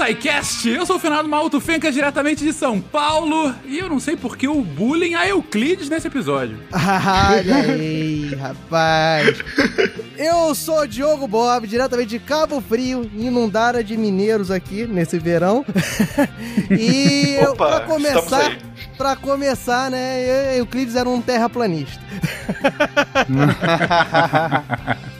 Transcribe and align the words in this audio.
SciCast! 0.00 0.66
Eu 0.66 0.86
sou 0.86 0.96
o 0.96 0.98
Fernando 0.98 1.28
Malto 1.28 1.60
Fenca, 1.60 1.92
diretamente 1.92 2.42
de 2.42 2.54
São 2.54 2.80
Paulo, 2.80 3.54
e 3.66 3.78
eu 3.78 3.86
não 3.86 4.00
sei 4.00 4.16
por 4.16 4.34
que 4.34 4.48
o 4.48 4.62
bullying 4.62 5.14
a 5.14 5.28
Euclides 5.28 5.90
nesse 5.90 6.06
episódio. 6.06 6.58
Olha 6.72 7.56
aí, 7.56 8.34
rapaz. 8.34 9.40
Eu 10.16 10.54
sou 10.54 10.80
o 10.80 10.86
Diogo 10.86 11.28
Bob, 11.28 11.66
diretamente 11.66 12.08
de 12.08 12.18
Cabo 12.18 12.62
Frio, 12.62 13.10
inundada 13.14 13.84
de 13.84 13.94
mineiros 13.94 14.50
aqui 14.50 14.86
nesse 14.86 15.18
verão. 15.18 15.66
e 16.70 17.36
eu, 17.38 17.52
Opa, 17.52 17.66
pra 17.66 17.80
começar, 17.80 18.56
pra 18.96 19.16
começar, 19.16 19.90
né, 19.90 20.58
Euclides 20.58 20.96
era 20.96 21.10
um 21.10 21.20
terraplanista. 21.20 22.00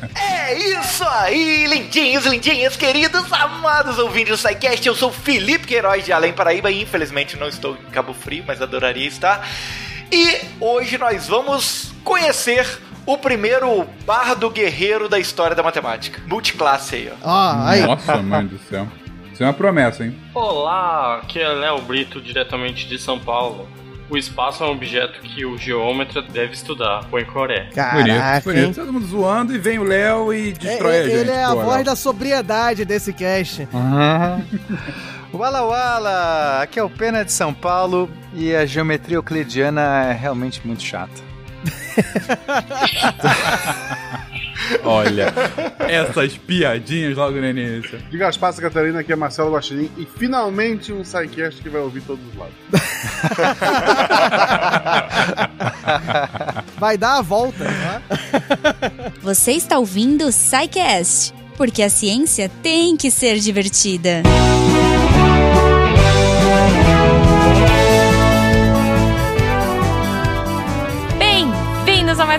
É 0.50 0.80
isso 0.80 1.04
aí, 1.04 1.64
lindinhos, 1.68 2.26
lindinhas, 2.26 2.76
queridos, 2.76 3.32
amados 3.32 4.00
ouvintes 4.00 4.32
do 4.32 4.36
SciCast. 4.36 4.84
Eu 4.84 4.96
sou 4.96 5.12
Felipe 5.12 5.64
Queiroz 5.64 6.04
de 6.04 6.12
Além 6.12 6.32
Paraíba 6.32 6.72
e 6.72 6.82
infelizmente 6.82 7.36
não 7.36 7.46
estou 7.46 7.76
em 7.76 7.90
Cabo 7.92 8.12
Frio, 8.12 8.42
mas 8.44 8.60
adoraria 8.60 9.06
estar. 9.06 9.48
E 10.10 10.40
hoje 10.58 10.98
nós 10.98 11.28
vamos 11.28 11.92
conhecer 12.02 12.66
o 13.06 13.16
primeiro 13.16 13.86
bardo 14.04 14.50
guerreiro 14.50 15.08
da 15.08 15.20
história 15.20 15.54
da 15.54 15.62
matemática. 15.62 16.20
Multiclasse 16.26 16.96
aí, 16.96 17.12
ó. 17.22 17.28
Ó, 17.30 17.68
aí. 17.68 17.82
Nossa, 17.82 18.16
mãe 18.16 18.44
do 18.44 18.58
céu. 18.58 18.88
Isso 19.32 19.44
é 19.44 19.46
uma 19.46 19.52
promessa, 19.52 20.04
hein? 20.04 20.18
Olá, 20.34 21.20
aqui 21.22 21.38
é 21.38 21.48
Léo 21.48 21.80
Brito, 21.82 22.20
diretamente 22.20 22.88
de 22.88 22.98
São 22.98 23.20
Paulo. 23.20 23.68
O 24.10 24.16
espaço 24.18 24.64
é 24.64 24.66
um 24.66 24.72
objeto 24.72 25.20
que 25.20 25.44
o 25.46 25.56
geômetra 25.56 26.20
deve 26.20 26.52
estudar, 26.52 27.04
põe 27.08 27.24
Coré. 27.24 27.68
Caraca, 27.72 28.40
bonito, 28.40 28.44
bonito. 28.44 28.74
Todo 28.80 28.92
mundo 28.92 29.06
zoando 29.06 29.54
e 29.54 29.58
vem 29.58 29.78
o 29.78 29.84
Léo 29.84 30.34
e 30.34 30.48
É, 30.48 30.52
destrói 30.52 30.98
a 30.98 31.02
gente. 31.04 31.14
ele 31.14 31.30
é 31.30 31.44
a 31.44 31.50
pô, 31.50 31.62
voz 31.62 31.76
Léo. 31.76 31.84
da 31.84 31.94
sobriedade 31.96 32.84
desse 32.84 33.12
cast. 33.12 33.68
Wala 35.32 35.62
Wala! 35.62 36.62
Aqui 36.62 36.80
é 36.80 36.82
o 36.82 36.90
Pena 36.90 37.24
de 37.24 37.30
São 37.30 37.54
Paulo 37.54 38.10
e 38.34 38.52
a 38.54 38.66
geometria 38.66 39.16
euclidiana 39.16 40.06
é 40.08 40.12
realmente 40.12 40.60
muito 40.66 40.82
chata. 40.82 41.30
Olha, 44.84 45.32
essas 45.88 46.36
piadinhas 46.36 47.16
logo 47.16 47.38
no 47.38 47.46
início. 47.46 47.98
De 48.10 48.18
Gaspar 48.18 48.52
Santa 48.52 48.68
Catarina, 48.68 49.00
aqui 49.00 49.12
é 49.12 49.16
Marcelo 49.16 49.52
Guaxinim 49.52 49.90
e 49.96 50.04
finalmente 50.04 50.92
um 50.92 51.04
SciCast 51.04 51.62
que 51.62 51.68
vai 51.68 51.80
ouvir 51.80 52.02
todos 52.02 52.24
os 52.26 52.34
lados. 52.36 52.54
Vai 56.78 56.96
dar 56.96 57.18
a 57.18 57.22
volta, 57.22 57.64
tá? 57.64 58.02
Você 59.22 59.52
está 59.52 59.78
ouvindo 59.78 60.26
o 60.26 60.32
SciCast, 60.32 61.34
porque 61.56 61.82
a 61.82 61.90
ciência 61.90 62.50
tem 62.62 62.96
que 62.96 63.10
ser 63.10 63.38
divertida. 63.38 64.22
Bem-vindos 64.22 65.09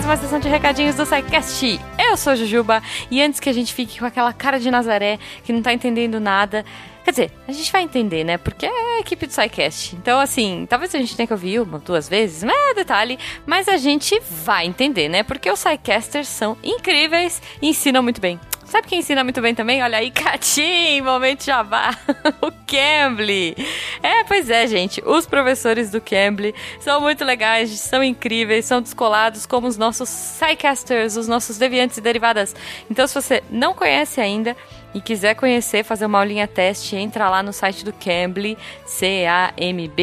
mais 0.01 0.05
uma 0.05 0.17
sessão 0.17 0.39
de 0.39 0.47
recadinhos 0.47 0.95
do 0.95 1.05
SciCast. 1.05 1.79
Eu 1.99 2.17
sou 2.17 2.35
Jujuba 2.35 2.81
e 3.11 3.21
antes 3.21 3.39
que 3.39 3.49
a 3.49 3.53
gente 3.53 3.71
fique 3.73 3.99
com 3.99 4.05
aquela 4.05 4.33
cara 4.33 4.59
de 4.59 4.71
Nazaré 4.71 5.19
que 5.43 5.53
não 5.53 5.61
tá 5.61 5.73
entendendo 5.73 6.19
nada. 6.19 6.65
Quer 7.03 7.11
dizer, 7.11 7.31
a 7.47 7.51
gente 7.51 7.71
vai 7.71 7.83
entender, 7.83 8.23
né? 8.23 8.37
Porque 8.37 8.65
é 8.65 8.97
a 8.97 8.99
equipe 8.99 9.27
do 9.27 9.31
SciCast. 9.31 9.95
Então, 9.95 10.19
assim, 10.19 10.65
talvez 10.67 10.95
a 10.95 10.97
gente 10.97 11.15
tenha 11.15 11.27
que 11.27 11.33
ouvir 11.33 11.59
uma, 11.59 11.77
duas 11.77 12.09
vezes, 12.09 12.41
não 12.41 12.71
é 12.71 12.73
detalhe, 12.73 13.19
mas 13.45 13.67
a 13.67 13.77
gente 13.77 14.19
vai 14.43 14.65
entender, 14.65 15.07
né? 15.07 15.21
Porque 15.21 15.51
os 15.51 15.59
SciCasters 15.59 16.27
são 16.27 16.57
incríveis 16.63 17.41
e 17.61 17.69
ensinam 17.69 18.01
muito 18.01 18.19
bem. 18.19 18.39
Sabe 18.71 18.87
quem 18.87 18.99
ensina 18.99 19.21
muito 19.21 19.41
bem 19.41 19.53
também? 19.53 19.83
Olha 19.83 19.97
aí, 19.97 20.09
Catim, 20.15 21.01
momento 21.01 21.43
jabá, 21.43 21.91
o 22.41 22.49
Cambly. 22.65 23.53
É, 24.01 24.23
pois 24.23 24.49
é, 24.49 24.65
gente, 24.65 25.03
os 25.05 25.25
professores 25.25 25.91
do 25.91 25.99
Cambly 25.99 26.55
são 26.79 27.01
muito 27.01 27.25
legais, 27.25 27.69
são 27.71 28.01
incríveis, 28.01 28.63
são 28.63 28.81
descolados 28.81 29.45
como 29.45 29.67
os 29.67 29.75
nossos 29.75 30.07
SciCasters, 30.07 31.17
os 31.17 31.27
nossos 31.27 31.57
deviantes 31.57 31.97
e 31.97 32.01
derivadas. 32.01 32.55
Então, 32.89 33.05
se 33.05 33.13
você 33.13 33.43
não 33.49 33.73
conhece 33.73 34.21
ainda 34.21 34.55
e 34.93 35.01
quiser 35.01 35.35
conhecer, 35.35 35.83
fazer 35.83 36.05
uma 36.05 36.19
aulinha 36.19 36.47
teste, 36.47 36.95
entra 36.95 37.29
lá 37.29 37.43
no 37.43 37.51
site 37.51 37.83
do 37.83 37.91
Cambly, 37.91 38.57
C-A-M-B-L-Y.com, 38.85 39.99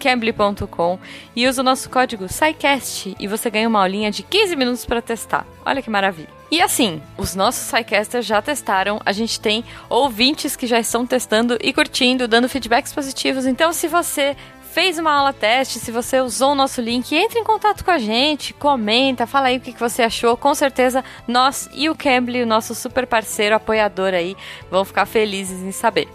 cambly.com 0.00 0.98
e 1.36 1.46
usa 1.46 1.60
o 1.60 1.64
nosso 1.64 1.90
código 1.90 2.26
SciCast 2.30 3.14
e 3.20 3.26
você 3.26 3.50
ganha 3.50 3.68
uma 3.68 3.82
aulinha 3.82 4.10
de 4.10 4.22
15 4.22 4.56
minutos 4.56 4.86
para 4.86 5.02
testar. 5.02 5.46
Olha 5.66 5.82
que 5.82 5.90
maravilha. 5.90 6.37
E 6.50 6.62
assim, 6.62 7.02
os 7.16 7.34
nossos 7.34 7.68
SciCasters 7.68 8.24
já 8.24 8.40
testaram, 8.40 9.00
a 9.04 9.12
gente 9.12 9.38
tem 9.38 9.64
ouvintes 9.88 10.56
que 10.56 10.66
já 10.66 10.80
estão 10.80 11.06
testando 11.06 11.58
e 11.60 11.72
curtindo, 11.72 12.26
dando 12.26 12.48
feedbacks 12.48 12.92
positivos. 12.92 13.44
Então, 13.44 13.72
se 13.72 13.86
você 13.86 14.34
fez 14.72 14.98
uma 14.98 15.12
aula 15.12 15.32
teste, 15.32 15.78
se 15.78 15.90
você 15.90 16.20
usou 16.20 16.52
o 16.52 16.54
nosso 16.54 16.80
link, 16.80 17.14
entre 17.14 17.38
em 17.38 17.44
contato 17.44 17.84
com 17.84 17.90
a 17.90 17.98
gente, 17.98 18.54
comenta, 18.54 19.26
fala 19.26 19.48
aí 19.48 19.58
o 19.58 19.60
que 19.60 19.72
você 19.72 20.02
achou. 20.02 20.36
Com 20.36 20.54
certeza, 20.54 21.04
nós 21.26 21.68
e 21.74 21.90
o 21.90 21.94
Cambly, 21.94 22.42
o 22.42 22.46
nosso 22.46 22.74
super 22.74 23.06
parceiro, 23.06 23.54
apoiador 23.54 24.14
aí, 24.14 24.36
vão 24.70 24.84
ficar 24.84 25.04
felizes 25.04 25.62
em 25.62 25.72
saber. 25.72 26.08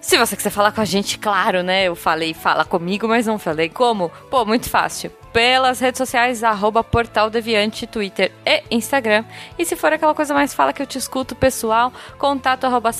Se 0.00 0.16
você 0.16 0.34
quiser 0.34 0.50
falar 0.50 0.72
com 0.72 0.80
a 0.80 0.84
gente, 0.84 1.18
claro, 1.18 1.62
né? 1.62 1.84
Eu 1.84 1.94
falei 1.94 2.32
fala 2.32 2.64
comigo, 2.64 3.06
mas 3.06 3.26
não 3.26 3.38
falei 3.38 3.68
como. 3.68 4.10
Pô, 4.30 4.44
muito 4.44 4.70
fácil. 4.70 5.12
Pelas 5.32 5.78
redes 5.78 5.98
sociais, 5.98 6.42
arroba 6.42 6.82
Portal 6.82 7.30
Deviante, 7.30 7.86
Twitter 7.86 8.32
e 8.46 8.62
Instagram. 8.70 9.24
E 9.58 9.64
se 9.64 9.76
for 9.76 9.92
aquela 9.92 10.14
coisa 10.14 10.32
mais 10.32 10.54
fala 10.54 10.72
que 10.72 10.80
eu 10.80 10.86
te 10.86 10.98
escuto, 10.98 11.34
pessoal, 11.34 11.92
contato 12.18 12.64
arroba. 12.64 12.90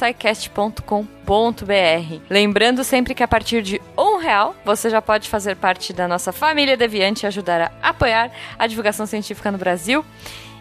Lembrando 2.28 2.84
sempre 2.84 3.14
que 3.14 3.22
a 3.22 3.28
partir 3.28 3.62
de 3.62 3.80
um 3.96 4.18
real, 4.18 4.54
você 4.64 4.90
já 4.90 5.00
pode 5.00 5.28
fazer 5.28 5.56
parte 5.56 5.92
da 5.92 6.06
nossa 6.06 6.32
família 6.32 6.76
Deviante 6.76 7.24
e 7.24 7.26
ajudar 7.26 7.72
a 7.82 7.88
apoiar 7.88 8.30
a 8.58 8.66
divulgação 8.66 9.06
científica 9.06 9.50
no 9.50 9.58
Brasil. 9.58 10.04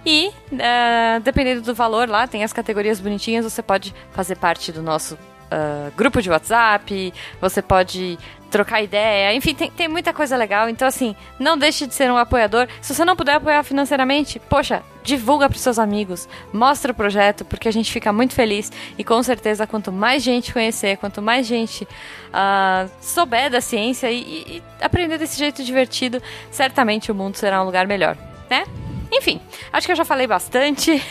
E, 0.05 0.31
eh, 0.57 1.19
dependendo 1.21 1.61
do 1.61 1.75
valor 1.75 2.07
lá, 2.07 2.27
tem 2.27 2.43
as 2.43 2.53
categorias 2.53 2.99
bonitinhas, 2.99 3.43
você 3.43 3.61
pode 3.61 3.93
fazer 4.11 4.37
parte 4.37 4.71
do 4.71 4.81
nosso 4.81 5.17
ah, 5.51 5.89
grupo 5.95 6.21
de 6.21 6.29
WhatsApp, 6.29 7.13
você 7.41 7.61
pode 7.61 8.17
trocar 8.49 8.81
ideia, 8.81 9.33
enfim, 9.33 9.53
tem, 9.53 9.69
tem 9.69 9.87
muita 9.89 10.13
coisa 10.13 10.37
legal. 10.37 10.69
Então, 10.69 10.87
assim, 10.87 11.15
não 11.37 11.57
deixe 11.57 11.85
de 11.85 11.93
ser 11.93 12.09
um 12.09 12.15
apoiador. 12.17 12.65
Se 12.81 12.93
você 12.95 13.03
não 13.03 13.13
puder 13.15 13.35
apoiar 13.35 13.61
financeiramente, 13.63 14.39
poxa, 14.39 14.81
divulga 15.03 15.49
para 15.49 15.57
seus 15.57 15.77
amigos, 15.77 16.29
mostra 16.53 16.91
o 16.93 16.95
projeto, 16.95 17.43
porque 17.43 17.67
a 17.67 17.71
gente 17.73 17.91
fica 17.91 18.11
muito 18.13 18.33
feliz 18.33 18.71
e 18.97 19.03
com 19.03 19.21
certeza, 19.21 19.67
quanto 19.67 19.91
mais 19.91 20.23
gente 20.23 20.53
conhecer, 20.53 20.95
quanto 20.97 21.21
mais 21.21 21.45
gente 21.45 21.85
ah, 22.31 22.87
souber 23.01 23.49
da 23.51 23.59
ciência 23.59 24.09
e- 24.09 24.21
e 24.21 24.63
aprender 24.81 25.17
desse 25.17 25.37
jeito 25.37 25.61
divertido, 25.63 26.21
certamente 26.49 27.11
o 27.11 27.15
mundo 27.15 27.35
será 27.35 27.61
um 27.61 27.65
lugar 27.65 27.85
melhor, 27.85 28.17
né? 28.49 28.63
Enfim, 29.11 29.39
acho 29.71 29.87
que 29.87 29.91
eu 29.91 29.95
já 29.95 30.05
falei 30.05 30.27
bastante. 30.27 31.01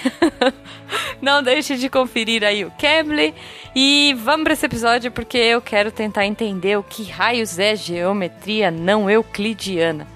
Não 1.20 1.42
deixe 1.42 1.76
de 1.76 1.88
conferir 1.88 2.44
aí 2.44 2.64
o 2.64 2.72
Cambly. 2.72 3.34
E 3.74 4.14
vamos 4.18 4.44
para 4.44 4.52
esse 4.52 4.66
episódio 4.66 5.10
porque 5.10 5.38
eu 5.38 5.60
quero 5.60 5.90
tentar 5.90 6.26
entender 6.26 6.78
o 6.78 6.82
que 6.82 7.04
raios 7.04 7.58
é 7.58 7.74
geometria 7.74 8.70
não 8.70 9.10
euclidiana. 9.10 10.06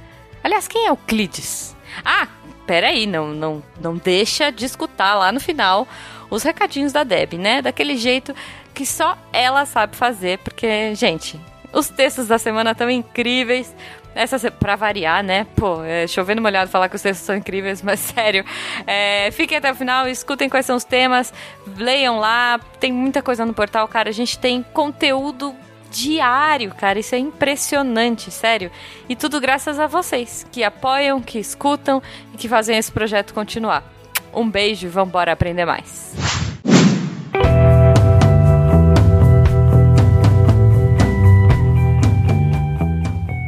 Aliás, 0.42 0.66
quem 0.66 0.86
é 0.86 0.90
Euclides? 0.90 1.76
Ah, 2.04 2.26
peraí, 2.66 3.06
não, 3.06 3.28
não, 3.28 3.62
não 3.80 3.96
deixa 3.96 4.50
de 4.50 4.64
escutar 4.64 5.14
lá 5.14 5.30
no 5.30 5.40
final 5.40 5.86
os 6.30 6.42
recadinhos 6.42 6.92
da 6.92 7.04
Deb, 7.04 7.34
né? 7.34 7.60
Daquele 7.60 7.96
jeito 7.96 8.34
que 8.72 8.86
só 8.86 9.18
ela 9.32 9.66
sabe 9.66 9.96
fazer, 9.96 10.38
porque, 10.38 10.94
gente, 10.94 11.38
os 11.72 11.88
textos 11.88 12.28
da 12.28 12.38
semana 12.38 12.70
estão 12.70 12.88
incríveis. 12.88 13.74
Essa, 14.14 14.50
pra 14.50 14.76
variar, 14.76 15.22
né? 15.22 15.46
Pô, 15.56 15.82
é 15.84 16.06
chovendo 16.06 16.42
molhado 16.42 16.70
falar 16.70 16.88
que 16.88 16.96
os 16.96 17.02
textos 17.02 17.24
são 17.24 17.36
incríveis, 17.36 17.80
mas 17.82 18.00
sério. 18.00 18.44
É, 18.86 19.30
fiquem 19.30 19.58
até 19.58 19.70
o 19.70 19.74
final, 19.74 20.08
escutem 20.08 20.48
quais 20.48 20.66
são 20.66 20.76
os 20.76 20.84
temas, 20.84 21.32
leiam 21.76 22.18
lá. 22.18 22.58
Tem 22.78 22.92
muita 22.92 23.22
coisa 23.22 23.46
no 23.46 23.54
portal, 23.54 23.86
cara. 23.88 24.08
A 24.08 24.12
gente 24.12 24.38
tem 24.38 24.64
conteúdo 24.72 25.54
diário, 25.90 26.72
cara. 26.74 26.98
Isso 26.98 27.14
é 27.14 27.18
impressionante, 27.18 28.30
sério. 28.30 28.70
E 29.08 29.16
tudo 29.16 29.40
graças 29.40 29.78
a 29.78 29.86
vocês, 29.86 30.46
que 30.50 30.62
apoiam, 30.64 31.20
que 31.20 31.38
escutam 31.38 32.02
e 32.32 32.36
que 32.36 32.48
fazem 32.48 32.76
esse 32.76 32.90
projeto 32.90 33.34
continuar. 33.34 33.84
Um 34.32 34.48
beijo 34.48 34.86
e 34.86 34.90
vambora 34.90 35.32
aprender 35.32 35.64
mais. 35.64 36.49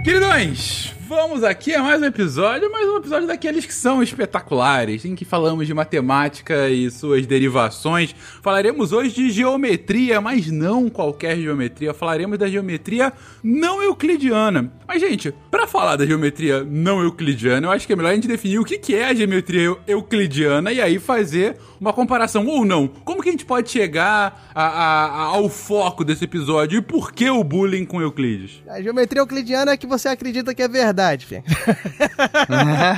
Queridões, 0.02 0.92
Vamos 1.14 1.44
aqui 1.44 1.74
a 1.74 1.82
mais 1.82 2.00
um 2.00 2.06
episódio, 2.06 2.72
mais 2.72 2.88
um 2.88 2.96
episódio 2.96 3.26
daqueles 3.28 3.66
que 3.66 3.74
são 3.74 4.02
espetaculares, 4.02 5.04
em 5.04 5.14
que 5.14 5.26
falamos 5.26 5.66
de 5.66 5.74
matemática 5.74 6.70
e 6.70 6.90
suas 6.90 7.26
derivações. 7.26 8.14
Falaremos 8.40 8.92
hoje 8.92 9.14
de 9.14 9.30
geometria, 9.30 10.22
mas 10.22 10.50
não 10.50 10.88
qualquer 10.88 11.36
geometria. 11.36 11.92
Falaremos 11.92 12.38
da 12.38 12.48
geometria 12.48 13.12
não 13.44 13.82
euclidiana. 13.82 14.72
Mas, 14.88 15.02
gente, 15.02 15.34
para 15.50 15.66
falar 15.66 15.96
da 15.96 16.06
geometria 16.06 16.64
não 16.64 17.02
euclidiana, 17.02 17.66
eu 17.66 17.70
acho 17.70 17.86
que 17.86 17.92
é 17.92 17.96
melhor 17.96 18.12
a 18.12 18.14
gente 18.14 18.26
definir 18.26 18.58
o 18.58 18.64
que 18.64 18.94
é 18.94 19.08
a 19.08 19.14
geometria 19.14 19.76
euclidiana 19.86 20.72
e 20.72 20.80
aí 20.80 20.98
fazer 20.98 21.58
uma 21.82 21.92
comparação 21.92 22.46
ou 22.46 22.64
não. 22.64 22.86
Como 22.86 23.20
que 23.20 23.28
a 23.28 23.32
gente 23.32 23.44
pode 23.44 23.68
chegar 23.68 24.50
a- 24.54 24.62
a- 24.62 25.04
a- 25.06 25.22
ao 25.34 25.48
foco 25.48 26.04
desse 26.04 26.24
episódio 26.24 26.78
e 26.78 26.80
por 26.82 27.12
que 27.12 27.28
o 27.28 27.42
bullying 27.42 27.84
com 27.84 28.00
Euclides? 28.00 28.62
A 28.68 28.80
geometria 28.80 29.20
euclidiana 29.20 29.72
é 29.72 29.76
que 29.76 29.86
você 29.86 30.08
acredita 30.08 30.54
que 30.54 30.62
é 30.62 30.68
verdade, 30.68 31.26
Fê. 31.26 31.42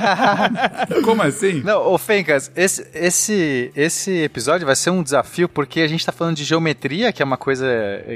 Como 1.03 1.21
assim? 1.23 1.61
Não, 1.63 1.81
ô 1.91 1.97
Fencas, 1.97 2.51
esse, 2.55 2.85
esse, 2.93 3.71
esse 3.75 4.11
episódio 4.23 4.65
vai 4.67 4.75
ser 4.75 4.91
um 4.91 5.01
desafio 5.01 5.49
porque 5.49 5.81
a 5.81 5.87
gente 5.87 6.05
tá 6.05 6.11
falando 6.11 6.35
de 6.37 6.43
geometria, 6.43 7.11
que 7.11 7.21
é 7.21 7.25
uma 7.25 7.37
coisa 7.37 7.65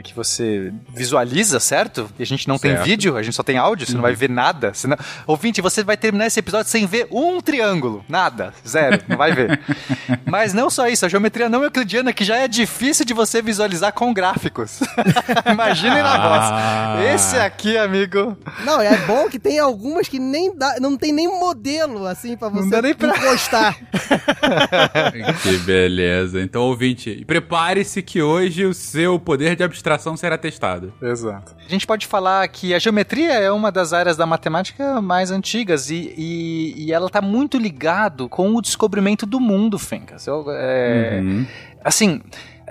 que 0.04 0.14
você 0.14 0.72
visualiza, 0.94 1.60
certo? 1.60 2.10
E 2.20 2.24
a 2.24 2.26
gente 2.26 2.48
não 2.48 2.58
tem 2.60 2.72
Certo. 2.72 2.86
vídeo, 2.86 3.18
a 3.18 3.24
gente 3.24 3.34
só 3.36 3.42
tem 3.44 3.58
áudio, 3.58 3.88
você 3.88 3.94
não 3.94 4.02
vai 4.04 4.14
ver 4.14 4.30
nada. 4.30 4.72
Senão... 4.76 4.96
Ouvinte, 5.26 5.62
você 5.62 5.84
vai 5.84 5.98
terminar 5.98 6.28
esse 6.28 6.40
episódio 6.40 6.70
sem 6.70 6.86
ver 6.86 7.08
um 7.12 7.42
triângulo. 7.42 8.06
Nada. 8.08 8.54
Zero. 8.68 9.02
Não 9.08 9.18
vai 9.18 9.34
ver. 9.34 9.60
Mas 10.26 10.54
não 10.60 10.70
só 10.70 10.88
isso, 10.90 11.06
a 11.06 11.10
geometria 11.10 11.48
não 11.48 11.64
euclidiana, 11.64 12.12
que 12.12 12.24
já 12.26 12.36
é 12.38 12.48
difícil 12.48 13.06
de 13.06 13.14
você 13.14 13.42
visualizar 13.42 13.94
com 13.94 14.14
gráficos. 14.14 14.80
Imaginem 15.50 16.04
na 16.04 16.10
Ah. 16.16 16.96
voz. 16.98 17.06
Esse 17.16 17.38
aqui, 17.38 17.78
amigo. 17.78 18.38
Não, 18.66 18.82
é 18.82 18.98
bom 19.06 19.30
que 19.30 19.40
tem 19.40 19.58
algumas 19.60 20.08
que 20.10 20.20
nem 20.20 20.54
dá, 20.56 20.76
não 20.82 20.98
tem 20.98 21.14
nem 21.14 21.28
modelo, 21.40 22.06
assim, 22.06 22.36
pra 22.36 22.50
você 22.50 22.70
dá 22.70 22.82
nem 22.82 22.94
pra- 22.94 23.16
encostar. 23.16 23.78
que 25.44 25.58
beleza. 25.60 26.42
Então, 26.42 26.64
ouvinte, 26.64 27.24
prepare-se 27.26 28.02
que 28.02 28.22
hoje 28.22 28.66
o 28.66 28.74
seu 28.74 29.20
poder 29.20 29.56
de 29.56 29.64
abstração 29.64 30.18
será 30.18 30.38
testado. 30.38 30.94
Exato. 31.02 31.56
A 31.66 31.70
gente 31.70 31.86
pode 31.88 32.06
falar 32.08 32.48
que 32.50 32.74
a 32.74 32.80
geometria 32.80 33.34
é 33.34 33.52
uma 33.52 33.72
das 33.72 33.94
áreas 33.94 34.18
da 34.18 34.26
matemática 34.26 35.02
mais 35.02 35.32
antigas 35.32 35.90
e, 35.90 36.14
e, 36.18 36.74
e 36.86 36.94
ela 36.94 37.08
está 37.08 37.22
muito 37.22 37.58
ligado 37.58 38.28
com 38.28 38.56
o 38.56 38.62
descobrimento 38.62 39.26
do 39.26 39.40
mundo, 39.40 39.78
Fencas. 39.80 40.28
Eu, 40.28 40.49
é, 40.52 41.20
Uhum. 41.22 41.46
Assim, 41.84 42.22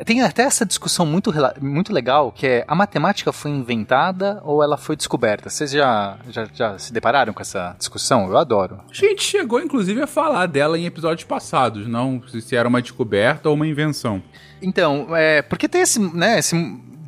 tem 0.05 0.23
até 0.23 0.43
essa 0.43 0.65
discussão 0.65 1.05
muito, 1.05 1.33
muito 1.61 1.93
legal, 1.93 2.31
que 2.31 2.47
é 2.47 2.65
a 2.69 2.75
matemática 2.75 3.33
foi 3.33 3.51
inventada 3.51 4.41
ou 4.45 4.63
ela 4.63 4.77
foi 4.77 4.95
descoberta? 4.95 5.51
Vocês 5.51 5.71
já, 5.71 6.17
já, 6.29 6.47
já 6.53 6.79
se 6.79 6.93
depararam 6.93 7.33
com 7.33 7.41
essa 7.41 7.75
discussão? 7.79 8.29
Eu 8.29 8.37
adoro. 8.37 8.81
A 8.89 8.95
gente 8.95 9.23
chegou, 9.23 9.61
inclusive, 9.61 10.01
a 10.03 10.07
falar 10.07 10.47
dela 10.47 10.79
em 10.79 10.87
episódios 10.87 11.25
passados, 11.25 11.87
não 11.87 12.23
se 12.29 12.41
se 12.41 12.57
era 12.57 12.69
uma 12.69 12.81
descoberta 12.81 13.49
ou 13.49 13.55
uma 13.55 13.67
invenção. 13.67 14.23
Então, 14.63 15.09
é, 15.17 15.43
porque 15.43 15.69
tem 15.69 15.83
esse, 15.83 15.99
né, 15.99 16.39
esse 16.39 16.55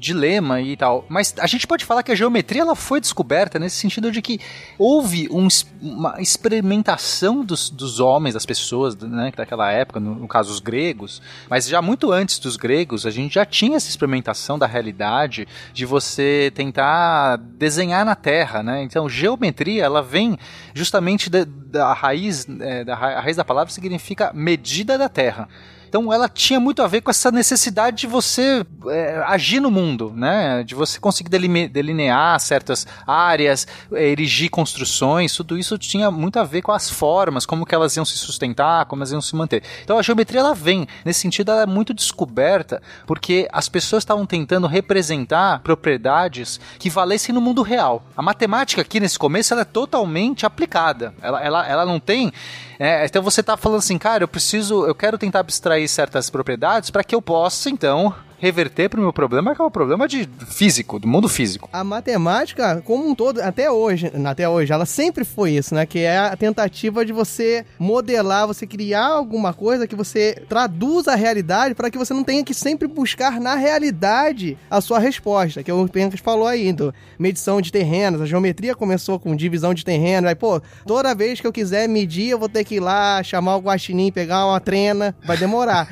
dilema 0.00 0.61
e 0.62 0.76
tal, 0.76 1.05
mas 1.08 1.35
a 1.38 1.47
gente 1.47 1.67
pode 1.67 1.85
falar 1.85 2.02
que 2.02 2.11
a 2.11 2.14
geometria 2.14 2.62
ela 2.62 2.75
foi 2.75 3.00
descoberta 3.00 3.58
nesse 3.58 3.76
sentido 3.76 4.11
de 4.11 4.23
que 4.23 4.41
houve 4.79 5.29
um 5.31 5.47
uma 5.82 6.20
experimentação 6.20 7.44
dos, 7.44 7.70
dos 7.70 8.00
homens, 8.00 8.35
das 8.35 8.44
pessoas, 8.47 8.94
né, 8.97 9.32
daquela 9.37 9.70
época, 9.70 9.99
no, 9.99 10.14
no 10.14 10.29
caso 10.29 10.52
os 10.52 10.61
gregos, 10.61 11.20
mas 11.49 11.67
já 11.67 11.82
muito 11.82 12.12
antes 12.12 12.38
dos 12.38 12.56
gregos, 12.56 13.06
a 13.06 13.11
gente 13.11 13.35
já 13.35 13.44
tinha 13.44 13.76
essa 13.76 13.88
experimentação 13.88 14.58
da 14.58 14.67
realidade 14.67 15.47
de 15.73 15.85
você 15.85 16.52
tentar 16.55 17.37
desenhar 17.37 18.05
na 18.05 18.14
Terra, 18.14 18.62
né? 18.62 18.82
Então, 18.82 19.08
geometria, 19.08 19.85
ela 19.85 20.02
vem 20.02 20.38
justamente 20.75 21.29
da, 21.29 21.44
da 21.44 21.93
raiz, 21.93 22.47
é, 22.61 22.85
da 22.85 22.94
a 22.94 23.20
raiz 23.20 23.37
da 23.37 23.44
palavra 23.44 23.73
significa 23.73 24.32
medida 24.35 24.97
da 24.97 25.08
Terra. 25.08 25.49
Então 25.90 26.12
ela 26.12 26.28
tinha 26.28 26.60
muito 26.60 26.82
a 26.82 26.87
ver 26.87 27.00
com 27.00 27.10
essa 27.10 27.32
necessidade 27.32 27.96
de 27.96 28.06
você 28.06 28.64
é, 28.87 29.25
agir 29.26 29.58
no 29.58 29.72
mundo, 29.72 30.12
né? 30.14 30.62
De 30.62 30.72
você 30.72 31.00
conseguir 31.00 31.28
delinear 31.69 32.38
certas 32.38 32.87
áreas, 33.04 33.66
erigir 33.90 34.50
construções, 34.50 35.34
tudo 35.34 35.58
isso 35.58 35.76
tinha 35.76 36.08
muito 36.08 36.38
a 36.38 36.44
ver 36.44 36.62
com 36.62 36.70
as 36.70 36.88
formas, 36.88 37.44
como 37.44 37.66
que 37.66 37.75
elas 37.75 37.96
iam 37.96 38.04
se 38.04 38.16
sustentar, 38.16 38.87
como 38.87 39.02
elas 39.02 39.10
iam 39.10 39.20
se 39.20 39.34
manter. 39.34 39.64
Então 39.82 39.98
a 39.98 40.02
geometria 40.02 40.38
ela 40.38 40.54
vem, 40.54 40.87
nesse 41.04 41.19
sentido 41.19 41.50
ela 41.50 41.62
é 41.62 41.66
muito 41.66 41.92
descoberta, 41.92 42.81
porque 43.04 43.48
as 43.52 43.69
pessoas 43.69 44.04
estavam 44.04 44.25
tentando 44.25 44.69
representar 44.69 45.58
propriedades 45.58 46.60
que 46.78 46.88
valessem 46.88 47.34
no 47.34 47.40
mundo 47.40 47.62
real. 47.62 48.04
A 48.16 48.22
matemática 48.22 48.81
aqui 48.81 49.00
nesse 49.00 49.19
começo 49.19 49.52
ela 49.52 49.62
é 49.62 49.64
totalmente 49.64 50.46
aplicada. 50.46 51.12
Ela, 51.20 51.42
ela, 51.42 51.66
ela 51.66 51.84
não 51.84 51.98
tem 51.98 52.32
é, 52.80 53.04
então 53.04 53.22
você 53.22 53.42
tá 53.42 53.56
falando 53.58 53.80
assim, 53.80 53.98
cara, 53.98 54.24
eu 54.24 54.28
preciso, 54.28 54.86
eu 54.86 54.94
quero 54.94 55.18
tentar 55.18 55.40
abstrair 55.40 55.86
certas 55.86 56.30
propriedades 56.30 56.90
para 56.90 57.04
que 57.04 57.14
eu 57.14 57.20
possa 57.20 57.68
então 57.68 58.14
reverter 58.40 58.88
para 58.88 58.98
o 58.98 59.02
meu 59.02 59.12
problema, 59.12 59.54
que 59.54 59.60
é 59.60 59.64
o 59.64 59.70
problema 59.70 60.08
de 60.08 60.28
físico, 60.48 60.98
do 60.98 61.06
mundo 61.06 61.28
físico. 61.28 61.69
A 61.72 61.84
matemática, 61.84 62.82
como 62.84 63.06
um 63.06 63.14
todo, 63.14 63.40
até 63.40 63.70
hoje, 63.70 64.10
até 64.25 64.48
hoje, 64.48 64.72
ela 64.72 64.87
sempre 64.87 65.25
foi 65.25 65.52
isso, 65.52 65.75
né? 65.75 65.84
Que 65.84 66.00
é 66.00 66.19
a 66.19 66.37
tentativa 66.37 67.04
de 67.04 67.12
você 67.12 67.64
modelar, 67.78 68.46
você 68.46 68.66
criar 68.66 69.06
alguma 69.06 69.52
coisa 69.52 69.87
que 69.87 69.94
você 69.94 70.42
traduza 70.48 71.12
a 71.12 71.16
realidade 71.16 71.75
para 71.75 71.90
que 71.90 71.98
você 71.98 72.14
não 72.14 72.25
tenha 72.25 72.42
que 72.42 72.54
sempre 72.54 72.88
buscar 72.88 73.38
na 73.38 73.54
realidade 73.54 74.56
a 74.70 74.81
sua 74.81 74.98
resposta, 74.98 75.62
que 75.62 75.70
é 75.70 75.75
o 75.75 75.87
Pencas 75.88 76.20
falou 76.20 76.46
aí, 76.46 76.72
do 76.72 76.94
medição 77.19 77.60
de 77.60 77.70
terrenos, 77.70 78.22
a 78.22 78.26
geometria 78.26 78.75
começou 78.75 79.19
com 79.19 79.37
divisão 79.37 79.75
de 79.75 79.84
terreno, 79.84 80.28
aí, 80.28 80.34
pô, 80.34 80.60
toda 80.87 81.14
vez 81.14 81.40
que 81.40 81.46
eu 81.46 81.52
quiser 81.52 81.88
medir, 81.88 82.31
eu 82.31 82.38
vou 82.38 82.48
ter 82.48 82.64
que 82.64 82.76
ir 82.76 82.81
lá, 82.81 83.22
chamar 83.22 83.56
o 83.56 83.60
guaxinim, 83.60 84.10
pegar 84.10 84.46
uma 84.46 84.60
trena, 84.60 85.14
vai 85.26 85.37
demorar. 85.37 85.88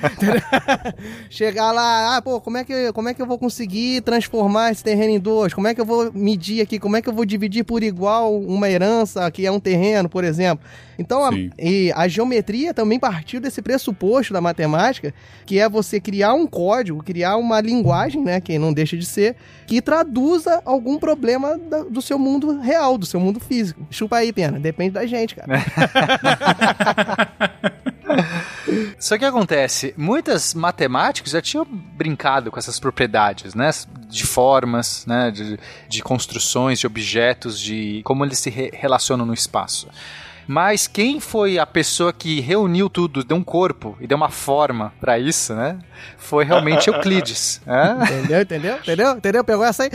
Chegar 1.29 1.73
lá, 1.73 2.17
ah, 2.17 2.23
pô, 2.23 2.38
como 2.41 2.57
é, 2.59 2.65
que, 2.65 2.93
como 2.93 3.09
é 3.09 3.15
que 3.15 3.23
eu 3.23 3.27
vou 3.27 3.39
conseguir 3.39 4.01
transformar 4.03 4.73
esse 4.73 4.83
terreno 4.83 5.13
em 5.15 5.21
dois? 5.21 5.55
Como 5.55 5.67
é 5.67 5.75
que 5.75 5.81
eu 5.81 5.85
vou 5.85 6.13
medir 6.13 6.61
aqui? 6.61 6.79
Como 6.79 6.97
é 6.97 7.03
que 7.03 7.09
eu 7.09 7.13
vou 7.13 7.25
dividir 7.25 7.65
por 7.65 7.83
igual 7.83 8.37
uma 8.39 8.69
herança 8.69 9.31
que 9.31 9.47
é 9.47 9.51
um 9.53 9.61
terreno, 9.61 10.09
por 10.09 10.25
exemplo? 10.25 10.65
Então, 10.99 11.25
a, 11.25 11.31
e 11.59 11.93
a 11.95 12.09
geometria 12.09 12.75
também 12.75 12.99
partiu 12.99 13.41
desse 13.41 13.63
pressuposto 13.63 14.33
da 14.33 14.41
matemática, 14.41 15.15
que 15.47 15.59
é 15.61 15.69
você 15.69 16.01
criar 16.01 16.35
um 16.35 16.47
código, 16.47 17.03
criar 17.05 17.37
uma 17.37 17.61
linguagem, 17.61 18.23
né, 18.25 18.41
que 18.41 18.59
não 18.59 18.73
deixa 18.73 18.97
de 18.97 19.07
ser, 19.07 19.37
que 19.67 19.81
traduza 19.81 20.61
algum 20.65 20.99
problema 20.99 21.57
da- 21.57 21.85
do 21.85 22.03
seu 22.03 22.19
mundo 22.19 22.59
real, 22.61 22.99
do 22.99 23.07
seu 23.07 23.21
mundo 23.21 23.39
físico. 23.39 23.87
Chupa 23.91 24.17
aí, 24.17 24.33
pena. 24.33 24.59
Depende 24.59 24.91
da 24.91 25.07
gente, 25.07 25.37
cara. 25.37 25.59
Só 28.99 29.17
que 29.17 29.25
acontece, 29.25 29.95
muitas 29.97 30.55
matemáticos 30.55 31.33
já 31.33 31.41
tinham 31.41 31.67
brincado 31.99 32.51
com 32.51 32.59
essas 32.59 32.79
propriedades, 32.79 33.55
né? 33.55 33.71
De 34.09 34.25
formas, 34.25 35.05
né? 35.07 35.31
De, 35.31 35.59
de 35.89 36.03
construções, 36.03 36.79
de 36.79 36.87
objetos, 36.87 37.61
de 37.61 38.01
como 38.05 38.25
eles 38.25 38.39
se 38.39 38.49
re- 38.49 38.71
relacionam 38.73 39.27
no 39.27 39.35
espaço. 39.35 39.89
Mas 40.49 40.87
quem 40.87 41.21
foi 41.21 41.59
a 41.59 41.67
pessoa 41.67 42.11
que 42.13 42.41
reuniu 42.41 42.89
tudo, 42.89 43.23
deu 43.23 43.37
um 43.37 43.45
corpo 43.45 43.97
e 44.01 44.07
deu 44.07 44.17
uma 44.17 44.31
forma 44.31 44.93
pra 44.99 45.19
isso, 45.19 45.55
né? 45.55 45.79
Foi 46.17 46.43
realmente 46.45 46.89
Euclides. 46.91 47.61
né? 47.67 47.99
Entendeu? 48.03 48.41
Entendeu? 48.43 48.77
Entendeu? 48.79 49.11
Entendeu? 49.13 49.45
Pegou 49.45 49.65
essa 49.65 49.83
aí? 49.83 49.91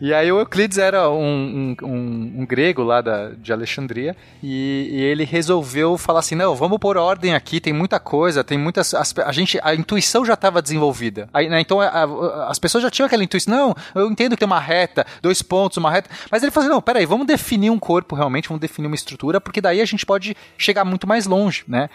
E 0.00 0.12
aí 0.12 0.30
o 0.30 0.38
Euclides 0.40 0.78
era 0.78 1.08
um, 1.10 1.74
um, 1.82 1.86
um- 1.86 2.32
um 2.40 2.46
grego 2.46 2.82
lá 2.82 3.00
da, 3.00 3.30
de 3.30 3.52
Alexandria 3.52 4.16
e, 4.42 4.88
e 4.92 5.00
ele 5.02 5.24
resolveu 5.24 5.96
falar 5.96 6.20
assim, 6.20 6.34
não, 6.34 6.54
vamos 6.54 6.78
pôr 6.78 6.96
ordem 6.96 7.34
aqui, 7.34 7.60
tem 7.60 7.72
muita 7.72 7.98
coisa, 7.98 8.42
tem 8.44 8.58
muitas... 8.58 8.92
as- 8.94 9.14
a 9.24 9.32
gente, 9.32 9.58
a 9.62 9.74
intuição 9.74 10.24
já 10.24 10.34
estava 10.34 10.60
desenvolvida. 10.60 11.28
Aí, 11.32 11.48
né, 11.48 11.60
então 11.60 11.80
a- 11.80 11.86
a- 11.88 12.50
as 12.50 12.58
pessoas 12.58 12.82
já 12.82 12.90
tinham 12.90 13.06
aquela 13.06 13.24
intuição, 13.24 13.50
não, 13.54 13.74
eu 13.94 14.10
entendo 14.10 14.32
que 14.32 14.38
tem 14.38 14.46
uma 14.46 14.60
reta, 14.60 15.06
dois 15.22 15.40
pontos, 15.42 15.76
uma 15.78 15.90
reta, 15.90 16.10
mas 16.30 16.42
ele 16.42 16.50
falou 16.50 16.66
assim, 16.66 16.74
não, 16.74 16.82
peraí, 16.82 17.06
vamos 17.06 17.26
definir 17.26 17.70
um 17.70 17.78
corpo 17.78 18.14
realmente, 18.14 18.48
vamos 18.48 18.60
definir 18.60 18.86
uma 18.86 18.94
estrutura, 18.96 19.29
porque 19.38 19.60
daí 19.60 19.82
a 19.82 19.84
gente 19.84 20.06
pode 20.06 20.34
chegar 20.56 20.82
muito 20.82 21.06
mais 21.06 21.26
longe, 21.26 21.62
né? 21.68 21.90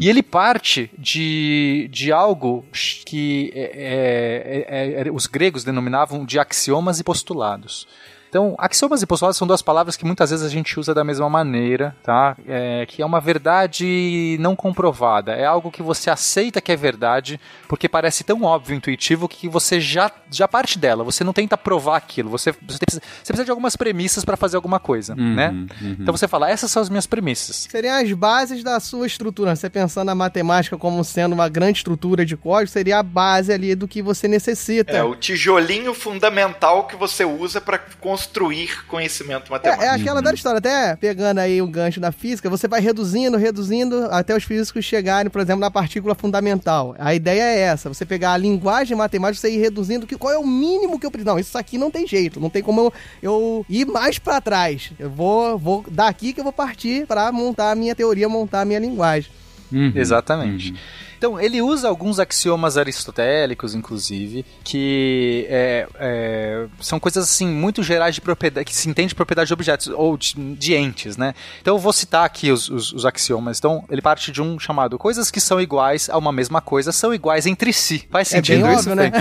E 0.00 0.08
ele 0.08 0.22
parte 0.22 0.88
de, 0.96 1.88
de 1.90 2.12
algo 2.12 2.64
que 3.04 3.50
é, 3.54 4.66
é, 4.68 5.08
é, 5.08 5.10
os 5.10 5.26
gregos 5.26 5.64
denominavam 5.64 6.24
de 6.24 6.38
axiomas 6.38 7.00
e 7.00 7.04
postulados. 7.04 7.88
Então, 8.30 8.54
axiomas 8.58 9.02
e 9.02 9.06
postulados 9.06 9.36
são 9.36 9.46
duas 9.46 9.60
palavras 9.60 9.96
que 9.96 10.04
muitas 10.04 10.30
vezes 10.30 10.46
a 10.46 10.48
gente 10.48 10.78
usa 10.78 10.94
da 10.94 11.02
mesma 11.02 11.28
maneira, 11.28 11.96
tá? 12.00 12.36
É, 12.46 12.86
que 12.86 13.02
é 13.02 13.04
uma 13.04 13.20
verdade 13.20 14.36
não 14.38 14.54
comprovada. 14.54 15.32
É 15.32 15.44
algo 15.44 15.68
que 15.68 15.82
você 15.82 16.08
aceita 16.08 16.60
que 16.60 16.70
é 16.70 16.76
verdade, 16.76 17.40
porque 17.68 17.88
parece 17.88 18.22
tão 18.22 18.44
óbvio, 18.44 18.76
intuitivo, 18.76 19.28
que 19.28 19.48
você 19.48 19.80
já, 19.80 20.12
já 20.30 20.46
parte 20.46 20.78
dela. 20.78 21.02
Você 21.02 21.24
não 21.24 21.32
tenta 21.32 21.58
provar 21.58 21.96
aquilo. 21.96 22.30
Você, 22.30 22.52
você, 22.52 22.78
precisa, 22.78 23.02
você 23.02 23.32
precisa 23.32 23.44
de 23.44 23.50
algumas 23.50 23.74
premissas 23.74 24.24
para 24.24 24.36
fazer 24.36 24.54
alguma 24.54 24.78
coisa, 24.78 25.16
né? 25.16 25.52
Então 25.82 26.16
você 26.16 26.28
fala, 26.28 26.48
essas 26.48 26.70
são 26.70 26.80
as 26.80 26.88
minhas 26.88 27.06
premissas. 27.06 27.66
Seriam 27.68 27.96
as 27.96 28.12
bases 28.12 28.62
da 28.62 28.78
sua 28.78 29.08
estrutura. 29.08 29.56
Você 29.56 29.68
pensando 29.68 30.06
na 30.06 30.14
matemática 30.14 30.78
como 30.78 31.02
sendo 31.02 31.32
uma 31.32 31.48
grande 31.48 31.78
estrutura 31.78 32.24
de 32.24 32.36
código, 32.36 32.70
seria 32.70 33.00
a 33.00 33.02
base 33.02 33.52
ali 33.52 33.74
do 33.74 33.88
que 33.88 34.00
você 34.00 34.28
necessita. 34.28 34.92
É 34.92 35.02
o 35.02 35.16
tijolinho 35.16 35.92
fundamental 35.94 36.86
que 36.86 36.94
você 36.94 37.24
usa 37.24 37.60
pra 37.60 37.76
construir 37.76 38.19
construir 38.20 38.84
conhecimento 38.86 39.46
É, 39.48 39.50
matemático. 39.50 39.84
é 39.84 39.88
aquela 39.88 40.20
velha 40.20 40.34
história, 40.34 40.58
até 40.58 40.94
pegando 40.96 41.38
aí 41.38 41.62
o 41.62 41.66
gancho 41.66 41.98
da 42.00 42.12
física, 42.12 42.50
você 42.50 42.68
vai 42.68 42.80
reduzindo, 42.80 43.36
reduzindo, 43.38 44.06
até 44.10 44.36
os 44.36 44.44
físicos 44.44 44.84
chegarem, 44.84 45.30
por 45.30 45.40
exemplo, 45.40 45.60
na 45.60 45.70
partícula 45.70 46.14
fundamental. 46.14 46.94
A 46.98 47.14
ideia 47.14 47.42
é 47.42 47.58
essa, 47.60 47.88
você 47.88 48.04
pegar 48.04 48.32
a 48.32 48.36
linguagem 48.36 48.96
matemática, 48.96 49.40
você 49.40 49.54
ir 49.54 49.58
reduzindo, 49.58 50.06
que, 50.06 50.16
qual 50.16 50.32
é 50.34 50.38
o 50.38 50.46
mínimo 50.46 50.98
que 51.00 51.06
eu 51.06 51.10
preciso. 51.10 51.30
Não, 51.30 51.38
isso 51.38 51.56
aqui 51.56 51.78
não 51.78 51.90
tem 51.90 52.06
jeito, 52.06 52.38
não 52.40 52.50
tem 52.50 52.62
como 52.62 52.80
eu, 52.80 52.92
eu 53.22 53.66
ir 53.68 53.86
mais 53.86 54.18
pra 54.18 54.40
trás. 54.40 54.92
Eu 54.98 55.08
vou, 55.10 55.58
vou 55.58 55.84
daqui 55.90 56.32
que 56.32 56.40
eu 56.40 56.44
vou 56.44 56.52
partir 56.52 57.06
pra 57.06 57.32
montar 57.32 57.70
a 57.70 57.74
minha 57.74 57.94
teoria, 57.94 58.28
montar 58.28 58.60
a 58.60 58.64
minha 58.64 58.78
linguagem. 58.78 59.30
Uhum. 59.72 59.92
Exatamente. 59.94 60.74
Então, 61.20 61.38
ele 61.38 61.60
usa 61.60 61.86
alguns 61.86 62.18
axiomas 62.18 62.78
aristotélicos, 62.78 63.74
inclusive, 63.74 64.42
que 64.64 65.44
é, 65.50 65.86
é, 65.96 66.66
são 66.80 66.98
coisas 66.98 67.24
assim 67.24 67.46
muito 67.46 67.82
gerais 67.82 68.14
de 68.14 68.22
propriedade, 68.22 68.64
que 68.64 68.74
se 68.74 68.88
entende 68.88 69.08
de 69.08 69.14
propriedade 69.14 69.48
de 69.48 69.52
objetos 69.52 69.88
ou 69.88 70.16
de, 70.16 70.32
de 70.54 70.74
entes, 70.74 71.18
né? 71.18 71.34
Então, 71.60 71.74
eu 71.74 71.78
vou 71.78 71.92
citar 71.92 72.24
aqui 72.24 72.50
os, 72.50 72.70
os, 72.70 72.90
os 72.94 73.04
axiomas. 73.04 73.58
Então, 73.58 73.84
ele 73.90 74.00
parte 74.00 74.32
de 74.32 74.40
um 74.40 74.58
chamado 74.58 74.96
coisas 74.98 75.30
que 75.30 75.42
são 75.42 75.60
iguais 75.60 76.08
a 76.08 76.16
uma 76.16 76.32
mesma 76.32 76.62
coisa 76.62 76.90
são 76.90 77.12
iguais 77.12 77.44
entre 77.44 77.70
si. 77.70 78.08
Faz 78.10 78.32
É 78.32 78.36
sentido 78.36 78.62
bem 78.66 78.74
isso, 78.74 78.88
óbvio, 78.88 78.94
né? 78.94 79.12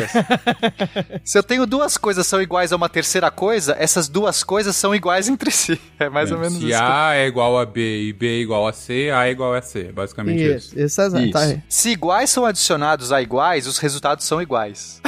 Se 1.25 1.37
eu 1.37 1.43
tenho 1.43 1.65
duas 1.65 1.97
coisas 1.97 2.25
são 2.25 2.41
iguais 2.41 2.71
a 2.71 2.77
uma 2.77 2.87
terceira 2.87 3.29
coisa, 3.29 3.75
essas 3.77 4.07
duas 4.07 4.41
coisas 4.41 4.73
são 4.73 4.95
iguais 4.95 5.27
entre 5.27 5.51
si. 5.51 5.77
É 5.99 6.07
mais 6.07 6.31
ou 6.31 6.37
menos 6.37 6.59
Se 6.59 6.69
isso. 6.69 6.81
A 6.81 7.15
é 7.15 7.27
igual 7.27 7.59
a 7.59 7.65
B 7.65 8.03
e 8.03 8.13
B 8.13 8.25
é 8.25 8.39
igual 8.39 8.65
a 8.65 8.71
C, 8.71 9.11
A 9.13 9.27
é 9.27 9.31
igual 9.31 9.53
a 9.53 9.61
C. 9.61 9.91
Basicamente 9.91 10.41
isso. 10.41 10.79
Isso, 10.79 10.79
isso, 10.79 11.01
é- 11.01 11.23
Isso. 11.23 11.31
tá 11.33 11.39
aí. 11.41 11.59
Se 11.89 11.93
iguais 11.93 12.29
são 12.29 12.45
adicionados 12.45 13.11
a 13.11 13.19
iguais, 13.19 13.65
os 13.65 13.79
resultados 13.79 14.23
são 14.23 14.39
iguais. 14.39 15.01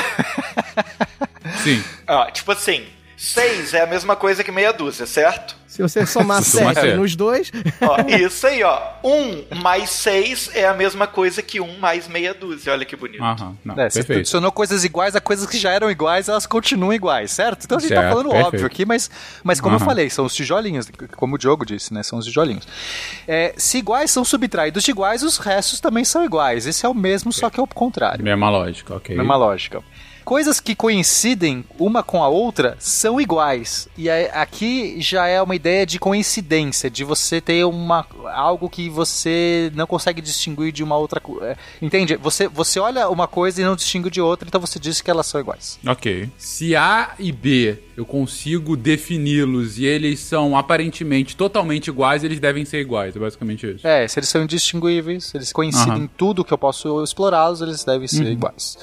Sim. 1.64 1.84
Ó, 2.08 2.26
tipo 2.32 2.52
assim, 2.52 2.88
6 3.24 3.76
é 3.76 3.82
a 3.84 3.86
mesma 3.86 4.16
coisa 4.16 4.44
que 4.44 4.52
meia 4.52 4.74
dúzia, 4.74 5.06
certo? 5.06 5.56
Se 5.68 5.80
você 5.82 6.06
somar 6.08 6.42
Soma 6.44 6.74
7 6.74 6.82
sete. 6.88 6.98
nos 6.98 7.16
dois, 7.16 7.52
Ó, 7.80 7.96
isso 8.10 8.48
aí, 8.48 8.64
ó. 8.64 8.82
1 9.04 9.56
mais 9.62 9.92
6 9.92 10.50
é 10.56 10.66
a 10.68 10.74
mesma 10.74 11.06
coisa 11.06 11.42
que 11.44 11.62
1 11.62 11.78
mais 11.78 12.08
meia 12.08 12.34
dúzia. 12.34 12.74
Olha 12.74 12.84
que 12.84 12.96
bonito. 12.96 13.24
Aham. 13.24 13.56
Não, 13.64 13.80
É, 13.80 13.88
você 13.90 14.00
perfeito. 14.00 14.20
adicionou 14.22 14.52
coisas 14.52 14.84
iguais 14.84 15.16
a 15.16 15.22
coisas 15.22 15.48
que 15.48 15.58
já 15.60 15.70
eram 15.72 15.92
iguais, 15.92 16.28
elas 16.28 16.48
continuam 16.48 16.92
iguais, 16.94 17.30
certo? 17.32 17.64
Então 17.64 17.78
a 17.78 17.82
gente 17.82 17.90
tá 17.94 18.02
Certo, 18.02 18.10
falando 18.12 18.30
perfeito. 18.30 18.48
óbvio 18.48 18.66
aqui, 18.66 18.86
mas, 18.86 19.10
mas 19.44 19.62
como 19.62 19.76
eu 19.76 19.78
Aham. 19.78 19.86
falei, 19.86 20.10
são 20.10 20.26
os 20.26 20.34
tijolinhos, 20.34 20.90
como 21.16 21.36
o 21.36 21.38
Diogo 21.38 21.64
disse, 21.64 21.94
né? 21.94 22.02
São 22.02 22.18
os 22.18 22.26
tijolinhos. 22.26 22.68
É, 23.28 23.54
se 23.56 23.78
iguais 23.78 24.10
são 24.10 24.26
subtraídos 24.26 24.84
de 24.84 24.90
iguais, 24.90 25.22
os 25.22 25.38
restos 25.38 25.80
também 25.80 26.04
são 26.04 26.26
iguais. 26.26 26.66
Esse 26.66 26.88
é 26.88 26.90
o 26.90 26.94
mesmo, 26.96 27.32
só 27.32 27.52
que 27.52 27.60
é 27.60 27.64
o 27.64 27.68
contrário. 27.68 28.24
Mesma 28.26 28.50
lógica, 28.50 28.96
ok. 28.96 29.16
Mesma 29.16 29.36
lógica. 29.36 29.82
Coisas 30.24 30.60
que 30.60 30.76
coincidem 30.76 31.64
uma 31.80 32.04
com 32.04 32.24
a 32.24 32.28
outra 32.28 32.76
são 32.80 33.20
iguais. 33.20 33.88
E 33.98 34.10
aqui 34.10 34.96
já 35.00 35.28
é 35.28 35.42
uma 35.42 35.56
ideia 35.56 35.86
de 35.86 36.00
coincidência, 36.00 36.90
de 36.90 37.04
você 37.04 37.42
ter 37.42 37.64
uma, 37.66 38.06
algo 38.34 38.70
que 38.70 38.90
você 38.90 39.72
não 39.76 39.88
consegue 39.88 40.22
distinguir 40.22 40.72
de 40.72 40.84
uma 40.84 40.98
outra 40.98 41.20
coisa. 41.20 41.58
Entende? 41.82 42.16
Você, 42.18 42.48
você 42.48 42.80
olha 42.80 43.10
uma 43.10 43.28
coisa 43.28 43.62
e 43.62 43.66
não 43.66 43.76
distingue 43.76 44.10
de 44.10 44.22
outra, 44.22 44.48
então 44.48 44.62
você 44.62 44.80
diz 44.80 45.02
que 45.02 45.10
elas 45.10 45.28
são 45.28 45.40
iguais. 45.40 45.80
Ok. 45.86 46.30
Se 46.38 46.76
A 46.76 47.14
e 47.20 47.32
B 47.32 47.78
eu 47.98 48.06
consigo 48.06 48.76
defini-los 48.76 49.78
e 49.78 49.86
eles 49.86 50.20
são 50.20 50.58
aparentemente 50.58 51.36
totalmente 51.36 51.88
iguais, 51.88 52.24
eles 52.24 52.40
devem 52.40 52.66
ser 52.66 52.80
iguais. 52.80 53.16
É 53.16 53.20
basicamente 53.20 53.76
isso. 53.76 53.86
É, 53.86 54.08
se 54.08 54.20
eles 54.20 54.30
são 54.30 54.44
indistinguíveis, 54.44 55.26
se 55.26 55.38
eles 55.38 55.52
coincidem 55.52 56.04
em 56.04 56.08
tudo 56.08 56.44
que 56.44 56.54
eu 56.54 56.58
posso 56.58 57.04
explorá-los, 57.04 57.62
eles 57.62 57.84
devem 57.84 58.08
ser 58.08 58.26
iguais. 58.26 58.78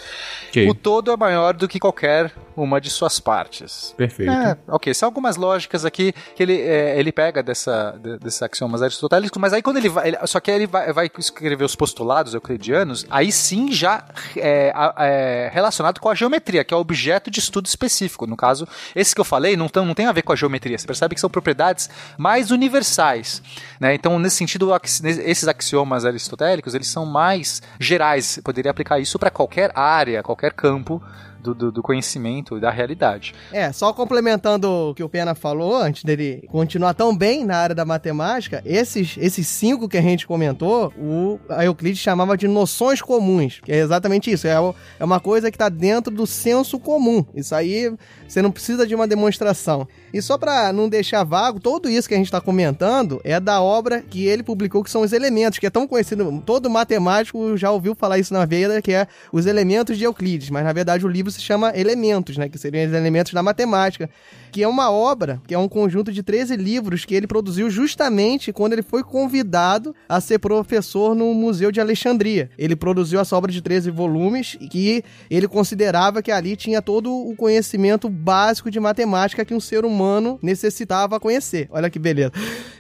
Ok. 0.49 0.69
O 0.69 0.75
todo 0.75 1.11
é 1.11 1.15
maior 1.29 1.53
do 1.53 1.69
que 1.69 1.79
qualquer 1.79 2.33
uma 2.63 2.81
de 2.81 2.91
suas 2.91 3.21
partes. 3.21 3.95
Perfeito. 3.97 4.31
É, 4.33 4.57
ok, 4.69 4.93
são 4.95 5.07
algumas 5.07 5.37
lógicas 5.37 5.85
aqui 5.85 6.13
que 6.35 6.43
ele, 6.43 6.61
é, 6.61 6.99
ele 6.99 7.13
pega 7.13 7.43
dessa, 7.43 7.93
de- 8.03 8.19
desses 8.19 8.43
axiomas 8.43 8.83
aristotélicos, 8.83 9.41
mas 9.41 9.53
aí 9.53 9.63
quando 9.63 9.77
ele 9.79 9.89
vai. 9.89 10.09
ele- 10.09 10.19
só 10.27 10.41
que 10.41 10.51
aí 10.51 10.57
ele 10.57 10.67
vai, 10.67 10.93
vai 10.93 11.11
escrever 11.19 11.65
os 11.65 11.75
postulados 11.77 12.35
euclidianos, 12.35 13.07
aí 13.11 13.31
sim 13.33 13.71
já 13.73 14.05
é, 14.37 14.73
é, 14.99 15.51
relacionado 15.53 16.01
com 16.01 16.09
a 16.09 16.15
geometria, 16.15 16.65
que 16.65 16.73
é 16.75 16.77
o 16.77 16.81
objeto 16.81 17.31
de 17.31 17.39
estudo 17.41 17.67
específico. 17.67 18.27
No 18.27 18.37
caso, 18.37 18.67
esses 18.95 19.15
que 19.15 19.21
eu 19.21 19.25
falei 19.25 19.57
não, 19.57 19.69
tão, 19.69 19.85
não 19.85 19.95
tem 19.95 20.07
a 20.07 20.13
ver 20.13 20.23
com 20.23 20.33
a 20.33 20.37
geometria. 20.37 20.77
Você 20.79 20.87
percebe 20.87 21.15
que 21.15 21.21
são 21.21 21.31
propriedades 21.31 21.89
mais 22.17 22.51
universais. 22.51 23.43
Né? 23.81 23.95
Então, 23.95 24.19
nesse 24.19 24.37
sentido, 24.37 24.71
esses 24.93 25.47
axiomas 25.49 26.05
aristotélicos 26.05 26.75
eles 26.75 26.89
são 26.89 27.07
mais 27.07 27.63
gerais. 27.79 28.25
Você 28.27 28.43
poderia 28.43 28.71
aplicar 28.71 28.99
isso 28.99 29.19
para 29.19 29.31
qualquer 29.31 29.71
área, 29.75 30.23
qualquer 30.23 30.53
campo. 30.53 31.03
Do, 31.43 31.55
do- 31.55 31.71
do 31.73 31.83
conhecimento 31.83 32.57
e 32.57 32.61
da 32.61 32.71
realidade. 32.71 33.33
É, 33.53 33.71
só 33.73 33.93
complementando 33.93 34.69
o 34.69 34.95
que 34.95 35.03
o 35.05 35.09
Pena 35.09 35.35
falou, 35.35 35.77
antes 35.77 36.03
dele 36.03 36.43
continuar 36.51 36.95
tão 36.95 37.17
bem 37.17 37.45
na 37.45 37.57
área 37.57 37.75
da 37.75 37.85
matemática, 37.85 38.61
esses, 38.67 39.17
esses 39.19 39.47
cinco 39.47 39.89
que 39.89 39.97
a 39.97 40.03
gente 40.03 40.27
comentou, 40.27 40.93
o 40.99 41.39
Euclides 41.63 42.01
chamava 42.01 42.37
de 42.37 42.49
noções 42.49 43.01
comuns, 43.01 43.61
que 43.63 43.71
é 43.71 43.77
exatamente 43.79 44.31
isso, 44.31 44.47
é, 44.49 44.55
é 44.99 45.05
uma 45.05 45.21
coisa 45.21 45.51
que 45.51 45.55
está 45.57 45.69
dentro 45.69 46.13
do 46.13 46.27
senso 46.27 46.79
comum. 46.79 47.25
Isso 47.35 47.55
aí 47.55 47.93
você 48.27 48.43
não 48.43 48.51
precisa 48.51 48.87
de 48.87 48.95
uma 48.95 49.07
demonstração. 49.07 49.87
E 50.13 50.21
só 50.21 50.37
para 50.39 50.73
não 50.73 50.89
deixar 50.89 51.23
vago, 51.23 51.61
tudo 51.61 51.89
isso 51.89 52.09
que 52.09 52.15
a 52.15 52.17
gente 52.19 52.27
está 52.27 52.41
comentando 52.41 53.21
é 53.23 53.39
da 53.39 53.61
obra 53.63 54.01
que 54.03 54.27
ele 54.27 54.43
publicou, 54.43 54.83
que 54.83 54.91
são 54.91 55.03
os 55.03 55.13
elementos, 55.13 55.59
que 55.59 55.67
é 55.67 55.71
tão 55.71 55.87
conhecido, 55.87 56.43
todo 56.45 56.69
matemático 56.69 57.57
já 57.57 57.71
ouviu 57.71 57.95
falar 57.95 58.19
isso 58.19 58.33
na 58.35 58.45
veia, 58.45 58.83
que 58.83 58.93
é 58.93 59.07
os 59.33 59.47
elementos 59.47 59.97
de 59.97 60.05
Euclides, 60.05 60.51
mas 60.51 60.65
na 60.65 60.73
verdade 60.73 61.05
o 61.07 61.09
livro 61.09 61.28
se 61.31 61.41
chama 61.41 61.73
Elementos, 61.75 62.37
né, 62.37 62.49
que 62.49 62.59
seriam 62.59 62.87
os 62.87 62.93
elementos 62.95 63.33
da 63.33 63.43
matemática, 63.43 64.09
que 64.51 64.63
é 64.63 64.69
uma 64.69 64.91
obra, 64.91 65.41
que 65.47 65.55
é 65.55 65.59
um 65.59 65.69
conjunto 65.69 66.13
de 66.13 66.23
13 66.23 66.57
livros 66.57 67.05
que 67.05 67.15
ele 67.15 67.27
produziu 67.27 67.71
justamente 67.71 68.53
quando 68.53 68.73
ele 68.73 68.83
foi 68.83 69.03
convidado 69.03 69.95
a 70.09 70.21
ser 70.21 70.39
professor 70.39 71.15
no 71.15 71.33
Museu 71.35 71.71
de 71.71 71.81
Alexandria. 71.81 72.51
Ele 72.59 72.75
produziu 72.75 73.21
essa 73.21 73.37
obra 73.37 73.53
de 73.53 73.61
13 73.61 73.91
volumes 73.91 74.57
e 74.61 74.69
que 74.69 75.05
ele 75.31 75.47
considerava 75.47 76.23
que 76.23 76.33
ali 76.33 76.57
tinha 76.57 76.81
todo 76.81 77.13
o 77.13 77.37
conhecimento 77.37 78.09
básico 78.09 78.71
de 78.71 78.81
matemática 78.81 79.45
que 79.45 79.55
um 79.55 79.61
ser 79.61 79.85
humano 79.85 80.39
necessitava 80.43 81.21
conhecer. 81.21 81.69
Olha 81.71 81.91
que 81.91 81.99
beleza. 81.99 82.33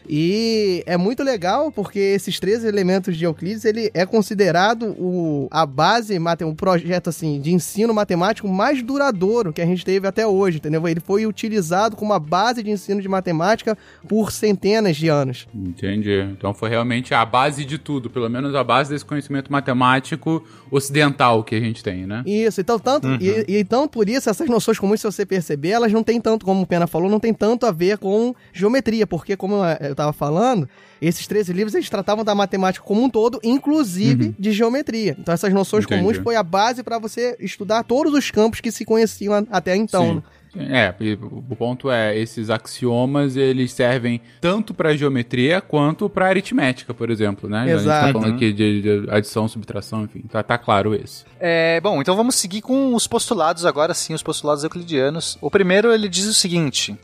E 0.09 0.83
é 0.87 0.97
muito 0.97 1.23
legal 1.23 1.71
porque 1.71 1.99
esses 1.99 2.41
13 2.41 2.67
elementos 2.67 3.17
de 3.17 3.25
Euclides, 3.25 3.65
ele 3.65 3.91
é 3.93 4.07
considerado 4.07 4.97
o, 4.99 5.49
a 5.51 5.67
base, 5.67 6.19
um 6.47 6.55
projeto 6.55 7.11
assim 7.11 7.41
de 7.41 7.53
ensino 7.53 7.93
matemático 7.93 8.49
mais 8.49 8.83
duradouro 8.83 9.53
que 9.53 9.61
a 9.61 9.67
gente 9.67 9.85
teve 9.85 10.07
até 10.07 10.27
hoje, 10.27 10.57
entendeu? 10.57 10.87
Ele 10.89 11.01
foi 11.01 11.27
utilizado 11.27 11.58
como 11.97 12.12
uma 12.12 12.19
base 12.19 12.62
de 12.62 12.71
ensino 12.71 13.00
de 13.00 13.09
matemática 13.09 13.77
por 14.09 14.31
centenas 14.33 14.97
de 14.97 15.09
anos. 15.09 15.47
Entendi. 15.55 16.21
Então 16.33 16.53
foi 16.55 16.69
realmente 16.69 17.15
a 17.15 17.25
base 17.25 17.65
de 17.65 17.79
tudo, 17.79 18.09
pelo 18.11 18.29
menos 18.29 18.55
a 18.55 18.62
base 18.65 18.91
desse 18.91 19.05
conhecimento 19.05 19.50
matemático 19.53 20.45
ocidental 20.71 21.43
que 21.43 21.55
a 21.55 21.61
gente 21.61 21.83
tem, 21.83 22.07
né? 22.07 22.23
Isso, 22.27 22.61
então 22.61 22.79
tanto 22.79 23.09
e, 23.21 23.45
e 23.49 23.59
então 23.59 23.88
por 23.88 24.09
isso 24.09 24.29
essas 24.31 24.49
noções 24.49 24.79
comuns, 24.79 25.00
se 25.00 25.07
você 25.07 25.25
perceber, 25.27 25.71
elas 25.71 25.93
não 25.93 26.03
tem 26.03 26.21
tanto, 26.21 26.45
como 26.45 26.62
o 26.62 26.67
Pena 26.67 26.87
falou, 26.87 27.11
não 27.11 27.21
tem 27.21 27.33
tanto 27.35 27.67
a 27.67 27.73
ver 27.73 27.99
com 27.99 28.35
geometria, 28.53 29.07
porque 29.07 29.37
como 29.37 29.57
eu 29.81 29.95
tava 29.95 30.12
falando, 30.12 30.69
esses 31.00 31.27
13 31.27 31.53
livros 31.53 31.75
eles 31.75 31.88
tratavam 31.88 32.25
da 32.25 32.35
matemática 32.35 32.85
como 32.85 33.03
um 33.03 33.09
todo, 33.11 33.38
inclusive 33.43 34.35
de 34.38 34.53
geometria. 34.53 35.17
Então 35.19 35.33
essas 35.33 35.53
noções 35.53 35.85
Entendi. 35.85 36.00
comuns 36.03 36.17
foi 36.19 36.37
a 36.37 36.43
base 36.43 36.83
para 36.83 36.99
você 36.99 37.37
estudar 37.41 37.83
todos 37.85 38.12
os 38.15 38.31
campos 38.31 38.61
que 38.61 38.71
se 38.71 38.85
conheciam 38.85 39.35
a- 39.35 39.45
até 39.50 39.77
então. 39.77 40.17
né? 40.17 40.23
É, 40.57 40.95
o 41.21 41.57
ponto 41.57 41.90
é, 41.90 42.17
esses 42.19 42.50
axiomas, 42.50 43.37
eles 43.37 43.73
servem 43.73 44.21
tanto 44.40 44.73
para 44.73 44.97
geometria 44.97 45.61
quanto 45.61 46.09
para 46.09 46.26
aritmética, 46.28 46.95
por 46.95 47.11
exemplo, 47.11 47.49
né? 47.49 47.61
A 47.61 47.67
gente 47.67 47.81
Exato. 47.81 48.07
tá 48.07 48.12
falando 48.21 48.35
aqui 48.35 48.52
de, 48.52 48.83
de 48.83 49.11
adição, 49.11 49.47
subtração, 49.49 50.05
enfim, 50.05 50.23
tá, 50.28 50.43
tá 50.43 50.59
claro 50.59 50.95
esse. 50.95 51.25
É, 51.38 51.81
bom, 51.81 52.00
então 52.00 52.17
vamos 52.17 52.35
seguir 52.35 52.62
com 52.62 52.95
os 52.95 53.07
postulados 53.07 53.64
agora 53.64 53.95
sim, 53.95 54.14
os 54.14 54.23
postulados 54.23 54.64
euclidianos. 54.64 55.37
O 55.40 55.50
primeiro 55.50 55.93
ele 55.93 56.09
diz 56.09 56.26
o 56.26 56.35
seguinte: 56.35 56.97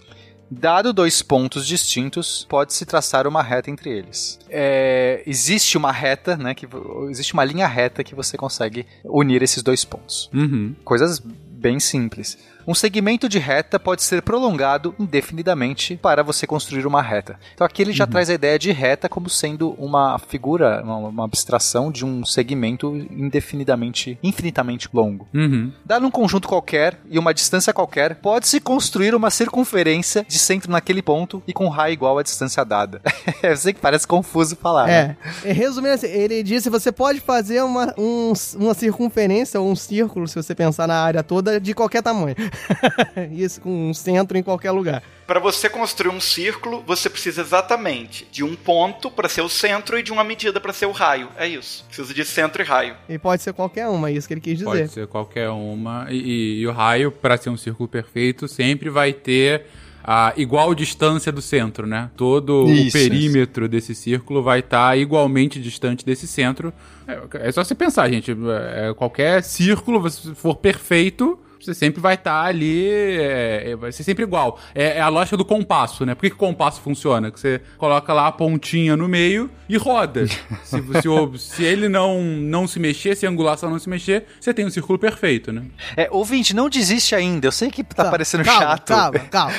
dado 0.50 0.92
dois 0.92 1.22
pontos 1.22 1.66
distintos, 1.66 2.46
pode-se 2.48 2.84
traçar 2.84 3.26
uma 3.26 3.42
reta 3.42 3.70
entre 3.70 3.90
eles. 3.90 4.38
É, 4.48 5.22
existe 5.26 5.76
uma 5.76 5.92
reta, 5.92 6.36
né? 6.36 6.54
Que, 6.54 6.66
existe 7.10 7.34
uma 7.34 7.44
linha 7.44 7.66
reta 7.66 8.04
que 8.04 8.14
você 8.14 8.36
consegue 8.36 8.86
unir 9.04 9.42
esses 9.42 9.62
dois 9.62 9.84
pontos. 9.84 10.30
Uhum. 10.32 10.74
Coisas 10.84 11.18
bem 11.18 11.80
simples. 11.80 12.38
Um 12.66 12.74
segmento 12.74 13.28
de 13.28 13.38
reta 13.38 13.78
pode 13.78 14.02
ser 14.02 14.22
prolongado 14.22 14.94
indefinidamente 14.98 15.96
para 16.00 16.22
você 16.22 16.46
construir 16.46 16.86
uma 16.86 17.02
reta. 17.02 17.38
Então 17.54 17.66
aqui 17.66 17.82
ele 17.82 17.92
já 17.92 18.06
traz 18.06 18.30
a 18.30 18.34
ideia 18.34 18.58
de 18.58 18.72
reta 18.72 19.08
como 19.08 19.28
sendo 19.28 19.70
uma 19.78 20.18
figura, 20.18 20.82
uma, 20.84 20.96
uma 20.96 21.24
abstração 21.24 21.90
de 21.90 22.04
um 22.04 22.24
segmento 22.24 22.94
indefinidamente, 23.10 24.18
infinitamente 24.22 24.88
longo. 24.92 25.26
Uhum. 25.34 25.72
Dado 25.84 26.06
um 26.06 26.10
conjunto 26.10 26.48
qualquer 26.48 26.98
e 27.10 27.18
uma 27.18 27.34
distância 27.34 27.72
qualquer, 27.72 28.16
pode-se 28.16 28.60
construir 28.60 29.14
uma 29.14 29.30
circunferência 29.30 30.24
de 30.26 30.38
centro 30.38 30.70
naquele 30.70 31.02
ponto 31.02 31.42
e 31.46 31.52
com 31.52 31.68
raio 31.68 31.92
igual 31.92 32.18
à 32.18 32.22
distância 32.22 32.64
dada. 32.64 33.00
Eu 33.42 33.56
sei 33.56 33.72
que 33.72 33.80
parece 33.80 34.06
confuso 34.06 34.56
falar. 34.56 34.86
né? 34.86 35.16
É, 35.44 35.50
é, 35.50 35.52
resumindo 35.52 35.94
assim, 35.94 36.06
ele 36.06 36.42
disse 36.42 36.70
você 36.70 36.90
pode 36.90 37.20
fazer 37.20 37.62
uma, 37.62 37.92
um- 37.98 38.32
uma 38.56 38.74
circunferência 38.74 39.60
ou 39.60 39.70
um 39.70 39.76
círculo, 39.76 40.26
se 40.26 40.34
você 40.36 40.54
pensar 40.54 40.86
na 40.86 41.00
área 41.02 41.22
toda, 41.22 41.60
de 41.60 41.74
qualquer 41.74 42.02
tamanho. 42.02 42.34
Isso, 43.32 43.60
com 43.60 43.90
um 43.90 43.94
centro 43.94 44.36
em 44.38 44.42
qualquer 44.42 44.70
lugar. 44.70 45.02
Para 45.26 45.40
você 45.40 45.68
construir 45.70 46.10
um 46.10 46.20
círculo, 46.20 46.82
você 46.86 47.08
precisa 47.08 47.40
exatamente 47.40 48.26
de 48.30 48.44
um 48.44 48.54
ponto 48.54 49.10
para 49.10 49.28
ser 49.28 49.40
o 49.40 49.48
centro 49.48 49.98
e 49.98 50.02
de 50.02 50.12
uma 50.12 50.22
medida 50.22 50.60
para 50.60 50.72
ser 50.72 50.84
o 50.86 50.92
raio. 50.92 51.28
É 51.38 51.48
isso. 51.48 51.82
Precisa 51.86 52.12
de 52.12 52.24
centro 52.26 52.60
e 52.60 52.64
raio. 52.64 52.94
E 53.08 53.18
pode 53.18 53.42
ser 53.42 53.54
qualquer 53.54 53.88
uma, 53.88 54.10
é 54.10 54.12
isso 54.12 54.28
que 54.28 54.34
ele 54.34 54.40
quis 54.42 54.58
dizer. 54.58 54.66
Pode 54.70 54.88
ser 54.88 55.06
qualquer 55.06 55.48
uma. 55.48 56.06
E, 56.10 56.16
e- 56.16 56.60
e 56.60 56.66
o 56.66 56.72
raio, 56.72 57.10
para 57.10 57.38
ser 57.38 57.48
um 57.48 57.56
círculo 57.56 57.88
perfeito, 57.88 58.46
sempre 58.46 58.90
vai 58.90 59.14
ter 59.14 59.62
a 60.06 60.34
igual 60.36 60.74
distância 60.74 61.32
do 61.32 61.40
centro, 61.40 61.86
né? 61.86 62.10
Todo 62.14 62.66
o 62.66 62.70
Isso, 62.70 62.92
perímetro 62.92 63.66
desse 63.66 63.94
círculo 63.94 64.42
vai 64.42 64.58
estar 64.58 64.98
igualmente 64.98 65.58
distante 65.58 66.04
desse 66.04 66.26
centro. 66.26 66.70
É, 67.08 67.48
é 67.48 67.52
só 67.52 67.64
você 67.64 67.74
pensar, 67.74 68.10
gente. 68.10 68.30
é, 68.30 68.92
qualquer 68.92 69.42
círculo, 69.42 70.06
se 70.10 70.34
for 70.34 70.56
perfeito. 70.56 71.38
Você 71.64 71.74
sempre 71.74 72.00
vai 72.00 72.14
estar 72.14 72.42
ali, 72.44 72.88
é, 72.90 73.70
é, 73.70 73.76
vai 73.76 73.90
ser 73.92 74.02
sempre 74.02 74.22
igual. 74.24 74.58
É, 74.74 74.98
é 74.98 75.00
a 75.00 75.08
lógica 75.08 75.36
do 75.36 75.44
compasso, 75.44 76.04
né? 76.04 76.14
Por 76.14 76.22
que, 76.22 76.30
que 76.30 76.36
o 76.36 76.38
compasso 76.38 76.80
funciona? 76.80 77.30
Que 77.30 77.40
você 77.40 77.60
coloca 77.78 78.12
lá 78.12 78.26
a 78.26 78.32
pontinha 78.32 78.96
no 78.96 79.08
meio 79.08 79.50
e 79.68 79.76
roda. 79.76 80.26
se, 80.62 81.00
se, 81.02 81.08
o- 81.08 81.38
se 81.38 81.64
ele 81.64 81.88
não, 81.88 82.20
não 82.22 82.66
se 82.66 82.78
mexer, 82.78 83.16
se 83.16 83.26
a 83.26 83.30
angulação 83.30 83.70
não 83.70 83.78
se 83.78 83.88
mexer, 83.88 84.26
você 84.40 84.52
tem 84.52 84.66
um 84.66 84.70
círculo 84.70 84.98
perfeito, 84.98 85.52
né? 85.52 85.62
É, 85.96 86.08
ouvinte, 86.10 86.54
não 86.54 86.68
desiste 86.68 87.14
ainda. 87.14 87.46
Eu 87.46 87.52
sei 87.52 87.70
que 87.70 87.82
tá 87.82 88.10
parecendo 88.10 88.44
calma, 88.44 88.60
chato. 88.60 88.88
Calma, 88.88 89.18
calma. 89.30 89.54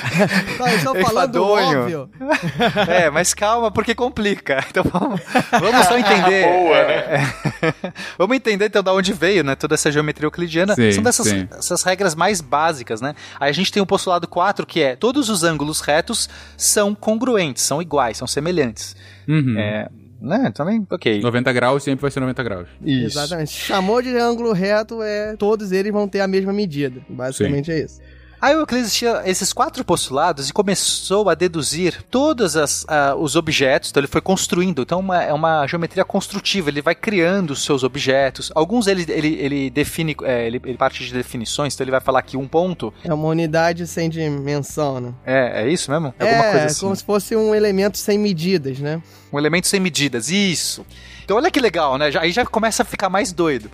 Eu 0.60 0.78
estou 0.78 0.96
falando 1.02 1.44
óbvio. 1.44 2.10
É, 2.88 3.10
mas 3.10 3.34
calma, 3.34 3.72
porque 3.72 3.96
complica. 3.96 4.64
Então 4.70 4.84
vamos, 4.84 5.22
vamos 5.52 5.86
só 5.88 5.98
entender. 5.98 6.46
Boa, 6.48 6.78
é, 6.78 7.22
é. 7.62 7.94
vamos 8.18 8.36
entender 8.36 8.66
então 8.66 8.84
da 8.84 8.94
onde 8.94 9.14
veio, 9.14 9.44
né? 9.44 9.56
Toda 9.56 9.76
essa 9.76 9.92
geometria 9.92 10.28
euclidiana. 10.28 10.76
Sim, 10.76 10.92
São 10.92 11.04
dessas 11.04 11.28
sim. 11.28 11.48
Regras 11.96 12.14
mais 12.14 12.42
básicas, 12.42 13.00
né? 13.00 13.16
Aí 13.40 13.50
a 13.50 13.54
gente 13.54 13.72
tem 13.72 13.82
o 13.82 13.86
postulado 13.86 14.28
4, 14.28 14.66
que 14.66 14.82
é 14.82 14.96
todos 14.96 15.30
os 15.30 15.44
ângulos 15.44 15.80
retos 15.80 16.30
são 16.58 16.94
congruentes, 16.94 17.64
são 17.64 17.82
iguais, 17.82 18.18
são 18.18 18.28
semelhantes. 18.28 18.96
Uhum. 19.28 19.58
É, 19.58 19.90
né? 20.20 20.52
Também, 20.54 20.86
ok. 20.90 21.22
90 21.22 21.54
graus 21.54 21.84
sempre 21.84 22.02
vai 22.02 22.12
ser 22.12 22.20
90 22.20 22.44
graus. 22.44 22.68
Isso. 22.84 23.18
Exatamente. 23.18 23.52
Chamou 23.52 24.02
de 24.02 24.16
ângulo 24.18 24.52
reto, 24.52 25.02
é 25.02 25.36
todos 25.38 25.72
eles 25.72 25.92
vão 25.92 26.08
ter 26.08 26.20
a 26.20 26.28
mesma 26.28 26.52
medida. 26.52 27.02
Basicamente 27.08 27.72
é 27.72 27.84
isso. 27.84 28.02
Aí 28.42 28.56
o 28.56 28.60
Euclides 28.60 28.94
tinha 28.94 29.22
esses 29.26 29.52
quatro 29.54 29.84
postulados 29.84 30.50
e 30.50 30.54
começou 30.54 31.30
a 31.30 31.36
deduzir 31.36 32.04
todos 32.12 32.56
as, 32.56 32.86
ah, 32.88 33.16
os 33.18 33.36
objetos, 33.36 33.90
então 33.90 34.02
ele 34.02 34.08
foi 34.08 34.22
construindo, 34.22 34.82
então 34.84 35.00
uma, 35.00 35.24
é 35.24 35.34
uma 35.34 35.66
geometria 35.68 36.04
construtiva, 36.06 36.70
ele 36.70 36.82
vai 36.82 36.94
criando 36.94 37.52
os 37.52 37.64
seus 37.64 37.84
objetos. 37.84 38.52
Alguns 38.54 38.88
ele, 38.88 39.06
ele, 39.10 39.34
ele 39.40 39.70
define, 39.70 40.16
é, 40.24 40.46
ele, 40.46 40.62
ele 40.66 40.78
parte 40.78 41.04
de 41.04 41.12
definições, 41.14 41.74
então 41.74 41.84
ele 41.84 41.92
vai 41.92 42.02
falar 42.02 42.22
que 42.22 42.38
um 42.38 42.48
ponto 42.48 42.94
É 43.04 43.14
uma 43.14 43.28
unidade 43.28 43.88
sem 43.88 44.10
dimensão, 44.10 45.00
né? 45.00 45.14
é, 45.26 45.64
é 45.64 45.70
isso 45.70 45.90
mesmo? 45.90 46.14
É, 46.20 46.52
coisa 46.52 46.66
assim. 46.66 46.82
como 46.82 46.96
se 46.96 47.04
fosse 47.04 47.36
um 47.36 47.56
elemento 47.56 47.98
sem 47.98 48.20
medidas, 48.20 48.80
né? 48.80 49.02
Um 49.34 49.40
elemento 49.40 49.68
sem 49.68 49.80
medidas, 49.80 50.30
isso. 50.30 50.86
Então 51.24 51.38
olha 51.38 51.50
que 51.50 51.60
legal, 51.60 51.98
né? 51.98 52.12
Já- 52.12 52.22
aí 52.22 52.32
já 52.32 52.46
começa 52.46 52.84
a 52.84 52.86
ficar 52.86 53.10
mais 53.10 53.32
doido. 53.32 53.72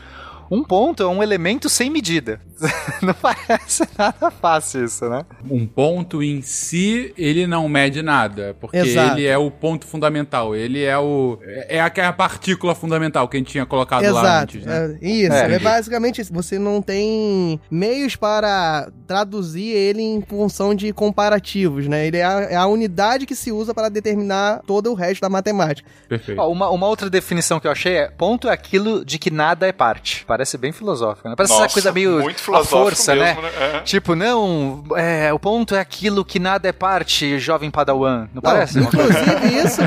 Um 0.51 0.65
ponto 0.65 1.01
é 1.01 1.07
um 1.07 1.23
elemento 1.23 1.69
sem 1.69 1.89
medida. 1.89 2.41
Não 3.01 3.13
parece 3.13 3.87
nada 3.97 4.29
fácil 4.29 4.83
isso, 4.85 5.09
né? 5.09 5.25
Um 5.49 5.65
ponto 5.65 6.21
em 6.21 6.41
si, 6.41 7.13
ele 7.17 7.47
não 7.47 7.67
mede 7.67 8.03
nada, 8.03 8.55
porque 8.59 8.77
Exato. 8.77 9.17
ele 9.17 9.25
é 9.25 9.35
o 9.37 9.49
ponto 9.49 9.87
fundamental, 9.87 10.55
ele 10.55 10.83
é 10.83 10.97
o 10.97 11.39
é 11.67 11.81
aquela 11.81 12.13
partícula 12.13 12.75
fundamental 12.75 13.27
que 13.27 13.37
a 13.37 13.39
gente 13.39 13.51
tinha 13.51 13.65
colocado 13.65 14.03
lá 14.03 14.09
Exato. 14.09 14.43
antes, 14.43 14.65
né? 14.65 14.99
É, 15.01 15.09
isso. 15.09 15.33
É. 15.33 15.53
É. 15.53 15.59
basicamente 15.59 16.21
isso. 16.21 16.31
Você 16.33 16.59
não 16.59 16.81
tem 16.81 17.59
meios 17.69 18.15
para 18.15 18.91
traduzir 19.07 19.69
ele 19.69 20.01
em 20.01 20.21
função 20.21 20.75
de 20.75 20.93
comparativos, 20.93 21.87
né? 21.87 22.05
Ele 22.05 22.17
é 22.17 22.25
a, 22.25 22.41
é 22.41 22.55
a 22.55 22.67
unidade 22.67 23.25
que 23.25 23.35
se 23.35 23.51
usa 23.51 23.73
para 23.73 23.89
determinar 23.89 24.61
todo 24.67 24.91
o 24.91 24.93
resto 24.93 25.21
da 25.21 25.29
matemática. 25.29 25.89
Perfeito. 26.07 26.39
Ó, 26.39 26.51
uma, 26.51 26.69
uma 26.69 26.87
outra 26.87 27.09
definição 27.09 27.59
que 27.59 27.65
eu 27.65 27.71
achei 27.71 27.95
é 27.95 28.09
ponto 28.09 28.47
é 28.47 28.51
aquilo 28.51 29.03
de 29.03 29.17
que 29.17 29.31
nada 29.31 29.65
é 29.65 29.71
parte. 29.71 30.23
Parece 30.27 30.40
bem 30.57 30.71
filosófico, 30.71 31.29
né? 31.29 31.35
Parece 31.35 31.53
Nossa, 31.53 31.65
essa 31.65 31.73
coisa 31.73 31.91
meio 31.91 32.19
muito 32.21 32.55
a 32.55 32.63
força, 32.63 33.15
mesmo, 33.15 33.41
né? 33.41 33.49
né? 33.49 33.77
É. 33.77 33.79
Tipo, 33.81 34.15
não, 34.15 34.83
é, 34.95 35.31
o 35.33 35.39
ponto 35.39 35.75
é 35.75 35.79
aquilo 35.79 36.23
que 36.23 36.39
nada 36.39 36.67
é 36.67 36.71
parte, 36.71 37.39
jovem 37.39 37.69
padawan. 37.71 38.21
Não, 38.21 38.29
Não, 38.35 38.41
parece? 38.41 38.79
inclusive, 38.79 39.65
isso, 39.65 39.81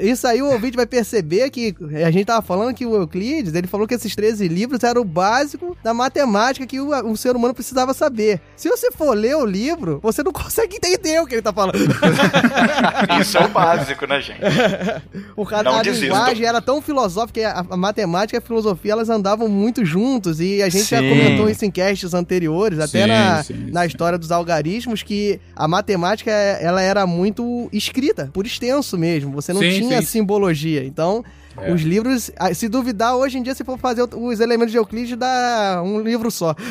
isso 0.00 0.26
aí 0.26 0.42
o 0.42 0.50
ouvinte 0.50 0.76
vai 0.76 0.86
perceber 0.86 1.50
que 1.50 1.74
a 2.04 2.10
gente 2.10 2.26
tava 2.26 2.42
falando 2.42 2.74
que 2.74 2.86
o 2.86 2.94
Euclides, 2.94 3.54
ele 3.54 3.66
falou 3.66 3.86
que 3.86 3.94
esses 3.94 4.14
13 4.14 4.48
livros 4.48 4.82
eram 4.84 5.02
o 5.02 5.04
básico 5.04 5.76
da 5.82 5.92
matemática 5.94 6.66
que 6.66 6.80
o, 6.80 6.88
o 7.10 7.16
ser 7.16 7.34
humano 7.36 7.54
precisava 7.54 7.94
saber. 7.94 8.40
Se 8.56 8.68
você 8.68 8.90
for 8.90 9.16
ler 9.16 9.36
o 9.36 9.44
livro, 9.46 10.00
você 10.02 10.22
não 10.22 10.32
consegue 10.32 10.76
entender 10.76 11.20
o 11.20 11.26
que 11.26 11.34
ele 11.34 11.42
tá 11.42 11.52
falando. 11.52 11.78
Isso 13.20 13.38
é 13.38 13.44
o 13.44 13.48
básico, 13.48 14.06
né, 14.06 14.20
gente? 14.20 14.40
Por 15.34 15.48
causa 15.48 15.64
Não 15.64 15.76
da 15.76 15.82
desistam. 15.82 16.08
linguagem 16.08 16.46
era 16.46 16.60
tão 16.60 16.80
filosófica 16.80 17.32
que 17.32 17.44
a, 17.44 17.64
a 17.70 17.76
matemática 17.76 18.36
e 18.36 18.38
a 18.38 18.42
filosofia 18.42 18.92
elas 18.92 19.08
andavam 19.08 19.48
muito 19.48 19.84
juntos 19.92 20.40
e 20.40 20.62
a 20.62 20.68
gente 20.68 20.88
já 20.88 21.00
Sim. 21.00 21.08
comentou 21.08 21.48
isso 21.48 21.64
em 21.64 21.70
casts 21.70 22.14
anteriores, 22.14 22.78
até 22.78 23.02
Sim, 23.02 23.08
na, 23.08 23.42
sim, 23.42 23.70
na 23.70 23.86
história 23.86 24.18
dos 24.18 24.32
algarismos 24.32 25.02
que 25.02 25.38
a 25.54 25.68
matemática 25.68 26.30
ela 26.30 26.80
era 26.80 27.06
muito 27.06 27.68
escrita, 27.72 28.30
por 28.32 28.46
extenso 28.46 28.98
mesmo. 28.98 29.32
Você 29.32 29.52
não 29.52 29.60
tinha 29.60 30.00
sim. 30.00 30.06
simbologia. 30.06 30.84
Então, 30.84 31.24
É. 31.60 31.72
os 31.72 31.82
livros, 31.82 32.30
ah, 32.38 32.52
se 32.54 32.68
duvidar, 32.68 33.14
hoje 33.16 33.38
em 33.38 33.42
dia, 33.42 33.54
se 33.54 33.64
for 33.64 33.78
fazer 33.78 34.02
os 34.14 34.40
elementos 34.40 34.72
de 34.72 34.78
Euclides, 34.78 35.16
dá 35.16 35.82
um 35.84 36.00
livro 36.00 36.30
só. 36.30 36.54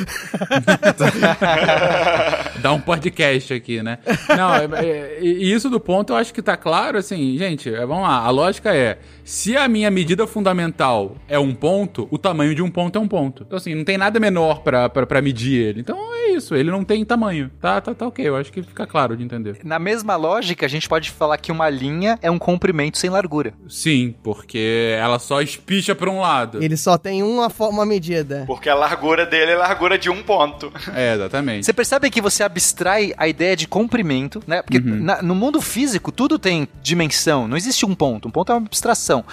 Dá 2.61 2.73
um 2.73 2.79
podcast 2.79 3.53
aqui, 3.53 3.81
né? 3.81 3.97
Não, 4.29 4.53
é- 4.53 4.85
é- 4.85 5.19
e 5.21 5.51
isso 5.51 5.69
do 5.69 5.79
ponto 5.79 6.13
eu 6.13 6.17
acho 6.17 6.33
que 6.33 6.41
tá 6.41 6.55
claro, 6.55 6.97
assim, 6.97 7.37
gente, 7.37 7.73
é, 7.73 7.85
vamos 7.85 8.03
lá, 8.03 8.17
a 8.17 8.29
lógica 8.29 8.73
é, 8.75 8.99
se 9.23 9.57
a 9.57 9.67
minha 9.67 9.89
medida 9.89 10.27
fundamental 10.27 11.15
é 11.27 11.39
um 11.39 11.53
ponto, 11.53 12.07
o 12.11 12.17
tamanho 12.17 12.53
de 12.53 12.61
um 12.61 12.69
ponto 12.69 12.97
é 12.97 13.01
um 13.01 13.07
ponto. 13.07 13.43
Então, 13.47 13.57
assim, 13.57 13.73
não 13.73 13.83
tem 13.83 13.97
nada 13.97 14.19
menor 14.19 14.61
pra, 14.61 14.89
pra, 14.89 15.05
pra 15.05 15.21
medir 15.21 15.59
ele. 15.59 15.79
Então 15.81 15.97
é 16.13 16.31
isso, 16.31 16.53
ele 16.55 16.69
não 16.69 16.83
tem 16.83 17.03
tamanho. 17.03 17.49
Tá, 17.59 17.81
tá, 17.81 17.93
tá 17.95 18.07
ok, 18.07 18.27
eu 18.27 18.35
acho 18.35 18.51
que 18.51 18.61
fica 18.61 18.85
claro 18.85 19.15
de 19.17 19.23
entender. 19.23 19.57
Na 19.63 19.79
mesma 19.79 20.15
lógica, 20.15 20.65
a 20.65 20.69
gente 20.69 20.87
pode 20.87 21.09
falar 21.11 21.37
que 21.37 21.51
uma 21.51 21.69
linha 21.69 22.19
é 22.21 22.29
um 22.29 22.37
comprimento 22.39 22.97
sem 22.97 23.09
largura. 23.09 23.53
Sim, 23.67 24.13
porque 24.23 24.70
ela 24.99 25.19
só 25.19 25.41
espicha 25.41 25.93
pra 25.95 26.09
um 26.09 26.19
lado. 26.19 26.61
Ele 26.63 26.75
só 26.77 26.97
tem 26.97 27.23
uma, 27.23 27.51
uma 27.59 27.85
medida. 27.85 28.43
Porque 28.47 28.69
a 28.69 28.75
largura 28.75 29.25
dele 29.25 29.51
é 29.51 29.55
a 29.55 29.59
largura 29.59 29.97
de 29.97 30.09
um 30.09 30.21
ponto. 30.23 30.71
É, 30.93 31.13
exatamente. 31.15 31.65
Você 31.65 31.73
percebe 31.73 32.09
que 32.09 32.21
você 32.21 32.43
abstrai 32.43 33.13
a 33.17 33.27
ideia 33.27 33.55
de 33.55 33.67
comprimento, 33.67 34.41
né? 34.45 34.61
Porque 34.61 34.77
Uhum. 34.77 35.01
na- 35.03 35.21
no 35.21 35.33
mundo 35.35 35.61
físico 35.61 36.11
tudo 36.11 36.37
tem 36.37 36.67
dimensão, 36.81 37.47
não 37.47 37.55
existe 37.55 37.85
um 37.85 37.95
ponto. 37.95 38.27
Um 38.27 38.31
ponto 38.31 38.51
é 38.51 38.55
uma 38.55 38.65
abstração. 38.65 39.23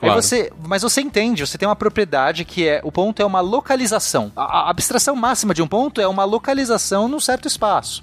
Aí 0.00 0.08
Claro. 0.10 0.22
você, 0.22 0.52
mas 0.66 0.82
você 0.82 1.00
entende, 1.00 1.46
você 1.46 1.56
tem 1.56 1.66
uma 1.66 1.74
propriedade 1.76 2.44
que 2.44 2.68
é 2.68 2.80
o 2.84 2.92
ponto 2.92 3.20
é 3.22 3.24
uma 3.24 3.40
localização. 3.40 4.30
A, 4.36 4.42
a 4.66 4.70
abstração 4.70 5.16
máxima 5.16 5.54
de 5.54 5.62
um 5.62 5.66
ponto 5.66 6.00
é 6.00 6.06
uma 6.06 6.22
localização 6.24 7.08
num 7.08 7.18
certo 7.18 7.48
espaço. 7.48 8.02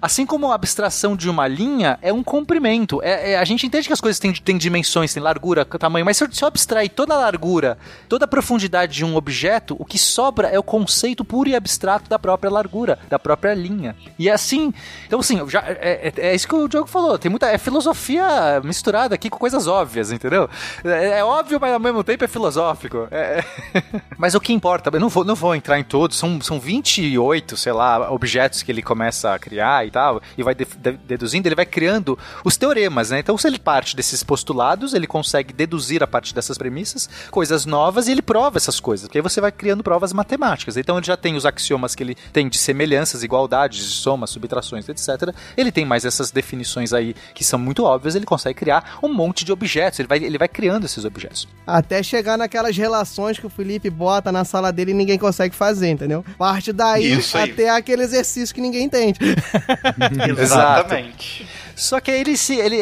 Assim 0.00 0.24
como 0.24 0.50
a 0.50 0.54
abstração 0.54 1.14
de 1.14 1.28
uma 1.28 1.46
linha 1.46 1.98
é 2.00 2.10
um 2.12 2.22
comprimento. 2.22 3.02
É, 3.02 3.32
é- 3.32 3.38
a 3.38 3.44
gente 3.44 3.66
entende 3.66 3.86
que 3.86 3.92
as 3.92 4.00
coisas 4.00 4.18
têm, 4.18 4.32
têm 4.32 4.56
dimensões, 4.56 5.12
têm 5.12 5.22
largura, 5.22 5.64
tamanho, 5.66 6.04
mas 6.06 6.16
se 6.16 6.24
eu, 6.24 6.32
se 6.32 6.42
eu 6.42 6.48
abstrair 6.48 6.90
toda 6.90 7.12
a 7.14 7.18
largura, 7.18 7.76
toda 8.08 8.24
a 8.24 8.28
profundidade 8.28 8.94
de 8.94 9.04
um 9.04 9.14
objeto, 9.14 9.76
o 9.78 9.84
que 9.84 9.98
sobra 9.98 10.48
é 10.48 10.58
o 10.58 10.62
conceito 10.62 11.24
puro 11.24 11.48
e 11.50 11.54
abstrato 11.54 12.08
da 12.08 12.18
própria 12.18 12.50
largura, 12.50 12.98
da 13.10 13.18
própria 13.18 13.52
linha. 13.52 13.94
E 14.18 14.30
é 14.30 14.32
assim, 14.32 14.72
então 15.06 15.20
assim, 15.20 15.38
já, 15.48 15.60
é, 15.66 16.10
é- 16.16 16.28
é 16.30 16.34
isso 16.34 16.48
que 16.48 16.54
o 16.54 16.66
Diogo 16.68 16.86
falou, 16.88 17.18
tem 17.18 17.30
muita 17.30 17.48
é 17.50 17.58
filosofia 17.58 18.60
misturada 18.64 19.14
aqui 19.14 19.28
com 19.28 19.38
coisas 19.38 19.66
óbvias, 19.66 20.10
entendeu? 20.10 20.48
É, 20.84 21.18
é 21.18 21.24
óbvio, 21.24 21.34
mas 21.60 21.72
ao 21.72 21.80
mesmo 21.80 22.02
tempo 22.04 22.24
é 22.24 22.28
filosófico. 22.28 23.08
É- 23.10 23.44
é. 23.74 23.82
mas 24.18 24.34
o 24.34 24.40
que 24.40 24.52
importa, 24.52 24.90
eu 24.92 25.00
não 25.00 25.08
vou, 25.08 25.24
não 25.24 25.34
vou 25.34 25.54
entrar 25.54 25.78
em 25.78 25.84
todos, 25.84 26.16
são, 26.16 26.40
são 26.40 26.58
28, 26.60 27.56
sei 27.56 27.72
lá, 27.72 28.10
objetos 28.12 28.62
que 28.62 28.70
ele 28.72 28.82
começa 28.82 29.32
a 29.34 29.38
criar 29.38 29.86
e 29.86 29.90
tal, 29.90 30.20
e 30.36 30.42
vai 30.42 30.54
de- 30.54 30.64
de- 30.64 30.92
deduzindo, 30.92 31.46
ele 31.46 31.54
vai 31.54 31.66
criando 31.66 32.18
os 32.44 32.56
teoremas, 32.56 33.10
né? 33.10 33.18
Então, 33.18 33.36
se 33.38 33.46
ele 33.46 33.58
parte 33.58 33.96
desses 33.96 34.22
postulados, 34.22 34.94
ele 34.94 35.06
consegue 35.06 35.52
deduzir 35.52 36.02
a 36.02 36.06
partir 36.06 36.34
dessas 36.34 36.56
premissas 36.58 37.08
coisas 37.30 37.64
novas 37.66 38.08
e 38.08 38.12
ele 38.12 38.22
prova 38.22 38.56
essas 38.56 38.78
coisas, 38.80 39.06
porque 39.06 39.18
aí 39.18 39.22
você 39.22 39.40
vai 39.40 39.52
criando 39.52 39.82
provas 39.82 40.12
matemáticas. 40.12 40.76
Então, 40.76 40.96
ele 40.98 41.06
já 41.06 41.16
tem 41.16 41.36
os 41.36 41.46
axiomas 41.46 41.94
que 41.94 42.02
ele 42.02 42.14
tem 42.32 42.48
de 42.48 42.58
semelhanças, 42.58 43.22
igualdades, 43.22 43.78
de 43.84 43.92
somas, 43.92 44.30
subtrações, 44.30 44.88
etc. 44.88 45.34
Ele 45.56 45.70
tem 45.72 45.84
mais 45.84 46.04
essas 46.04 46.30
definições 46.30 46.92
aí 46.92 47.14
que 47.34 47.44
são 47.44 47.58
muito 47.58 47.84
óbvias, 47.84 48.14
ele 48.14 48.26
consegue 48.26 48.58
criar 48.58 48.98
um 49.02 49.12
monte 49.12 49.44
de 49.44 49.52
objetos, 49.52 49.98
ele 49.98 50.08
vai, 50.08 50.18
ele 50.18 50.38
vai 50.38 50.48
criando 50.48 50.84
esses 50.84 51.04
objetos. 51.04 51.23
Até 51.66 52.02
chegar 52.02 52.36
naquelas 52.36 52.76
relações 52.76 53.38
que 53.38 53.46
o 53.46 53.50
Felipe 53.50 53.88
bota 53.88 54.30
na 54.30 54.44
sala 54.44 54.70
dele 54.70 54.90
e 54.90 54.94
ninguém 54.94 55.18
consegue 55.18 55.54
fazer, 55.54 55.88
entendeu? 55.88 56.24
Parte 56.36 56.72
daí 56.72 57.18
até 57.32 57.70
aquele 57.70 58.02
exercício 58.02 58.54
que 58.54 58.60
ninguém 58.60 58.84
entende. 58.84 59.18
Exatamente. 60.38 61.46
Só 61.76 62.00
que 62.00 62.10
aí 62.10 62.20
ele, 62.20 62.36
se, 62.36 62.54
ele, 62.56 62.76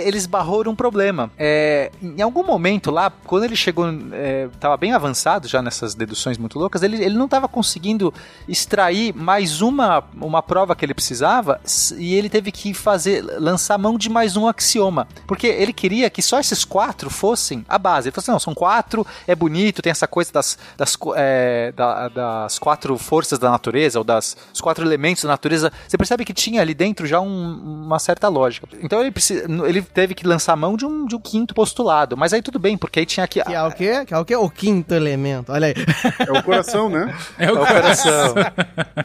problema. 0.75 1.31
É, 1.39 1.91
em 2.03 2.21
algum 2.23 2.45
momento 2.45 2.91
lá, 2.91 3.11
quando 3.25 3.45
ele 3.45 3.57
chegou, 3.57 3.87
é, 4.13 4.49
tava 4.61 4.77
bem 4.77 4.93
avançado 4.93 5.49
já 5.49 5.63
nessas 5.63 5.95
deduções 5.95 6.39
muito 6.39 6.59
loucas, 6.59 6.83
ele, 6.83 7.03
ele 7.03 7.15
não 7.17 7.25
estava 7.27 7.49
conseguindo 7.49 8.13
extrair 8.49 9.15
mais 9.15 9.61
uma, 9.61 10.05
uma 10.15 10.43
prova 10.43 10.75
que 10.77 10.85
ele 10.85 10.95
precisava 10.95 11.61
e 11.97 12.15
ele 12.15 12.29
teve 12.29 12.53
que 12.53 12.75
fazer, 12.75 13.23
lançar 13.39 13.79
mão 13.79 13.97
de 13.97 14.09
mais 14.09 14.37
um 14.37 14.47
axioma. 14.47 15.07
Porque 15.27 15.47
ele 15.47 15.73
queria 15.73 16.11
que 16.11 16.21
só 16.23 16.39
esses 16.39 16.65
quatro 16.65 17.09
fossem 17.11 17.65
a 17.69 17.79
base. 17.79 18.09
Ele 18.09 18.15
falou 18.15 18.23
assim: 18.23 18.33
não, 18.33 18.39
são 18.39 18.55
quatro, 18.55 19.07
é 19.27 19.35
bonito, 19.35 19.83
tem 19.83 19.91
essa 19.91 20.07
coisa 20.07 20.33
das, 20.33 20.59
das, 20.77 20.97
é, 21.17 21.73
da- 21.73 22.09
das 22.09 22.59
quatro 22.59 22.97
forças 22.99 23.39
da 23.39 23.51
natureza, 23.51 23.99
ou 23.99 24.05
das 24.05 24.37
os 24.53 24.61
quatro 24.61 24.85
elementos 24.85 25.23
da 25.23 25.29
natureza. 25.31 25.73
Você 25.89 25.97
percebe 25.97 26.25
que 26.25 26.33
tinha 26.35 26.61
ali 26.61 26.75
dentro 26.75 27.07
já 27.07 27.21
um- 27.21 27.85
uma 27.87 27.99
certa 27.99 28.29
lógica. 28.29 28.67
Então 28.83 29.01
ele, 29.01 29.11
precisa, 29.11 29.45
ele 29.67 29.81
teve 29.83 30.15
que 30.15 30.27
lançar 30.27 30.57
mão 30.57 30.77
de 30.77 30.85
um, 30.85 31.07
de 31.07 31.15
um 31.15 31.21
quinto 31.21 31.55
postulado. 31.55 32.17
Mas 32.17 32.33
aí 32.33 32.43
tudo 32.43 32.59
bem, 32.59 32.77
porque 32.77 33.01
aí 33.01 33.07
tinha 33.07 33.27
que. 33.29 33.43
Que 33.43 33.55
é 33.55 33.63
o 33.63 33.71
quê? 33.71 34.05
Que 34.05 34.15
é 34.15 34.19
o 34.19 34.25
quê? 34.25 34.37
O 34.37 34.51
quinto 34.51 34.95
elemento. 34.95 35.53
Olha 35.53 35.69
aí. 35.69 35.75
É 36.19 36.39
o 36.39 36.43
coração, 36.43 36.89
né? 36.89 37.15
É 37.39 37.51
o 37.51 37.57
É 37.57 37.61
o 37.61 37.67
coração. 37.67 38.35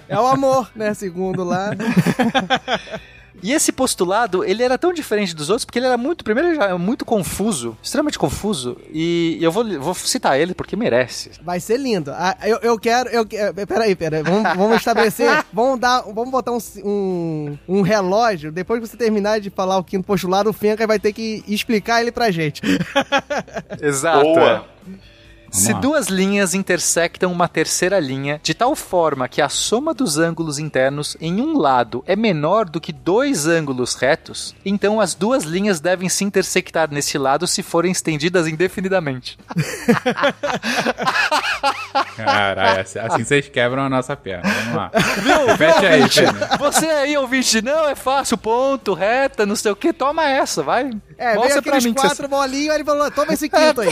É 0.10 0.20
o 0.20 0.28
amor, 0.28 0.70
né? 0.76 0.94
Segundo 0.94 1.44
lá. 1.44 1.72
E 3.42 3.54
esse 3.54 3.72
postulado, 3.72 4.44
ele 4.44 4.64
era 4.64 4.78
tão 4.78 4.94
diferente 4.94 5.36
dos 5.36 5.50
outros, 5.50 5.66
porque 5.66 5.80
ele 5.80 5.86
era 5.86 5.98
muito, 5.98 6.24
primeiro, 6.24 6.50
ele 6.50 6.56
já 6.56 6.66
é 6.70 6.74
muito 6.74 7.06
confuso, 7.06 7.78
extremamente 7.82 8.18
confuso, 8.18 8.78
e 8.92 9.38
eu 9.42 9.52
vou, 9.52 9.64
vou 9.80 9.94
citar 9.94 10.40
ele 10.40 10.54
porque 10.54 10.76
merece. 10.76 11.32
Vai 11.42 11.60
ser 11.60 11.78
lindo. 11.78 12.12
Ah, 12.12 12.38
eu, 12.44 12.58
eu 12.62 12.80
quero. 12.80 13.10
Eu, 13.10 13.28
eh, 13.32 13.66
peraí, 13.66 13.96
peraí. 13.96 14.24
Vamos, 14.24 14.44
vamos 14.56 14.78
estabelecer. 14.78 15.46
Vamos 15.54 15.80
dar. 15.80 16.02
Vamos 16.02 16.32
botar 16.32 16.52
um, 16.52 16.60
um, 16.84 17.58
um 17.68 17.82
relógio. 17.82 18.52
Depois 18.52 18.82
que 18.82 18.88
você 18.88 18.98
terminar 18.98 19.40
de 19.40 19.50
falar 19.50 19.78
o 19.78 19.84
quinto 19.84 20.06
postulado, 20.06 20.50
o 20.50 20.54
Fenca 20.54 20.86
vai 20.86 21.00
ter 21.00 21.14
que 21.14 21.44
explicar 21.48 22.02
ele 22.02 22.12
pra 22.12 22.32
gente. 22.32 22.62
Exato. 23.82 24.24
Boa. 24.24 24.66
é. 24.74 25.17
Se 25.58 25.74
lá. 25.74 25.80
duas 25.80 26.08
linhas 26.08 26.54
intersectam 26.54 27.32
uma 27.32 27.48
terceira 27.48 28.00
linha 28.00 28.40
de 28.44 28.54
tal 28.54 28.76
forma 28.76 29.28
que 29.28 29.42
a 29.42 29.50
soma 29.50 29.94
dos 29.94 30.18
ângulos 30.18 30.60
internos 30.60 31.18
em 31.20 31.42
um 31.42 31.58
lado 31.58 32.04
é 32.06 32.16
menor 32.16 32.66
do 32.66 32.80
que 32.80 32.94
dois 32.94 33.48
ângulos 33.48 33.96
retos, 33.96 34.56
então 34.66 35.02
as 35.02 35.14
duas 35.14 35.44
linhas 35.44 35.80
devem 35.80 36.10
se 36.10 36.24
intersectar 36.24 36.90
nesse 36.92 37.18
lado 37.18 37.48
se 37.48 37.64
forem 37.64 37.92
estendidas 37.92 38.48
indefinidamente. 38.48 39.38
Caralho, 42.16 42.82
assim 42.82 43.00
assim 43.00 43.24
vocês 43.24 43.48
quebram 43.50 43.84
a 43.84 43.90
nossa 43.90 44.16
perna. 44.16 44.50
Vamos 44.50 44.76
lá. 44.76 44.92
Repete 45.48 45.86
aí, 45.86 46.08
Fênix. 46.10 46.58
Você 46.60 46.86
aí, 46.86 47.18
ouvinte, 47.18 47.62
não, 47.62 47.88
é 47.88 47.96
fácil, 47.96 48.38
ponto, 48.38 48.94
reta, 48.94 49.46
não 49.46 49.56
sei 49.56 49.72
o 49.72 49.76
que, 49.76 49.94
toma 49.94 50.28
essa, 50.28 50.64
vai. 50.64 50.90
É, 51.18 51.30
veio 51.30 51.40
Mostra 51.40 51.62
pra 51.62 51.72
aqueles 51.72 51.86
mim 51.86 51.94
que 51.94 52.02
você... 52.02 52.08
quatro 52.08 52.28
bolinhos, 52.28 52.70
aí 52.70 52.76
ele 52.78 52.84
falou: 52.84 53.10
toma 53.12 53.34
esse 53.34 53.50
quinto 53.50 53.82
aí. 53.82 53.90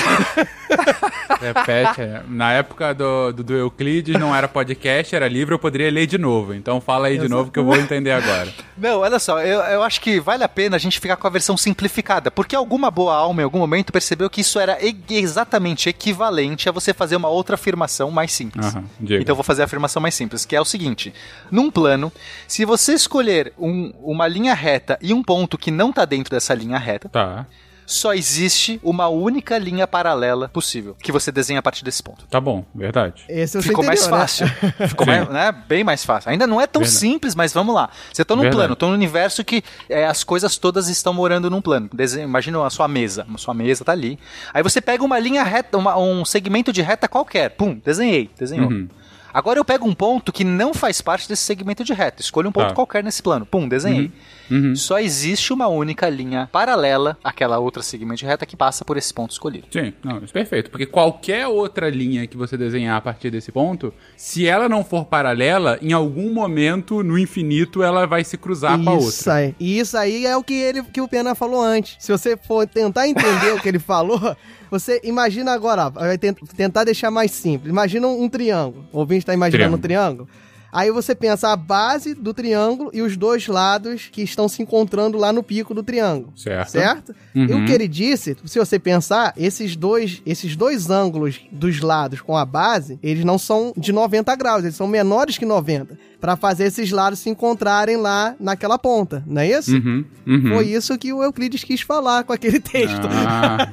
Repete. 1.42 2.02
é. 2.02 2.22
Na 2.28 2.54
época 2.54 2.94
do, 2.94 3.32
do, 3.34 3.44
do 3.44 3.54
Euclides 3.54 4.20
não 4.20 4.36
era 4.36 4.48
podcast, 4.48 5.16
era 5.16 5.28
livro, 5.28 5.56
eu 5.56 5.60
poderia 5.60 5.92
ler 5.92 6.06
de 6.08 6.18
novo. 6.18 6.54
Então 6.54 6.80
fala 6.80 7.08
aí 7.08 7.18
de 7.18 7.28
novo 7.28 7.52
que 7.52 7.60
eu 7.60 7.66
vou 7.66 7.76
entender 7.76 8.12
agora. 8.12 8.48
Não, 8.78 9.00
olha 9.00 9.20
só, 9.20 9.42
eu, 9.42 9.60
eu 9.62 9.84
acho 9.84 10.02
que 10.02 10.20
vale 10.20 10.44
a 10.44 10.50
pena 10.50 10.76
a 10.76 10.80
gente 10.80 11.00
ficar 11.00 11.16
com 11.16 11.28
a 11.28 11.30
versão 11.30 11.58
simplificada, 11.58 12.30
porque 12.32 12.56
alguma 12.56 12.90
boa 12.92 13.16
alma 13.16 13.42
em 13.42 13.44
algum 13.44 13.60
momento 13.60 13.92
percebeu 13.92 14.30
que 14.30 14.42
isso 14.42 14.60
era 14.60 14.78
exatamente 15.10 15.90
equivalente 15.90 16.70
a 16.70 16.72
você 16.72 16.94
fazer 16.94 17.16
uma 17.16 17.30
outra 17.30 17.56
afirmação 17.56 18.12
mais 18.12 18.32
simples. 18.32 18.74
Diga. 19.00 19.22
Então 19.22 19.34
eu 19.34 19.36
vou 19.36 19.44
fazer 19.44 19.62
a 19.64 19.66
afirmação 19.66 20.02
mais 20.02 20.14
simples, 20.16 20.46
que 20.46 20.56
é 20.56 20.62
o 20.62 20.66
seguinte: 20.66 21.14
num 21.52 21.70
plano, 21.72 22.12
se 22.48 22.66
você 22.66 22.94
escolher 22.94 23.54
um- 23.58 23.92
uma 24.02 24.28
linha 24.28 24.54
reta 24.54 24.98
e 25.02 25.14
um 25.14 25.24
ponto 25.24 25.58
que 25.58 25.72
não 25.72 25.90
está 25.90 26.06
dentro 26.06 26.32
dessa 26.32 26.54
linha 26.54 26.78
reta, 26.78 27.10
Tá, 27.16 27.46
só 27.88 28.14
existe 28.16 28.80
uma 28.84 29.08
única 29.08 29.58
linha 29.60 29.86
paralela 29.88 30.50
possível 30.50 30.98
que 31.02 31.12
você 31.12 31.32
desenha 31.32 31.60
a 31.60 31.62
partir 31.62 31.86
desse 31.86 32.02
ponto. 32.02 32.26
tá 32.28 32.42
bom, 32.42 32.66
verdade. 32.74 33.24
Esse 33.30 33.62
Ficou 33.64 33.86
mais 33.86 34.02
entendeu, 34.02 34.16
né? 34.18 34.22
fácil. 34.24 34.48
Ficou 34.90 35.06
mais, 35.06 35.30
né, 35.30 35.52
bem 35.68 35.84
mais 35.84 36.04
fácil. 36.04 36.32
Ainda 36.32 36.48
não 36.48 36.60
é 36.60 36.66
tão 36.66 36.82
Verdade. 36.82 37.00
simples, 37.00 37.36
mas 37.36 37.54
vamos 37.54 37.76
lá. 37.76 37.90
Você 38.12 38.26
tá 38.26 38.36
num 38.36 38.42
Verdade. 38.42 38.58
plano, 38.60 38.76
tô 38.76 38.88
num 38.88 38.94
universo 38.96 39.44
que 39.46 39.64
é, 39.88 40.08
as 40.08 40.24
coisas 40.24 40.58
todas 40.58 40.90
estão 40.90 41.14
morando 41.14 41.48
num 41.50 41.62
plano. 41.62 41.88
Dese- 41.94 42.22
Imagina 42.22 42.66
a 42.66 42.70
sua 42.72 42.88
mesa. 42.88 43.26
A 43.34 43.38
sua 43.38 43.54
mesa 43.54 43.86
tá 43.86 43.92
ali. 43.92 44.18
Aí 44.52 44.64
você 44.64 44.82
pega 44.82 45.04
uma 45.04 45.20
linha 45.20 45.44
reta, 45.44 45.78
uma- 45.78 45.96
um 45.98 46.26
segmento 46.26 46.74
de 46.74 46.82
reta 46.82 47.08
qualquer. 47.08 47.52
Pum, 47.52 47.80
desenhei. 47.86 48.30
Desenhou. 48.38 48.68
Uhum. 48.70 48.90
Agora 49.36 49.60
eu 49.60 49.66
pego 49.66 49.86
um 49.86 49.94
ponto 49.94 50.32
que 50.32 50.46
não 50.46 50.74
faz 50.74 51.02
parte 51.02 51.28
desse 51.28 51.44
segmento 51.44 51.84
de 51.84 51.94
reta. 51.94 52.22
Escolho 52.22 52.48
um 52.48 52.52
ponto 52.54 52.70
Tá. 52.70 52.74
qualquer 52.74 53.04
nesse 53.04 53.22
plano. 53.22 53.46
Pum, 53.46 53.68
desenhei. 53.68 54.10
Uhum. 54.50 54.74
Só 54.78 54.98
existe 54.98 55.52
uma 55.52 55.68
única 55.68 56.08
linha 56.08 56.48
paralela 56.54 57.18
àquela 57.22 57.60
outra 57.60 57.84
segmento 57.84 58.20
de 58.20 58.26
reta 58.26 58.46
que 58.46 58.56
passa 58.56 58.86
por 58.86 58.96
esse 58.96 59.14
ponto 59.14 59.32
escolhido. 59.32 59.68
Sim, 59.70 59.92
não, 60.02 60.20
isso 60.20 60.26
é 60.30 60.34
perfeito. 60.34 60.72
Porque 60.72 60.86
qualquer 60.86 61.48
outra 61.48 61.90
linha 61.90 62.26
que 62.26 62.38
você 62.38 62.56
desenhar 62.56 62.96
a 62.96 63.02
partir 63.02 63.30
desse 63.30 63.52
ponto, 63.52 63.94
se 64.16 64.48
ela 64.48 64.70
não 64.70 64.86
for 64.86 65.04
paralela, 65.04 65.78
em 65.82 65.92
algum 65.92 66.34
momento 66.34 67.04
no 67.04 67.18
infinito 67.18 67.84
ela 67.84 68.06
vai 68.08 68.24
se 68.24 68.38
cruzar 68.38 68.82
com 68.82 68.90
a 68.90 68.98
Isso 68.98 69.06
outra. 69.20 69.34
aí. 69.34 69.56
E 69.60 69.80
isso 69.80 69.98
aí 69.98 70.26
é 70.26 70.38
o 70.38 70.44
que, 70.44 70.54
ele, 70.54 70.82
que 70.84 71.02
o 71.02 71.10
Pena 71.10 71.36
falou 71.36 71.62
antes. 71.62 71.98
Se 72.00 72.10
você 72.12 72.38
for 72.38 72.66
tentar 72.66 73.06
entender 73.08 73.52
o 73.54 73.60
que 73.60 73.68
ele 73.68 73.80
falou, 73.80 74.38
você 74.80 75.00
imagina 75.04 75.52
agora, 75.52 75.90
vai 75.90 76.18
tent- 76.18 76.38
tentar 76.56 76.84
deixar 76.84 77.10
mais 77.12 77.32
simples. 77.32 77.70
Imagina 77.70 78.08
um, 78.08 78.24
um 78.24 78.30
triângulo. 78.30 78.86
O 78.92 79.00
ouvinte 79.00 79.20
está 79.20 79.34
imaginando 79.34 79.76
um 79.76 79.80
triângulo. 79.80 80.28
Aí 80.72 80.92
você 80.92 81.16
pensa 81.16 81.54
a 81.54 81.56
base 81.56 82.14
do 82.14 82.34
triângulo 82.34 82.90
e 82.94 83.02
os 83.02 83.16
dois 83.16 83.48
lados 83.48 84.10
que 84.12 84.22
estão 84.22 84.50
se 84.50 84.62
encontrando 84.62 85.18
lá 85.18 85.32
no 85.32 85.42
pico 85.42 85.74
do 85.74 85.82
triângulo. 85.82 86.34
Certo. 86.36 86.70
Certo? 86.70 87.16
Uhum. 87.34 87.46
E 87.46 87.54
o 87.54 87.66
que 87.66 87.72
ele 87.72 87.88
disse, 87.88 88.36
se 88.44 88.60
você 88.60 88.78
pensar, 88.78 89.34
esses 89.38 89.74
dois, 89.78 90.22
esses 90.26 90.54
dois 90.58 90.90
ângulos 90.90 91.40
dos 91.50 91.80
lados 91.80 92.20
com 92.20 92.36
a 92.36 92.44
base, 92.44 93.00
eles 93.02 93.24
não 93.24 93.38
são 93.38 93.72
de 93.78 93.94
90 93.94 94.36
graus, 94.36 94.64
eles 94.66 94.76
são 94.76 94.86
menores 94.86 95.38
que 95.38 95.46
90. 95.46 95.98
Pra 96.26 96.36
fazer 96.36 96.64
esses 96.66 96.90
lados 96.90 97.20
se 97.20 97.30
encontrarem 97.30 97.98
lá 97.98 98.34
naquela 98.40 98.80
ponta, 98.80 99.24
não 99.28 99.44
é 99.44 99.48
isso? 99.48 99.76
Uhum, 99.76 100.04
uhum. 100.26 100.50
Foi 100.56 100.66
isso 100.66 100.98
que 100.98 101.14
o 101.14 101.22
Euclides 101.22 101.64
quis 101.64 101.82
falar 101.82 102.24
com 102.24 102.34
aquele 102.34 102.60
texto. 102.60 103.08
Ah, 103.08 103.70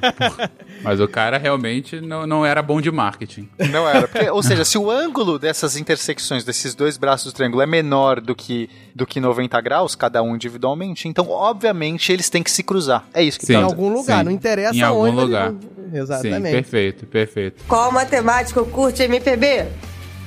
mas 0.83 0.99
o 0.99 1.07
cara 1.07 1.39
realmente 1.39 1.99
não, 1.99 2.27
não 2.27 2.45
era 2.45 2.61
bom 2.61 2.79
de 2.79 2.91
marketing. 2.91 3.49
Não 3.71 3.89
era. 3.89 4.07
Porque, 4.07 4.29
ou 4.29 4.43
seja, 4.43 4.63
se 4.63 4.77
o 4.77 4.91
ângulo 4.91 5.39
dessas 5.39 5.75
intersecções 5.77 6.43
desses 6.43 6.75
dois 6.75 6.95
braços 6.95 7.33
do 7.33 7.35
triângulo 7.35 7.63
é 7.63 7.65
menor 7.65 8.21
do 8.21 8.35
que, 8.35 8.69
do 8.93 9.03
que 9.07 9.19
90 9.19 9.59
graus, 9.61 9.95
cada 9.95 10.21
um 10.21 10.35
individualmente, 10.35 11.07
então, 11.07 11.27
obviamente, 11.31 12.11
eles 12.13 12.29
têm 12.29 12.43
que 12.43 12.51
se 12.51 12.61
cruzar. 12.61 13.03
É 13.15 13.23
isso 13.23 13.39
que 13.39 13.47
Sim. 13.47 13.53
em 13.55 13.59
tá 13.61 13.65
algum 13.65 13.91
lugar, 13.91 14.19
sim. 14.19 14.25
não 14.25 14.31
interessa 14.31 14.75
Em 14.77 14.81
algum 14.83 14.99
onde. 15.07 15.11
ele- 15.17 15.21
lugar. 15.25 15.51
Sim, 15.51 15.97
Exatamente. 15.97 16.51
perfeito, 16.51 17.05
perfeito. 17.07 17.63
Qual 17.67 17.91
matemático 17.91 18.63
curte 18.67 19.01
MPB? 19.01 19.65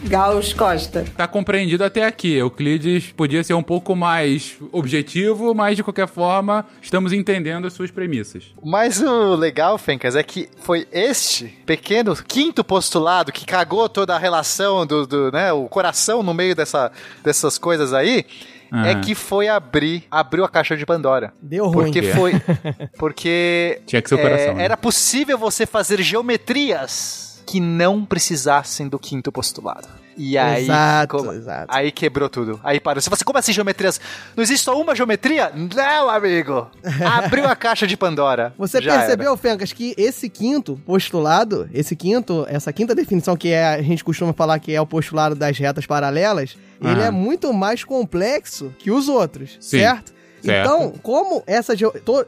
Gauss 0.04 0.52
Costa. 0.52 1.04
Tá 1.16 1.26
compreendido 1.26 1.82
até 1.84 2.04
aqui. 2.04 2.34
Euclides 2.34 3.12
podia 3.12 3.42
ser 3.42 3.54
um 3.54 3.62
pouco 3.62 3.96
mais 3.96 4.56
objetivo, 4.72 5.54
mas 5.54 5.76
de 5.76 5.82
qualquer 5.82 6.06
forma, 6.06 6.64
estamos 6.80 7.12
entendendo 7.12 7.66
as 7.66 7.72
suas 7.72 7.90
premissas. 7.90 8.54
Mas 8.64 9.00
o 9.00 9.34
legal, 9.34 9.76
Fencas, 9.78 10.14
é 10.14 10.22
que 10.22 10.48
foi 10.60 10.86
este 10.92 11.46
pequeno 11.66 12.14
quinto 12.16 12.62
postulado 12.62 13.32
que 13.32 13.44
cagou 13.44 13.88
toda 13.88 14.14
a 14.14 14.18
relação 14.18 14.86
do, 14.86 15.06
do 15.06 15.32
né, 15.32 15.52
o 15.52 15.68
coração 15.68 16.22
no 16.22 16.32
meio 16.34 16.54
dessa, 16.54 16.92
dessas 17.24 17.58
coisas 17.58 17.92
aí, 17.92 18.24
Ah. 18.70 18.88
é 18.88 18.94
que 18.96 19.14
foi 19.14 19.48
abrir, 19.48 20.04
abriu 20.10 20.44
a 20.44 20.48
caixa 20.48 20.76
de 20.76 20.84
Pandora. 20.84 21.32
Deu 21.40 21.66
ruim. 21.66 21.84
Porque 21.84 22.02
foi. 22.02 22.32
Porque. 22.98 23.80
Tinha 23.86 24.02
que 24.02 24.08
ser 24.08 24.16
o 24.16 24.18
é, 24.18 24.22
coração, 24.22 24.54
né? 24.54 24.64
Era 24.64 24.76
possível 24.76 25.38
você 25.38 25.64
fazer 25.64 26.02
geometrias 26.02 27.25
que 27.46 27.60
não 27.60 28.04
precisassem 28.04 28.88
do 28.88 28.98
quinto 28.98 29.30
postulado. 29.30 29.86
E 30.18 30.36
aí, 30.38 30.64
Exato, 30.64 31.16
como- 31.18 31.32
exato. 31.32 31.66
aí 31.68 31.92
quebrou 31.92 32.28
tudo. 32.28 32.58
Aí 32.64 32.80
parou. 32.80 33.02
Se 33.02 33.10
você 33.10 33.22
como 33.22 33.38
assim 33.38 33.52
geometrias? 33.52 34.00
Não 34.34 34.42
existe 34.42 34.64
só 34.64 34.80
uma 34.80 34.94
geometria? 34.96 35.52
Não, 35.54 36.08
amigo. 36.08 36.70
Abriu 37.22 37.46
a 37.46 37.54
caixa 37.54 37.86
de 37.86 37.96
Pandora. 37.98 38.54
Você 38.56 38.80
Já 38.80 38.96
percebeu, 38.96 39.36
Fencas, 39.36 39.74
que 39.74 39.94
esse 39.98 40.30
quinto 40.30 40.80
postulado, 40.86 41.68
esse 41.72 41.94
quinto, 41.94 42.46
essa 42.48 42.72
quinta 42.72 42.94
definição 42.94 43.36
que 43.36 43.48
é, 43.50 43.74
a 43.74 43.82
gente 43.82 44.02
costuma 44.02 44.32
falar 44.32 44.58
que 44.58 44.72
é 44.74 44.80
o 44.80 44.86
postulado 44.86 45.34
das 45.34 45.58
retas 45.58 45.84
paralelas, 45.84 46.56
ele 46.80 46.90
Aham. 46.92 47.04
é 47.04 47.10
muito 47.10 47.52
mais 47.52 47.84
complexo 47.84 48.72
que 48.78 48.90
os 48.90 49.08
outros, 49.08 49.58
Sim, 49.60 49.80
certo? 49.80 50.15
Então, 50.50 50.92
como 51.02 51.42
essa, 51.46 51.74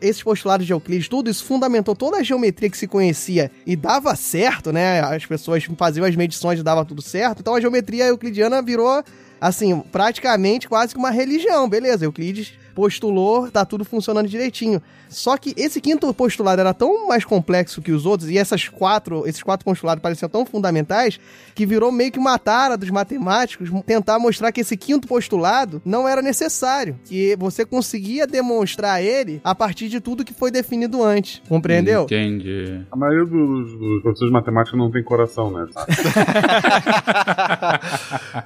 esses 0.00 0.22
postulados 0.22 0.66
de 0.66 0.72
Euclides, 0.72 1.09
tudo 1.09 1.31
isso 1.31 1.44
fundamentou 1.44 1.94
toda 1.94 2.18
a 2.18 2.22
geometria 2.22 2.70
que 2.70 2.78
se 2.78 2.87
conhecia 2.87 3.50
e 3.66 3.76
dava 3.76 4.14
certo, 4.16 4.72
né? 4.72 5.00
As 5.00 5.26
pessoas 5.26 5.64
faziam 5.76 6.07
as 6.07 6.16
medições 6.16 6.61
e 6.61 6.62
dava 6.62 6.85
tudo 6.85 7.02
certo. 7.02 7.40
Então 7.40 7.54
a 7.54 7.61
geometria 7.61 8.07
euclidiana 8.07 8.62
virou, 8.62 9.02
assim, 9.40 9.81
praticamente 9.92 10.68
quase 10.68 10.92
que 10.92 10.98
uma 10.98 11.11
religião, 11.11 11.68
beleza? 11.68 12.04
Euclides 12.04 12.52
postulou, 12.74 13.50
tá 13.50 13.64
tudo 13.64 13.85
funcionando 13.85 14.28
direitinho. 14.28 14.83
Só 15.09 15.37
que 15.37 15.55
esse 15.57 15.81
quinto 15.81 16.12
postulado 16.12 16.61
era 16.61 16.75
tão 16.75 17.09
mais 17.09 17.25
complexo 17.25 17.81
que 17.83 17.92
os 17.92 18.07
outros, 18.07 18.31
e 18.31 18.38
essas 18.38 18.68
quatro, 18.68 19.27
esses 19.27 19.42
quatro 19.42 19.64
postulados 19.64 20.03
pareciam 20.03 20.29
tão 20.29 20.44
fundamentais, 20.44 21.18
que 21.55 21.66
virou 21.66 21.90
meio 21.90 22.12
que 22.12 22.18
uma 22.18 22.38
tara 22.38 22.77
dos 22.77 22.90
matemáticos 22.90 23.71
tentar 23.85 24.18
mostrar 24.18 24.53
que 24.53 24.61
esse 24.61 24.77
quinto 24.77 25.09
postulado 25.09 25.81
não 25.85 26.09
era 26.09 26.21
necessário, 26.21 26.99
que 27.05 27.37
você 27.37 27.64
conseguia 27.64 28.27
demonstrar 28.27 29.03
ele 29.03 29.40
a 29.44 29.55
partir 29.55 29.88
de 29.88 30.01
tudo 30.01 30.25
que 30.25 30.35
foi 30.35 30.51
definido 30.51 31.03
antes. 31.03 31.40
Compreendeu? 31.49 32.03
Entendi. 32.03 32.83
A 32.90 32.97
maioria 32.97 33.25
dos, 33.25 33.73
dos 33.79 34.03
professores 34.03 34.31
de 34.31 34.33
matemática 34.33 34.77
não 34.77 34.90
tem 34.90 35.03
coração, 35.03 35.51
né? 35.51 35.66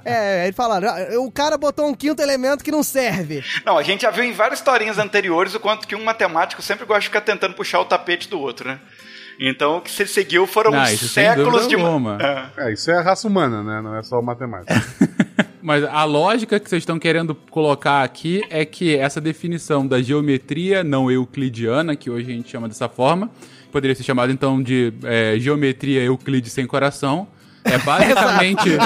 É, 0.04 0.44
ele 0.44 0.52
falaram, 0.52 0.88
"Ah, 0.88 1.20
o 1.20 1.30
cara 1.30 1.56
botou 1.56 1.86
um 1.86 1.94
quinto 1.94 2.20
elemento 2.22 2.64
que 2.64 2.70
não 2.70 2.82
serve. 2.82 3.42
Não, 3.64 3.78
a 3.78 3.82
gente 3.82 4.02
já 4.02 4.10
viu 4.10 4.24
em 4.24 4.32
várias 4.32 4.58
historinhas 4.58 4.98
anteriores 4.98 5.54
o 5.54 5.60
quanto 5.60 5.86
que 5.86 5.94
um 5.94 6.04
matemático 6.04 6.51
sempre 6.60 6.84
gosta 6.84 7.00
de 7.00 7.06
ficar 7.06 7.20
tentando 7.20 7.54
puxar 7.54 7.80
o 7.80 7.84
tapete 7.84 8.28
do 8.28 8.38
outro, 8.38 8.68
né? 8.68 8.80
Então, 9.40 9.78
o 9.78 9.80
que 9.80 9.90
se 9.90 10.06
seguiu 10.06 10.46
foram 10.46 10.70
Não, 10.70 10.84
séculos 10.86 11.66
de... 11.66 11.74
alguma. 11.74 12.18
É. 12.20 12.68
É, 12.68 12.72
isso 12.72 12.90
é 12.90 12.98
a 12.98 13.00
raça 13.00 13.26
humana, 13.26 13.62
né? 13.62 13.80
Não 13.80 13.96
é 13.96 14.02
só 14.02 14.20
matemática. 14.20 14.74
Mas 15.62 15.84
a 15.84 16.04
lógica 16.04 16.58
que 16.58 16.68
vocês 16.68 16.82
estão 16.82 16.98
querendo 16.98 17.34
colocar 17.34 18.02
aqui 18.02 18.42
é 18.50 18.64
que 18.64 18.96
essa 18.96 19.20
definição 19.20 19.86
da 19.86 20.02
geometria 20.02 20.82
não 20.82 21.10
euclidiana, 21.10 21.94
que 21.94 22.10
hoje 22.10 22.32
a 22.32 22.34
gente 22.34 22.50
chama 22.50 22.68
dessa 22.68 22.88
forma, 22.88 23.30
poderia 23.70 23.94
ser 23.94 24.02
chamada 24.02 24.32
então 24.32 24.60
de 24.60 24.92
é, 25.04 25.36
geometria 25.38 26.02
Euclides 26.02 26.52
sem 26.52 26.66
coração. 26.66 27.28
É 27.64 27.78
basicamente. 27.78 28.68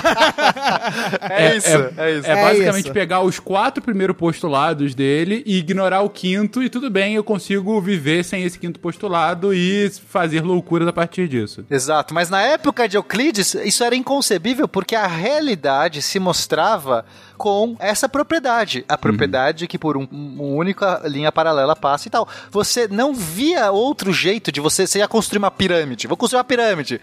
É, 1.28 1.56
isso, 1.56 1.68
é, 1.96 2.12
isso. 2.18 2.26
É, 2.26 2.32
É 2.32 2.42
basicamente 2.42 2.84
isso. 2.84 2.92
pegar 2.92 3.20
os 3.20 3.38
quatro 3.38 3.82
primeiros 3.82 4.16
postulados 4.16 4.94
dele 4.94 5.42
e 5.46 5.58
ignorar 5.58 6.02
o 6.02 6.10
quinto, 6.10 6.62
e 6.62 6.68
tudo 6.68 6.88
bem, 6.90 7.14
eu 7.14 7.24
consigo 7.24 7.80
viver 7.80 8.24
sem 8.24 8.42
esse 8.42 8.58
quinto 8.58 8.78
postulado 8.78 9.52
e 9.52 9.90
fazer 10.08 10.42
loucuras 10.42 10.86
a 10.88 10.92
partir 10.92 11.28
disso. 11.28 11.64
Exato, 11.70 12.14
mas 12.14 12.30
na 12.30 12.42
época 12.42 12.88
de 12.88 12.96
Euclides, 12.96 13.54
isso 13.54 13.84
era 13.84 13.94
inconcebível 13.96 14.68
porque 14.68 14.94
a 14.94 15.06
realidade 15.06 16.02
se 16.02 16.18
mostrava 16.18 17.04
com 17.36 17.76
essa 17.78 18.08
propriedade. 18.08 18.84
A 18.88 18.96
propriedade 18.96 19.66
que 19.66 19.78
por 19.78 19.96
um, 19.96 20.06
uma 20.10 20.44
única 20.44 21.02
linha 21.04 21.30
paralela 21.30 21.76
passa 21.76 22.08
e 22.08 22.10
tal. 22.10 22.28
Você 22.50 22.88
não 22.88 23.14
via 23.14 23.70
outro 23.70 24.12
jeito 24.12 24.50
de 24.50 24.60
você, 24.60 24.86
você 24.86 24.98
ia 24.98 25.08
construir 25.08 25.38
uma 25.38 25.50
pirâmide. 25.50 26.06
Vou 26.06 26.16
construir 26.16 26.38
uma 26.38 26.44
pirâmide. 26.44 27.00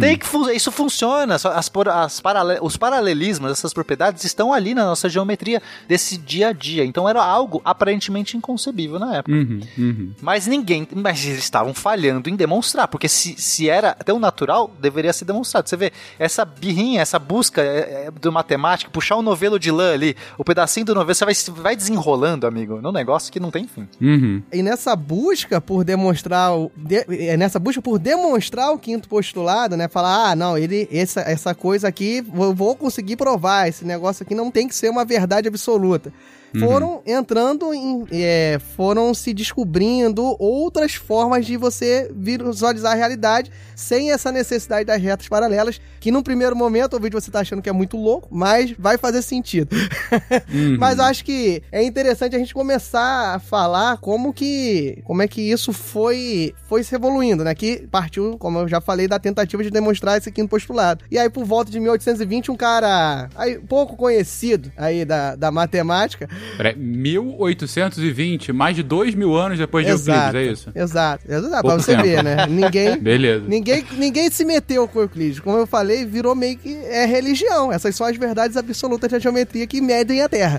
Tem 0.00 0.16
que 0.16 0.26
isso 0.54 0.70
funciona. 0.72 1.36
As, 1.36 1.44
as 1.46 2.20
parale- 2.20 2.58
os 2.60 2.76
paralelismos, 2.76 3.50
essas 3.50 3.72
propriedades 3.72 4.24
estão 4.24 4.52
ali 4.52 4.74
na 4.74 4.84
nossa 4.84 5.08
geometria 5.08 5.62
desse 5.86 6.16
dia 6.16 6.48
a 6.48 6.52
dia. 6.52 6.84
Então 6.84 7.08
era 7.08 7.22
algo 7.22 7.60
aparentemente 7.64 8.36
inconcebível 8.36 8.98
na 8.98 9.16
época. 9.16 9.32
Uhum, 9.32 9.60
uhum. 9.76 10.12
Mas 10.20 10.46
ninguém. 10.46 10.86
Mas 10.94 11.24
eles 11.24 11.38
estavam 11.38 11.72
falhando 11.72 12.28
em 12.28 12.36
demonstrar. 12.36 12.88
Porque 12.88 13.08
se, 13.08 13.34
se 13.36 13.68
era 13.68 13.94
tão 13.94 14.18
natural, 14.18 14.70
deveria 14.80 15.12
ser 15.12 15.24
demonstrado. 15.24 15.68
Você 15.68 15.76
vê, 15.76 15.92
essa 16.18 16.44
birrinha, 16.44 17.00
essa 17.00 17.18
busca 17.18 17.62
é, 17.62 18.06
é, 18.06 18.10
do 18.10 18.32
matemático, 18.32 18.90
puxar 18.90 19.16
um 19.16 19.22
novelo 19.22 19.58
de 19.58 19.67
lã 19.70 19.92
ali, 19.92 20.16
o 20.36 20.44
pedacinho 20.44 20.86
do 20.86 20.94
novelo, 20.94 21.14
você 21.14 21.24
vai, 21.24 21.34
vai 21.62 21.76
desenrolando, 21.76 22.46
amigo, 22.46 22.80
num 22.80 22.92
negócio 22.92 23.32
que 23.32 23.40
não 23.40 23.50
tem 23.50 23.66
fim. 23.66 23.88
Uhum. 24.00 24.42
E 24.52 24.62
nessa 24.62 24.94
busca 24.96 25.60
por 25.60 25.84
demonstrar 25.84 26.56
o, 26.56 26.70
de- 26.76 27.04
é, 27.08 27.36
nessa 27.36 27.58
busca 27.58 27.80
por 27.82 27.98
demonstrar 27.98 28.70
o 28.72 28.78
quinto 28.78 29.08
postulado, 29.08 29.76
né, 29.76 29.88
falar, 29.88 30.30
ah, 30.30 30.36
não, 30.36 30.56
ele 30.56 30.88
essa, 30.92 31.20
essa 31.20 31.54
coisa 31.54 31.88
aqui 31.88 32.24
eu 32.34 32.54
vou 32.54 32.74
conseguir 32.76 33.16
provar, 33.16 33.68
esse 33.68 33.84
negócio 33.84 34.22
aqui 34.22 34.34
não 34.34 34.50
tem 34.50 34.66
que 34.68 34.74
ser 34.74 34.88
uma 34.90 35.04
verdade 35.04 35.48
absoluta. 35.48 36.12
Foram 36.58 37.02
entrando 37.06 37.74
em. 37.74 38.06
é, 38.10 38.58
foram 38.76 39.12
se 39.12 39.34
descobrindo 39.34 40.36
outras 40.38 40.94
formas 40.94 41.44
de 41.44 41.56
você 41.56 42.10
visualizar 42.14 42.92
a 42.92 42.94
realidade 42.94 43.50
sem 43.74 44.10
essa 44.10 44.32
necessidade 44.32 44.84
das 44.84 45.00
retas 45.00 45.28
paralelas, 45.28 45.80
que 46.00 46.10
num 46.10 46.22
primeiro 46.22 46.56
momento 46.56 46.96
o 46.96 47.00
vídeo 47.00 47.20
você 47.20 47.30
tá 47.30 47.40
achando 47.40 47.62
que 47.62 47.68
é 47.68 47.72
muito 47.72 47.96
louco, 47.96 48.28
mas 48.30 48.72
vai 48.78 48.98
fazer 48.98 49.22
sentido. 49.22 49.76
Mas 50.78 50.98
eu 50.98 51.04
acho 51.04 51.24
que 51.24 51.62
é 51.70 51.82
interessante 51.82 52.34
a 52.34 52.38
gente 52.38 52.54
começar 52.54 53.34
a 53.34 53.38
falar 53.38 53.98
como 53.98 54.32
que 54.32 55.02
como 55.04 55.22
é 55.22 55.28
que 55.28 55.40
isso 55.40 55.72
foi 55.72 56.54
foi 56.68 56.82
se 56.82 56.94
evoluindo, 56.94 57.44
né? 57.44 57.54
Que 57.54 57.86
partiu, 57.90 58.36
como 58.38 58.58
eu 58.58 58.68
já 58.68 58.80
falei, 58.80 59.06
da 59.06 59.18
tentativa 59.18 59.62
de 59.62 59.70
demonstrar 59.70 60.18
esse 60.18 60.30
quinto 60.30 60.48
postulado. 60.48 61.04
E 61.10 61.18
aí 61.18 61.28
por 61.28 61.44
volta 61.44 61.70
de 61.70 61.78
1820 61.78 62.50
um 62.50 62.56
cara 62.56 63.28
aí 63.36 63.58
pouco 63.58 63.96
conhecido 63.96 64.72
aí 64.76 65.04
da, 65.04 65.34
da 65.34 65.50
matemática, 65.50 66.28
Peraí, 66.56 66.74
1820, 66.76 68.52
mais 68.52 68.76
de 68.76 68.82
dois 68.82 69.14
mil 69.14 69.36
anos 69.36 69.58
depois 69.58 69.84
de 69.84 69.92
Euclides, 69.92 70.34
é 70.34 70.44
isso? 70.44 70.72
Exato, 70.74 71.24
exato, 71.30 71.66
pra 71.66 71.76
você 71.76 71.92
tempo. 71.92 72.02
ver, 72.02 72.22
né? 72.22 72.46
Ninguém 72.46 72.98
Beleza. 73.00 73.44
Ninguém, 73.46 73.84
ninguém 73.92 74.30
se 74.30 74.44
meteu 74.44 74.86
com 74.88 75.00
Euclides. 75.00 75.40
Como 75.40 75.56
eu 75.56 75.66
falei, 75.66 76.04
virou 76.04 76.34
meio 76.34 76.56
que 76.58 76.74
é 76.84 77.06
religião. 77.06 77.72
Essas 77.72 77.94
são 77.94 78.06
as 78.06 78.16
verdades 78.16 78.56
absolutas 78.56 79.10
da 79.10 79.18
geometria 79.18 79.66
que 79.66 79.80
medem 79.80 80.22
a 80.22 80.28
Terra. 80.28 80.58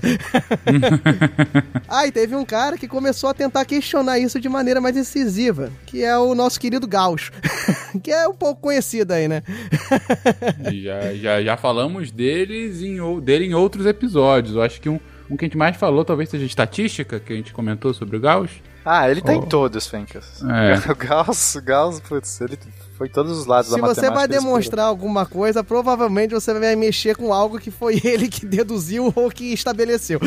Aí 1.88 2.10
teve 2.10 2.34
um 2.34 2.44
cara 2.44 2.76
que 2.78 2.88
começou 2.88 3.30
a 3.30 3.34
tentar 3.34 3.64
questionar 3.64 4.18
isso 4.18 4.40
de 4.40 4.48
maneira 4.48 4.80
mais 4.80 4.96
incisiva, 4.96 5.70
que 5.86 6.04
é 6.04 6.16
o 6.16 6.34
nosso 6.34 6.58
querido 6.60 6.86
Gauss, 6.86 7.30
que 8.02 8.10
é 8.10 8.26
um 8.28 8.34
pouco 8.34 8.60
conhecido 8.60 9.12
aí, 9.12 9.28
né? 9.28 9.42
já, 10.72 11.14
já, 11.14 11.42
já 11.42 11.56
falamos 11.56 12.10
deles 12.10 12.82
em, 12.82 13.20
dele 13.20 13.46
em 13.46 13.54
outros 13.54 13.86
episódios. 13.86 14.54
Eu 14.54 14.62
acho 14.62 14.80
que 14.80 14.88
um, 14.88 15.00
um 15.30 15.36
que 15.36 15.44
a 15.44 15.48
gente 15.48 15.56
mais 15.56 15.76
falou 15.76 16.04
talvez 16.04 16.28
seja 16.28 16.44
estatística, 16.44 17.20
que 17.20 17.32
a 17.32 17.36
gente 17.36 17.52
comentou 17.52 17.94
sobre 17.94 18.16
o 18.16 18.20
Gauss. 18.20 18.50
Ah, 18.84 19.10
ele 19.10 19.20
tá 19.20 19.32
Oh. 19.32 19.36
em 19.36 19.42
todos, 19.42 19.86
Fencas. 19.86 20.42
É. 20.42 20.74
O 20.90 20.96
Gauss, 20.96 21.54
o 21.54 21.62
Gauss, 21.62 22.00
putz, 22.00 22.40
ele 22.40 22.58
foi 22.96 23.08
em 23.08 23.10
todos 23.10 23.38
os 23.38 23.46
lados 23.46 23.70
Se 23.70 23.76
da 23.78 23.86
você 23.86 24.00
matemática. 24.00 24.14
vai 24.14 24.24
ele 24.24 24.32
explorou. 24.34 24.52
demonstrar 24.54 24.86
alguma 24.86 25.26
coisa, 25.26 25.62
provavelmente 25.62 26.32
você 26.34 26.52
vai 26.58 26.74
mexer 26.76 27.14
com 27.16 27.32
algo 27.32 27.58
que 27.58 27.70
foi 27.70 28.00
ele 28.04 28.26
que 28.28 28.44
deduziu 28.46 29.12
ou 29.14 29.30
que 29.30 29.52
estabeleceu. 29.52 30.18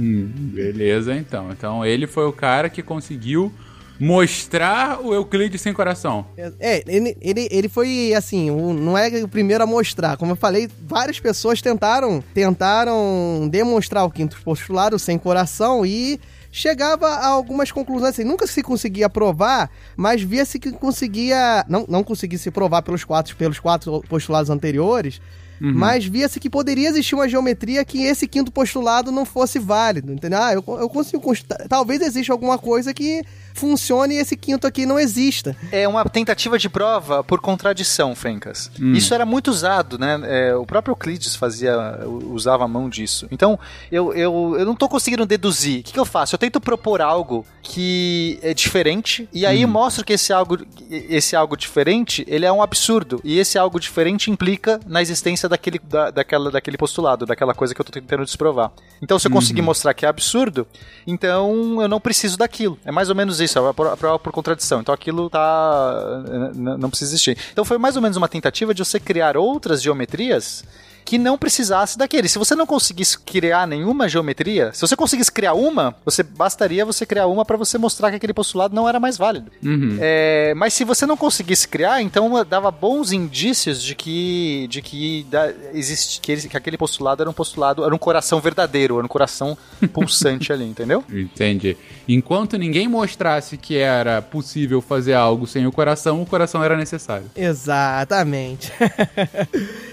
Hum, 0.00 0.30
beleza, 0.54 1.14
então. 1.14 1.50
Então 1.50 1.84
ele 1.84 2.06
foi 2.06 2.26
o 2.26 2.32
cara 2.32 2.68
que 2.68 2.82
conseguiu 2.82 3.52
mostrar 3.98 5.00
o 5.00 5.14
Euclides 5.14 5.60
sem 5.60 5.72
coração. 5.72 6.26
É, 6.58 6.82
ele, 6.86 7.16
ele, 7.20 7.48
ele 7.50 7.68
foi 7.68 8.12
assim, 8.16 8.50
o- 8.50 8.72
não 8.72 8.96
é 8.98 9.08
o 9.22 9.28
primeiro 9.28 9.62
a 9.62 9.66
mostrar. 9.66 10.16
Como 10.16 10.32
eu 10.32 10.36
falei, 10.36 10.68
várias 10.86 11.18
pessoas 11.20 11.62
tentaram, 11.62 12.22
tentaram 12.34 13.48
demonstrar 13.50 14.04
o 14.04 14.10
quinto 14.10 14.40
postulado 14.44 14.98
sem 14.98 15.18
coração 15.18 15.84
e 15.86 16.18
chegava 16.50 17.08
a 17.08 17.26
algumas 17.28 17.72
conclusões 17.72 18.10
assim, 18.10 18.24
nunca 18.24 18.46
se 18.46 18.62
conseguia 18.62 19.08
provar, 19.08 19.70
mas 19.96 20.20
via-se 20.22 20.58
que 20.58 20.70
conseguia, 20.72 21.64
não, 21.68 21.86
não 21.88 22.04
conseguia 22.04 22.38
se 22.38 22.50
provar 22.50 22.82
pelos 22.82 23.04
quatro, 23.04 23.34
pelos 23.36 23.58
quatro 23.58 24.02
postulados 24.08 24.50
anteriores, 24.50 25.20
mas 25.64 26.04
via-se 26.04 26.40
que 26.40 26.50
poderia 26.50 26.88
existir 26.88 27.14
uma 27.14 27.28
geometria 27.28 27.84
que 27.84 28.02
esse 28.02 28.26
quinto 28.26 28.50
postulado 28.50 29.12
não 29.12 29.24
fosse 29.24 29.60
válido, 29.60 30.12
entendeu? 30.12 30.42
Ah, 30.42 30.52
eu, 30.52 30.64
eu 30.80 30.88
consigo 30.88 31.22
constatar, 31.22 31.68
talvez 31.68 32.02
exista 32.02 32.32
alguma 32.32 32.58
coisa 32.58 32.92
que 32.92 33.22
funcione 33.54 34.14
e 34.14 34.18
esse 34.18 34.36
quinto 34.36 34.66
aqui 34.66 34.86
não 34.86 34.98
exista. 34.98 35.56
É 35.70 35.86
uma 35.86 36.04
tentativa 36.04 36.58
de 36.58 36.68
prova 36.68 37.22
por 37.22 37.40
contradição, 37.40 38.14
Fencas. 38.14 38.70
Isso 38.78 39.14
era 39.14 39.24
muito 39.24 39.48
usado, 39.48 39.98
né? 39.98 40.20
É, 40.24 40.54
o 40.54 40.66
próprio 40.66 40.92
Euclides 40.92 41.36
fazia, 41.36 42.00
usava 42.06 42.64
a 42.64 42.68
mão 42.68 42.88
disso. 42.88 43.26
Então, 43.30 43.58
eu, 43.90 44.12
eu, 44.14 44.56
eu 44.58 44.64
não 44.64 44.74
tô 44.74 44.88
conseguindo 44.88 45.26
deduzir. 45.26 45.80
O 45.80 45.82
que, 45.84 45.92
que 45.92 46.00
eu 46.00 46.04
faço? 46.04 46.34
Eu 46.34 46.38
tento 46.38 46.60
propor 46.60 47.00
algo 47.00 47.44
que 47.62 48.38
é 48.42 48.52
diferente, 48.54 49.28
e 49.32 49.46
aí 49.46 49.64
mostro 49.66 50.04
que 50.04 50.12
esse 50.12 50.32
algo, 50.32 50.58
esse 50.90 51.36
algo 51.36 51.56
diferente, 51.56 52.24
ele 52.28 52.44
é 52.44 52.52
um 52.52 52.62
absurdo. 52.62 53.20
E 53.24 53.38
esse 53.38 53.58
algo 53.58 53.78
diferente 53.78 54.30
implica 54.30 54.80
na 54.86 55.00
existência 55.00 55.48
daquele, 55.48 55.78
da, 55.78 56.10
daquela, 56.10 56.50
daquele 56.50 56.76
postulado, 56.76 57.26
daquela 57.26 57.54
coisa 57.54 57.74
que 57.74 57.80
eu 57.80 57.84
tô 57.84 57.92
tentando 57.92 58.24
desprovar. 58.24 58.72
Então, 59.00 59.18
se 59.18 59.26
eu 59.26 59.30
conseguir 59.30 59.62
mostrar 59.62 59.94
que 59.94 60.04
é 60.04 60.08
absurdo, 60.08 60.66
então 61.06 61.80
eu 61.80 61.88
não 61.88 62.00
preciso 62.00 62.36
daquilo. 62.36 62.78
É 62.84 62.92
mais 62.92 63.08
ou 63.08 63.14
menos 63.14 63.40
isso, 63.44 63.58
é 63.58 63.72
prova 63.72 64.18
por 64.18 64.32
contradição. 64.32 64.80
Então 64.80 64.94
aquilo 64.94 65.28
tá. 65.28 66.22
não 66.54 66.90
precisa 66.90 67.10
existir. 67.10 67.36
Então 67.52 67.64
foi 67.64 67.78
mais 67.78 67.96
ou 67.96 68.02
menos 68.02 68.16
uma 68.16 68.28
tentativa 68.28 68.74
de 68.74 68.84
você 68.84 68.98
criar 69.00 69.36
outras 69.36 69.82
geometrias 69.82 70.64
que 71.04 71.18
não 71.18 71.36
precisasse 71.38 71.96
daquele. 71.98 72.28
Se 72.28 72.38
você 72.38 72.54
não 72.54 72.66
conseguisse 72.66 73.18
criar 73.18 73.66
nenhuma 73.66 74.08
geometria, 74.08 74.72
se 74.72 74.80
você 74.80 74.94
conseguisse 74.96 75.30
criar 75.30 75.54
uma, 75.54 75.94
você 76.04 76.22
bastaria 76.22 76.84
você 76.84 77.04
criar 77.06 77.26
uma 77.26 77.44
para 77.44 77.56
você 77.56 77.76
mostrar 77.78 78.10
que 78.10 78.16
aquele 78.16 78.32
postulado 78.32 78.74
não 78.74 78.88
era 78.88 78.98
mais 79.00 79.16
válido. 79.18 79.50
Uhum. 79.64 79.98
É, 80.00 80.52
mas 80.56 80.72
se 80.74 80.84
você 80.84 81.04
não 81.06 81.16
conseguisse 81.16 81.66
criar, 81.68 82.00
então 82.02 82.44
dava 82.44 82.70
bons 82.70 83.12
indícios 83.12 83.82
de 83.82 83.94
que 83.94 84.66
de 84.68 84.80
que, 84.82 85.26
da, 85.30 85.52
existe, 85.74 86.20
que, 86.20 86.32
ele- 86.32 86.48
que 86.48 86.56
aquele 86.56 86.76
postulado 86.78 87.22
era 87.22 87.28
um 87.30 87.32
postulado, 87.32 87.84
era 87.84 87.94
um 87.94 87.98
coração 87.98 88.40
verdadeiro, 88.40 88.96
era 88.96 89.04
um 89.04 89.08
coração 89.08 89.56
pulsante 89.92 90.52
ali, 90.52 90.64
entendeu? 90.64 91.04
Entendi. 91.12 91.76
Enquanto 92.08 92.56
ninguém 92.58 92.88
mostrasse 92.88 93.56
que 93.56 93.76
era 93.76 94.20
possível 94.22 94.80
fazer 94.80 95.14
algo 95.14 95.46
sem 95.46 95.66
o 95.66 95.72
coração, 95.72 96.22
o 96.22 96.26
coração 96.26 96.62
era 96.62 96.76
necessário. 96.76 97.26
Exatamente. 97.36 98.72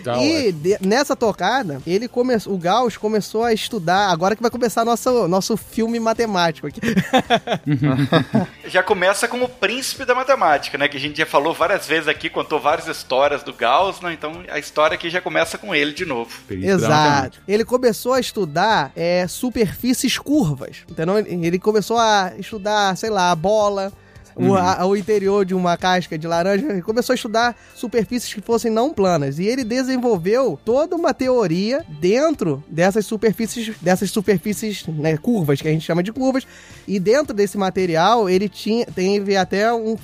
Tá 0.04 0.18
e 0.24 0.52
de- 0.52 0.78
nessa 0.82 0.99
nessa 1.00 1.16
tocada, 1.16 1.82
ele 1.88 2.08
começou, 2.08 2.54
o 2.54 2.58
Gauss 2.58 2.98
começou 2.98 3.44
a 3.44 3.54
estudar, 3.54 4.10
agora 4.10 4.36
que 4.36 4.42
vai 4.42 4.52
começar 4.52 4.84
nosso, 4.84 5.28
nosso 5.28 5.56
filme 5.56 6.00
matemático 6.00 6.68
aqui. 6.68 6.80
Já 8.68 8.84
começa 8.84 9.28
como 9.28 9.46
o 9.46 9.50
príncipe 9.50 10.06
da 10.06 10.14
matemática, 10.14 10.78
né? 10.78 10.88
Que 10.88 10.98
a 10.98 11.00
gente 11.00 11.18
já 11.18 11.26
falou 11.26 11.54
várias 11.54 11.88
vezes 11.88 12.08
aqui, 12.08 12.30
contou 12.30 12.60
várias 12.60 12.88
histórias 12.88 13.42
do 13.42 13.52
Gauss, 13.52 14.00
né? 14.02 14.14
Então 14.14 14.44
a 14.48 14.60
história 14.60 14.94
aqui 14.94 15.10
já 15.10 15.20
começa 15.20 15.58
com 15.58 15.74
ele 15.74 15.92
de 15.92 16.06
novo. 16.06 16.32
Exato. 16.50 17.40
Ele 17.48 17.66
começou 17.66 18.14
a 18.14 18.20
estudar 18.20 18.92
é, 18.96 19.26
superfícies 19.28 20.20
curvas, 20.20 20.84
entendeu? 20.88 21.18
Ele 21.18 21.58
começou 21.58 21.98
a 21.98 22.34
estudar, 22.38 22.96
sei 22.96 23.10
lá, 23.10 23.32
a 23.32 23.36
bola, 23.36 23.92
o, 24.40 24.56
a- 24.56 24.86
o 24.86 24.96
interior 24.96 25.44
de 25.46 25.54
uma 25.54 25.76
casca 25.78 26.18
de 26.18 26.26
laranja, 26.28 26.82
começou 26.82 27.14
a 27.14 27.16
estudar 27.16 27.56
superfícies 27.76 28.34
que 28.34 28.42
fossem 28.42 28.72
não 28.72 28.94
planas. 28.94 29.40
E 29.40 29.46
ele 29.46 29.64
desenvolveu 29.64 30.60
toda 30.64 30.96
uma 30.96 31.14
teoria 31.14 31.86
dentro 32.00 32.64
dessas 32.70 33.06
superfícies, 33.06 33.76
dessas 33.82 34.12
superfícies 34.12 34.86
né, 34.88 35.18
curvas, 35.18 35.62
que 35.62 35.68
a 35.68 35.72
gente 35.72 35.86
chama 35.86 36.02
de 36.04 36.12
curvas. 36.12 36.46
E 36.88 37.00
dentro 37.00 37.34
desse 37.34 37.58
material, 37.58 38.30
ele 38.30 38.48
tinha, 38.50 38.86
teve 38.86 39.36
até 39.36 39.72
um, 39.74 39.96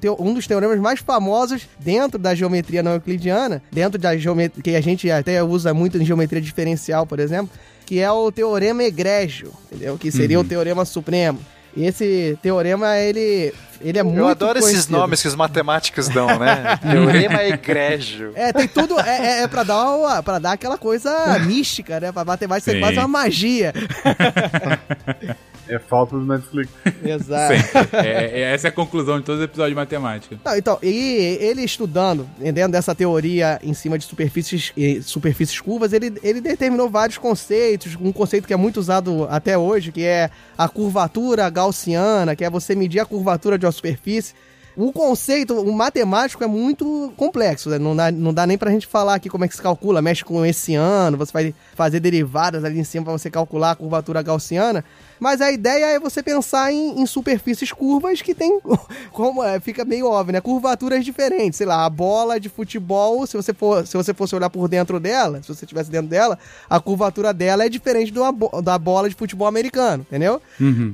teo- 0.00 0.16
um 0.18 0.34
dos 0.34 0.46
teoremas 0.46 0.78
mais 0.78 1.00
famosos 1.00 1.66
dentro 1.78 2.18
da 2.18 2.34
geometria 2.34 2.82
não 2.82 2.92
euclidiana, 2.92 3.62
dentro 3.72 3.98
da 3.98 4.16
geometria, 4.16 4.62
que 4.62 4.74
a 4.76 4.80
gente 4.80 5.10
até 5.10 5.42
usa 5.42 5.72
muito 5.72 5.96
em 5.98 6.04
geometria 6.04 6.40
diferencial, 6.40 7.06
por 7.06 7.18
exemplo, 7.20 7.50
que 7.86 8.00
é 8.00 8.10
o 8.12 8.30
teorema 8.30 8.82
egrégio, 8.84 9.52
entendeu? 9.66 9.96
Que 9.96 10.10
seria 10.12 10.38
o 10.38 10.44
teorema 10.44 10.84
supremo. 10.84 11.38
E 11.78 11.86
esse 11.86 12.36
teorema, 12.42 12.96
ele, 12.98 13.54
ele 13.80 13.98
é 14.00 14.02
muito 14.02 14.18
Eu 14.18 14.26
adoro 14.26 14.58
esses 14.58 14.68
conhecido. 14.72 14.98
nomes 14.98 15.22
que 15.22 15.28
os 15.28 15.36
matemáticos 15.36 16.08
dão, 16.08 16.26
né? 16.36 16.76
Teorema 16.82 17.44
egrégio. 17.44 18.32
É, 18.34 18.52
tem 18.52 18.66
tudo. 18.66 18.98
É, 18.98 19.38
é, 19.38 19.42
é 19.42 19.46
pra, 19.46 19.62
dar 19.62 19.84
uma, 19.94 20.20
pra 20.20 20.40
dar 20.40 20.52
aquela 20.54 20.76
coisa 20.76 21.38
mística, 21.46 22.00
né? 22.00 22.10
Pra 22.10 22.24
matemática 22.24 22.72
ser 22.72 22.80
quase 22.80 22.98
uma 22.98 23.06
magia. 23.06 23.72
É 25.68 25.78
falta 25.78 26.16
do 26.16 26.24
Netflix. 26.24 26.70
Exato. 27.04 27.54
Sempre. 27.54 27.96
É, 27.98 28.40
é- 28.40 28.54
essa 28.54 28.68
é 28.68 28.70
a 28.70 28.72
conclusão 28.72 29.18
de 29.18 29.24
todos 29.24 29.40
os 29.40 29.44
episódios 29.44 29.72
de 29.72 29.76
matemática. 29.76 30.38
Não, 30.44 30.56
então, 30.56 30.78
e 30.82 31.38
ele 31.40 31.62
estudando, 31.62 32.28
dentro 32.38 32.72
dessa 32.72 32.94
teoria 32.94 33.58
em 33.62 33.74
cima 33.74 33.98
de 33.98 34.04
superfícies, 34.04 34.72
superfícies 35.02 35.60
curvas, 35.60 35.92
ele, 35.92 36.14
ele 36.22 36.40
determinou 36.40 36.88
vários 36.88 37.18
conceitos. 37.18 37.96
Um 38.00 38.12
conceito 38.12 38.46
que 38.46 38.52
é 38.52 38.56
muito 38.56 38.78
usado 38.80 39.26
até 39.30 39.56
hoje, 39.58 39.92
que 39.92 40.04
é 40.04 40.30
a 40.56 40.68
curvatura 40.68 41.48
gaussiana, 41.50 42.34
que 42.34 42.44
é 42.44 42.50
você 42.50 42.74
medir 42.74 43.00
a 43.00 43.04
curvatura 43.04 43.58
de 43.58 43.66
uma 43.66 43.72
superfície. 43.72 44.34
O 44.76 44.92
conceito, 44.92 45.60
o 45.60 45.72
matemático 45.72 46.44
é 46.44 46.46
muito 46.46 47.12
complexo, 47.16 47.68
né? 47.68 47.80
não, 47.80 47.96
dá, 47.96 48.12
não 48.12 48.32
dá 48.32 48.46
nem 48.46 48.56
pra 48.56 48.70
gente 48.70 48.86
falar 48.86 49.16
aqui 49.16 49.28
como 49.28 49.44
é 49.44 49.48
que 49.48 49.56
se 49.56 49.60
calcula, 49.60 50.00
mexe 50.00 50.24
com 50.24 50.46
esse 50.46 50.76
ano, 50.76 51.16
você 51.16 51.32
vai 51.32 51.54
fazer 51.74 51.98
derivadas 51.98 52.62
ali 52.62 52.78
em 52.78 52.84
cima 52.84 53.04
pra 53.06 53.12
você 53.12 53.28
calcular 53.28 53.72
a 53.72 53.74
curvatura 53.74 54.22
gaussiana. 54.22 54.84
Mas 55.20 55.40
a 55.40 55.50
ideia 55.50 55.86
é 55.86 55.98
você 56.00 56.22
pensar 56.22 56.72
em, 56.72 57.00
em 57.00 57.06
superfícies 57.06 57.72
curvas 57.72 58.22
que 58.22 58.34
tem, 58.34 58.58
como 59.12 59.42
é, 59.42 59.58
fica 59.60 59.84
meio 59.84 60.06
óbvio, 60.06 60.32
né? 60.32 60.40
Curvaturas 60.40 61.04
diferentes. 61.04 61.56
Sei 61.58 61.66
lá, 61.66 61.84
a 61.84 61.90
bola 61.90 62.38
de 62.38 62.48
futebol, 62.48 63.26
se 63.26 63.36
você, 63.36 63.52
for, 63.52 63.86
se 63.86 63.96
você 63.96 64.12
fosse 64.14 64.34
olhar 64.34 64.50
por 64.50 64.68
dentro 64.68 64.98
dela, 65.00 65.40
se 65.42 65.48
você 65.48 65.64
estivesse 65.64 65.90
dentro 65.90 66.08
dela, 66.08 66.38
a 66.68 66.80
curvatura 66.80 67.32
dela 67.32 67.64
é 67.64 67.68
diferente 67.68 68.12
bo- 68.12 68.62
da 68.62 68.78
bola 68.78 69.08
de 69.08 69.14
futebol 69.14 69.46
americano, 69.46 70.04
entendeu? 70.08 70.40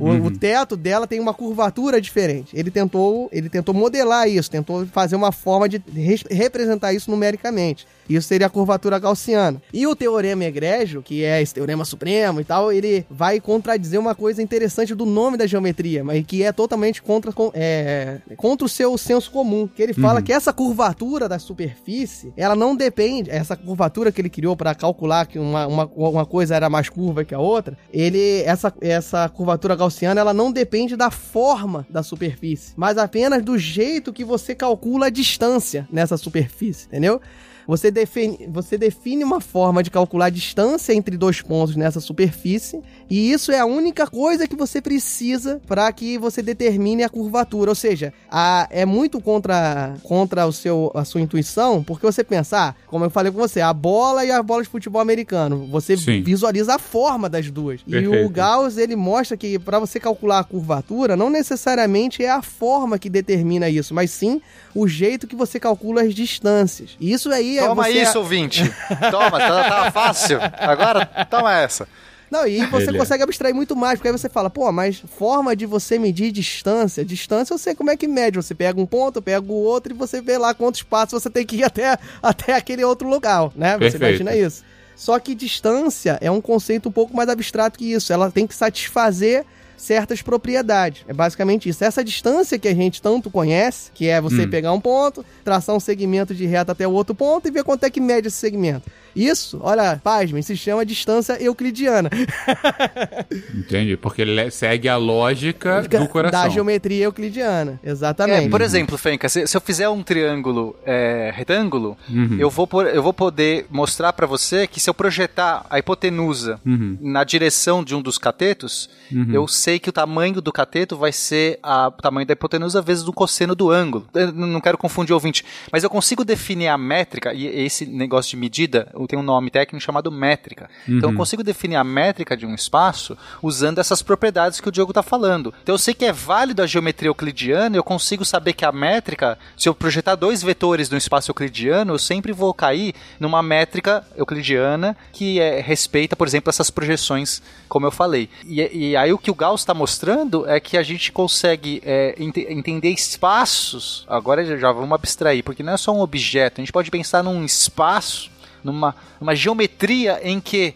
o, 0.00 0.26
o 0.26 0.30
teto 0.38 0.76
dela 0.76 1.06
tem 1.06 1.20
uma 1.20 1.34
curvatura 1.34 2.00
diferente. 2.00 2.56
Ele 2.56 2.70
tentou, 2.70 3.28
ele 3.32 3.48
tentou 3.48 3.74
modelar 3.74 4.28
isso, 4.28 4.50
tentou 4.50 4.86
fazer 4.86 5.16
uma 5.16 5.32
forma 5.32 5.68
de 5.68 5.82
res- 5.94 6.24
representar 6.30 6.92
isso 6.92 7.10
numericamente. 7.10 7.86
Isso 8.08 8.28
seria 8.28 8.46
a 8.46 8.50
curvatura 8.50 8.98
gaussiana. 8.98 9.60
E 9.72 9.86
o 9.86 9.96
teorema 9.96 10.44
egrégio, 10.44 11.02
que 11.02 11.24
é 11.24 11.40
esse 11.40 11.54
teorema 11.54 11.84
supremo 11.84 12.40
e 12.40 12.44
tal, 12.44 12.72
ele 12.72 13.06
vai 13.10 13.40
contradizer 13.40 13.98
uma 13.98 14.14
coisa 14.14 14.42
interessante 14.42 14.94
do 14.94 15.06
nome 15.06 15.36
da 15.36 15.46
geometria, 15.46 16.04
mas 16.04 16.24
que 16.26 16.42
é 16.42 16.52
totalmente 16.52 17.02
contra, 17.02 17.32
é, 17.54 18.18
contra 18.36 18.64
o 18.64 18.68
seu 18.68 18.96
senso 18.98 19.30
comum. 19.30 19.66
Que 19.66 19.82
ele 19.82 19.94
fala 19.94 20.22
que 20.22 20.32
essa 20.32 20.52
curvatura 20.52 21.28
da 21.28 21.38
superfície, 21.38 22.32
ela 22.36 22.54
não 22.54 22.76
depende, 22.76 23.30
essa 23.30 23.56
curvatura 23.56 24.12
que 24.12 24.20
ele 24.20 24.30
criou 24.30 24.56
para 24.56 24.74
calcular 24.74 25.26
que 25.26 25.38
uma, 25.38 25.66
uma, 25.66 25.84
uma 25.86 26.26
coisa 26.26 26.54
era 26.54 26.68
mais 26.68 26.88
curva 26.88 27.24
que 27.24 27.34
a 27.34 27.38
outra, 27.38 27.76
ele, 27.92 28.42
essa, 28.42 28.72
essa 28.80 29.28
curvatura 29.28 29.76
gaussiana, 29.76 30.20
ela 30.20 30.34
não 30.34 30.52
depende 30.52 30.96
da 30.96 31.10
forma 31.10 31.86
da 31.90 32.02
superfície, 32.02 32.72
mas 32.76 32.98
apenas 32.98 33.42
do 33.42 33.58
jeito 33.58 34.12
que 34.12 34.24
você 34.24 34.54
calcula 34.54 35.06
a 35.06 35.10
distância 35.10 35.88
nessa 35.90 36.16
superfície, 36.16 36.86
entendeu? 36.86 37.20
Você 37.66 37.90
define, 37.90 38.46
você 38.50 38.76
define 38.76 39.24
uma 39.24 39.40
forma 39.40 39.82
de 39.82 39.90
calcular 39.90 40.26
a 40.26 40.30
distância 40.30 40.92
entre 40.92 41.16
dois 41.16 41.40
pontos 41.40 41.76
nessa 41.76 42.00
superfície, 42.00 42.80
e 43.08 43.30
isso 43.32 43.50
é 43.52 43.58
a 43.58 43.66
única 43.66 44.06
coisa 44.06 44.46
que 44.46 44.56
você 44.56 44.80
precisa 44.80 45.60
para 45.66 45.90
que 45.92 46.18
você 46.18 46.42
determine 46.42 47.02
a 47.02 47.08
curvatura. 47.08 47.70
Ou 47.70 47.74
seja, 47.74 48.12
a- 48.30 48.66
é 48.70 48.84
muito 48.84 49.20
contra, 49.20 49.94
contra 50.02 50.46
o 50.46 50.52
seu, 50.52 50.90
a 50.94 51.04
sua 51.04 51.20
intuição, 51.20 51.82
porque 51.82 52.04
você 52.06 52.22
pensar, 52.24 52.76
como 52.86 53.04
eu 53.04 53.10
falei 53.10 53.30
com 53.32 53.38
você, 53.38 53.60
a 53.60 53.72
bola 53.72 54.24
e 54.24 54.30
a 54.30 54.42
bola 54.42 54.62
de 54.62 54.68
futebol 54.68 55.00
americano, 55.00 55.66
você 55.70 55.96
Sim. 55.96 56.22
visualiza 56.22 56.74
a 56.74 56.78
forma 56.78 57.28
das 57.28 57.50
duas. 57.50 57.80
E 57.86 57.90
Perfeito. 57.92 58.26
o 58.26 58.28
Gauss, 58.30 58.76
ele 58.76 58.96
mostra 58.96 59.36
que 59.36 59.58
para 59.58 59.78
você 59.78 59.98
calcular 59.98 60.40
a 60.40 60.44
curvatura, 60.44 61.16
não 61.16 61.30
necessariamente 61.30 62.22
é 62.22 62.30
a 62.30 62.42
forma 62.42 62.98
que 62.98 63.08
determina 63.08 63.68
isso, 63.68 63.94
mas 63.94 64.10
sim 64.10 64.40
o 64.74 64.86
jeito 64.88 65.26
que 65.26 65.36
você 65.36 65.58
calcula 65.60 66.02
as 66.02 66.14
distâncias. 66.14 66.96
E 67.00 67.12
Isso 67.12 67.30
aí 67.30 67.53
Toma 67.60 67.84
você... 67.84 68.02
isso, 68.02 68.18
ouvinte. 68.18 68.62
Toma, 69.10 69.38
tá, 69.38 69.64
tá 69.64 69.92
fácil. 69.92 70.38
Agora, 70.58 71.06
toma 71.28 71.54
essa. 71.54 71.88
Não, 72.30 72.46
e 72.46 72.66
você 72.66 72.88
Ele 72.88 72.96
é. 72.96 72.98
consegue 72.98 73.22
abstrair 73.22 73.54
muito 73.54 73.76
mais, 73.76 73.98
porque 73.98 74.08
aí 74.08 74.12
você 74.12 74.28
fala, 74.28 74.50
pô, 74.50 74.70
mas 74.72 75.02
forma 75.16 75.54
de 75.54 75.66
você 75.66 75.98
medir 75.98 76.32
distância. 76.32 77.04
Distância 77.04 77.54
eu 77.54 77.58
sei 77.58 77.74
como 77.74 77.90
é 77.90 77.96
que 77.96 78.08
mede. 78.08 78.36
Você 78.36 78.54
pega 78.54 78.80
um 78.80 78.86
ponto, 78.86 79.22
pega 79.22 79.46
o 79.46 79.54
outro 79.54 79.92
e 79.92 79.96
você 79.96 80.20
vê 80.20 80.36
lá 80.36 80.52
quantos 80.52 80.82
passos 80.82 81.22
você 81.22 81.30
tem 81.30 81.46
que 81.46 81.56
ir 81.56 81.64
até, 81.64 81.96
até 82.20 82.54
aquele 82.54 82.82
outro 82.84 83.08
lugar, 83.08 83.50
né? 83.54 83.74
Você 83.74 83.98
Perfeito. 83.98 84.22
imagina 84.22 84.36
isso. 84.36 84.64
Só 84.96 85.18
que 85.18 85.34
distância 85.34 86.18
é 86.20 86.30
um 86.30 86.40
conceito 86.40 86.88
um 86.88 86.92
pouco 86.92 87.16
mais 87.16 87.28
abstrato 87.28 87.78
que 87.78 87.92
isso. 87.92 88.12
Ela 88.12 88.30
tem 88.30 88.46
que 88.46 88.54
satisfazer 88.54 89.44
certas 89.76 90.22
propriedades. 90.22 91.04
É 91.08 91.12
basicamente 91.12 91.68
isso. 91.68 91.84
Essa 91.84 92.04
distância 92.04 92.58
que 92.58 92.68
a 92.68 92.74
gente 92.74 93.00
tanto 93.00 93.30
conhece, 93.30 93.90
que 93.92 94.08
é 94.08 94.20
você 94.20 94.46
pegar 94.46 94.72
um 94.72 94.80
ponto, 94.80 95.24
traçar 95.44 95.74
um 95.74 95.80
segmento 95.80 96.34
de 96.34 96.46
reta 96.46 96.72
até 96.72 96.86
o 96.86 96.92
outro 96.92 97.14
ponto 97.14 97.48
e 97.48 97.50
ver 97.50 97.64
quanto 97.64 97.84
é 97.84 97.90
que 97.90 98.00
mede 98.00 98.28
esse 98.28 98.36
segmento. 98.36 98.90
Isso, 99.14 99.58
olha, 99.62 100.00
pasmem, 100.02 100.42
se 100.42 100.56
chama 100.56 100.84
distância 100.84 101.40
euclidiana. 101.42 102.10
Entende? 103.54 103.96
Porque 103.96 104.22
ele 104.22 104.34
le- 104.34 104.50
segue 104.50 104.88
a 104.88 104.96
lógica 104.96 105.82
do 105.82 106.08
coração. 106.08 106.42
Da 106.42 106.48
geometria 106.48 107.04
euclidiana. 107.04 107.80
Exatamente. 107.82 108.46
É, 108.46 108.48
por 108.48 108.60
exemplo, 108.60 108.96
Fenka, 108.98 109.28
se, 109.28 109.46
se 109.46 109.56
eu 109.56 109.60
fizer 109.60 109.88
um 109.88 110.02
triângulo 110.02 110.76
é, 110.84 111.32
retângulo, 111.34 111.96
Uhum. 112.08 112.36
eu, 112.38 112.50
vou 112.50 112.66
por- 112.66 112.86
eu 112.86 113.02
vou 113.02 113.12
poder 113.12 113.66
mostrar 113.70 114.12
pra 114.12 114.26
você 114.26 114.66
que 114.66 114.80
se 114.80 114.88
eu 114.90 114.94
projetar 114.94 115.64
a 115.68 115.78
hipotenusa 115.78 116.60
Uhum. 116.64 116.98
na 117.00 117.24
direção 117.24 117.82
de 117.84 117.94
um 117.94 118.02
dos 118.02 118.18
catetos, 118.18 118.88
eu 119.32 119.46
sei 119.46 119.78
que 119.78 119.88
o 119.88 119.92
tamanho 119.92 120.40
do 120.40 120.52
cateto 120.52 120.96
vai 120.96 121.12
ser 121.12 121.58
a- 121.62 121.88
o 121.88 122.02
tamanho 122.02 122.26
da 122.26 122.32
hipotenusa 122.32 122.82
vezes 122.82 123.06
o 123.06 123.12
cosseno 123.12 123.54
do 123.54 123.70
ângulo. 123.70 124.06
Eu 124.14 124.32
não 124.32 124.60
quero 124.60 124.76
confundir 124.78 125.12
o 125.12 125.16
ouvinte, 125.16 125.44
mas 125.70 125.84
eu 125.84 125.90
consigo 125.90 126.24
definir 126.24 126.68
a 126.68 126.76
métrica, 126.78 127.32
e 127.32 127.46
esse 127.46 127.86
negócio 127.86 128.30
de 128.30 128.36
medida 128.36 128.88
tem 129.06 129.18
um 129.18 129.22
nome 129.22 129.50
técnico 129.50 129.84
chamado 129.84 130.10
métrica. 130.10 130.68
Então 130.88 131.10
eu 131.10 131.16
consigo 131.16 131.42
definir 131.42 131.76
a 131.76 131.84
métrica 131.84 132.36
de 132.36 132.46
um 132.46 132.54
espaço 132.54 133.16
usando 133.42 133.78
essas 133.78 134.02
propriedades 134.02 134.60
que 134.60 134.68
o 134.68 134.72
Diogo 134.72 134.90
está 134.92 135.02
falando. 135.02 135.52
Então 135.62 135.74
eu 135.74 135.78
sei 135.78 135.94
que 135.94 136.04
é 136.04 136.12
válido 136.12 136.62
a 136.62 136.66
geometria 136.66 137.08
euclidiana, 137.08 137.76
eu 137.76 137.84
consigo 137.84 138.24
saber 138.24 138.52
que 138.52 138.64
a 138.64 138.72
métrica, 138.72 139.38
se 139.56 139.68
eu 139.68 139.74
projetar 139.74 140.14
dois 140.14 140.42
vetores 140.42 140.88
no 140.90 140.96
espaço 140.96 141.30
euclidiano, 141.30 141.94
eu 141.94 141.98
sempre 141.98 142.32
vou 142.32 142.52
cair 142.54 142.94
numa 143.20 143.42
métrica 143.42 144.04
euclidiana 144.16 144.96
que 145.12 145.40
é, 145.40 145.60
respeita, 145.60 146.16
por 146.16 146.26
exemplo, 146.26 146.50
essas 146.50 146.70
projeções, 146.70 147.42
como 147.68 147.86
eu 147.86 147.90
falei. 147.90 148.28
E, 148.46 148.90
e 148.90 148.96
aí 148.96 149.12
o 149.12 149.18
que 149.18 149.30
o 149.30 149.34
Gauss 149.34 149.60
está 149.62 149.74
mostrando 149.74 150.48
é 150.48 150.58
que 150.60 150.76
a 150.76 150.82
gente 150.82 151.12
consegue 151.12 151.82
é, 151.84 152.14
ente- 152.18 152.46
entender 152.48 152.90
espaços. 152.90 154.04
Agora 154.08 154.44
já 154.58 154.70
vamos 154.72 154.92
abstrair, 154.92 155.42
porque 155.42 155.62
não 155.62 155.72
é 155.72 155.76
só 155.76 155.92
um 155.92 156.00
objeto. 156.00 156.60
A 156.60 156.62
gente 156.62 156.72
pode 156.72 156.90
pensar 156.90 157.22
num 157.22 157.44
espaço, 157.44 158.30
numa, 158.64 158.96
numa 159.20 159.34
geometria 159.34 160.18
em 160.22 160.40
que 160.40 160.74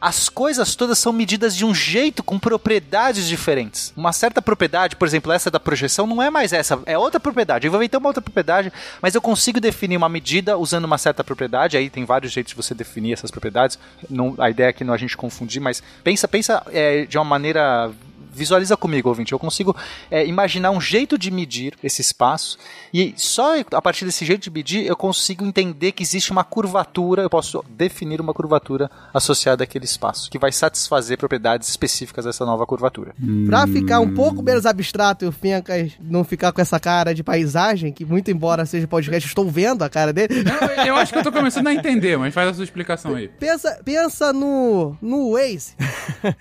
as 0.00 0.28
coisas 0.28 0.74
todas 0.74 0.98
são 0.98 1.12
medidas 1.12 1.56
de 1.56 1.64
um 1.64 1.74
jeito 1.74 2.22
com 2.22 2.38
propriedades 2.38 3.26
diferentes. 3.26 3.92
Uma 3.96 4.12
certa 4.12 4.42
propriedade, 4.42 4.96
por 4.96 5.06
exemplo, 5.06 5.32
essa 5.32 5.50
da 5.50 5.58
projeção, 5.58 6.06
não 6.06 6.22
é 6.22 6.30
mais 6.30 6.52
essa, 6.52 6.78
é 6.86 6.98
outra 6.98 7.18
propriedade. 7.18 7.66
Eu 7.66 7.70
vou 7.70 7.80
inventar 7.80 7.98
uma 7.98 8.08
outra 8.08 8.22
propriedade, 8.22 8.72
mas 9.00 9.14
eu 9.14 9.22
consigo 9.22 9.60
definir 9.60 9.96
uma 9.96 10.08
medida 10.08 10.56
usando 10.58 10.84
uma 10.84 10.98
certa 10.98 11.24
propriedade. 11.24 11.76
Aí 11.76 11.88
tem 11.88 12.04
vários 12.04 12.32
jeitos 12.32 12.50
de 12.50 12.56
você 12.56 12.74
definir 12.74 13.14
essas 13.14 13.30
propriedades. 13.30 13.78
Não, 14.08 14.34
a 14.38 14.50
ideia 14.50 14.68
é 14.68 14.72
que 14.72 14.84
não 14.84 14.94
a 14.94 14.98
gente 14.98 15.16
confundir, 15.16 15.60
mas 15.60 15.82
pensa, 16.04 16.28
pensa 16.28 16.62
é, 16.72 17.06
de 17.06 17.16
uma 17.16 17.24
maneira 17.24 17.90
visualiza 18.36 18.76
comigo, 18.76 19.08
ouvinte. 19.08 19.32
Eu 19.32 19.38
consigo 19.38 19.74
é, 20.10 20.26
imaginar 20.26 20.70
um 20.70 20.80
jeito 20.80 21.18
de 21.18 21.30
medir 21.30 21.74
esse 21.82 22.00
espaço 22.00 22.58
e 22.92 23.14
só 23.16 23.54
a 23.72 23.82
partir 23.82 24.04
desse 24.04 24.24
jeito 24.24 24.42
de 24.42 24.50
medir 24.50 24.86
eu 24.86 24.96
consigo 24.96 25.44
entender 25.44 25.92
que 25.92 26.02
existe 26.02 26.30
uma 26.30 26.44
curvatura, 26.44 27.22
eu 27.22 27.30
posso 27.30 27.64
definir 27.70 28.20
uma 28.20 28.34
curvatura 28.34 28.90
associada 29.12 29.64
àquele 29.64 29.84
espaço, 29.84 30.30
que 30.30 30.38
vai 30.38 30.52
satisfazer 30.52 31.16
propriedades 31.18 31.68
específicas 31.68 32.24
dessa 32.24 32.44
nova 32.44 32.66
curvatura. 32.66 33.14
Pra 33.46 33.66
ficar 33.66 34.00
um 34.00 34.12
pouco 34.14 34.42
menos 34.42 34.66
abstrato 34.66 35.24
e 35.24 35.28
o 35.28 35.32
Fencas 35.32 35.92
não 36.00 36.24
ficar 36.24 36.52
com 36.52 36.60
essa 36.60 36.78
cara 36.78 37.14
de 37.14 37.22
paisagem, 37.22 37.92
que 37.92 38.04
muito 38.04 38.30
embora 38.30 38.66
seja 38.66 38.86
podcast, 38.86 39.26
estou 39.26 39.48
vendo 39.48 39.82
a 39.82 39.88
cara 39.88 40.12
dele. 40.12 40.42
Não, 40.42 40.84
eu 40.84 40.96
acho 40.96 41.12
que 41.12 41.18
eu 41.18 41.22
tô 41.22 41.32
começando 41.32 41.66
a 41.68 41.74
entender, 41.74 42.16
mas 42.16 42.34
faz 42.34 42.48
a 42.50 42.54
sua 42.54 42.64
explicação 42.64 43.14
aí. 43.14 43.28
Pensa, 43.28 43.80
pensa 43.84 44.32
no, 44.32 44.96
no 45.00 45.32
Waze. 45.32 45.74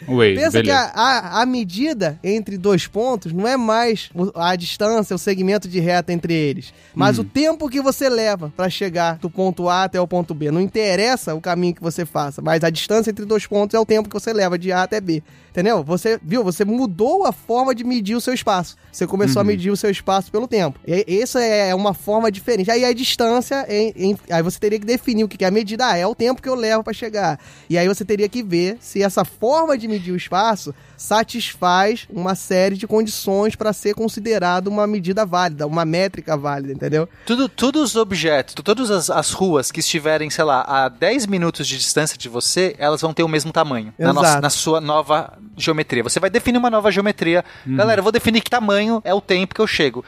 Wait, 0.07 0.35
Pensa 0.35 0.61
que 0.61 0.67
beleza. 0.67 0.91
a, 0.95 1.39
a, 1.39 1.41
a 1.41 1.45
medida 1.45 1.84
entre 2.23 2.57
dois 2.57 2.87
pontos 2.87 3.31
não 3.33 3.47
é 3.47 3.57
mais 3.57 4.09
a 4.33 4.55
distância, 4.55 5.15
o 5.15 5.19
segmento 5.19 5.67
de 5.67 5.79
reta 5.79 6.11
entre 6.13 6.33
eles, 6.33 6.73
mas 6.93 7.19
o 7.19 7.23
tempo 7.23 7.69
que 7.69 7.81
você 7.81 8.09
leva 8.09 8.51
pra 8.55 8.69
chegar 8.69 9.17
do 9.17 9.29
ponto 9.29 9.69
A 9.69 9.83
até 9.83 9.99
o 9.99 10.07
ponto 10.07 10.33
B. 10.33 10.51
Não 10.51 10.61
interessa 10.61 11.35
o 11.35 11.41
caminho 11.41 11.75
que 11.75 11.81
você 11.81 12.05
faça, 12.05 12.41
mas 12.41 12.63
a 12.63 12.69
distância 12.69 13.11
entre 13.11 13.25
dois 13.25 13.45
pontos 13.45 13.73
é 13.73 13.79
o 13.79 13.85
tempo 13.85 14.09
que 14.09 14.13
você 14.13 14.33
leva 14.33 14.57
de 14.57 14.71
A 14.71 14.83
até 14.83 14.99
B. 15.01 15.21
Entendeu? 15.55 15.81
Você 15.85 16.19
viu? 16.21 16.43
Você 16.43 16.65
mudou 16.65 17.25
a 17.25 17.31
forma 17.31 17.73
de 17.73 17.85
medir 17.85 18.13
o 18.13 18.19
seu 18.19 18.33
espaço. 18.33 18.75
Você 18.91 19.07
começou 19.07 19.39
a 19.39 19.43
medir 19.45 19.71
o 19.71 19.77
seu 19.77 19.89
espaço 19.89 20.29
pelo 20.29 20.49
tempo. 20.49 20.77
E 20.85 21.21
essa 21.21 21.41
é 21.41 21.73
uma 21.73 21.93
forma 21.93 22.29
diferente. 22.29 22.69
Aí 22.69 22.83
a 22.83 22.91
distância, 22.91 23.65
em- 23.69 23.93
em- 23.95 24.17
aí 24.29 24.43
você 24.43 24.59
teria 24.59 24.77
que 24.77 24.85
definir 24.85 25.23
o 25.23 25.29
que 25.29 25.45
é 25.45 25.47
a 25.47 25.51
medida. 25.51 25.87
Ah, 25.87 25.95
é 25.97 26.05
o 26.05 26.13
tempo 26.13 26.41
que 26.41 26.49
eu 26.49 26.55
levo 26.55 26.83
pra 26.83 26.91
chegar. 26.91 27.39
E 27.69 27.77
aí 27.77 27.87
você 27.87 28.03
teria 28.03 28.27
que 28.27 28.43
ver 28.43 28.77
se 28.81 29.01
essa 29.01 29.23
forma 29.23 29.77
de 29.77 29.87
medir 29.87 30.11
o 30.11 30.17
espaço 30.17 30.75
satisfaz 30.97 32.05
uma 32.09 32.35
série 32.35 32.75
de 32.75 32.85
condições 32.87 33.55
para 33.55 33.71
ser 33.73 33.93
considerado 33.95 34.67
uma 34.67 34.85
medida 34.85 35.25
válida, 35.25 35.65
uma 35.65 35.85
métrica 35.85 36.35
válida, 36.37 36.73
entendeu? 36.73 37.07
Tudo, 37.25 37.47
todos 37.49 37.81
os 37.91 37.95
objetos, 37.95 38.53
todas 38.55 38.91
as, 38.91 39.09
as 39.09 39.31
ruas 39.31 39.71
que 39.71 39.79
estiverem, 39.79 40.29
sei 40.29 40.43
lá, 40.43 40.61
a 40.67 40.89
10 40.89 41.25
minutos 41.25 41.67
de 41.67 41.77
distância 41.77 42.17
de 42.17 42.27
você, 42.29 42.75
elas 42.77 43.01
vão 43.01 43.13
ter 43.13 43.23
o 43.23 43.27
mesmo 43.27 43.51
tamanho 43.51 43.93
na, 43.97 44.13
nossa- 44.13 44.41
na 44.41 44.49
sua 44.49 44.79
nova 44.81 45.33
geometria. 45.57 46.03
Você 46.03 46.19
vai 46.19 46.29
definir 46.29 46.57
uma 46.57 46.69
nova 46.69 46.91
geometria. 46.91 47.43
Galera, 47.65 47.99
eu 47.99 48.03
vou 48.03 48.11
definir 48.11 48.41
que 48.41 48.49
tamanho 48.49 49.01
é 49.03 49.13
o 49.13 49.21
tempo 49.21 49.55
que 49.55 49.61
eu 49.61 49.67
chego. 49.67 50.03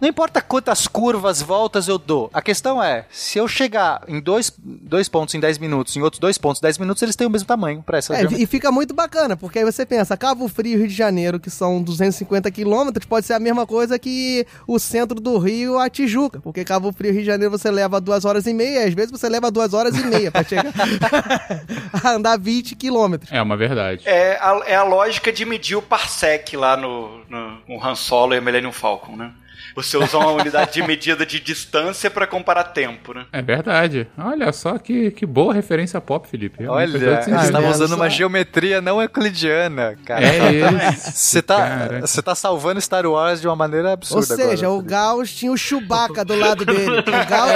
Não 0.00 0.08
importa 0.08 0.40
quantas 0.40 0.86
curvas, 0.86 1.42
voltas 1.42 1.88
eu 1.88 1.98
dou. 1.98 2.30
A 2.32 2.40
questão 2.40 2.82
é, 2.82 3.04
se 3.10 3.38
eu 3.38 3.48
chegar 3.48 4.02
em 4.06 4.20
dois, 4.20 4.52
dois 4.58 5.08
pontos 5.08 5.34
em 5.34 5.40
10 5.40 5.58
minutos, 5.58 5.96
em 5.96 6.02
outros 6.02 6.20
dois 6.20 6.38
pontos 6.38 6.60
em 6.60 6.62
10 6.62 6.78
minutos, 6.78 7.02
eles 7.02 7.16
têm 7.16 7.26
o 7.26 7.30
mesmo 7.30 7.46
tamanho 7.46 7.82
para 7.82 7.98
essa 7.98 8.14
É, 8.14 8.24
e 8.24 8.46
fica 8.46 8.70
muito 8.70 8.94
bacana, 8.94 9.36
porque 9.36 9.58
aí 9.58 9.64
você 9.64 9.84
pensa, 9.84 10.16
Cabo 10.16 10.48
Frio 10.48 10.74
e 10.74 10.76
Rio 10.76 10.88
de 10.88 10.94
Janeiro, 10.94 11.40
que 11.40 11.50
são 11.50 11.82
250 11.82 12.50
quilômetros, 12.50 13.06
pode 13.06 13.26
ser 13.26 13.34
a 13.34 13.40
mesma 13.40 13.66
coisa 13.66 13.98
que 13.98 14.46
o 14.66 14.78
centro 14.78 15.20
do 15.20 15.38
Rio 15.38 15.78
a 15.78 15.88
Tijuca, 15.90 16.40
porque 16.40 16.64
Cabo 16.64 16.92
Frio 16.92 17.10
e 17.10 17.12
Rio 17.12 17.22
de 17.22 17.26
Janeiro 17.26 17.50
você 17.50 17.70
leva 17.70 18.00
duas 18.00 18.24
horas 18.24 18.46
e 18.46 18.54
meia, 18.54 18.86
às 18.86 18.94
vezes 18.94 19.10
você 19.10 19.28
leva 19.28 19.50
duas 19.50 19.74
horas 19.74 19.96
e 19.96 20.04
meia 20.04 20.30
pra 20.30 20.44
chegar 20.44 20.72
a 22.04 22.10
andar 22.10 22.38
20 22.38 22.76
quilômetros. 22.76 23.32
É 23.32 23.42
uma 23.42 23.56
verdade. 23.56 24.02
É 24.06 24.38
a, 24.40 24.62
é 24.66 24.76
a 24.76 24.84
lógica 24.84 25.32
de 25.32 25.44
medir 25.44 25.76
o 25.76 25.82
parsec 25.82 26.56
lá 26.56 26.76
no, 26.76 27.20
no, 27.28 27.58
no 27.68 27.84
Han 27.84 27.94
Solo 27.94 28.34
e 28.34 28.38
a 28.38 28.40
Millennium 28.40 28.72
Falcon, 28.72 29.16
né? 29.16 29.32
Você 29.78 29.96
usa 29.96 30.18
uma 30.18 30.32
unidade 30.32 30.72
de 30.72 30.82
medida 30.82 31.24
de 31.24 31.38
distância 31.38 32.10
pra 32.10 32.26
comparar 32.26 32.64
tempo, 32.64 33.14
né? 33.14 33.26
É 33.32 33.40
verdade. 33.40 34.08
Olha 34.18 34.52
só 34.52 34.76
que, 34.76 35.12
que 35.12 35.24
boa 35.24 35.54
referência 35.54 36.00
pop, 36.00 36.26
Felipe. 36.26 36.64
Todo 36.64 36.72
Olha, 36.72 36.98
você 36.98 37.30
tava 37.30 37.60
vendo 37.60 37.70
usando 37.70 37.90
só? 37.90 37.94
uma 37.94 38.10
geometria 38.10 38.80
não 38.80 39.00
euclidiana, 39.00 39.96
cara. 40.04 40.24
É 40.26 40.90
isso. 40.92 41.12
Você 41.12 41.40
tá, 41.40 42.00
você 42.00 42.20
tá 42.20 42.34
salvando 42.34 42.80
Star 42.80 43.06
Wars 43.06 43.40
de 43.40 43.46
uma 43.46 43.54
maneira 43.54 43.88
Ou 43.88 43.94
absurda 43.94 44.34
seja, 44.34 44.66
agora. 44.66 44.80
o 44.80 44.82
Gauss 44.82 45.32
tinha 45.32 45.52
o 45.52 45.56
Chewbacca 45.56 46.24
do 46.24 46.34
lado 46.34 46.64
dele. 46.64 46.98
O 46.98 47.02
Gauss, 47.06 47.52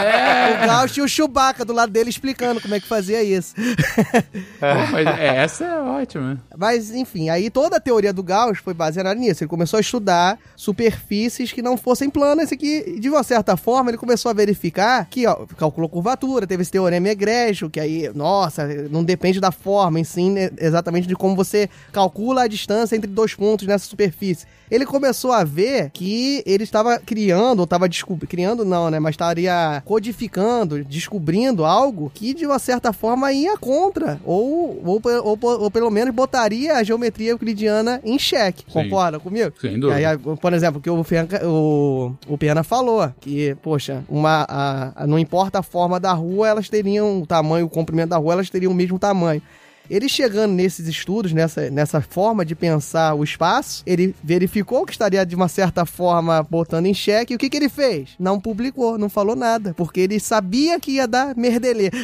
o 0.63 0.67
Gauss 0.67 0.93
tinha 0.93 1.05
o 1.05 1.09
Chewbacca 1.09 1.65
do 1.65 1.73
lado 1.73 1.91
dele 1.91 2.11
explicando 2.11 2.61
como 2.61 2.75
é 2.75 2.79
que 2.79 2.87
fazia 2.87 3.21
isso. 3.21 3.53
Pô, 3.57 4.93
mas 4.93 5.07
é, 5.19 5.37
essa 5.39 5.65
é 5.65 5.81
ótima. 5.81 6.41
Mas, 6.57 6.95
enfim, 6.95 7.31
aí 7.31 7.51
toda 7.51 7.79
a 7.79 7.81
teoria 7.81 8.13
do 8.13 8.23
Gauss 8.23 8.59
foi 8.59 8.75
baseada 8.75 9.13
nisso. 9.13 9.43
Ele 9.43 9.49
começou 9.51 9.79
a 9.79 9.81
estudar 9.81 10.39
superfícies 10.55 11.53
que 11.53 11.61
não 11.63 11.77
fossem 11.77 12.12
planas 12.13 12.53
e 12.53 12.57
que, 12.57 13.01
de 13.01 13.09
uma 13.09 13.23
certa 13.23 13.57
forma, 13.57 13.91
ele 13.91 13.99
começou 13.99 14.31
a 14.31 14.35
verificar 14.35 15.07
que, 15.11 15.27
ó, 15.27 15.47
calculou 15.57 15.89
curvatura, 15.89 16.47
teve 16.47 16.63
esse 16.63 16.71
teorema 16.71 17.09
egrégio, 17.09 17.71
que 17.71 17.81
aí, 17.81 18.11
nossa, 18.15 18.67
não 18.91 19.03
depende 19.03 19.41
da 19.41 19.51
forma, 19.51 19.99
em 19.99 20.05
sim, 20.05 20.31
né, 20.31 20.51
exatamente 20.59 21.09
de 21.09 21.17
como 21.17 21.35
você 21.35 21.69
calcula 21.93 22.43
a 22.43 22.47
distância 22.47 22.95
entre 22.95 23.11
dois 23.11 23.35
pontos 23.35 23.67
nessa 23.67 23.87
superfície. 23.87 24.47
Ele 24.71 24.87
começou 24.87 25.33
a 25.33 25.45
ver 25.45 25.91
que 25.91 26.43
ele 26.47 26.65
estava 26.65 26.99
criando, 26.99 27.59
ou 27.61 27.65
estava 27.65 27.89
descobrindo, 27.89 28.27
criando 28.27 28.65
não, 28.65 28.91
né, 28.91 28.99
mas 28.99 29.13
estaria 29.13 29.83
codificando, 29.85 30.83
descobrindo 30.85 31.65
algo 31.65 32.11
que, 32.15 32.33
de 32.33 32.47
uma 32.47 32.59
certa 32.59 32.93
forma, 32.93 33.33
ia 33.33 33.57
contra, 33.57 34.21
ou, 34.25 34.81
ou, 34.85 35.03
ou, 35.25 35.39
ou 35.43 35.71
pelo 35.71 35.91
menos 35.91 36.15
botaria 36.15 36.77
a 36.77 36.83
geometria 36.83 37.31
euclidiana 37.31 38.01
em 38.05 38.19
xeque. 38.19 38.65
Sim. 38.67 38.73
Concorda 38.73 39.21
comigo? 39.21 39.53
Sem 39.61 39.79
dúvida. 39.79 40.09
Aí, 40.09 40.19
por 40.19 40.53
exemplo, 40.53 40.81
que 40.81 40.91
o, 40.91 41.05
o, 41.45 42.02
o 42.29 42.37
Pena 42.39 42.63
falou, 42.63 43.09
que, 43.21 43.55
poxa, 43.63 44.03
uma, 44.09 44.45
a- 44.49 44.93
a- 45.03 45.07
não 45.07 45.19
importa 45.19 45.59
a 45.59 45.63
forma 45.63 45.99
da 46.01 46.13
rua, 46.13 46.49
elas 46.49 46.69
teriam 46.69 47.23
o 47.23 47.27
tamanho, 47.27 47.67
o 47.67 47.71
comprimento 47.71 48.11
da 48.11 48.17
rua, 48.17 48.35
elas 48.35 48.51
teriam 48.51 48.73
o 48.73 48.75
mesmo 48.75 48.99
tamanho. 48.99 49.43
Ele 49.91 50.09
chegando 50.09 50.53
nesses 50.53 50.87
estudos, 50.87 51.33
nessa, 51.33 51.71
nessa 51.71 52.01
forma 52.01 52.45
de 52.45 52.55
pensar 52.55 53.15
o 53.15 53.25
espaço, 53.25 53.83
ele 53.87 54.15
verificou 54.23 54.87
que 54.87 54.93
estaria 54.93 55.25
de 55.25 55.35
uma 55.35 55.49
certa 55.49 55.85
forma 55.85 56.43
botando 56.43 56.87
em 56.87 56.95
xeque. 56.95 57.33
E 57.33 57.37
o 57.37 57.39
que, 57.39 57.51
que 57.51 57.57
ele 57.57 57.69
fez? 57.69 58.11
Não 58.19 58.41
publicou, 58.41 58.99
não 58.99 59.09
falou 59.09 59.37
nada, 59.37 59.75
porque 59.77 60.01
ele 60.01 60.19
sabia 60.21 60.79
que 60.81 60.93
ia 60.93 61.07
dar 61.07 61.37
merdelê. 61.37 61.91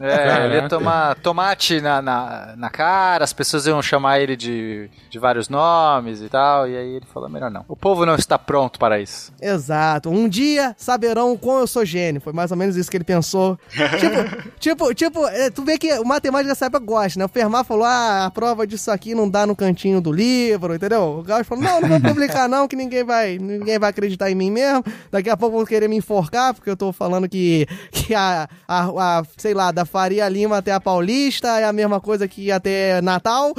É, 0.00 0.44
ele 0.44 0.54
ia 0.54 0.68
tomar 0.68 1.16
tomate 1.16 1.80
na, 1.80 2.00
na, 2.00 2.54
na 2.56 2.70
cara, 2.70 3.24
as 3.24 3.32
pessoas 3.32 3.66
iam 3.66 3.82
chamar 3.82 4.20
ele 4.20 4.36
de, 4.36 4.88
de 5.10 5.18
vários 5.18 5.48
nomes 5.48 6.20
e 6.20 6.28
tal, 6.28 6.68
e 6.68 6.76
aí 6.76 6.96
ele 6.96 7.06
falou, 7.12 7.28
melhor 7.28 7.50
não. 7.50 7.64
O 7.68 7.76
povo 7.76 8.06
não 8.06 8.14
está 8.14 8.38
pronto 8.38 8.78
para 8.78 9.00
isso. 9.00 9.32
Exato. 9.40 10.08
Um 10.08 10.28
dia 10.28 10.74
saberão 10.78 11.32
o 11.32 11.38
quão 11.38 11.60
eu 11.60 11.66
sou 11.66 11.84
gênio. 11.84 12.20
Foi 12.20 12.32
mais 12.32 12.50
ou 12.50 12.56
menos 12.56 12.76
isso 12.76 12.90
que 12.90 12.96
ele 12.96 13.04
pensou. 13.04 13.58
tipo, 13.98 14.54
tipo, 14.58 14.94
tipo, 14.94 15.26
é, 15.26 15.50
tu 15.50 15.64
vê 15.64 15.78
que 15.78 15.92
o 15.98 16.04
matemática 16.30 16.48
dessa 16.48 16.66
época 16.66 16.84
gosta, 16.84 17.18
né? 17.18 17.24
O 17.24 17.28
Fermat 17.28 17.66
falou: 17.66 17.84
ah, 17.84 18.26
a 18.26 18.30
prova 18.30 18.66
disso 18.66 18.90
aqui 18.90 19.14
não 19.14 19.28
dá 19.28 19.46
no 19.46 19.56
cantinho 19.56 20.00
do 20.00 20.12
livro, 20.12 20.74
entendeu? 20.74 21.18
O 21.18 21.22
Gauss 21.22 21.46
falou: 21.46 21.64
não, 21.64 21.80
não 21.80 21.88
vou 21.88 22.00
publicar, 22.00 22.48
não, 22.48 22.68
que 22.68 22.76
ninguém 22.76 23.04
vai, 23.04 23.38
ninguém 23.38 23.78
vai 23.78 23.90
acreditar 23.90 24.30
em 24.30 24.34
mim 24.34 24.50
mesmo. 24.50 24.84
Daqui 25.10 25.30
a 25.30 25.36
pouco 25.36 25.56
vão 25.56 25.66
querer 25.66 25.88
me 25.88 25.96
enforcar, 25.96 26.54
porque 26.54 26.70
eu 26.70 26.76
tô 26.76 26.92
falando 26.92 27.28
que, 27.28 27.66
que 27.90 28.14
a, 28.14 28.48
a, 28.66 29.18
a, 29.18 29.22
sei 29.36 29.54
lá, 29.54 29.72
da 29.72 29.84
Faria 29.84 30.28
Lima 30.28 30.58
até 30.58 30.72
a 30.72 30.80
Paulista 30.80 31.48
é 31.60 31.64
a 31.64 31.72
mesma 31.72 32.00
coisa 32.00 32.28
que 32.28 32.50
até 32.50 33.00
Natal. 33.00 33.52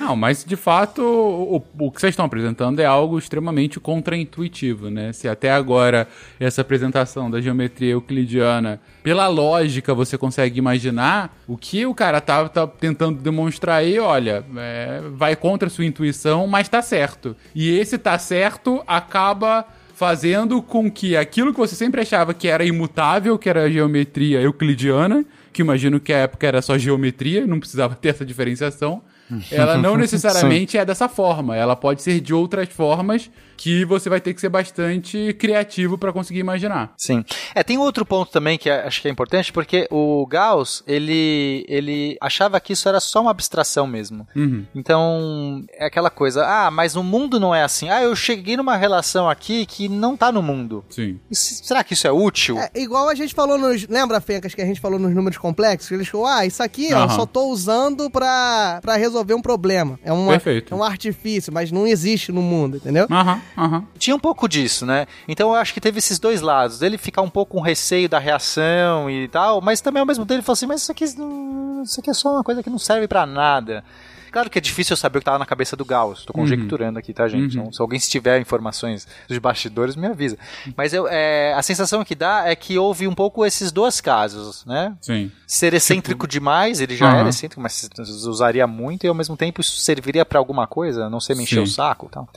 Não, 0.00 0.16
mas 0.16 0.44
de 0.44 0.56
fato, 0.56 1.02
o, 1.02 1.62
o 1.78 1.90
que 1.90 2.00
vocês 2.00 2.12
estão 2.12 2.24
apresentando 2.26 2.80
é 2.80 2.84
algo 2.84 3.18
extremamente 3.18 3.80
contraintuitivo, 3.80 4.90
né? 4.90 5.12
Se 5.12 5.28
até 5.28 5.50
agora 5.50 6.06
essa 6.38 6.60
apresentação 6.60 7.30
da 7.30 7.40
geometria 7.40 7.92
euclidiana, 7.92 8.80
pela 9.02 9.26
lógica, 9.26 9.94
você 9.94 10.18
consegue 10.18 10.58
imaginar, 10.58 10.97
o 11.46 11.56
que 11.56 11.86
o 11.86 11.94
cara 11.94 12.20
tá, 12.20 12.48
tá 12.48 12.66
tentando 12.66 13.20
demonstrar 13.20 13.76
aí, 13.76 13.98
olha, 13.98 14.44
é, 14.56 15.02
vai 15.12 15.36
contra 15.36 15.68
a 15.68 15.70
sua 15.70 15.84
intuição, 15.84 16.46
mas 16.46 16.68
tá 16.68 16.82
certo. 16.82 17.36
E 17.54 17.78
esse 17.78 17.98
tá 17.98 18.18
certo 18.18 18.82
acaba 18.86 19.64
fazendo 19.94 20.62
com 20.62 20.88
que 20.88 21.16
aquilo 21.16 21.52
que 21.52 21.58
você 21.58 21.74
sempre 21.74 22.00
achava 22.00 22.32
que 22.32 22.46
era 22.46 22.64
imutável, 22.64 23.36
que 23.36 23.48
era 23.48 23.64
a 23.64 23.70
geometria 23.70 24.40
euclidiana, 24.40 25.24
que 25.52 25.60
imagino 25.60 25.98
que 25.98 26.12
a 26.12 26.18
época 26.18 26.46
era 26.46 26.62
só 26.62 26.78
geometria, 26.78 27.46
não 27.46 27.58
precisava 27.58 27.94
ter 28.00 28.10
essa 28.10 28.24
diferenciação, 28.24 29.02
ela 29.50 29.76
não 29.78 29.96
necessariamente 29.98 30.76
é 30.78 30.84
dessa 30.84 31.08
forma. 31.08 31.56
Ela 31.56 31.76
pode 31.76 32.02
ser 32.02 32.20
de 32.20 32.32
outras 32.34 32.68
formas 32.68 33.30
que 33.56 33.84
você 33.84 34.08
vai 34.08 34.20
ter 34.20 34.32
que 34.34 34.40
ser 34.40 34.48
bastante 34.48 35.34
criativo 35.36 35.98
para 35.98 36.12
conseguir 36.12 36.38
imaginar. 36.38 36.92
Sim. 36.96 37.24
É, 37.52 37.64
tem 37.64 37.76
outro 37.76 38.06
ponto 38.06 38.30
também 38.30 38.56
que 38.56 38.70
é- 38.70 38.86
acho 38.86 39.02
que 39.02 39.08
é 39.08 39.10
importante, 39.10 39.52
porque 39.52 39.88
o 39.90 40.24
Gauss, 40.26 40.84
ele, 40.86 41.64
ele 41.68 42.16
achava 42.20 42.60
que 42.60 42.72
isso 42.72 42.88
era 42.88 43.00
só 43.00 43.20
uma 43.20 43.32
abstração 43.32 43.84
mesmo. 43.84 44.28
Uhum. 44.36 44.64
Então, 44.72 45.64
é 45.72 45.86
aquela 45.86 46.08
coisa, 46.08 46.46
ah, 46.46 46.70
mas 46.70 46.94
o 46.94 47.02
mundo 47.02 47.40
não 47.40 47.52
é 47.52 47.64
assim. 47.64 47.88
Ah, 47.88 48.00
eu 48.00 48.14
cheguei 48.14 48.56
numa 48.56 48.76
relação 48.76 49.28
aqui 49.28 49.66
que 49.66 49.88
não 49.88 50.16
tá 50.16 50.30
no 50.30 50.40
mundo. 50.40 50.84
Sim. 50.88 51.18
Se- 51.32 51.56
será 51.66 51.82
que 51.82 51.94
isso 51.94 52.06
é 52.06 52.12
útil? 52.12 52.56
É, 52.58 52.70
igual 52.76 53.08
a 53.08 53.14
gente 53.16 53.34
falou 53.34 53.58
nos. 53.58 53.88
Lembra, 53.88 54.20
Fencas, 54.20 54.54
que 54.54 54.62
a 54.62 54.66
gente 54.66 54.80
falou 54.80 55.00
nos 55.00 55.12
números 55.12 55.36
complexos? 55.36 55.88
Que 55.88 55.94
eles 55.94 56.06
falaram, 56.06 56.38
ah, 56.38 56.46
isso 56.46 56.62
aqui 56.62 56.88
ó, 56.94 56.98
eu 56.98 57.02
Aham. 57.02 57.16
só 57.16 57.26
tô 57.26 57.46
usando 57.48 58.08
pra, 58.08 58.78
pra 58.80 58.94
resolver 58.94 59.17
um 59.34 59.42
problema. 59.42 59.98
É, 60.02 60.12
uma, 60.12 60.32
Perfeito. 60.32 60.72
é 60.72 60.76
um 60.76 60.82
artifício, 60.82 61.52
mas 61.52 61.70
não 61.70 61.86
existe 61.86 62.30
no 62.32 62.42
mundo, 62.42 62.76
entendeu? 62.76 63.06
Aham, 63.10 63.40
aham. 63.56 63.84
Tinha 63.98 64.14
um 64.14 64.18
pouco 64.18 64.48
disso, 64.48 64.84
né? 64.84 65.06
Então 65.26 65.50
eu 65.50 65.54
acho 65.54 65.72
que 65.74 65.80
teve 65.80 65.98
esses 65.98 66.18
dois 66.18 66.40
lados. 66.40 66.78
Dele 66.78 66.98
ficar 66.98 67.22
um 67.22 67.30
pouco 67.30 67.56
com 67.56 67.60
receio 67.60 68.08
da 68.08 68.18
reação 68.18 69.10
e 69.10 69.28
tal, 69.28 69.60
mas 69.60 69.80
também 69.80 70.00
ao 70.00 70.06
mesmo 70.06 70.24
tempo 70.24 70.34
ele 70.34 70.42
falou 70.42 70.54
assim: 70.54 70.66
mas 70.66 70.82
isso 70.82 70.92
aqui, 70.92 71.04
isso 71.04 72.00
aqui 72.00 72.10
é 72.10 72.14
só 72.14 72.32
uma 72.32 72.44
coisa 72.44 72.62
que 72.62 72.70
não 72.70 72.78
serve 72.78 73.08
pra 73.08 73.26
nada. 73.26 73.84
Claro 74.30 74.50
que 74.50 74.58
é 74.58 74.60
difícil 74.60 74.92
eu 74.94 74.96
saber 74.96 75.18
o 75.18 75.20
que 75.20 75.24
tava 75.24 75.38
na 75.38 75.46
cabeça 75.46 75.76
do 75.76 75.84
Gauss. 75.84 76.24
Tô 76.24 76.32
conjecturando 76.32 76.98
aqui, 76.98 77.12
tá, 77.12 77.28
gente? 77.28 77.56
Uhum. 77.56 77.62
Então, 77.62 77.72
se 77.72 77.80
alguém 77.82 77.98
tiver 77.98 78.40
informações 78.40 79.06
dos 79.28 79.38
bastidores, 79.38 79.96
me 79.96 80.06
avisa. 80.06 80.38
Mas 80.76 80.92
eu, 80.92 81.06
é, 81.08 81.52
a 81.54 81.62
sensação 81.62 82.04
que 82.04 82.14
dá 82.14 82.44
é 82.46 82.54
que 82.54 82.78
houve 82.78 83.06
um 83.06 83.14
pouco 83.14 83.44
esses 83.44 83.72
dois 83.72 84.00
casos, 84.00 84.64
né? 84.64 84.94
Sim. 85.00 85.30
Ser 85.46 85.74
excêntrico 85.74 86.26
demais, 86.26 86.80
ele 86.80 86.96
já 86.96 87.08
Aham. 87.08 87.20
era 87.20 87.28
excêntrico, 87.28 87.60
mas 87.60 87.88
usaria 88.24 88.66
muito 88.66 89.04
e 89.04 89.08
ao 89.08 89.14
mesmo 89.14 89.36
tempo 89.36 89.60
isso 89.60 89.80
serviria 89.80 90.24
pra 90.24 90.38
alguma 90.38 90.66
coisa, 90.66 91.08
não 91.08 91.20
sei 91.20 91.34
me 91.34 91.42
encher 91.42 91.56
Sim. 91.56 91.62
o 91.62 91.66
saco 91.66 92.06
e 92.06 92.10
tal. 92.10 92.28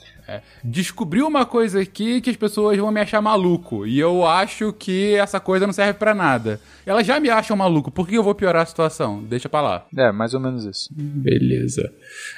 Descobri 0.64 1.22
uma 1.22 1.46
coisa 1.46 1.82
aqui 1.82 2.22
que 2.22 2.30
as 2.30 2.36
pessoas 2.36 2.78
vão 2.78 2.92
me 2.92 3.00
achar 3.02 3.22
maluco. 3.22 3.86
E 3.86 4.00
eu 4.00 4.26
acho 4.26 4.72
que 4.74 5.16
essa 5.16 5.40
coisa 5.40 5.66
não 5.66 5.74
serve 5.74 5.94
pra 5.94 6.14
nada. 6.14 6.60
Elas 6.86 7.06
já 7.06 7.20
me 7.20 7.30
acham 7.30 7.56
maluco. 7.58 7.92
Por 7.92 8.08
que 8.08 8.16
eu 8.16 8.24
vou 8.24 8.34
piorar 8.36 8.64
a 8.64 8.66
situação? 8.66 9.22
Deixa 9.24 9.48
pra 9.50 9.62
lá. 9.62 9.86
É, 9.96 10.12
mais 10.12 10.34
ou 10.34 10.40
menos 10.40 10.66
isso. 10.66 10.90
Beleza. 10.92 11.92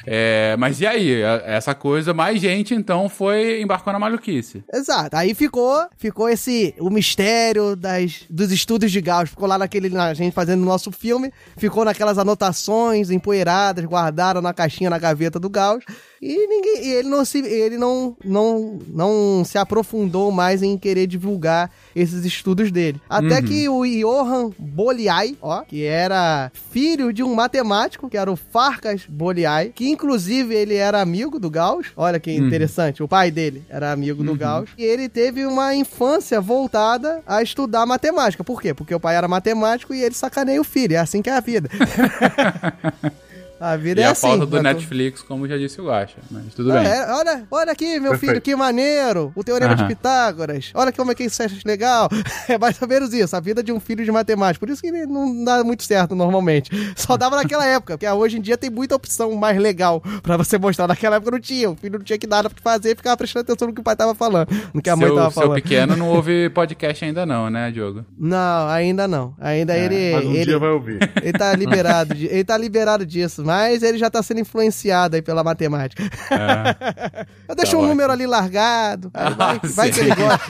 É, 0.05 0.55
mas 0.57 0.81
e 0.81 0.87
aí? 0.87 1.23
A- 1.23 1.43
Essa 1.45 1.73
coisa, 1.75 2.13
mais 2.13 2.39
gente 2.41 2.73
então 2.73 3.07
foi 3.09 3.61
embarcou 3.61 3.93
na 3.93 3.99
maluquice. 3.99 4.63
Exato. 4.73 5.15
Aí 5.15 5.33
ficou, 5.33 5.85
ficou 5.97 6.29
esse 6.29 6.73
o 6.79 6.89
mistério 6.89 7.75
das, 7.75 8.25
dos 8.29 8.51
estudos 8.51 8.91
de 8.91 8.99
Gauss. 9.01 9.29
Ficou 9.29 9.47
lá 9.47 9.57
naquele 9.57 9.89
na 9.89 10.13
gente 10.13 10.33
fazendo 10.33 10.61
o 10.61 10.65
nosso 10.65 10.91
filme, 10.91 11.31
ficou 11.57 11.85
naquelas 11.85 12.17
anotações 12.17 13.09
empoeiradas, 13.11 13.85
guardaram 13.85 14.41
na 14.41 14.53
caixinha 14.53 14.89
na 14.89 14.97
gaveta 14.97 15.39
do 15.39 15.49
Gauss. 15.49 15.83
E 16.23 16.47
ninguém, 16.47 16.85
e 16.85 16.93
ele 16.93 17.09
não 17.09 17.25
se 17.25 17.39
ele 17.39 17.77
não, 17.77 18.15
não 18.23 18.79
não 18.87 19.43
se 19.43 19.57
aprofundou 19.57 20.31
mais 20.31 20.63
em 20.63 20.77
querer 20.77 21.05
divulgar 21.05 21.69
esses 21.93 22.23
estudos 22.23 22.71
dele. 22.71 23.01
Até 23.09 23.41
que 23.41 23.67
o 23.67 23.83
Johann 23.83 24.51
Bolyai, 24.57 25.35
ó, 25.41 25.61
que 25.61 25.83
era 25.83 26.49
filho 26.71 27.11
de 27.11 27.21
um 27.23 27.35
matemático, 27.35 28.09
que 28.09 28.17
era 28.17 28.31
o 28.31 28.37
Farkas 28.37 29.01
Bolyai, 29.07 29.73
que 29.75 29.89
inclusive 29.89 30.55
ele 30.55 30.75
era 30.75 31.01
amigo 31.01 31.37
do 31.37 31.49
Gauss. 31.49 31.87
Olha 31.97 32.19
que 32.21 32.31
interessante, 32.33 33.03
o 33.03 33.07
pai 33.07 33.29
dele 33.29 33.61
era 33.69 33.91
amigo 33.91 34.23
do 34.23 34.33
Gauss. 34.33 34.69
E 34.77 34.83
ele 34.83 35.09
teve 35.09 35.45
uma 35.45 35.75
infância 35.75 36.39
voltada 36.39 37.21
a 37.27 37.43
estudar 37.43 37.85
matemática. 37.85 38.45
Por 38.45 38.61
quê? 38.61 38.73
Porque 38.73 38.95
o 38.95 38.99
pai 38.99 39.17
era 39.17 39.27
matemático 39.27 39.93
e 39.93 40.01
ele 40.01 40.15
sacaneia 40.15 40.61
o 40.61 40.63
filho. 40.63 40.95
É 40.95 40.99
assim 40.99 41.21
que 41.21 41.29
é 41.29 41.33
a 41.33 41.41
vida. 41.41 41.69
a 43.71 43.77
vida 43.77 44.01
e 44.01 44.03
é 44.03 44.07
a 44.07 44.11
assim. 44.11 44.27
falta 44.27 44.45
do 44.45 44.57
né? 44.61 44.73
Netflix, 44.73 45.21
como 45.21 45.47
já 45.47 45.57
disse 45.57 45.79
o 45.79 45.85
Gacha. 45.85 46.17
Mas 46.29 46.53
tudo 46.53 46.71
Ah, 46.71 46.79
bem. 46.79 46.87
é, 46.87 47.11
olha, 47.13 47.47
olha 47.49 47.71
aqui, 47.71 47.99
meu 47.99 48.11
Perfeito. 48.11 48.31
filho, 48.31 48.41
que 48.41 48.55
maneiro. 48.55 49.31
O 49.35 49.43
Teorema 49.43 49.75
de 49.75 49.81
Aham. 49.83 49.89
Pitágoras. 49.89 50.71
Olha 50.73 50.91
como 50.91 51.11
é 51.11 51.15
que 51.15 51.23
isso 51.23 51.41
é 51.41 51.47
legal. 51.65 52.09
É 52.49 52.57
mais 52.57 52.79
ou 52.81 52.87
menos 52.87 53.13
isso, 53.13 53.35
a 53.35 53.39
vida 53.39 53.63
de 53.63 53.71
um 53.71 53.79
filho 53.79 54.03
de 54.03 54.11
matemático. 54.11 54.65
Por 54.65 54.71
isso 54.71 54.81
que 54.81 54.87
ele 54.89 55.05
não 55.05 55.43
dá 55.45 55.63
muito 55.63 55.83
certo 55.83 56.13
normalmente. 56.13 56.69
Só 56.95 57.15
dava 57.15 57.37
naquela 57.37 57.65
época, 57.65 57.97
porque 57.97 58.07
hoje 58.09 58.37
em 58.37 58.41
dia 58.41 58.57
tem 58.57 58.69
muita 58.69 58.95
opção 58.95 59.33
mais 59.35 59.57
legal 59.57 60.01
pra 60.21 60.35
você 60.35 60.57
mostrar. 60.57 60.87
Naquela 60.87 61.15
época 61.15 61.31
não 61.31 61.39
tinha. 61.39 61.69
O 61.69 61.75
filho 61.75 61.97
não 61.97 62.03
tinha 62.05 62.17
que 62.17 62.27
nada 62.27 62.49
pra 62.49 62.59
fazer, 62.61 62.97
ficava 62.97 63.15
prestando 63.15 63.43
atenção 63.43 63.69
no 63.69 63.73
que 63.73 63.79
o 63.79 63.83
pai 63.83 63.95
tava 63.95 64.13
falando, 64.13 64.47
no 64.73 64.81
que 64.81 64.89
a 64.89 64.95
mãe 64.95 65.07
seu, 65.07 65.15
tava 65.15 65.31
seu 65.31 65.41
falando. 65.41 65.55
pequeno 65.55 65.95
não 65.95 66.09
ouve 66.09 66.49
podcast 66.53 67.05
ainda 67.05 67.25
não, 67.25 67.49
né, 67.49 67.71
Diogo? 67.71 68.03
Não, 68.19 68.67
ainda 68.67 69.07
não. 69.07 69.33
Ainda 69.39 69.75
ele. 69.77 70.15
Mas 70.15 70.25
um 70.25 70.31
ele... 70.33 70.45
dia 70.45 70.59
vai 70.59 70.69
ouvir. 70.69 70.99
Ele 71.23 71.33
tá 71.33 71.55
liberado, 71.55 72.13
de- 72.13 72.25
ele 72.27 72.43
tá 72.43 72.57
liberado 72.57 73.05
disso, 73.05 73.41
mas 73.45 73.52
ele 73.83 73.97
já 73.97 74.09
tá 74.09 74.21
sendo 74.23 74.39
influenciado 74.39 75.15
aí 75.15 75.21
pela 75.21 75.43
matemática. 75.43 76.03
Eu 77.47 77.55
deixo 77.55 77.71
Tá 77.71 77.77
um 77.77 77.81
ótimo. 77.81 77.87
número 77.93 78.11
ali 78.13 78.25
largado, 78.25 79.11
vai, 79.13 79.55
Ah, 79.55 79.59
vai 79.63 79.91
que 79.91 79.99
ele 79.99 80.13
gosta. 80.15 80.45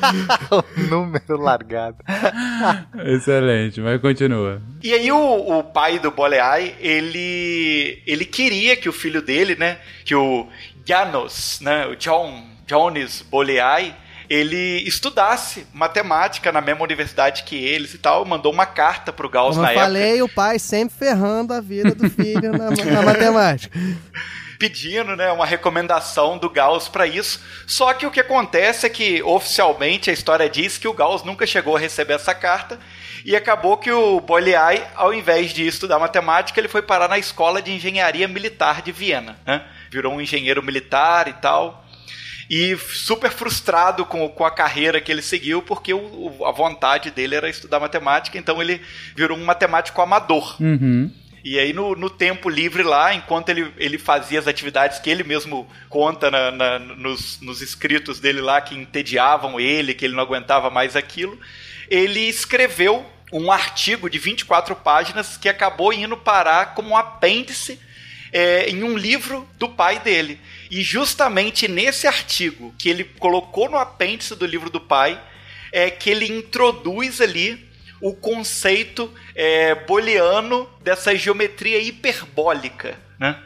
o 0.52 0.82
número 0.90 1.38
largado. 1.38 1.98
Excelente, 3.06 3.82
mas 3.82 4.00
continua. 4.02 4.62
E 4.82 4.94
aí 4.94 5.12
o, 5.12 5.60
o 5.60 5.64
pai 5.64 6.00
do 6.00 6.12
Boleai, 6.12 6.76
ele 6.80 8.02
ele 8.06 8.26
queria 8.26 8.76
que 8.76 8.90
o 8.90 8.94
filho 8.94 9.22
dele, 9.22 9.56
né, 9.56 9.78
que 10.06 10.16
o 10.16 10.48
Janos, 10.86 11.60
né, 11.62 11.86
o 11.88 11.96
John 11.96 12.44
Jones 12.68 13.22
Boleai, 13.30 13.96
ele 14.34 14.82
estudasse 14.88 15.68
matemática 15.72 16.52
na 16.52 16.60
mesma 16.60 16.84
universidade 16.84 17.44
que 17.44 17.56
eles 17.56 17.94
e 17.94 18.00
tal, 18.00 18.26
mandou 18.26 18.52
uma 18.52 18.66
carta 18.66 19.14
pro 19.14 19.30
Gauss 19.30 19.56
Como 19.56 19.62
na 19.62 19.74
eu 19.74 19.80
falei, 19.80 20.22
o 20.24 20.28
pai 20.28 20.58
sempre 20.58 20.98
ferrando 20.98 21.54
a 21.54 21.62
vida 21.62 21.94
do 21.94 22.10
filho 22.10 22.52
na, 22.52 22.72
na 22.72 23.02
matemática. 23.06 23.78
pedindo, 24.58 25.16
né, 25.16 25.32
uma 25.32 25.46
recomendação 25.46 26.40
do 26.40 26.50
Gauss 26.50 26.88
para 26.88 27.06
isso. 27.06 27.42
Só 27.68 27.94
que 27.94 28.08
o 28.08 28.12
que 28.12 28.20
acontece 28.20 28.88
é 28.88 28.90
que 28.90 29.22
oficialmente 29.22 30.10
a 30.10 30.14
história 30.14 30.50
diz 30.50 30.80
que 30.80 30.88
o 30.88 30.94
Gauss 30.94 31.24
nunca 31.24 31.46
chegou 31.46 31.76
a 31.76 31.80
receber 31.80 32.14
essa 32.14 32.34
carta 32.34 32.80
e 33.24 33.36
acabou 33.36 33.78
que 33.78 33.92
o 33.92 34.20
Bolyai, 34.20 34.86
ao 34.96 35.14
invés 35.14 35.54
de 35.54 35.68
estudar 35.68 36.00
matemática, 36.00 36.60
ele 36.60 36.68
foi 36.68 36.82
parar 36.82 37.08
na 37.08 37.20
escola 37.20 37.62
de 37.62 37.72
engenharia 37.72 38.28
militar 38.28 38.82
de 38.82 38.92
Viena, 38.92 39.38
né? 39.46 39.64
Virou 39.92 40.14
um 40.14 40.22
engenheiro 40.22 40.64
militar 40.64 41.28
e 41.28 41.34
tal. 41.34 41.83
E 42.56 42.78
super 42.78 43.32
frustrado 43.32 44.06
com, 44.06 44.30
com 44.30 44.46
a 44.46 44.52
carreira 44.52 45.02
que 45.02 45.12
ele 45.12 45.22
seguiu, 45.22 45.62
porque 45.62 45.94
o- 45.94 46.38
o- 46.40 46.46
a 46.46 46.52
vontade 46.52 47.10
dele 47.10 47.36
era 47.36 47.50
estudar 47.50 47.80
matemática, 47.80 48.38
então 48.38 48.62
ele 48.62 48.80
virou 49.16 49.38
um 49.38 49.44
matemático 49.46 50.00
amador. 50.02 50.56
Uhum. 50.62 51.10
E 51.44 51.58
aí, 51.60 51.74
no, 51.74 51.96
no 51.96 52.10
tempo 52.10 52.50
livre 52.50 52.84
lá, 52.84 53.14
enquanto 53.14 53.50
ele, 53.50 53.74
ele 53.78 53.98
fazia 53.98 54.40
as 54.40 54.48
atividades 54.48 55.00
que 55.00 55.10
ele 55.10 55.24
mesmo 55.24 55.68
conta 55.90 56.30
na- 56.32 56.52
na- 56.52 56.80
nos, 56.80 57.40
nos 57.42 57.62
escritos 57.62 58.20
dele 58.20 58.40
lá, 58.40 58.62
que 58.62 58.76
entediavam 58.76 59.60
ele, 59.60 59.94
que 59.94 60.06
ele 60.06 60.16
não 60.16 60.24
aguentava 60.24 60.70
mais 60.70 60.96
aquilo, 60.96 61.38
ele 61.90 62.22
escreveu 62.30 63.06
um 63.32 63.52
artigo 63.52 64.10
de 64.10 64.20
24 64.20 64.76
páginas 64.76 65.38
que 65.38 65.50
acabou 65.50 65.92
indo 65.92 66.16
parar 66.16 66.76
como 66.76 66.90
um 66.90 66.98
apêndice 66.98 67.80
é, 68.32 68.70
em 68.70 68.84
um 68.84 68.98
livro 68.98 69.48
do 69.60 69.68
pai 69.70 70.00
dele. 70.00 70.40
E 70.70 70.82
justamente 70.82 71.68
nesse 71.68 72.08
artigo 72.08 72.74
que 72.78 72.90
ele 72.90 73.04
colocou 73.04 73.70
no 73.70 73.78
apêndice 73.78 74.36
do 74.36 74.46
livro 74.46 74.70
do 74.70 74.80
pai, 74.80 75.22
é 75.72 75.90
que 75.90 76.10
ele 76.10 76.26
introduz 76.26 77.20
ali 77.20 77.68
o 78.00 78.14
conceito 78.14 79.12
é, 79.34 79.74
booleano 79.74 80.70
dessa 80.82 81.16
geometria 81.16 81.80
hiperbólica, 81.80 83.00
né? 83.18 83.42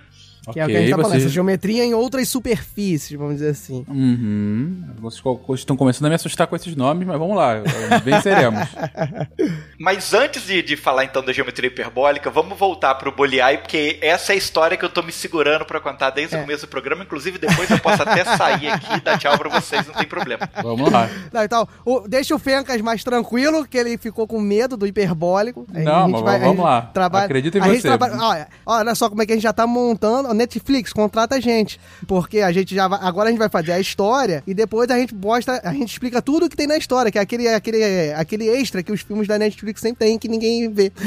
Que 0.53 0.59
é 0.59 0.65
o 0.65 0.67
que 0.67 0.75
a 0.75 0.79
gente 0.79 0.89
tá 0.89 0.95
falando, 0.97 1.11
vocês- 1.11 1.23
essa 1.25 1.33
geometria 1.33 1.83
em 1.85 1.93
outras 1.93 2.27
superfícies, 2.29 3.17
vamos 3.17 3.35
dizer 3.35 3.49
assim. 3.49 3.85
Uhum. 3.87 4.83
Vocês 4.99 5.21
estão 5.59 5.75
começando 5.75 6.05
a 6.05 6.09
me 6.09 6.15
assustar 6.15 6.47
com 6.47 6.55
esses 6.55 6.75
nomes, 6.75 7.07
mas 7.07 7.17
vamos 7.19 7.35
lá, 7.35 7.55
venceremos. 8.03 8.59
Mas 9.79 10.13
antes 10.13 10.45
de, 10.45 10.61
de 10.61 10.75
falar 10.75 11.05
então 11.05 11.23
da 11.23 11.31
geometria 11.31 11.67
hiperbólica, 11.67 12.29
vamos 12.31 12.57
voltar 12.57 12.95
pro 12.95 13.11
Bolyai, 13.11 13.59
porque 13.59 13.99
essa 14.01 14.33
é 14.33 14.35
a 14.35 14.37
história 14.37 14.75
que 14.75 14.83
eu 14.83 14.89
tô 14.89 15.03
me 15.03 15.11
segurando 15.11 15.65
pra 15.65 15.79
contar 15.79 16.09
desde 16.09 16.35
É. 16.35 16.39
o 16.39 16.41
começo 16.41 16.65
do 16.65 16.69
programa. 16.69 17.03
Inclusive, 17.03 17.37
depois 17.37 17.69
eu 17.69 17.79
posso 17.79 18.01
até 18.01 18.23
sair 18.25 18.67
aqui 18.69 18.95
e 18.97 18.99
dar 19.01 19.17
tchau 19.17 19.37
pra 19.37 19.49
vocês, 19.49 19.85
não 19.85 19.93
tem 19.93 20.07
problema. 20.07 20.49
Vamos 20.63 20.91
lá. 20.91 21.07
Não, 21.31 21.43
então, 21.43 21.67
o- 21.85 22.01
deixa 22.07 22.33
o 22.35 22.39
Fencas 22.39 22.81
mais 22.81 23.03
tranquilo, 23.03 23.67
que 23.67 23.77
ele 23.77 23.97
ficou 23.97 24.27
com 24.27 24.39
medo 24.41 24.75
do 24.75 24.87
hiperbólico. 24.87 25.65
Não, 25.71 26.03
a 26.03 26.07
gente 26.07 26.11
mas 26.13 26.21
vai- 26.23 26.35
a 26.35 26.39
vamos 26.39 26.55
gente 26.55 26.63
lá. 26.65 26.81
Trabalha, 26.93 27.25
Acredito 27.25 27.57
em 27.57 27.61
a 27.61 27.65
gente 27.67 27.81
você. 27.81 27.87
trabalha- 27.87 28.17
olha, 28.19 28.47
olha 28.65 28.95
só 28.95 29.09
como 29.09 29.21
é 29.21 29.25
que 29.25 29.31
a 29.33 29.35
gente 29.35 29.43
já 29.43 29.53
tá 29.53 29.67
montando. 29.67 30.33
Netflix 30.37 30.93
contrata 30.93 31.35
a 31.35 31.39
gente. 31.39 31.79
Porque 32.07 32.39
a 32.39 32.51
gente 32.51 32.73
já 32.73 32.87
vai- 32.87 32.99
agora 33.01 33.27
a 33.27 33.31
gente 33.31 33.39
vai 33.39 33.49
fazer 33.49 33.73
a 33.73 33.79
história 33.79 34.43
e 34.47 34.53
depois 34.53 34.89
a 34.89 34.97
gente 34.97 35.13
mostra, 35.13 35.59
a 35.63 35.73
gente 35.73 35.91
explica 35.91 36.21
tudo 36.21 36.45
o 36.45 36.49
que 36.49 36.55
tem 36.55 36.67
na 36.67 36.77
história, 36.77 37.11
que 37.11 37.17
é 37.17 37.21
aquele, 37.21 37.47
aquele, 37.49 38.13
aquele 38.13 38.47
extra 38.49 38.81
que 38.81 38.91
os 38.91 39.01
filmes 39.01 39.27
da 39.27 39.37
Netflix 39.37 39.81
sempre 39.81 40.07
tem 40.07 40.17
que 40.17 40.27
ninguém 40.27 40.71
vê. 40.71 40.91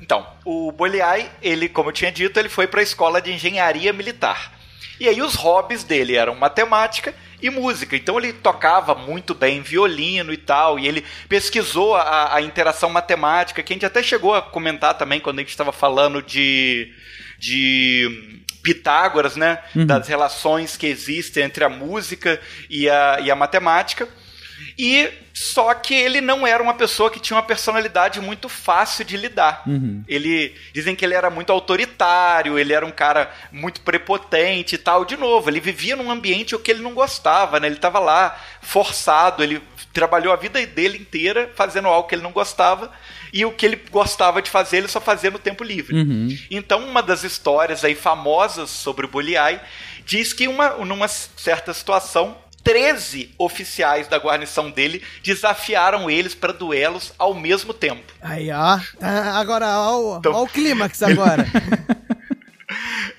Então, 0.00 0.24
o 0.44 0.70
Bolyai, 0.70 1.28
ele, 1.42 1.68
como 1.68 1.88
eu 1.88 1.92
tinha 1.92 2.12
dito, 2.12 2.38
ele 2.38 2.48
foi 2.48 2.66
para 2.66 2.80
a 2.80 2.82
escola 2.82 3.20
de 3.20 3.32
engenharia 3.32 3.92
militar. 3.92 4.52
E 5.00 5.08
aí 5.08 5.20
os 5.20 5.34
hobbies 5.34 5.84
dele 5.84 6.14
eram 6.16 6.34
matemática 6.34 7.12
e 7.42 7.50
música. 7.50 7.96
Então 7.96 8.18
ele 8.18 8.32
tocava 8.32 8.94
muito 8.94 9.34
bem 9.34 9.60
violino 9.60 10.32
e 10.32 10.36
tal, 10.36 10.78
e 10.78 10.86
ele 10.86 11.04
pesquisou 11.28 11.94
a, 11.94 12.34
a 12.36 12.40
interação 12.40 12.88
matemática, 12.88 13.62
que 13.62 13.72
a 13.72 13.76
gente 13.76 13.84
até 13.84 14.02
chegou 14.02 14.34
a 14.34 14.40
comentar 14.40 14.94
também 14.96 15.20
quando 15.20 15.38
a 15.38 15.42
gente 15.42 15.50
estava 15.50 15.72
falando 15.72 16.22
de 16.22 16.92
de 17.38 18.42
Pitágoras, 18.62 19.36
né, 19.36 19.60
das 19.86 20.08
relações 20.08 20.76
que 20.76 20.86
existem 20.86 21.44
entre 21.44 21.62
a 21.62 21.68
música 21.68 22.40
e 22.68 22.88
a, 22.90 23.20
e 23.20 23.30
a 23.30 23.36
matemática. 23.36 24.08
E 24.78 25.08
só 25.32 25.72
que 25.74 25.94
ele 25.94 26.20
não 26.20 26.46
era 26.46 26.62
uma 26.62 26.74
pessoa 26.74 27.10
que 27.10 27.20
tinha 27.20 27.36
uma 27.36 27.42
personalidade 27.42 28.20
muito 28.20 28.48
fácil 28.48 29.04
de 29.04 29.16
lidar. 29.16 29.62
Ele 30.08 30.54
dizem 30.72 30.96
que 30.96 31.04
ele 31.04 31.14
era 31.14 31.30
muito 31.30 31.52
autoritário, 31.52 32.58
ele 32.58 32.72
era 32.72 32.84
um 32.84 32.90
cara 32.90 33.30
muito 33.52 33.80
prepotente 33.82 34.74
e 34.74 34.78
tal. 34.78 35.04
De 35.04 35.16
novo, 35.16 35.48
ele 35.48 35.60
vivia 35.60 35.94
num 35.94 36.10
ambiente 36.10 36.54
o 36.54 36.58
que 36.58 36.70
ele 36.70 36.82
não 36.82 36.94
gostava, 36.94 37.60
né? 37.60 37.68
Ele 37.68 37.76
estava 37.76 37.98
lá 37.98 38.38
forçado, 38.62 39.42
ele 39.42 39.62
trabalhou 39.92 40.32
a 40.32 40.36
vida 40.36 40.64
dele 40.66 40.98
inteira 40.98 41.50
fazendo 41.54 41.88
algo 41.88 42.08
que 42.08 42.14
ele 42.14 42.22
não 42.22 42.32
gostava 42.32 42.90
e 43.32 43.44
o 43.44 43.52
que 43.52 43.66
ele 43.66 43.80
gostava 43.90 44.40
de 44.42 44.50
fazer 44.50 44.78
ele 44.78 44.88
só 44.88 45.00
fazia 45.00 45.30
no 45.30 45.38
tempo 45.38 45.62
livre. 45.64 45.94
Então, 46.50 46.80
uma 46.86 47.02
das 47.02 47.24
histórias 47.24 47.84
aí 47.84 47.94
famosas 47.94 48.70
sobre 48.70 49.06
o 49.06 49.08
Bolyai 49.08 49.60
diz 50.04 50.32
que 50.32 50.46
uma, 50.48 50.70
numa 50.84 51.08
certa 51.08 51.72
situação 51.74 52.36
13 52.62 53.30
oficiais 53.38 54.08
da 54.08 54.18
guarnição 54.18 54.70
dele 54.70 55.00
desafiaram 55.22 56.10
eles 56.10 56.34
para 56.34 56.52
duelos 56.52 57.12
ao 57.16 57.32
mesmo 57.34 57.72
tempo. 57.72 58.12
Aí, 58.20 58.50
ó. 58.50 58.78
Ah, 59.00 59.38
Agora, 59.38 59.66
ó, 59.78 59.98
o- 60.00 60.18
Então- 60.18 60.32
ó 60.32 60.42
o 60.42 60.48
clímax 60.48 61.00
agora. 61.02 61.46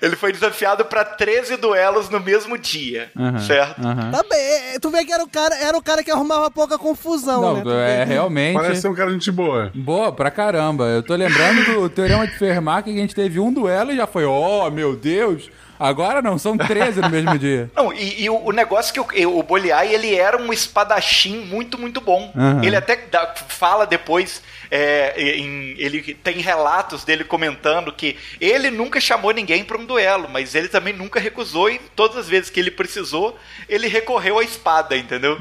Ele 0.00 0.14
foi 0.16 0.32
desafiado 0.32 0.84
pra 0.84 1.04
13 1.04 1.56
duelos 1.56 2.08
no 2.08 2.20
mesmo 2.20 2.56
dia, 2.56 3.10
Aham, 3.18 3.38
certo? 3.40 3.80
aham. 3.84 4.10
Tá 4.10 4.22
bem, 4.28 4.38
é, 4.74 4.78
tu 4.80 4.90
vê 4.90 5.04
que 5.04 5.12
era 5.12 5.22
o 5.24 5.28
cara, 5.28 5.54
era 5.56 5.76
o 5.76 5.82
cara 5.82 6.04
que 6.04 6.10
arrumava 6.10 6.50
pouca 6.50 6.78
confusão, 6.78 7.40
Não, 7.40 7.64
né? 7.64 8.02
É 8.02 8.04
realmente. 8.04 8.54
Parece 8.54 8.80
ser 8.82 8.88
um 8.88 8.94
cara 8.94 9.08
de 9.08 9.14
gente 9.14 9.32
boa. 9.32 9.70
Boa 9.74 10.12
pra 10.12 10.30
caramba. 10.30 10.84
Eu 10.84 11.02
tô 11.02 11.14
lembrando 11.14 11.64
do 11.64 11.88
Teorema 11.88 12.26
de 12.26 12.38
Fermat 12.38 12.84
que 12.84 12.90
a 12.90 12.94
gente 13.00 13.14
teve 13.14 13.40
um 13.40 13.52
duelo 13.52 13.90
e 13.92 13.96
já 13.96 14.06
foi, 14.06 14.24
oh, 14.24 14.70
meu 14.70 14.94
Deus. 14.94 15.50
Agora 15.80 16.20
não, 16.20 16.36
são 16.38 16.56
13 16.58 17.00
no 17.00 17.08
mesmo 17.08 17.38
dia. 17.38 17.70
Não, 17.76 17.92
e, 17.92 18.24
e 18.24 18.28
o, 18.28 18.46
o 18.46 18.50
negócio 18.50 18.92
que 18.92 19.24
o, 19.24 19.38
o 19.38 19.42
Boliai, 19.44 19.94
ele 19.94 20.12
era 20.12 20.36
um 20.36 20.52
espadachim 20.52 21.38
muito, 21.46 21.78
muito 21.78 22.00
bom. 22.00 22.32
Aham. 22.36 22.64
Ele 22.64 22.74
até 22.74 22.96
dá- 23.08 23.32
fala 23.46 23.86
depois, 23.86 24.42
é, 24.70 25.36
em- 25.38 25.74
ele 25.78 26.14
tem 26.14 26.38
relatos 26.38 27.04
dele 27.04 27.24
comentando 27.24 27.92
que 27.92 28.16
ele 28.40 28.70
nunca 28.70 29.00
chamou 29.00 29.30
ninguém 29.32 29.64
para 29.64 29.78
um 29.78 29.84
duelo, 29.84 30.28
mas 30.30 30.54
ele 30.54 30.68
também 30.68 30.92
nunca 30.92 31.18
recusou 31.20 31.70
e 31.70 31.78
todas 31.96 32.16
as 32.16 32.28
vezes 32.28 32.50
que 32.50 32.58
ele 32.60 32.70
precisou, 32.70 33.36
ele 33.68 33.88
recorreu 33.88 34.38
à 34.38 34.44
espada, 34.44 34.96
entendeu? 34.96 35.38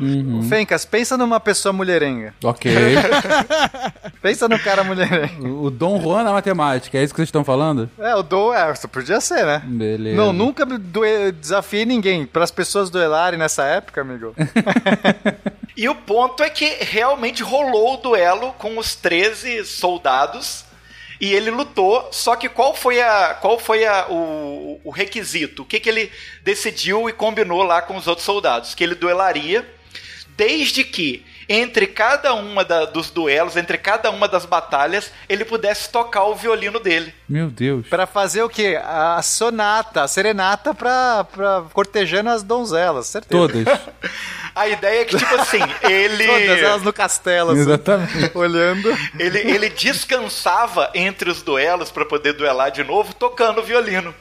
Fencas, 0.47 0.85
pensa 0.85 1.17
numa 1.17 1.39
pessoa 1.39 1.71
mulherenga. 1.73 2.33
Ok. 2.43 2.71
Pensa 4.21 4.47
no 4.49 4.57
cara 4.59 4.83
mulherenga. 4.83 5.47
O 5.47 5.69
Dom 5.69 6.01
Juan 6.01 6.23
da 6.23 6.31
matemática, 6.31 6.97
é 6.97 7.03
isso 7.03 7.13
que 7.13 7.17
vocês 7.19 7.27
estão 7.27 7.43
falando? 7.43 7.89
É, 7.99 8.15
o 8.15 8.23
do 8.23 8.53
é, 8.53 8.71
isso 8.71 8.87
podia 8.87 9.21
ser, 9.21 9.45
né? 9.45 9.61
Beleza. 9.65 10.15
Não, 10.17 10.33
nunca 10.33 10.65
desafiei 11.31 11.85
ninguém. 11.85 12.25
Para 12.25 12.43
as 12.43 12.51
pessoas 12.51 12.89
duelarem 12.89 13.37
nessa 13.39 13.63
época, 13.65 14.01
amigo. 14.01 14.35
E 15.77 15.87
o 15.87 15.93
ponto 15.93 16.41
é 16.41 16.49
que 16.49 16.65
realmente 16.81 17.43
rolou 17.43 17.93
o 17.93 17.97
duelo 17.97 18.51
com 18.53 18.79
os 18.79 18.95
13 18.95 19.63
soldados 19.63 20.65
e 21.21 21.31
ele 21.31 21.51
lutou, 21.51 22.09
só 22.11 22.35
que 22.35 22.49
qual 22.49 22.75
foi, 22.75 22.99
a, 22.99 23.37
qual 23.39 23.59
foi 23.59 23.85
a, 23.85 24.07
o, 24.09 24.81
o 24.83 24.89
requisito? 24.89 25.61
O 25.61 25.65
que, 25.65 25.79
que 25.79 25.87
ele 25.87 26.11
decidiu 26.41 27.07
e 27.07 27.13
combinou 27.13 27.61
lá 27.61 27.79
com 27.79 27.95
os 27.95 28.07
outros 28.07 28.25
soldados? 28.25 28.73
Que 28.73 28.83
ele 28.83 28.95
duelaria 28.95 29.71
desde 30.35 30.83
que 30.83 31.23
entre 31.49 31.87
cada 31.87 32.33
uma 32.33 32.63
da- 32.65 32.85
dos 32.85 33.09
duelos, 33.09 33.55
entre 33.55 33.77
cada 33.77 34.09
uma 34.11 34.27
das 34.27 34.45
batalhas, 34.45 35.11
ele 35.29 35.45
pudesse 35.45 35.89
tocar 35.89 36.23
o 36.25 36.35
violino 36.35 36.79
dele. 36.79 37.13
Meu 37.27 37.49
Deus. 37.49 37.87
Pra 37.87 38.05
fazer 38.05 38.43
o 38.43 38.49
quê? 38.49 38.79
A 38.83 39.21
sonata, 39.21 40.03
a 40.03 40.07
serenata 40.07 40.73
pra, 40.73 41.23
pra 41.31 41.63
cortejando 41.73 42.29
as 42.29 42.43
donzelas, 42.43 43.07
certeza. 43.07 43.47
Todas. 43.47 43.65
A 44.55 44.67
ideia 44.67 45.01
é 45.01 45.05
que, 45.05 45.15
tipo 45.15 45.35
assim, 45.35 45.59
ele. 45.83 46.25
Todas 46.25 46.63
elas 46.63 46.81
no 46.81 46.91
castelo, 46.91 47.51
assim, 47.51 47.59
Exatamente. 47.61 48.31
olhando. 48.35 48.89
Ele, 49.19 49.37
ele 49.37 49.69
descansava 49.69 50.89
entre 50.95 51.29
os 51.29 51.43
duelos 51.43 51.91
para 51.91 52.03
poder 52.05 52.33
duelar 52.33 52.71
de 52.71 52.83
novo, 52.83 53.13
tocando 53.13 53.61
violino. 53.61 54.15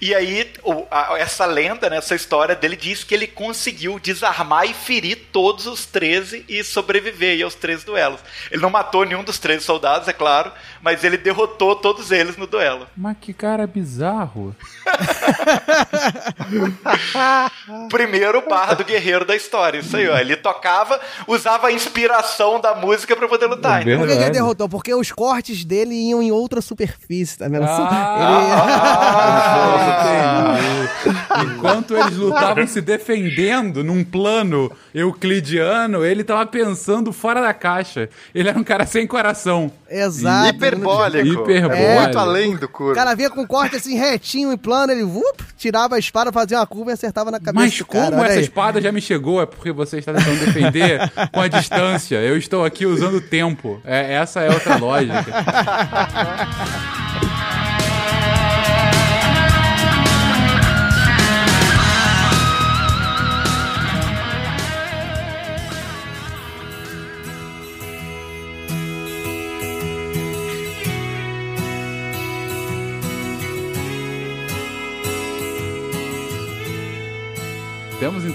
E 0.00 0.14
aí, 0.14 0.50
o- 0.64 0.86
a- 0.90 1.16
essa 1.18 1.44
lenda, 1.46 1.88
né, 1.90 1.96
essa 1.98 2.14
história 2.14 2.54
dele 2.54 2.76
diz 2.76 3.04
que 3.04 3.14
ele 3.14 3.26
conseguiu 3.26 3.98
desarmar 3.98 4.64
e 4.68 4.74
ferir 4.74 5.28
todos 5.32 5.66
os 5.66 5.84
13 5.86 6.44
e 6.48 6.62
sobreviver 6.64 7.42
aos 7.44 7.54
três 7.54 7.84
duelos. 7.84 8.20
Ele 8.50 8.62
não 8.62 8.70
matou 8.70 9.04
nenhum 9.04 9.22
dos 9.24 9.38
13 9.38 9.64
soldados, 9.64 10.08
é 10.08 10.12
claro, 10.12 10.52
mas 10.82 11.04
ele 11.04 11.16
derrotou 11.16 11.76
todos 11.76 12.10
eles 12.10 12.36
no 12.36 12.46
duelo. 12.46 12.86
Mas 12.96 13.16
que 13.20 13.32
cara 13.32 13.66
bizarro. 13.66 14.54
Primeiro 17.90 18.42
bardo 18.48 18.84
guerreiro 18.84 19.24
da 19.24 19.34
história, 19.36 19.78
isso 19.78 19.96
aí, 19.96 20.08
ó. 20.08 20.16
Ele 20.18 20.36
tocava, 20.36 21.00
usava 21.26 21.68
a 21.68 21.72
inspiração 21.72 22.60
da 22.60 22.74
música 22.74 23.16
para 23.16 23.28
poder 23.28 23.46
lutar. 23.46 23.86
É? 23.86 23.96
Por 23.96 24.06
que, 24.06 24.12
ele 24.12 24.30
derrotou? 24.30 24.68
Porque 24.68 24.94
os 24.94 25.12
cortes 25.12 25.64
dele 25.64 25.94
iam 25.94 26.22
em 26.22 26.30
outra 26.30 26.60
superfície, 26.60 27.38
tá 27.38 27.48
vendo? 27.48 27.64
Ah, 27.64 29.67
entendi. 29.76 31.54
Enquanto 31.54 31.96
eles 31.96 32.16
lutavam 32.16 32.66
se 32.66 32.80
defendendo 32.80 33.82
num 33.84 34.02
plano 34.04 34.70
euclidiano, 34.94 36.04
ele 36.04 36.24
tava 36.24 36.46
pensando 36.46 37.12
fora 37.12 37.40
da 37.40 37.52
caixa. 37.54 38.08
Ele 38.34 38.48
era 38.48 38.58
um 38.58 38.64
cara 38.64 38.84
sem 38.86 39.06
coração. 39.06 39.70
Exato. 39.90 40.54
Hiperbólico. 40.54 41.26
Hiperbólico. 41.42 41.82
É 41.82 42.02
muito 42.02 42.18
além 42.18 42.56
do 42.56 42.66
O 42.66 42.68
curvo. 42.68 42.94
cara 42.94 43.14
vinha 43.14 43.30
com 43.30 43.46
corte 43.46 43.76
assim 43.76 43.96
retinho 43.96 44.52
e 44.52 44.56
plano, 44.56 44.92
ele 44.92 45.04
vup, 45.04 45.42
tirava 45.56 45.96
a 45.96 45.98
espada, 45.98 46.30
fazia 46.32 46.58
uma 46.58 46.66
curva 46.66 46.90
e 46.90 46.94
acertava 46.94 47.30
na 47.30 47.38
cabeça 47.40 47.54
Mas 47.64 47.78
do 47.78 47.86
como 47.86 48.10
cara. 48.10 48.24
essa 48.26 48.34
aí. 48.34 48.40
espada 48.42 48.80
já 48.80 48.92
me 48.92 49.00
chegou, 49.00 49.40
é 49.40 49.46
porque 49.46 49.72
você 49.72 49.98
está 49.98 50.12
tentando 50.12 50.44
defender 50.44 51.00
com 51.32 51.40
a 51.40 51.48
distância. 51.48 52.16
Eu 52.16 52.36
estou 52.36 52.64
aqui 52.64 52.84
usando 52.86 53.16
o 53.16 53.20
tempo. 53.20 53.80
É, 53.84 54.14
essa 54.14 54.40
é 54.40 54.50
outra 54.50 54.76
lógica. 54.76 55.24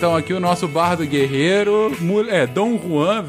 então 0.04 0.18
aqui 0.18 0.34
o 0.34 0.40
nosso 0.42 0.68
bardo 0.68 1.06
guerreiro, 1.06 1.90
é, 2.30 2.46
Dom 2.46 2.78
Juan, 2.78 3.26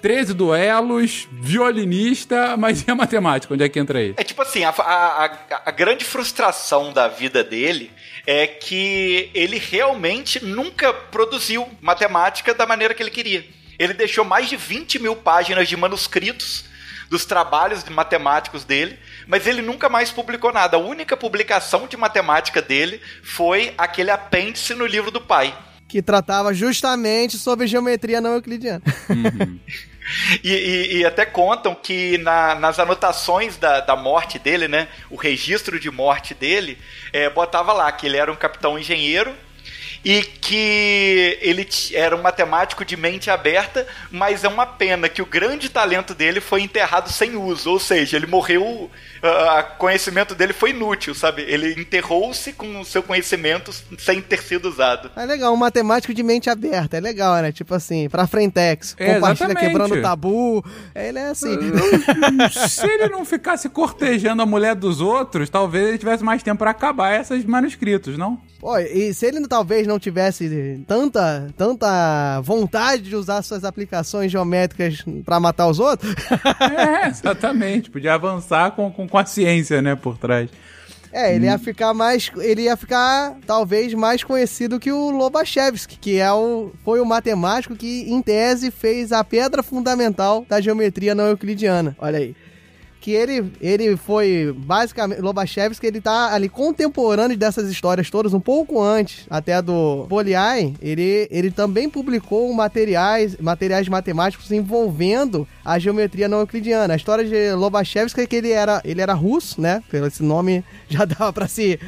13 0.00 0.32
duelos, 0.32 1.26
violinista, 1.32 2.56
mas 2.56 2.82
e 2.86 2.88
a 2.92 2.94
matemática? 2.94 3.52
Onde 3.52 3.64
é 3.64 3.68
que 3.68 3.76
entra 3.80 3.98
aí? 3.98 4.14
É 4.16 4.22
tipo 4.22 4.40
assim, 4.40 4.62
a, 4.62 4.68
a- 4.70 5.62
a 5.66 5.70
grande 5.72 6.04
frustração 6.04 6.92
da 6.92 7.08
vida 7.08 7.42
dele 7.42 7.90
é 8.24 8.46
que 8.46 9.30
ele 9.34 9.58
realmente 9.58 10.44
nunca 10.44 10.92
produziu 10.94 11.68
matemática 11.80 12.54
da 12.54 12.66
maneira 12.66 12.94
que 12.94 13.02
ele 13.02 13.10
queria. 13.10 13.44
Ele 13.76 13.92
deixou 13.92 14.24
mais 14.24 14.48
de 14.48 14.56
20 14.56 15.00
mil 15.00 15.16
páginas 15.16 15.68
de 15.68 15.76
manuscritos 15.76 16.66
dos 17.10 17.24
trabalhos 17.24 17.82
de 17.82 17.90
matemáticos 17.90 18.62
dele, 18.62 18.96
mas 19.26 19.44
ele 19.48 19.60
nunca 19.60 19.88
mais 19.88 20.12
publicou 20.12 20.52
nada. 20.52 20.76
A 20.76 20.80
única 20.80 21.16
publicação 21.16 21.88
de 21.88 21.96
matemática 21.96 22.62
dele 22.62 23.00
foi 23.24 23.74
aquele 23.76 24.12
apêndice 24.12 24.72
no 24.72 24.86
livro 24.86 25.10
do 25.10 25.20
pai. 25.20 25.52
Que 25.92 26.00
tratava 26.00 26.54
justamente 26.54 27.36
sobre 27.36 27.66
geometria 27.66 28.18
não 28.18 28.32
euclidiana. 28.32 28.80
E, 30.42 30.50
e- 30.50 30.96
e 30.98 31.04
até 31.06 31.24
contam 31.24 31.76
que 31.76 32.18
na- 32.18 32.56
nas 32.56 32.80
anotações 32.80 33.56
da, 33.56 33.78
da 33.80 33.94
morte 33.94 34.36
dele, 34.36 34.66
né? 34.66 34.88
O 35.08 35.14
registro 35.16 35.78
de 35.78 35.90
morte 35.92 36.34
dele, 36.34 36.76
é, 37.12 37.30
botava 37.30 37.72
lá 37.72 37.90
que 37.92 38.06
ele 38.06 38.16
era 38.16 38.30
um 38.30 38.34
capitão 38.34 38.76
engenheiro 38.76 39.32
e 40.04 40.22
que 40.22 41.38
ele 41.40 41.66
era 41.94 42.16
um 42.16 42.22
matemático 42.22 42.84
de 42.84 42.96
mente 42.96 43.30
aberta, 43.30 43.86
mas 44.10 44.44
é 44.44 44.48
uma 44.48 44.66
pena 44.66 45.08
que 45.08 45.22
o 45.22 45.26
grande 45.26 45.68
talento 45.68 46.14
dele 46.14 46.40
foi 46.40 46.62
enterrado 46.62 47.10
sem 47.10 47.36
uso, 47.36 47.70
ou 47.70 47.78
seja, 47.78 48.16
ele 48.16 48.26
morreu, 48.26 48.90
o 49.22 49.78
conhecimento 49.78 50.34
dele 50.34 50.52
foi 50.52 50.70
inútil, 50.70 51.14
sabe? 51.14 51.42
Ele 51.42 51.80
enterrou-se 51.80 52.52
com 52.52 52.80
o 52.80 52.84
seu 52.84 53.02
conhecimento 53.02 53.72
sem 53.98 54.20
ter 54.20 54.42
sido 54.42 54.68
usado. 54.68 55.10
É 55.14 55.24
legal, 55.24 55.52
um 55.52 55.56
matemático 55.56 56.12
de 56.12 56.22
mente 56.22 56.50
aberta. 56.50 56.96
É 56.96 57.00
legal, 57.00 57.40
né? 57.40 57.52
Tipo 57.52 57.74
assim, 57.74 58.08
pra 58.08 58.26
Frentex. 58.26 58.96
É, 58.98 59.14
Compartilha 59.14 59.46
exatamente. 59.46 59.72
quebrando 59.72 60.02
tabu. 60.02 60.64
Ele 60.94 61.18
é 61.18 61.28
assim. 61.28 61.56
Se 62.68 62.86
ele 62.86 63.08
não 63.08 63.24
ficasse 63.24 63.68
cortejando 63.68 64.42
a 64.42 64.46
mulher 64.46 64.74
dos 64.74 65.00
outros, 65.00 65.48
talvez 65.48 65.88
ele 65.88 65.98
tivesse 65.98 66.24
mais 66.24 66.42
tempo 66.42 66.58
pra 66.58 66.70
acabar 66.70 67.20
esses 67.20 67.44
manuscritos, 67.44 68.18
não? 68.18 68.40
Pô, 68.62 68.78
e 68.78 69.12
se 69.12 69.26
ele 69.26 69.44
talvez 69.48 69.88
não 69.88 69.98
tivesse 69.98 70.84
tanta, 70.86 71.48
tanta 71.56 72.40
vontade 72.42 73.02
de 73.02 73.16
usar 73.16 73.42
suas 73.42 73.64
aplicações 73.64 74.30
geométricas 74.30 75.04
pra 75.24 75.40
matar 75.40 75.66
os 75.66 75.80
outros, 75.80 76.14
É, 76.78 77.08
exatamente. 77.08 77.90
Podia 77.90 78.14
avançar 78.14 78.70
com, 78.70 78.88
com, 78.88 79.08
com 79.08 79.18
a 79.18 79.26
ciência, 79.26 79.82
né, 79.82 79.96
por 79.96 80.16
trás. 80.16 80.48
é, 81.12 81.34
ele 81.34 81.46
ia 81.46 81.58
ficar 81.58 81.92
mais, 81.92 82.30
ele 82.38 82.62
ia 82.62 82.76
ficar 82.76 83.34
talvez 83.44 83.92
mais 83.94 84.22
conhecido 84.22 84.78
que 84.78 84.92
o 84.92 85.10
Lobachevsky, 85.10 85.98
que 85.98 86.18
é 86.20 86.32
o, 86.32 86.70
foi 86.84 87.00
o 87.00 87.04
matemático 87.04 87.74
que 87.74 88.04
em 88.08 88.22
tese 88.22 88.70
fez 88.70 89.10
a 89.10 89.24
pedra 89.24 89.60
fundamental 89.64 90.46
da 90.48 90.60
geometria 90.60 91.16
não 91.16 91.26
euclidiana. 91.26 91.96
Olha 91.98 92.18
aí. 92.20 92.36
Que 93.02 93.10
ele, 93.10 93.52
ele 93.60 93.96
foi 93.96 94.54
basicamente 94.56 95.20
Lobachevsky, 95.20 95.84
ele 95.84 96.00
tá 96.00 96.32
ali 96.32 96.48
contemporâneo 96.48 97.36
dessas 97.36 97.68
histórias 97.68 98.08
todas, 98.08 98.32
um 98.32 98.40
pouco 98.40 98.80
antes 98.80 99.26
até 99.28 99.60
do 99.60 100.06
Poliai, 100.08 100.72
ele, 100.80 101.26
ele 101.28 101.50
também 101.50 101.90
publicou 101.90 102.50
materiais, 102.54 103.36
materiais 103.38 103.88
matemáticos 103.88 104.52
envolvendo 104.52 105.46
a 105.64 105.80
geometria 105.80 106.28
não 106.28 106.40
euclidiana. 106.40 106.94
A 106.94 106.96
história 106.96 107.24
de 107.24 107.52
Lobachevsky 107.54 108.20
é 108.20 108.26
que 108.26 108.36
ele 108.36 108.52
era, 108.52 108.80
ele 108.84 109.00
era 109.00 109.14
russo, 109.14 109.60
né? 109.60 109.82
Pelo 109.90 110.06
esse 110.06 110.22
nome 110.22 110.64
já 110.88 111.04
dava 111.04 111.32
para 111.32 111.48
se 111.48 111.80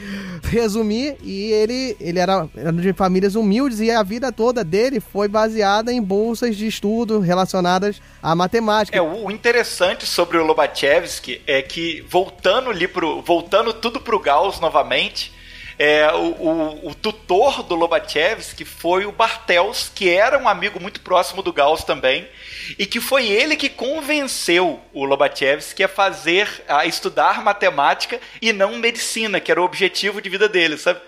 resumir 0.43 1.17
e 1.23 1.53
ele, 1.53 1.97
ele 2.01 2.19
era, 2.19 2.49
era 2.57 2.73
de 2.73 2.93
famílias 2.93 3.37
humildes 3.37 3.79
e 3.79 3.89
a 3.89 4.03
vida 4.03 4.33
toda 4.33 4.65
dele 4.65 4.99
foi 4.99 5.29
baseada 5.29 5.93
em 5.93 6.03
bolsas 6.03 6.57
de 6.57 6.67
estudo 6.67 7.21
relacionadas 7.21 8.03
à 8.21 8.35
matemática. 8.35 8.99
É, 8.99 9.01
o 9.01 9.31
interessante 9.31 10.07
sobre 10.07 10.39
o 10.39 10.45
Lobachevsky 10.45 11.04
é 11.47 11.63
que, 11.63 12.01
voltando 12.03 12.71
ali 12.71 12.89
pro. 12.89 13.23
voltando 13.23 13.73
tudo 13.73 14.01
pro 14.01 14.19
Gauss 14.19 14.61
novamente, 14.61 15.33
é, 15.79 16.07
o, 16.13 16.19
o, 16.19 16.89
o 16.91 16.95
tutor 16.95 17.63
do 17.63 17.75
Lobachevsky 17.75 18.65
foi 18.65 19.07
o 19.07 19.13
Bartels, 19.13 19.91
que 19.93 20.09
era 20.09 20.39
um 20.39 20.49
amigo 20.49 20.81
muito 20.81 21.01
próximo 21.01 21.43
do 21.43 21.53
Gauss 21.53 21.83
também, 21.83 22.29
e 22.79 22.87
que 22.87 23.01
foi 23.01 23.27
ele 23.27 23.57
que 23.57 23.69
convenceu 23.69 24.81
o 24.93 25.05
Lobachevsky 25.05 25.83
a 25.83 25.89
fazer, 25.89 26.49
a 26.69 26.87
estudar 26.87 27.43
matemática 27.43 28.21
e 28.41 28.53
não 28.53 28.79
medicina, 28.79 29.41
que 29.41 29.51
era 29.51 29.61
o 29.61 29.65
objetivo 29.65 30.21
de 30.21 30.29
vida 30.29 30.49
dele, 30.49 30.79
sabe? 30.79 31.01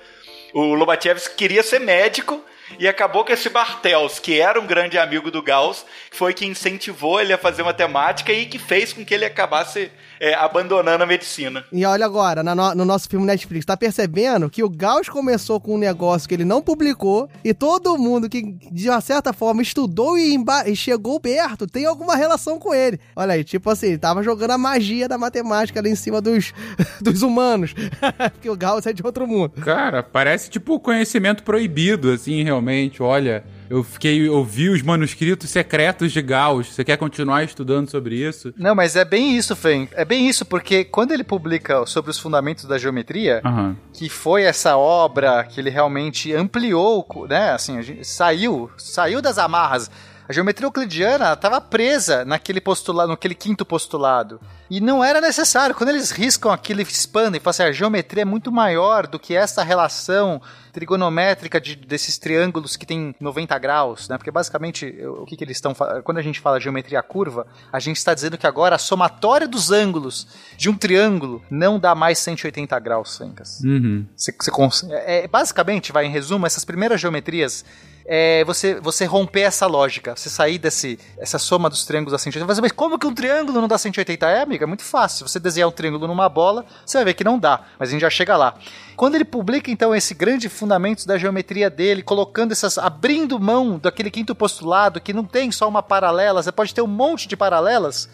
O 0.53 0.75
Lobachevsky 0.75 1.37
queria 1.37 1.63
ser 1.63 1.79
médico, 1.79 2.43
e 2.79 2.89
acabou 2.89 3.25
que 3.25 3.33
esse 3.33 3.49
Bartels, 3.49 4.19
que 4.19 4.41
era 4.41 4.61
um 4.61 4.67
grande 4.67 4.99
amigo 4.99 5.31
do 5.31 5.43
Gauss, 5.43 5.87
foi 6.11 6.35
que 6.35 6.47
incentivou 6.47 7.21
ele 7.21 7.33
a 7.33 7.39
fazer 7.39 7.63
matemática 7.63 8.33
e 8.33 8.47
que 8.47 8.59
fez 8.59 8.93
com 8.93 9.05
que 9.05 9.15
ele 9.15 9.25
acabasse 9.25 9.91
é, 10.21 10.35
abandonando 10.35 11.05
a 11.05 11.07
medicina. 11.07 11.65
E 11.73 11.85
olha 11.85 12.07
agora, 12.07 12.43
no, 12.43 12.75
no, 12.75 12.85
nosso 12.85 13.09
filme 13.09 13.27
Netflix, 13.27 13.65
tá 13.65 13.77
percebendo 13.77 14.49
que 14.51 14.63
o 14.63 14.69
Gauss 14.69 15.09
começou 15.09 15.61
com 15.61 15.75
um 15.75 15.79
negócio 15.79 16.29
que 16.29 16.35
ele 16.35 16.45
não 16.45 16.63
publicou 16.63 17.29
e 17.45 17.53
todo 17.53 17.97
mundo 17.99 18.29
que, 18.29 18.43
de 18.71 18.89
uma 18.89 19.01
certa 19.01 19.33
forma, 19.33 19.63
estudou 19.63 20.19
e, 20.19 20.37
e 20.67 20.77
chegou 20.77 21.21
perto 21.21 21.67
tem 21.67 21.87
alguma 21.87 22.17
relação 22.17 22.59
com 22.59 22.75
ele. 22.75 22.99
Olha 23.15 23.35
aí, 23.35 23.45
tipo 23.45 23.71
assim, 23.71 23.89
ele 23.89 23.99
tava 23.99 24.23
jogando 24.23 24.53
a 24.53 24.59
magia 24.59 25.09
da 25.09 25.19
matemática 25.19 25.81
ali 25.81 25.91
em 25.91 25.97
cima 25.97 26.21
dos, 26.21 26.53
dos 27.01 27.23
humanos. 27.23 27.75
Porque 28.33 28.51
o 28.51 28.57
Gauss 28.57 28.87
é 28.87 28.93
de 28.93 29.05
outro 29.05 29.27
mundo. 29.27 29.51
Cara, 29.61 30.03
parece 30.03 30.51
tipo 30.51 30.79
conhecimento 30.81 31.43
proibido, 31.43 32.11
assim, 32.11 32.43
realmente. 32.43 33.03
Olha, 33.03 33.45
eu 33.69 33.83
fiquei, 33.83 34.27
eu 34.27 34.45
vi 34.45 34.69
os 34.69 34.83
manuscritos 34.83 35.51
secretos 35.51 36.13
de 36.13 36.23
Gauss. 36.23 36.69
Você 36.69 36.85
quer 36.85 36.97
continuar 36.97 37.45
estudando 37.45 37.91
sobre 37.91 38.17
isso? 38.17 38.53
Não, 38.57 38.75
mas 38.75 38.97
é 38.97 39.05
bem 39.05 39.37
isso, 39.37 39.55
Fen. 39.57 39.89
É 39.93 40.05
bem 40.05 40.29
isso, 40.29 40.45
porque 40.45 40.85
quando 40.85 41.13
ele 41.13 41.25
publica 41.25 41.85
sobre 41.87 42.11
os 42.11 42.19
fundamentos 42.19 42.65
da 42.65 42.79
geometria, 42.79 43.41
Aham. 43.45 43.77
que 43.93 44.09
foi 44.09 44.43
essa 44.43 44.77
obra 44.77 45.45
que 45.45 45.61
ele 45.61 45.71
realmente 45.71 46.33
ampliou, 46.33 47.07
né? 47.29 47.51
Assim, 47.51 47.79
a 47.79 47.83
gente 47.83 48.05
saiu, 48.05 48.71
saiu 48.77 49.21
das 49.21 49.39
amarras. 49.39 49.91
A 50.29 50.33
geometria 50.33 50.67
euclidiana 50.67 51.33
estava 51.33 51.61
presa 51.61 52.25
naquele 52.25 52.61
postulado, 52.61 53.11
naquele 53.11 53.35
quinto 53.35 53.65
postulado. 53.65 54.41
E 54.69 54.81
não 54.81 55.03
era 55.03 55.21
necessário. 55.21 55.75
Quando 55.75 55.91
eles 55.91 56.11
riscam 56.11 56.51
aquilo 56.51 56.81
e 56.81 56.83
expandem, 56.83 57.41
falam 57.41 57.51
assim, 57.51 57.63
a 57.63 57.73
geometria 57.73 58.23
é 58.23 58.25
muito 58.25 58.51
maior 58.51 59.07
do 59.07 59.19
que 59.19 59.37
essa 59.37 59.63
relação 59.63 60.43
trigonométrica 60.73 61.61
de, 61.61 61.77
desses 61.77 62.19
triângulos 62.19 62.77
que 62.77 62.85
tem 62.85 63.15
90 63.21 63.57
graus, 63.59 64.09
né? 64.09 64.19
Porque 64.19 64.31
basicamente 64.31 64.87
o 65.07 65.25
que, 65.25 65.37
que 65.37 65.45
eles 65.45 65.57
estão 65.57 65.75
quando 66.05 66.19
a 66.19 66.23
gente 66.23 66.41
fala 66.41 66.61
geometria 66.61 67.03
curva, 67.03 67.47
a 67.73 67.79
gente 67.79 67.97
está 67.97 68.13
dizendo 68.13 68.37
que 68.37 68.47
agora 68.47 68.75
a 68.75 68.79
somatória 68.79 69.49
dos 69.49 69.71
ângulos 69.71 70.27
de 70.57 70.69
um 70.69 70.77
triângulo 70.77 71.43
não 71.49 71.79
dá 71.79 71.95
mais 71.95 72.19
180 72.19 72.79
graus, 72.81 73.17
Fencas. 73.17 73.61
Uhum. 73.65 74.05
Você, 74.15 74.35
você 74.39 74.51
cons... 74.51 74.85
é, 74.91 75.25
é, 75.25 75.29
basicamente, 75.29 75.93
vai 75.93 76.05
em 76.05 76.11
resumo, 76.11 76.45
essas 76.45 76.65
primeiras 76.65 77.01
geometrias 77.01 77.65
é 78.09 78.45
você, 78.45 78.81
você 78.81 79.05
romper 79.05 79.41
essa 79.41 79.67
lógica, 79.67 80.15
você 80.15 80.31
sair 80.31 80.59
desse 80.59 80.99
essa 81.19 81.39
soma 81.39 81.69
dos 81.69 81.85
triângulos 81.85 82.15
a 82.15 82.19
180. 82.19 82.61
Mas 82.63 82.73
como 82.73 82.99
que 82.99 83.07
um 83.07 83.15
triângulo 83.15 83.61
não 83.61 83.69
dá 83.69 83.77
180? 83.77 84.27
É, 84.27 84.43
amiga, 84.43 84.65
é 84.65 84.67
muito 84.67 84.85
fácil. 84.85 85.27
Você 85.27 85.41
desenhar 85.41 85.69
um 85.69 85.73
triângulo 85.73 86.07
numa 86.07 86.29
bola, 86.29 86.65
você 86.85 86.99
vai 86.99 87.07
ver 87.07 87.15
que 87.15 87.25
não 87.25 87.39
dá, 87.39 87.63
mas 87.79 87.89
a 87.89 87.93
gente 87.93 88.01
já 88.03 88.11
chega 88.11 88.37
lá. 88.37 88.55
Quando 88.95 89.17
ele 89.17 89.25
publica 89.25 89.71
então 89.71 89.95
esse 89.95 90.15
grande 90.15 90.49
fundamentos 90.49 91.05
da 91.05 91.19
geometria 91.19 91.69
dele, 91.69 92.03
colocando 92.03 92.53
essas 92.53 92.79
abrindo 92.79 93.39
mão 93.41 93.79
daquele 93.79 94.11
quinto 94.11 94.35
postulado 94.35 95.01
que 95.01 95.13
não 95.13 95.25
tem 95.25 95.51
só 95.51 95.69
uma 95.69 95.83
paralela, 95.83 96.43
você 96.43 96.53
pode 96.53 96.75
ter 96.75 96.83
um 96.83 96.87
monte 96.87 97.27
de 97.27 97.37
paralelas 97.37 98.09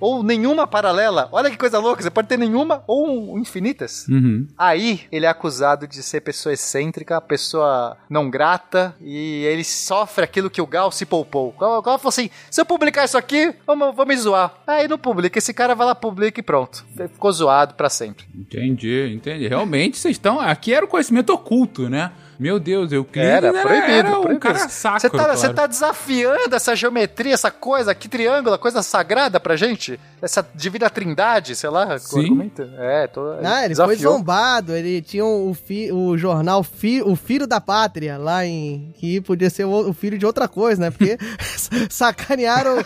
ou 0.00 0.22
nenhuma 0.22 0.66
paralela. 0.66 1.28
Olha 1.30 1.50
que 1.50 1.56
coisa 1.56 1.78
louca, 1.78 2.02
você 2.02 2.10
pode 2.10 2.28
ter 2.28 2.38
nenhuma 2.38 2.82
ou 2.86 3.38
infinitas. 3.38 4.08
Uhum. 4.08 4.48
Aí 4.56 5.02
ele 5.12 5.26
é 5.26 5.28
acusado 5.28 5.86
de 5.86 6.02
ser 6.02 6.22
pessoa 6.22 6.52
excêntrica, 6.52 7.20
pessoa 7.20 7.96
não 8.08 8.30
grata, 8.30 8.94
e 9.00 9.44
ele 9.44 9.62
sofre 9.62 10.24
aquilo 10.24 10.50
que 10.50 10.60
o 10.62 10.66
Gal 10.66 10.90
se 10.90 11.04
poupou. 11.04 11.54
O 11.56 11.82
Gal 11.82 11.98
falou 11.98 12.08
assim: 12.08 12.30
se 12.50 12.60
eu 12.60 12.64
publicar 12.64 13.04
isso 13.04 13.18
aqui, 13.18 13.54
vou 13.66 14.06
me 14.06 14.16
zoar. 14.16 14.54
Aí 14.66 14.88
não 14.88 14.98
publica, 14.98 15.38
esse 15.38 15.52
cara 15.52 15.74
vai 15.74 15.86
lá, 15.86 15.94
publica 15.94 16.40
e 16.40 16.42
pronto. 16.42 16.84
Ficou 16.96 17.32
zoado 17.32 17.74
para 17.74 17.90
sempre. 17.90 18.24
Entendi, 18.34 19.12
entendi. 19.14 19.46
Realmente 19.48 19.98
vocês 19.98 20.16
estão. 20.16 20.40
Aqui 20.40 20.72
era 20.72 20.84
o 20.84 20.88
conhecimento 20.88 21.32
oculto, 21.32 21.88
né? 21.88 22.10
Meu 22.40 22.58
Deus, 22.58 22.90
Euclides 22.90 23.30
era, 23.30 23.48
era, 23.48 23.60
proibido, 23.60 23.92
era 23.92 24.08
um 24.18 24.22
proibido. 24.22 24.40
cara 24.40 24.68
sacro. 24.70 25.00
Você 25.00 25.10
tá, 25.10 25.18
claro. 25.24 25.36
você 25.38 25.52
tá 25.52 25.66
desafiando 25.66 26.56
essa 26.56 26.74
geometria, 26.74 27.34
essa 27.34 27.50
coisa, 27.50 27.94
que 27.94 28.08
triângulo, 28.08 28.58
coisa 28.58 28.82
sagrada 28.82 29.38
pra 29.38 29.56
gente? 29.56 30.00
Essa 30.22 30.46
divina 30.54 30.88
trindade, 30.88 31.54
sei 31.54 31.68
lá, 31.70 31.98
Sim. 31.98 32.50
É, 32.78 33.06
tô, 33.06 33.20
Ah, 33.44 33.64
ele 33.66 33.74
foi 33.74 33.96
zombado, 33.96 34.74
ele 34.74 35.02
tinha 35.02 35.24
o, 35.24 35.52
fi, 35.54 35.92
o 35.92 36.16
jornal 36.16 36.62
fi, 36.62 37.02
O 37.02 37.14
Filho 37.14 37.46
da 37.46 37.60
Pátria, 37.60 38.16
lá 38.18 38.44
em. 38.46 38.92
que 38.96 39.20
podia 39.20 39.50
ser 39.50 39.64
o, 39.64 39.90
o 39.90 39.92
filho 39.92 40.16
de 40.18 40.24
outra 40.24 40.48
coisa, 40.48 40.80
né? 40.80 40.90
Porque 40.90 41.18
sacanearam, 41.90 42.76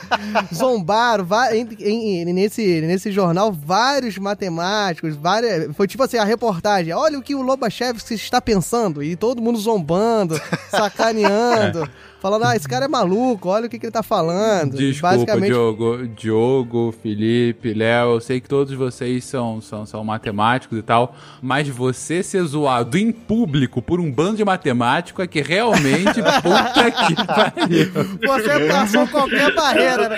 zombaram, 0.53 1.25
va- 1.25 1.55
em- 1.55 1.69
em- 1.81 2.33
nesse, 2.33 2.81
nesse 2.83 3.11
jornal, 3.13 3.53
vários 3.53 4.19
matemáticos, 4.19 5.15
várias. 5.17 5.75
Foi 5.77 5.87
tipo 5.87 6.03
assim, 6.03 6.19
a 6.19 6.25
reportagem. 6.25 6.93
Olha 6.93 7.19
o 7.19 7.23
que 7.23 7.35
o 7.35 7.43
Lobachevsky 7.43 8.15
está 8.15 8.41
pensando. 8.41 9.03
E 9.03 9.17
todo 9.17 9.43
mundo 9.45 9.59
zombando, 9.59 10.40
sacaneando. 10.70 11.88
Falando, 12.24 12.45
ah, 12.47 12.57
esse 12.57 12.66
cara 12.66 12.86
é 12.86 12.88
maluco, 12.88 13.51
olha 13.51 13.66
o 13.66 13.68
que, 13.68 13.78
que 13.78 13.84
ele 13.84 13.92
tá 13.92 14.03
falando. 14.03 14.78
Desculpa, 14.78 15.14
Basicamente, 15.14 15.53
Diogo, 15.53 16.09
Diogo, 16.09 16.95
Felipe, 17.03 17.74
Léo, 17.74 18.14
eu 18.14 18.20
sei 18.20 18.40
que 18.40 18.49
todos 18.49 18.72
vocês 18.72 19.26
são, 19.26 19.61
são, 19.61 19.84
são 19.84 20.03
matemáticos 20.03 20.78
e 20.78 20.82
tal, 20.82 21.14
mas 21.42 21.68
você 21.68 22.22
ser 22.22 22.42
zoado 22.45 22.97
em 22.97 23.12
público 23.12 23.82
por 23.82 24.01
um 24.01 24.11
bando 24.11 24.38
de 24.38 24.45
matemático 24.45 25.20
é 25.20 25.26
que 25.26 25.42
realmente, 25.42 26.14
puta 26.40 26.90
que 26.90 27.14
pariu. 27.26 27.92
você 28.26 28.68
passou 28.68 29.07
qualquer 29.09 29.55
barreira, 29.55 30.09
né? 30.09 30.16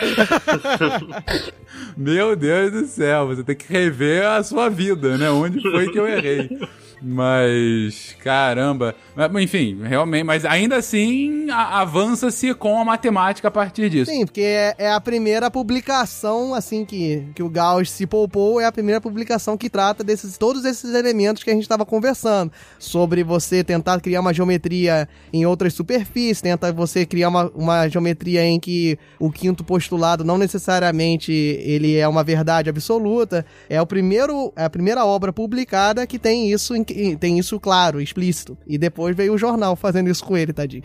Meu 1.97 2.37
Deus 2.37 2.71
do 2.71 2.87
céu, 2.87 3.27
você 3.27 3.43
tem 3.43 3.57
que 3.57 3.67
rever 3.73 4.25
a 4.25 4.45
sua 4.45 4.69
vida, 4.69 5.19
né? 5.19 5.29
Onde 5.29 5.61
foi 5.61 5.91
que 5.91 5.99
eu 5.99 6.07
errei? 6.07 6.57
Mas, 7.01 8.17
caramba. 8.23 8.95
Enfim, 9.41 9.79
realmente, 9.83 10.25
mas 10.25 10.45
ainda 10.45 10.77
assim 10.77 11.51
avança-se 11.51 12.55
com 12.55 12.81
a 12.81 12.85
matemática 12.85 13.49
a 13.49 13.51
partir 13.51 13.91
disso. 13.91 14.11
Sim, 14.11 14.25
porque 14.25 14.41
é, 14.41 14.75
é 14.79 14.93
a 14.93 15.01
primeira 15.01 15.51
publicação, 15.51 16.55
assim, 16.55 16.85
que, 16.85 17.25
que 17.35 17.43
o 17.43 17.49
Gauss 17.49 17.91
se 17.91 18.07
poupou, 18.07 18.61
é 18.61 18.65
a 18.65 18.73
primeira 18.73 19.01
publicação 19.01 19.57
que 19.57 19.69
trata 19.69 20.03
desses 20.03 20.39
todos 20.39 20.65
esses 20.65 20.95
elementos 20.95 21.43
que 21.43 21.51
a 21.51 21.53
gente 21.53 21.63
estava 21.63 21.85
conversando. 21.85 22.51
Sobre 22.79 23.23
você 23.23 23.63
tentar 23.63 24.01
criar 24.01 24.21
uma 24.21 24.33
geometria 24.33 25.09
em 25.33 25.45
outras 25.45 25.75
superfícies, 25.75 26.41
tenta 26.41 26.73
você 26.73 27.05
criar 27.05 27.29
uma, 27.29 27.51
uma 27.55 27.89
geometria 27.89 28.45
em 28.45 28.59
que 28.59 28.99
o 29.19 29.31
quinto 29.31 29.63
postulado 29.63 30.25
não 30.25 30.39
necessariamente 30.39 31.33
ele 31.33 31.97
é 31.97 32.09
uma 32.09 32.25
verdade 32.25 32.71
absoluta. 32.71 33.45
É 33.69 33.81
o 33.81 33.87
primeiro, 33.87 34.53
é 34.57 34.65
a 34.65 34.71
primeira 34.71 35.05
obra 35.05 35.33
publicada 35.33 36.07
que 36.07 36.19
tem 36.19 36.51
isso, 36.51 36.75
em 36.75 36.86
tem 37.19 37.39
isso 37.39 37.59
claro, 37.59 38.01
explícito. 38.01 38.57
E 38.67 38.79
depois 38.79 39.17
veio 39.17 39.35
o 39.35 39.39
jornal 39.39 39.77
fazendo 39.77 40.11
isso 40.11 40.25
com 40.25 40.37
ele, 40.37 40.53
tadinho. 40.53 40.83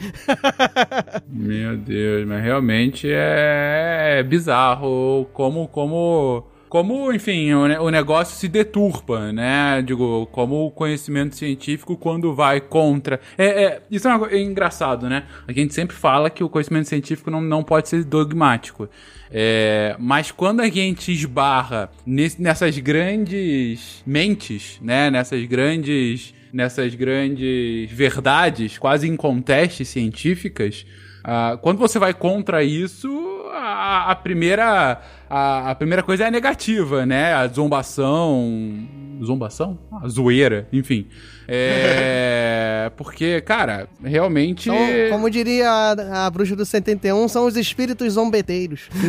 Meu 1.28 1.78
Deus, 1.78 2.28
mas 2.28 2.44
realmente 2.44 3.08
é 3.10 4.24
bizarro 4.28 5.28
como, 5.34 5.68
como, 5.68 6.48
como, 6.72 7.12
enfim, 7.12 7.52
o, 7.54 7.68
ne- 7.68 7.78
o 7.80 7.90
negócio 7.90 8.34
se 8.38 8.48
deturpa, 8.48 9.34
né? 9.34 9.82
Digo, 9.82 10.26
como 10.32 10.68
o 10.68 10.72
conhecimento 10.72 11.36
científico 11.36 11.98
quando 11.98 12.34
vai 12.34 12.62
contra. 12.62 13.20
É, 13.38 13.46
é- 13.64 13.82
isso 13.92 14.08
é, 14.08 14.16
uma 14.16 14.28
é 14.32 14.40
engraçado, 14.40 15.10
né? 15.10 15.26
A 15.46 15.52
gente 15.52 15.74
sempre 15.74 15.94
fala 15.98 16.30
que 16.30 16.42
o 16.42 16.48
conhecimento 16.48 16.88
científico 16.88 17.30
não, 17.30 17.42
não 17.42 17.62
pode 17.62 17.90
ser 17.90 18.06
dogmático. 18.06 18.88
É, 19.30 19.98
mas 20.00 20.32
quando 20.32 20.62
a 20.62 20.70
gente 20.70 21.12
esbarra 21.12 21.92
nesse- 22.06 22.42
nessas 22.42 22.78
grandes 22.80 24.02
mentes, 24.08 24.80
né? 24.82 25.12
Nessas 25.12 25.44
grandes 25.46 26.34
nessas 26.54 26.96
grandes 26.96 27.92
verdades, 27.92 28.78
quase 28.78 29.08
incontestes 29.10 29.90
científicas, 29.90 30.86
ah, 31.24 31.58
quando 31.62 31.78
você 31.78 32.00
vai 32.00 32.14
contra 32.14 32.64
isso, 32.64 33.10
a, 33.54 34.12
a 34.12 34.16
primeira 34.16 35.02
a, 35.30 35.72
a 35.72 35.76
primeira 35.76 36.04
coisa 36.04 36.24
é 36.26 36.28
a 36.28 36.32
negativa, 36.32 37.06
né? 37.06 37.34
A 37.34 37.48
zombação, 37.48 38.88
zombação, 39.24 39.78
a 40.02 40.08
zoeira, 40.08 40.68
enfim. 40.72 41.08
É 41.48 42.92
porque, 42.98 43.42
cara, 43.42 43.88
realmente 44.04 44.70
São, 44.70 44.78
como 45.10 45.30
diria 45.30 45.70
a, 45.70 46.26
a 46.26 46.30
bruxa 46.30 46.56
do 46.56 46.66
71, 46.66 47.28
são 47.28 47.46
os 47.46 47.56
espíritos 47.58 48.14
zombeteiros. 48.14 48.90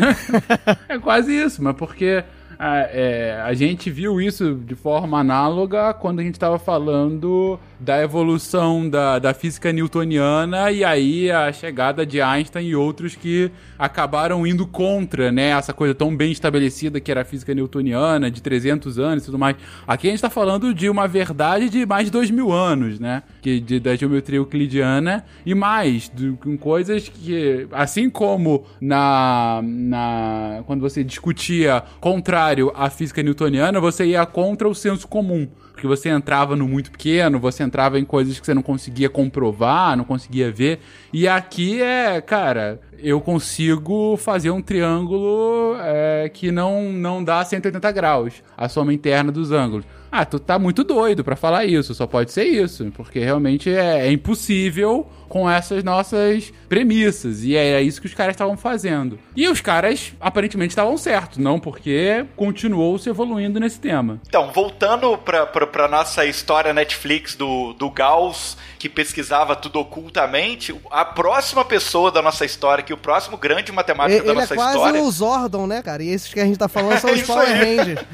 É 0.88 0.98
quase 0.98 1.32
isso, 1.32 1.62
mas 1.62 1.74
porque 1.76 2.22
a, 2.58 2.78
é, 2.78 3.40
a 3.44 3.52
gente 3.54 3.90
viu 3.90 4.20
isso 4.20 4.54
de 4.54 4.74
forma 4.74 5.18
análoga 5.18 5.94
quando 5.94 6.20
a 6.20 6.22
gente 6.22 6.34
estava 6.34 6.58
falando 6.58 7.58
da 7.82 8.00
evolução 8.00 8.88
da, 8.88 9.18
da 9.18 9.34
física 9.34 9.72
newtoniana 9.72 10.70
e 10.70 10.84
aí 10.84 11.30
a 11.32 11.52
chegada 11.52 12.06
de 12.06 12.20
Einstein 12.20 12.68
e 12.68 12.76
outros 12.76 13.16
que 13.16 13.50
acabaram 13.76 14.46
indo 14.46 14.64
contra, 14.66 15.32
né, 15.32 15.48
essa 15.48 15.72
coisa 15.72 15.92
tão 15.92 16.16
bem 16.16 16.30
estabelecida 16.30 17.00
que 17.00 17.10
era 17.10 17.22
a 17.22 17.24
física 17.24 17.52
newtoniana, 17.52 18.30
de 18.30 18.40
300 18.40 19.00
anos 19.00 19.24
e 19.24 19.26
tudo 19.26 19.38
mais. 19.38 19.56
Aqui 19.86 20.06
a 20.06 20.10
gente 20.10 20.18
está 20.18 20.30
falando 20.30 20.72
de 20.72 20.88
uma 20.88 21.08
verdade 21.08 21.68
de 21.68 21.84
mais 21.84 22.04
de 22.04 22.12
2 22.12 22.30
mil 22.30 22.52
anos, 22.52 23.00
né, 23.00 23.24
que, 23.40 23.58
de, 23.58 23.80
da 23.80 23.96
geometria 23.96 24.38
euclidiana 24.38 25.24
e 25.44 25.52
mais, 25.52 26.10
com 26.40 26.56
coisas 26.56 27.08
que, 27.08 27.66
assim 27.72 28.08
como 28.08 28.64
na, 28.80 29.60
na 29.64 30.62
quando 30.66 30.80
você 30.80 31.02
discutia 31.02 31.82
contrário 32.00 32.70
à 32.76 32.88
física 32.88 33.24
newtoniana, 33.24 33.80
você 33.80 34.06
ia 34.06 34.24
contra 34.24 34.68
o 34.68 34.74
senso 34.74 35.08
comum 35.08 35.48
porque 35.82 35.88
você 35.88 36.10
entrava 36.10 36.54
no 36.54 36.68
muito 36.68 36.92
pequeno, 36.92 37.40
você 37.40 37.64
entrava 37.64 37.98
em 37.98 38.04
coisas 38.04 38.38
que 38.38 38.46
você 38.46 38.54
não 38.54 38.62
conseguia 38.62 39.10
comprovar, 39.10 39.96
não 39.96 40.04
conseguia 40.04 40.48
ver. 40.48 40.78
E 41.12 41.26
aqui 41.26 41.82
é, 41.82 42.20
cara, 42.20 42.80
eu 43.00 43.20
consigo 43.20 44.16
fazer 44.16 44.52
um 44.52 44.62
triângulo 44.62 45.74
é, 45.80 46.30
que 46.32 46.52
não, 46.52 46.92
não 46.92 47.24
dá 47.24 47.44
180 47.44 47.90
graus, 47.90 48.44
a 48.56 48.68
soma 48.68 48.94
interna 48.94 49.32
dos 49.32 49.50
ângulos. 49.50 49.84
Ah, 50.08 50.24
tu 50.24 50.38
tá 50.38 50.56
muito 50.56 50.84
doido 50.84 51.24
para 51.24 51.34
falar 51.34 51.64
isso, 51.64 51.94
só 51.96 52.06
pode 52.06 52.30
ser 52.30 52.44
isso, 52.44 52.92
porque 52.94 53.18
realmente 53.18 53.68
é, 53.68 54.06
é 54.06 54.12
impossível 54.12 55.08
com 55.32 55.48
essas 55.48 55.82
nossas 55.82 56.52
premissas. 56.68 57.42
E 57.42 57.56
é 57.56 57.80
isso 57.80 58.02
que 58.02 58.06
os 58.06 58.12
caras 58.12 58.34
estavam 58.34 58.54
fazendo. 58.54 59.18
E 59.34 59.48
os 59.48 59.62
caras 59.62 60.12
aparentemente 60.20 60.72
estavam 60.72 60.98
certos, 60.98 61.38
não 61.38 61.58
porque 61.58 62.26
continuou 62.36 62.98
se 62.98 63.08
evoluindo 63.08 63.58
nesse 63.58 63.80
tema. 63.80 64.20
Então, 64.28 64.52
voltando 64.52 65.16
pra, 65.16 65.46
pra, 65.46 65.66
pra 65.66 65.88
nossa 65.88 66.26
história 66.26 66.74
Netflix 66.74 67.34
do, 67.34 67.72
do 67.72 67.88
Gauss, 67.88 68.58
que 68.78 68.90
pesquisava 68.90 69.56
tudo 69.56 69.80
ocultamente, 69.80 70.78
a 70.90 71.02
próxima 71.02 71.64
pessoa 71.64 72.10
da 72.12 72.20
nossa 72.20 72.44
história, 72.44 72.84
que 72.84 72.92
o 72.92 72.98
próximo 72.98 73.38
grande 73.38 73.72
matemático 73.72 74.18
Ele, 74.18 74.26
da 74.26 74.32
ele 74.32 74.38
é 74.38 74.42
nossa 74.42 74.54
quase 74.54 74.76
história. 74.76 75.00
o 75.02 75.10
Zordon, 75.10 75.66
né, 75.66 75.80
cara? 75.80 76.02
E 76.02 76.10
esses 76.10 76.30
que 76.34 76.40
a 76.40 76.44
gente 76.44 76.58
tá 76.58 76.68
falando 76.68 76.98
são 77.00 77.08
É 77.08 77.14
os 77.14 77.22
Power. 77.22 77.48
Rangers. 77.48 78.04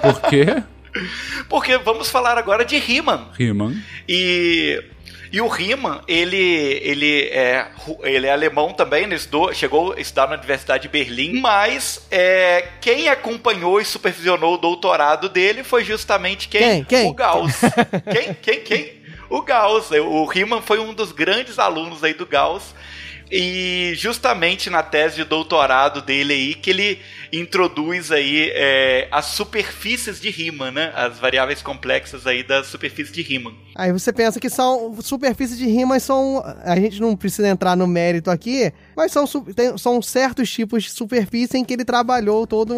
Por 0.00 0.20
quê? 0.30 0.62
Porque 1.50 1.76
vamos 1.76 2.08
falar 2.08 2.38
agora 2.38 2.64
de 2.64 2.78
Riemann. 2.78 3.28
Riemann. 3.36 3.76
E, 4.08 4.82
e 5.36 5.40
o 5.42 5.48
Riemann, 5.48 6.00
ele, 6.08 6.80
ele, 6.82 7.24
é, 7.24 7.66
ele 8.04 8.26
é 8.26 8.32
alemão 8.32 8.72
também, 8.72 9.04
ele 9.04 9.16
estudou, 9.16 9.52
chegou 9.52 9.92
a 9.92 10.00
estudar 10.00 10.28
na 10.28 10.36
Universidade 10.36 10.84
de 10.84 10.88
Berlim, 10.88 11.40
mas 11.40 12.06
é, 12.10 12.66
quem 12.80 13.10
acompanhou 13.10 13.78
e 13.78 13.84
supervisionou 13.84 14.54
o 14.54 14.56
doutorado 14.56 15.28
dele 15.28 15.62
foi 15.62 15.84
justamente 15.84 16.48
quem? 16.48 16.62
Quem? 16.62 16.84
Quem? 16.84 17.10
O 17.10 17.12
Gauss. 17.12 17.60
quem? 18.10 18.32
Quem? 18.32 18.60
Quem? 18.60 18.92
O 19.28 19.42
Gauss. 19.42 19.90
O 19.90 20.24
Riemann 20.24 20.62
foi 20.62 20.78
um 20.78 20.94
dos 20.94 21.12
grandes 21.12 21.58
alunos 21.58 22.02
aí 22.02 22.14
do 22.14 22.24
Gauss. 22.24 22.74
E 23.30 23.92
justamente 23.94 24.70
na 24.70 24.82
tese 24.82 25.16
de 25.16 25.24
doutorado 25.24 26.00
dele 26.00 26.32
aí 26.32 26.54
que 26.54 26.70
ele 26.70 27.02
introduz 27.32 28.10
aí 28.12 28.50
é, 28.54 29.08
as 29.10 29.26
superfícies 29.26 30.20
de 30.20 30.30
Riemann, 30.30 30.70
né? 30.72 30.92
As 30.94 31.18
variáveis 31.18 31.62
complexas 31.62 32.26
aí 32.26 32.42
das 32.42 32.66
superfícies 32.66 33.12
de 33.14 33.22
Riemann. 33.22 33.54
Aí 33.74 33.92
você 33.92 34.12
pensa 34.12 34.40
que 34.40 34.48
são 34.48 34.96
superfícies 35.02 35.58
de 35.58 35.66
rimas 35.66 36.02
são. 36.02 36.42
A 36.64 36.76
gente 36.76 37.00
não 37.00 37.14
precisa 37.14 37.48
entrar 37.48 37.76
no 37.76 37.86
mérito 37.86 38.30
aqui, 38.30 38.72
mas 38.96 39.12
são, 39.12 39.26
tem- 39.26 39.76
são 39.76 40.00
certos 40.00 40.50
tipos 40.50 40.84
de 40.84 40.90
superfície 40.90 41.58
em 41.58 41.64
que 41.64 41.74
ele 41.74 41.84
trabalhou 41.84 42.46
toda 42.46 42.74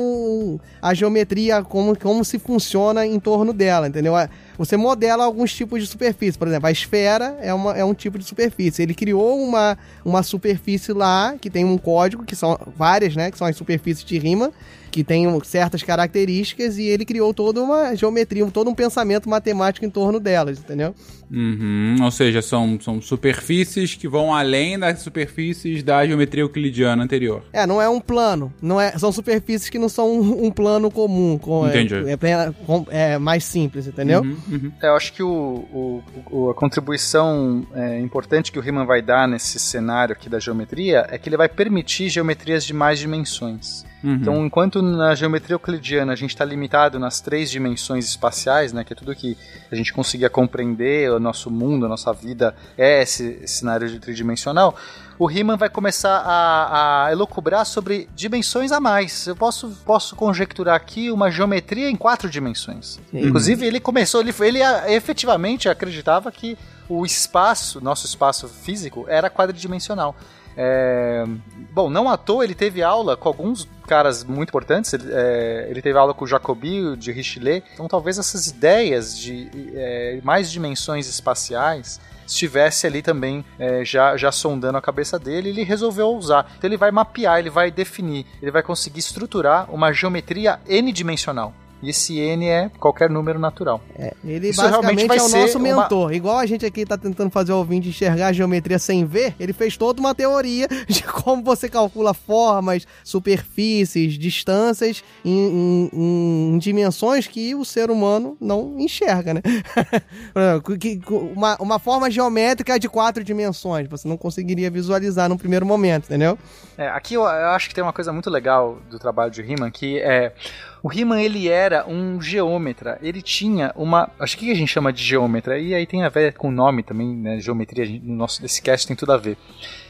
a 0.83 0.95
geometria, 0.95 1.63
como, 1.63 1.97
como 1.97 2.25
se 2.25 2.39
funciona 2.39 3.07
em 3.07 3.21
torno 3.21 3.53
dela, 3.53 3.87
entendeu? 3.89 4.15
Você 4.59 4.77
modela 4.77 5.25
alguns 5.25 5.55
tipos 5.55 5.81
de 5.81 5.87
superfície. 5.87 6.37
Por 6.37 6.49
exemplo, 6.49 6.67
a 6.67 6.73
esfera 6.73 7.39
é, 7.41 7.55
uma, 7.55 7.79
é 7.79 7.85
um 7.85 7.95
tipo 7.95 8.19
de 8.19 8.25
superfície. 8.25 8.83
Ele 8.83 8.93
criou 8.93 9.41
uma, 9.41 9.79
uma 10.05 10.23
superfície 10.25 10.93
lá, 10.93 11.37
que 11.41 11.49
tem 11.49 11.65
um 11.65 11.79
código, 11.79 12.25
que 12.25 12.35
são 12.35 12.59
várias, 12.77 13.15
né? 13.15 13.31
Que 13.31 13.39
são 13.39 13.47
as 13.47 13.57
superfícies 13.57 14.05
de 14.05 14.19
Riemann, 14.19 14.51
que 14.91 15.05
tem 15.05 15.27
certas 15.45 15.85
características, 15.85 16.77
e 16.77 16.83
ele 16.83 17.05
criou 17.05 17.33
toda 17.33 17.63
uma 17.63 17.95
geometria, 17.95 18.45
todo 18.47 18.69
um 18.69 18.75
pensamento 18.75 19.29
matemático 19.29 19.87
em 19.87 19.91
torno 19.91 20.19
delas, 20.19 20.59
entendeu? 20.59 20.93
Uhum, 21.31 21.97
ou 22.03 22.11
seja, 22.11 22.41
são, 22.43 22.79
são 22.81 23.01
superfícies 23.03 23.95
que 23.95 24.09
vão 24.09 24.35
além 24.35 24.79
das 24.79 25.01
superfícies 25.01 25.83
da 25.83 26.07
geometria 26.07 26.43
euclidiana 26.43 27.03
anterior. 27.03 27.43
É, 27.53 27.67
não 27.67 27.81
é 27.81 27.89
um 27.89 28.01
plano. 28.01 28.53
Não 28.63 28.81
é, 28.81 28.93
são 28.99 29.13
superfícies 29.13 29.69
que 29.69 29.79
não 29.79 29.89
são 29.89 30.11
um, 30.21 30.47
um 30.47 30.51
plano 30.51 30.91
comum. 30.91 31.39
Com, 31.39 31.67
é- 31.67 31.71
Entendi. 31.71 31.95
É, 31.95 32.13
é- 32.13 33.15
é 33.15 33.19
mais 33.19 33.45
simples, 33.45 33.87
entendeu? 33.87 34.23
Uhum, 34.23 34.37
uhum. 34.51 34.73
É, 34.83 34.89
Eu 34.89 34.97
acho 34.97 35.13
que 35.13 35.23
o, 35.23 35.29
o- 35.29 36.03
o- 36.31 36.51
a 36.51 36.55
contribuição 36.55 37.67
é, 37.75 38.01
importante 38.01 38.51
que 38.51 38.59
o 38.59 38.63
Riemann 38.63 38.87
vai 38.87 39.03
dar 39.03 39.29
nesse 39.29 39.59
cenário 39.59 40.13
aqui 40.15 40.29
da 40.29 40.39
geometria 40.39 41.07
é 41.11 41.19
que 41.19 41.29
ele 41.29 41.37
vai 41.37 41.49
permitir 41.49 42.09
geometrias 42.09 42.65
de 42.65 42.73
mais 42.73 42.99
dimensões. 42.99 43.85
Uhum. 44.03 44.15
Então, 44.15 44.47
enquanto 44.47 44.81
na 44.81 45.13
geometria 45.17 45.55
euclidiana 45.55 46.13
a 46.13 46.17
gente 46.17 46.31
está 46.31 46.45
limitado 46.45 47.01
nas 47.01 47.21
três 47.21 47.51
dimensões 47.51 48.07
espaciais, 48.07 48.73
né, 48.73 48.85
que 48.85 48.93
é 48.93 48.97
tudo 48.97 49.13
que 49.15 49.37
a 49.73 49.75
gente 49.75 49.93
conseguia 49.93 50.31
compreender, 50.31 51.11
o 51.19 51.21
nosso 51.21 51.51
mundo, 51.51 51.87
a 51.87 51.89
nossa 51.89 52.13
vida 52.13 52.55
é 52.77 53.03
esse 53.03 53.47
cenário 53.47 53.89
de 53.89 53.99
tridimensional, 53.99 54.75
o 55.19 55.27
Riemann 55.27 55.57
vai 55.57 55.69
começar 55.69 56.23
a, 56.25 57.07
a 57.07 57.13
elocubrar 57.13 57.67
sobre 57.67 58.09
dimensões 58.15 58.71
a 58.71 58.79
mais. 58.79 59.27
Eu 59.27 59.35
posso, 59.35 59.69
posso 59.85 60.15
conjecturar 60.15 60.77
aqui 60.77 61.11
uma 61.11 61.31
geometria 61.31 61.91
em 61.91 61.97
quatro 61.97 62.31
dimensões. 62.31 63.01
Inclusive, 63.13 63.67
ele 63.67 63.81
começou, 63.81 64.21
ele, 64.21 64.33
ele 64.41 64.61
efetivamente 64.93 65.69
acreditava 65.69 66.31
que 66.31 66.57
o 66.89 67.05
espaço, 67.05 67.81
nosso 67.81 68.07
espaço 68.07 68.49
físico, 68.49 69.05
era 69.09 69.29
quadridimensional. 69.29 70.15
É, 70.61 71.25
bom, 71.71 71.89
não 71.89 72.09
à 72.09 72.17
toa 72.17 72.43
ele 72.43 72.55
teve 72.55 72.83
aula 72.83 73.17
com 73.17 73.29
alguns 73.29 73.69
caras 73.87 74.25
muito 74.25 74.49
importantes. 74.49 74.93
Ele, 74.93 75.05
é, 75.13 75.69
ele 75.71 75.81
teve 75.81 75.97
aula 75.97 76.13
com 76.13 76.25
o 76.25 76.29
Jacobi, 76.29 76.97
de 76.97 77.13
Richelet. 77.13 77.65
Então, 77.73 77.87
talvez 77.87 78.19
essas 78.19 78.49
ideias 78.49 79.17
de 79.17 79.49
é, 79.75 80.21
mais 80.25 80.51
dimensões 80.51 81.09
espaciais 81.09 82.01
estivesse 82.27 82.87
ali 82.87 83.01
também 83.01 83.45
é, 83.59 83.85
já, 83.85 84.17
já 84.17 84.33
sondando 84.33 84.77
a 84.77 84.83
cabeça 84.83 85.19
dele, 85.19 85.49
ele 85.49 85.63
resolveu 85.63 86.09
usar. 86.09 86.53
Então 86.59 86.69
ele 86.69 86.77
vai 86.77 86.91
mapear, 86.91 87.39
ele 87.39 87.51
vai 87.51 87.71
definir, 87.71 88.27
ele 88.43 88.51
vai 88.51 88.63
conseguir 88.63 88.99
estruturar 88.99 89.73
uma 89.73 89.93
geometria 89.93 90.61
n-dimensional. 90.69 91.55
E 91.83 91.91
esse 91.91 92.19
n 92.19 92.45
é 92.47 92.69
qualquer 92.81 93.09
número 93.09 93.39
natural. 93.39 93.81
Ele 94.25 94.49
Isso 94.49 94.61
basicamente 94.61 95.07
vai 95.07 95.19
é 95.19 95.23
o 95.23 95.29
nosso 95.29 95.59
uma- 95.59 95.83
mentor. 95.83 96.13
Igual 96.13 96.39
a 96.39 96.45
gente 96.47 96.67
aqui 96.67 96.85
tá 96.85 96.99
tentando 96.99 97.31
fazer 97.31 97.53
o 97.53 97.57
ouvinte 97.59 97.89
enxergar 97.89 98.29
a 98.29 98.33
geometria 98.33 98.79
sem 98.81 99.05
ver, 99.05 99.35
ele 99.39 99.53
fez 99.53 99.77
toda 99.77 100.01
uma 100.01 100.15
teoria 100.15 100.67
de 100.89 101.03
como 101.05 101.43
você 101.43 101.69
calcula 101.69 102.13
formas, 102.13 102.85
superfícies, 103.05 104.15
distâncias 104.19 105.05
em, 105.25 105.91
em- 105.93 106.55
em 106.55 106.59
dimensões 106.59 107.27
que 107.29 107.55
o 107.55 107.65
ser 107.65 107.91
humano 107.91 108.37
não 108.41 108.75
enxerga, 108.79 109.35
né? 109.35 109.43
Uma, 111.35 111.57
uma 111.61 111.79
forma 111.79 112.11
geométrica 112.11 112.79
de 112.79 112.89
quatro 112.89 113.23
dimensões, 113.23 113.89
você 113.89 114.07
não 114.09 114.17
conseguiria 114.17 114.71
visualizar 114.71 115.29
no 115.29 115.39
primeiro 115.39 115.65
momento, 115.67 116.05
entendeu? 116.07 116.39
É, 116.79 116.87
aqui 116.91 117.15
eu, 117.15 117.23
eu 117.23 117.49
acho 117.49 117.69
que 117.69 117.75
tem 117.75 117.83
uma 117.83 117.93
coisa 117.93 118.13
muito 118.13 118.31
legal 118.31 118.79
do 118.89 119.01
trabalho 119.01 119.33
de 119.33 119.43
Riemann, 119.43 119.69
que 119.69 119.99
é 119.99 120.33
o 120.81 120.87
Riemann 120.87 121.21
ele 121.21 121.49
era 121.49 121.85
um 121.89 122.23
geômetra, 122.23 123.01
ele 123.03 123.21
tinha 123.21 123.73
uma, 123.75 124.09
acho 124.17 124.39
que 124.39 124.49
a 124.49 124.55
gente 124.55 124.69
chama 124.69 124.93
de 124.93 125.03
geômetra 125.03 125.59
e 125.59 125.75
aí 125.75 125.85
tem 125.85 126.05
a 126.05 126.09
ver 126.09 126.35
com 126.35 126.47
o 126.49 126.53
nome 126.53 126.85
também, 126.85 127.17
né, 127.17 127.41
geometria 127.41 127.85
no 128.01 128.15
nosso 128.15 128.41
desse 128.41 128.63
cast 128.63 128.87
tem 128.87 128.95
tudo 128.95 129.11
a 129.11 129.17
ver. 129.17 129.37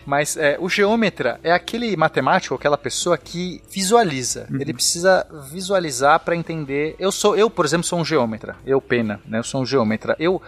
Mas 0.06 0.38
é, 0.38 0.56
o 0.58 0.66
geômetra 0.66 1.38
é 1.42 1.52
aquele 1.52 1.94
matemático, 1.94 2.54
aquela 2.54 2.78
pessoa 2.78 3.18
que 3.18 3.60
visualiza. 3.70 4.48
Ele 4.58 4.72
precisa 4.72 5.26
visualizar 5.52 6.18
para 6.20 6.34
entender. 6.34 6.96
Eu 6.98 7.12
sou, 7.12 7.36
eu 7.36 7.50
por 7.50 7.66
exemplo 7.66 7.84
sou 7.84 7.98
um 7.98 8.04
geômetra. 8.06 8.56
Eu 8.64 8.80
pena, 8.80 9.20
né? 9.26 9.38
Eu 9.38 9.44
sou 9.44 9.60
um 9.60 9.66
geômetra. 9.66 10.16
Eu 10.18 10.40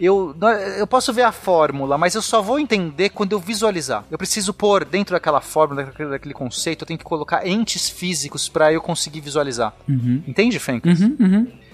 eu, 0.00 0.34
eu 0.78 0.86
posso 0.86 1.12
ver 1.12 1.22
a 1.22 1.32
fórmula, 1.32 1.96
mas 1.96 2.14
eu 2.14 2.22
só 2.22 2.42
vou 2.42 2.58
entender 2.58 3.10
quando 3.10 3.32
eu 3.32 3.38
visualizar. 3.38 4.04
Eu 4.10 4.18
preciso 4.18 4.52
pôr 4.52 4.84
dentro 4.84 5.14
daquela 5.14 5.40
fórmula, 5.40 5.84
daquele, 5.84 6.10
daquele 6.10 6.34
conceito, 6.34 6.82
eu 6.82 6.86
tenho 6.86 6.98
que 6.98 7.04
colocar 7.04 7.46
entes 7.46 7.88
físicos 7.88 8.48
para 8.48 8.72
eu 8.72 8.80
conseguir 8.80 9.20
visualizar. 9.20 9.72
Entende, 10.26 10.58
Fencas? 10.58 10.98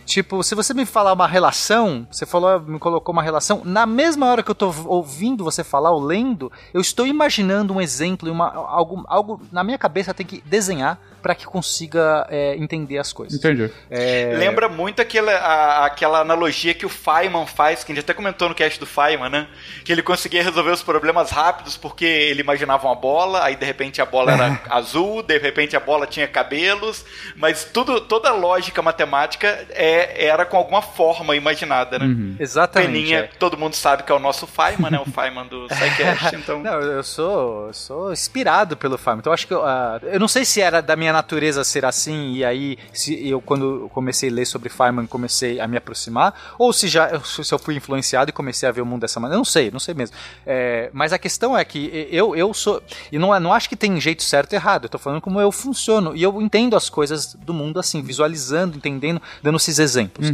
Tipo, 0.05 0.43
se 0.43 0.55
você 0.55 0.75
me 0.75 0.85
falar 0.85 1.13
uma 1.13 1.27
relação, 1.27 2.07
você 2.11 2.27
falou, 2.27 2.61
me 2.61 2.79
colocou 2.79 3.13
uma 3.13 3.23
relação, 3.23 3.63
na 3.65 3.87
mesma 3.87 4.27
hora 4.27 4.43
que 4.43 4.51
eu 4.51 4.55
tô 4.55 4.73
ouvindo 4.87 5.45
você 5.45 5.63
falar 5.63 5.91
ou 5.91 6.01
lendo, 6.01 6.51
eu 6.75 6.81
estou 6.81 7.07
imaginando 7.07 7.73
um 7.73 7.81
exemplo, 7.81 8.31
uma, 8.31 8.53
algo, 8.53 9.05
algo 9.07 9.41
na 9.53 9.63
minha 9.63 9.79
cabeça 9.79 10.13
tem 10.13 10.27
que 10.27 10.43
desenhar 10.45 11.01
para 11.23 11.35
que 11.35 11.47
consiga 11.47 12.27
é, 12.31 12.55
entender 12.57 12.99
as 12.99 13.13
coisas. 13.13 13.39
Entendi. 13.39 13.71
É, 13.91 14.35
Lembra 14.37 14.69
muito 14.69 15.01
aquela, 15.01 15.33
a- 15.33 15.87
aquela 15.87 16.19
analogia 16.21 16.75
que 16.75 16.85
o 16.85 16.89
Feynman 16.89 17.47
faz, 17.47 17.85
que 17.85 17.93
a 17.93 17.95
gente 17.95 18.05
até 18.05 18.13
comentou 18.13 18.49
no 18.49 18.55
cast 18.55 18.79
do 18.81 18.87
Feynman, 18.87 19.31
né? 19.31 19.47
Que 19.85 19.93
ele 19.93 20.03
conseguia 20.03 20.43
resolver 20.43 20.71
os 20.71 20.83
problemas 20.83 21.31
rápidos 21.31 21.77
porque 21.77 22.05
ele 22.05 22.41
imaginava 22.41 22.87
uma 22.87 22.95
bola, 22.95 23.45
aí 23.45 23.55
de 23.57 23.65
repente 23.65 24.03
a 24.03 24.05
bola 24.07 24.33
era 24.33 24.61
azul, 24.69 25.23
de 25.23 25.39
repente 25.39 25.77
a 25.77 25.81
bola 25.81 26.07
tinha 26.07 26.27
cabelos, 26.27 27.05
mas 27.37 27.65
tudo, 27.65 28.01
toda 28.01 28.29
a 28.29 28.33
lógica 28.33 28.83
matemática 28.83 29.65
é, 29.71 30.27
era 30.27 30.45
com 30.45 30.57
alguma 30.57 30.83
forma 30.83 31.37
imaginada, 31.37 31.99
né? 31.99 32.07
Uhum. 32.07 32.37
Exatamente. 32.41 32.93
Peninha, 32.93 33.19
é. 33.21 33.31
todo 33.39 33.57
mundo 33.57 33.75
sabe 33.77 34.03
que 34.03 34.11
é 34.11 34.15
o 34.15 34.19
nosso 34.19 34.47
Feynman, 34.47 34.91
né? 34.91 34.99
O 34.99 35.05
Feynman 35.11 35.47
do 35.47 35.67
SciCast, 35.73 36.35
então... 36.37 36.61
Não, 36.61 36.81
eu 36.81 37.03
sou, 37.05 37.69
eu 37.69 37.75
sou 37.75 38.13
inspirado 38.13 38.77
pelo 38.77 38.99
Feynman. 38.99 39.21
Então 39.21 39.31
eu 39.31 39.35
acho 39.35 39.47
que 39.47 39.55
eu, 39.55 39.65
ah, 39.65 40.01
eu 40.03 40.19
não 40.19 40.29
sei 40.29 40.45
se 40.45 40.61
era 40.61 40.81
da 40.83 40.97
minha 40.97 41.12
natureza 41.13 41.65
ser 41.65 41.85
assim 41.85 42.33
e 42.33 42.45
aí 42.45 42.79
se 42.93 43.29
eu 43.29 43.41
quando 43.41 43.91
comecei 43.93 44.31
a 44.31 44.33
ler 44.33 44.47
sobre 44.47 44.69
Feynman 44.69 45.07
comecei 45.07 45.61
a 45.61 45.67
me 45.67 45.77
aproximar 45.77 46.55
ou 46.59 46.73
se 46.73 46.89
já 46.89 47.21
se 47.21 47.53
eu 47.53 47.59
fui 47.59 47.77
influenciado 47.77 48.31
e 48.31 48.33
comecei 48.33 48.69
a 48.69 48.73
ver 48.73 48.81
o 48.81 48.87
mundo 48.87 49.03
dessa 49.03 49.21
maneira. 49.21 49.37
Eu 49.37 49.39
não 49.39 49.45
sei, 49.45 49.71
não 49.71 49.81
sei 49.81 49.95
mesmo. 49.95 50.17
É, 50.47 50.91
mas 50.93 51.13
a 51.13 51.19
questão 51.19 51.57
é 51.57 51.65
que 51.65 52.09
eu, 52.11 52.35
eu 52.35 52.53
sou 52.55 52.83
e 53.11 53.19
não, 53.19 53.39
não 53.41 53.53
acho 53.53 53.69
que 53.69 53.77
tem 53.77 54.01
jeito 54.01 54.23
certo 54.23 54.53
e 54.53 54.57
errado. 54.57 54.85
Eu 54.85 54.89
tô 54.89 54.99
falando 54.99 55.21
como 55.21 55.41
eu 55.41 55.53
funciono 55.53 56.15
e 56.15 56.23
eu 56.23 56.41
entendo 56.41 56.77
as 56.77 56.89
coisas 56.89 57.35
do 57.35 57.53
mundo 57.53 57.79
assim, 57.79 58.03
visualizando, 58.03 58.77
entendendo, 58.77 59.21
dando 59.43 59.57
esses 59.57 59.79
exemplos. 59.79 60.29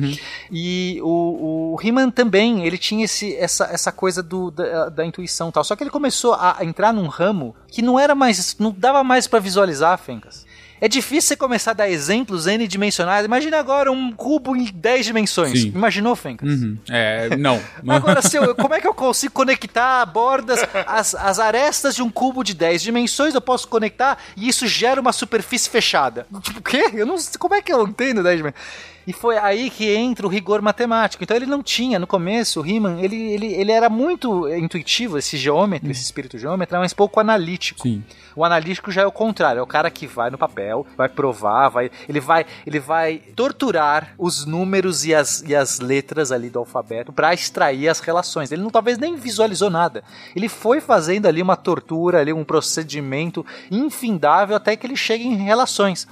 E 0.50 1.00
o, 1.02 1.74
o 1.74 1.80
He-Man 1.82 2.10
também, 2.10 2.66
ele 2.66 2.78
tinha 2.78 3.04
esse, 3.04 3.34
essa, 3.36 3.64
essa 3.66 3.92
coisa 3.92 4.22
do, 4.22 4.50
da, 4.50 4.88
da 4.88 5.04
intuição 5.04 5.50
tal. 5.50 5.64
Só 5.64 5.74
que 5.76 5.82
ele 5.82 5.90
começou 5.90 6.34
a 6.34 6.58
entrar 6.62 6.92
num 6.92 7.06
ramo 7.06 7.54
que 7.68 7.82
não 7.82 7.98
era 7.98 8.14
mais. 8.14 8.56
não 8.58 8.74
dava 8.76 9.02
mais 9.04 9.26
pra 9.26 9.38
visualizar, 9.38 9.98
Fencas. 9.98 10.46
É 10.80 10.88
difícil 10.88 11.28
você 11.28 11.36
começar 11.36 11.72
a 11.72 11.74
dar 11.74 11.88
exemplos 11.90 12.46
n-dimensionais. 12.46 13.24
Imagina 13.24 13.58
agora 13.58 13.90
um 13.90 14.12
cubo 14.12 14.54
em 14.56 14.64
10 14.72 15.06
dimensões. 15.06 15.60
Sim. 15.60 15.68
Imaginou, 15.68 16.14
Fencas? 16.14 16.48
Uhum. 16.48 16.76
É, 16.88 17.36
não. 17.36 17.60
Agora, 17.88 18.20
eu- 18.32 18.54
como 18.54 18.74
é 18.74 18.80
que 18.80 18.86
eu 18.86 18.94
consigo 18.94 19.32
conectar 19.34 20.04
bordas, 20.06 20.60
as, 20.86 21.14
as 21.14 21.38
arestas 21.38 21.94
de 21.94 22.02
um 22.02 22.10
cubo 22.10 22.42
de 22.44 22.54
10 22.54 22.82
dimensões, 22.82 23.34
eu 23.34 23.40
posso 23.40 23.66
conectar 23.68 24.18
e 24.36 24.48
isso 24.48 24.66
gera 24.66 25.00
uma 25.00 25.12
superfície 25.12 25.68
fechada? 25.68 26.26
Tipo, 26.42 26.60
o 26.60 26.62
quê? 26.62 26.90
Eu 26.94 27.06
não 27.06 27.16
como 27.38 27.54
é 27.54 27.62
que 27.62 27.72
eu 27.72 27.86
entendo 27.86 28.22
10 28.22 28.36
dimensões? 28.38 28.64
E 29.06 29.12
foi 29.14 29.38
aí 29.38 29.70
que 29.70 29.88
entra 29.90 30.26
o 30.26 30.28
rigor 30.28 30.60
matemático. 30.60 31.24
Então 31.24 31.34
ele 31.34 31.46
não 31.46 31.62
tinha, 31.62 31.98
no 31.98 32.06
começo, 32.06 32.60
o 32.60 32.62
Riemann, 32.62 33.02
ele, 33.02 33.16
ele, 33.16 33.46
ele 33.54 33.72
era 33.72 33.88
muito 33.88 34.46
intuitivo, 34.54 35.16
esse 35.16 35.38
geômetra, 35.38 35.90
esse 35.90 36.02
espírito 36.02 36.36
geômetra, 36.36 36.78
mas 36.78 36.92
pouco 36.92 37.18
analítico. 37.18 37.80
Sim. 37.80 38.04
O 38.38 38.44
analítico 38.44 38.92
já 38.92 39.02
é 39.02 39.06
o 39.06 39.10
contrário, 39.10 39.58
é 39.58 39.62
o 39.62 39.66
cara 39.66 39.90
que 39.90 40.06
vai 40.06 40.30
no 40.30 40.38
papel, 40.38 40.86
vai 40.96 41.08
provar, 41.08 41.68
vai, 41.70 41.90
ele 42.08 42.20
vai, 42.20 42.46
ele 42.64 42.78
vai 42.78 43.18
torturar 43.34 44.14
os 44.16 44.46
números 44.46 45.04
e 45.04 45.12
as, 45.12 45.42
e 45.42 45.56
as 45.56 45.80
letras 45.80 46.30
ali 46.30 46.48
do 46.48 46.60
alfabeto 46.60 47.12
para 47.12 47.34
extrair 47.34 47.88
as 47.88 47.98
relações. 47.98 48.52
Ele 48.52 48.62
não 48.62 48.70
talvez 48.70 48.96
nem 48.96 49.16
visualizou 49.16 49.68
nada. 49.68 50.04
Ele 50.36 50.48
foi 50.48 50.80
fazendo 50.80 51.26
ali 51.26 51.42
uma 51.42 51.56
tortura, 51.56 52.20
ali 52.20 52.32
um 52.32 52.44
procedimento 52.44 53.44
infindável 53.72 54.54
até 54.54 54.76
que 54.76 54.86
ele 54.86 54.94
chegue 54.94 55.26
em 55.26 55.38
relações. 55.38 56.06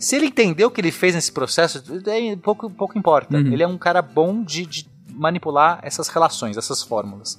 Se 0.00 0.16
ele 0.16 0.26
entendeu 0.26 0.66
o 0.66 0.70
que 0.72 0.80
ele 0.80 0.90
fez 0.90 1.14
nesse 1.14 1.30
processo, 1.30 1.80
daí 2.02 2.36
pouco, 2.36 2.68
pouco 2.68 2.98
importa. 2.98 3.36
Uhum. 3.36 3.52
Ele 3.52 3.62
é 3.62 3.68
um 3.68 3.78
cara 3.78 4.02
bom 4.02 4.42
de, 4.42 4.66
de 4.66 4.88
manipular 5.12 5.78
essas 5.84 6.08
relações, 6.08 6.56
essas 6.56 6.82
fórmulas. 6.82 7.38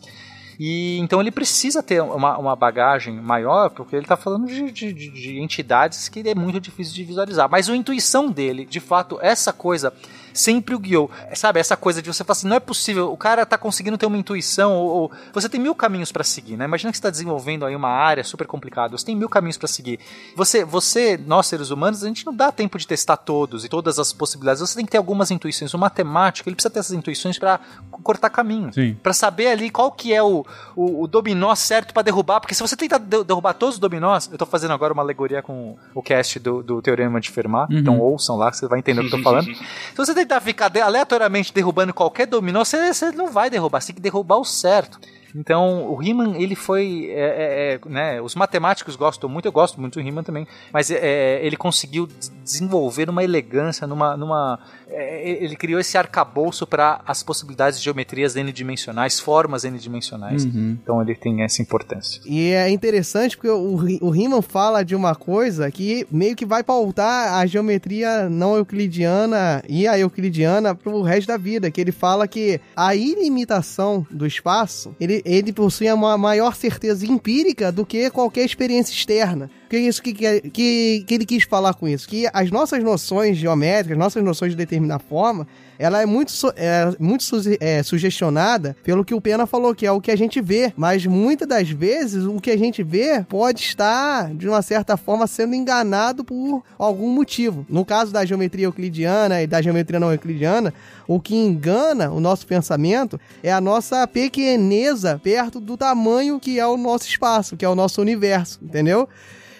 E 0.59 0.97
então 0.99 1.21
ele 1.21 1.31
precisa 1.31 1.81
ter 1.81 2.01
uma, 2.01 2.37
uma 2.37 2.55
bagagem 2.55 3.15
maior, 3.21 3.69
porque 3.69 3.95
ele 3.95 4.03
está 4.03 4.17
falando 4.17 4.45
de, 4.45 4.69
de- 4.71 4.91
de- 4.93 5.09
de 5.09 5.39
entidades 5.39 6.09
que 6.09 6.19
é 6.27 6.35
muito 6.35 6.59
difícil 6.59 6.93
de 6.93 7.03
visualizar. 7.05 7.47
Mas 7.49 7.69
a 7.69 7.75
intuição 7.75 8.29
dele, 8.29 8.65
de 8.65 8.81
fato, 8.81 9.17
essa 9.21 9.53
coisa 9.53 9.93
sempre 10.39 10.73
o 10.75 10.79
guiou. 10.79 11.09
Sabe, 11.35 11.59
essa 11.59 11.75
coisa 11.75 12.01
de 12.01 12.11
você 12.11 12.23
falar 12.23 12.37
assim, 12.37 12.47
não 12.47 12.55
é 12.55 12.59
possível, 12.59 13.11
o 13.11 13.17
cara 13.17 13.45
tá 13.45 13.57
conseguindo 13.57 13.97
ter 13.97 14.05
uma 14.05 14.17
intuição, 14.17 14.73
ou, 14.75 14.89
ou- 14.89 15.11
você 15.33 15.49
tem 15.49 15.59
mil 15.59 15.75
caminhos 15.75 16.11
para 16.11 16.23
seguir, 16.23 16.55
né? 16.55 16.65
Imagina 16.65 16.91
que 16.91 16.97
você 16.97 16.99
está 16.99 17.09
desenvolvendo 17.09 17.65
aí 17.65 17.75
uma 17.75 17.89
área 17.89 18.23
super 18.23 18.47
complicada, 18.47 18.97
você 18.97 19.05
tem 19.05 19.15
mil 19.15 19.27
caminhos 19.29 19.57
para 19.57 19.67
seguir. 19.67 19.99
Você, 20.35 20.63
você, 20.63 21.17
nós 21.17 21.47
seres 21.47 21.69
humanos, 21.71 22.03
a 22.03 22.07
gente 22.07 22.25
não 22.25 22.33
dá 22.33 22.51
tempo 22.51 22.77
de 22.77 22.87
testar 22.87 23.17
todos 23.17 23.65
e 23.65 23.69
todas 23.69 23.99
as 23.99 24.13
possibilidades. 24.13 24.61
Você 24.61 24.75
tem 24.75 24.85
que 24.85 24.91
ter 24.91 24.97
algumas 24.97 25.31
intuições. 25.31 25.73
O 25.73 25.77
matemático, 25.77 26.47
ele 26.47 26.55
precisa 26.55 26.69
ter 26.71 26.79
essas 26.79 26.95
intuições 26.95 27.37
para 27.37 27.59
cortar 28.03 28.29
caminho. 28.29 28.71
Pra 29.03 29.13
saber 29.13 29.47
ali 29.47 29.69
qual 29.69 29.91
que 29.91 30.13
é 30.13 30.23
o, 30.23 30.45
o, 30.75 31.03
o 31.03 31.07
dominó 31.07 31.53
certo 31.55 31.93
pra 31.93 32.01
derrubar, 32.01 32.39
porque 32.39 32.55
se 32.55 32.61
você 32.61 32.75
tentar 32.77 32.97
de- 32.99 33.23
derrubar 33.23 33.53
todos 33.53 33.75
os 33.75 33.79
dominós, 33.79 34.29
eu 34.31 34.37
tô 34.37 34.45
fazendo 34.45 34.71
agora 34.73 34.93
uma 34.93 35.01
alegoria 35.03 35.41
com 35.41 35.75
o 35.93 36.01
cast 36.01 36.39
do, 36.39 36.63
do 36.63 36.81
Teorema 36.81 37.19
de 37.19 37.29
Fermat, 37.29 37.69
Uhum. 37.71 37.77
então 37.79 37.99
ouçam 37.99 38.37
lá 38.37 38.49
que 38.51 38.57
você 38.57 38.67
vai 38.67 38.79
entender 38.79 39.01
o 39.01 39.09
que 39.09 39.13
eu 39.13 39.17
tô 39.17 39.23
falando. 39.23 39.45
se 39.91 39.95
você 39.97 40.13
tentar 40.29 40.41
ficar 40.41 40.71
aleatoriamente 40.77 41.51
derrubando 41.51 41.91
qualquer 41.91 42.27
dominó, 42.27 42.63
você, 42.63 42.93
você 42.93 43.11
não 43.11 43.31
vai 43.31 43.49
derrubar, 43.49 43.81
você 43.81 43.87
tem 43.87 43.95
que 43.95 44.01
derrubar 44.01 44.37
o 44.37 44.45
certo. 44.45 44.99
Então, 45.35 45.85
o 45.87 45.95
Riemann, 45.95 46.41
ele 46.41 46.55
foi, 46.55 47.07
é, 47.11 47.19
é, 47.19 47.73
é, 47.75 47.79
né, 47.89 48.21
os 48.21 48.33
matemáticos 48.35 48.95
gostam 48.95 49.29
muito, 49.29 49.45
eu 49.45 49.51
gosto 49.51 49.79
muito 49.79 49.99
do 49.99 50.03
Riemann 50.03 50.23
também, 50.23 50.47
mas 50.73 50.89
é, 50.89 51.39
ele 51.45 51.55
conseguiu 51.55 52.07
des- 52.07 52.31
desenvolver 52.43 53.09
uma 53.09 53.23
elegância, 53.23 53.85
numa, 53.85 54.17
numa 54.17 54.59
é, 54.78 54.78
ele 54.91 55.55
criou 55.55 55.79
esse 55.79 55.97
arcabouço 55.97 56.65
para 56.65 57.01
as 57.05 57.21
possibilidades 57.23 57.79
de 57.79 57.85
geometrias 57.85 58.35
n-dimensionais, 58.35 59.19
formas 59.19 59.63
n-dimensionais. 59.63 60.45
Uhum. 60.45 60.77
Então 60.81 61.01
ele 61.01 61.15
tem 61.15 61.43
essa 61.43 61.61
importância. 61.61 62.21
E 62.25 62.51
é 62.51 62.69
interessante 62.69 63.37
porque 63.37 63.49
o, 63.49 63.75
o 64.01 64.09
Riemann 64.09 64.41
fala 64.41 64.83
de 64.83 64.95
uma 64.95 65.15
coisa 65.15 65.69
que 65.71 66.07
meio 66.11 66.35
que 66.35 66.45
vai 66.45 66.63
pautar 66.63 67.35
a 67.35 67.45
geometria 67.45 68.29
não 68.29 68.55
euclidiana 68.55 69.63
e 69.67 69.87
a 69.87 69.97
euclidiana 69.97 70.73
pro 70.73 71.01
resto 71.01 71.27
da 71.27 71.37
vida, 71.37 71.69
que 71.69 71.79
ele 71.79 71.91
fala 71.91 72.27
que 72.27 72.59
a 72.75 72.95
ilimitação 72.95 74.05
do 74.09 74.25
espaço, 74.25 74.95
ele, 74.99 75.21
ele 75.25 75.53
possui 75.53 75.91
uma 75.91 76.17
maior 76.17 76.55
certeza 76.55 77.05
empírica 77.05 77.71
do 77.71 77.85
que 77.85 78.09
qualquer 78.09 78.45
experiência 78.45 78.93
externa. 78.93 79.49
Que 79.69 79.75
é 79.75 79.79
isso 79.81 80.01
que, 80.01 80.13
que, 80.13 81.03
que, 81.05 81.13
ele 81.13 81.25
quis 81.25 81.43
falar 81.43 81.75
com 81.75 81.87
isso? 81.87 82.09
Que 82.09 82.27
as 82.33 82.49
nossas 82.49 82.83
noções 82.83 83.37
geométricas, 83.37 83.95
nossas 83.95 84.23
noções 84.23 84.53
de 84.53 84.57
determinar 84.57 84.97
forma, 84.97 85.47
ela 85.77 86.01
é 86.01 86.07
muito, 86.07 86.33
é, 86.55 86.91
muito 86.99 87.23
é, 87.59 87.83
sugestionada 87.83 88.75
pelo 88.83 89.05
que 89.05 89.13
o 89.13 89.21
Pena 89.21 89.45
falou, 89.45 89.75
que 89.75 89.85
é 89.85 89.91
o 89.91 90.01
que 90.01 90.09
a 90.09 90.15
gente 90.15 90.41
vê. 90.41 90.73
Mas 90.75 91.05
muitas 91.05 91.47
das 91.47 91.69
vezes 91.69 92.25
o 92.25 92.41
que 92.41 92.49
a 92.49 92.57
gente 92.57 92.81
vê 92.81 93.23
pode 93.29 93.61
estar, 93.61 94.33
de 94.33 94.49
uma 94.49 94.63
certa 94.63 94.97
forma, 94.97 95.27
sendo 95.27 95.53
enganado 95.53 96.23
por 96.23 96.63
algum 96.77 97.09
motivo. 97.09 97.63
No 97.69 97.85
caso 97.85 98.11
da 98.11 98.25
geometria 98.25 98.65
euclidiana 98.65 99.43
e 99.43 99.45
da 99.45 99.61
geometria 99.61 99.99
não 99.99 100.11
euclidiana, 100.11 100.73
o 101.07 101.19
que 101.19 101.35
engana 101.35 102.11
o 102.11 102.19
nosso 102.19 102.47
pensamento 102.47 103.19
é 103.43 103.51
a 103.51 103.61
nossa 103.61 104.07
pequeneza 104.07 105.21
perto 105.23 105.59
do 105.59 105.77
tamanho 105.77 106.39
que 106.39 106.59
é 106.59 106.65
o 106.65 106.75
nosso 106.75 107.07
espaço, 107.07 107.55
que 107.55 107.63
é 107.63 107.69
o 107.69 107.75
nosso 107.75 108.01
universo, 108.01 108.59
entendeu? 108.63 109.07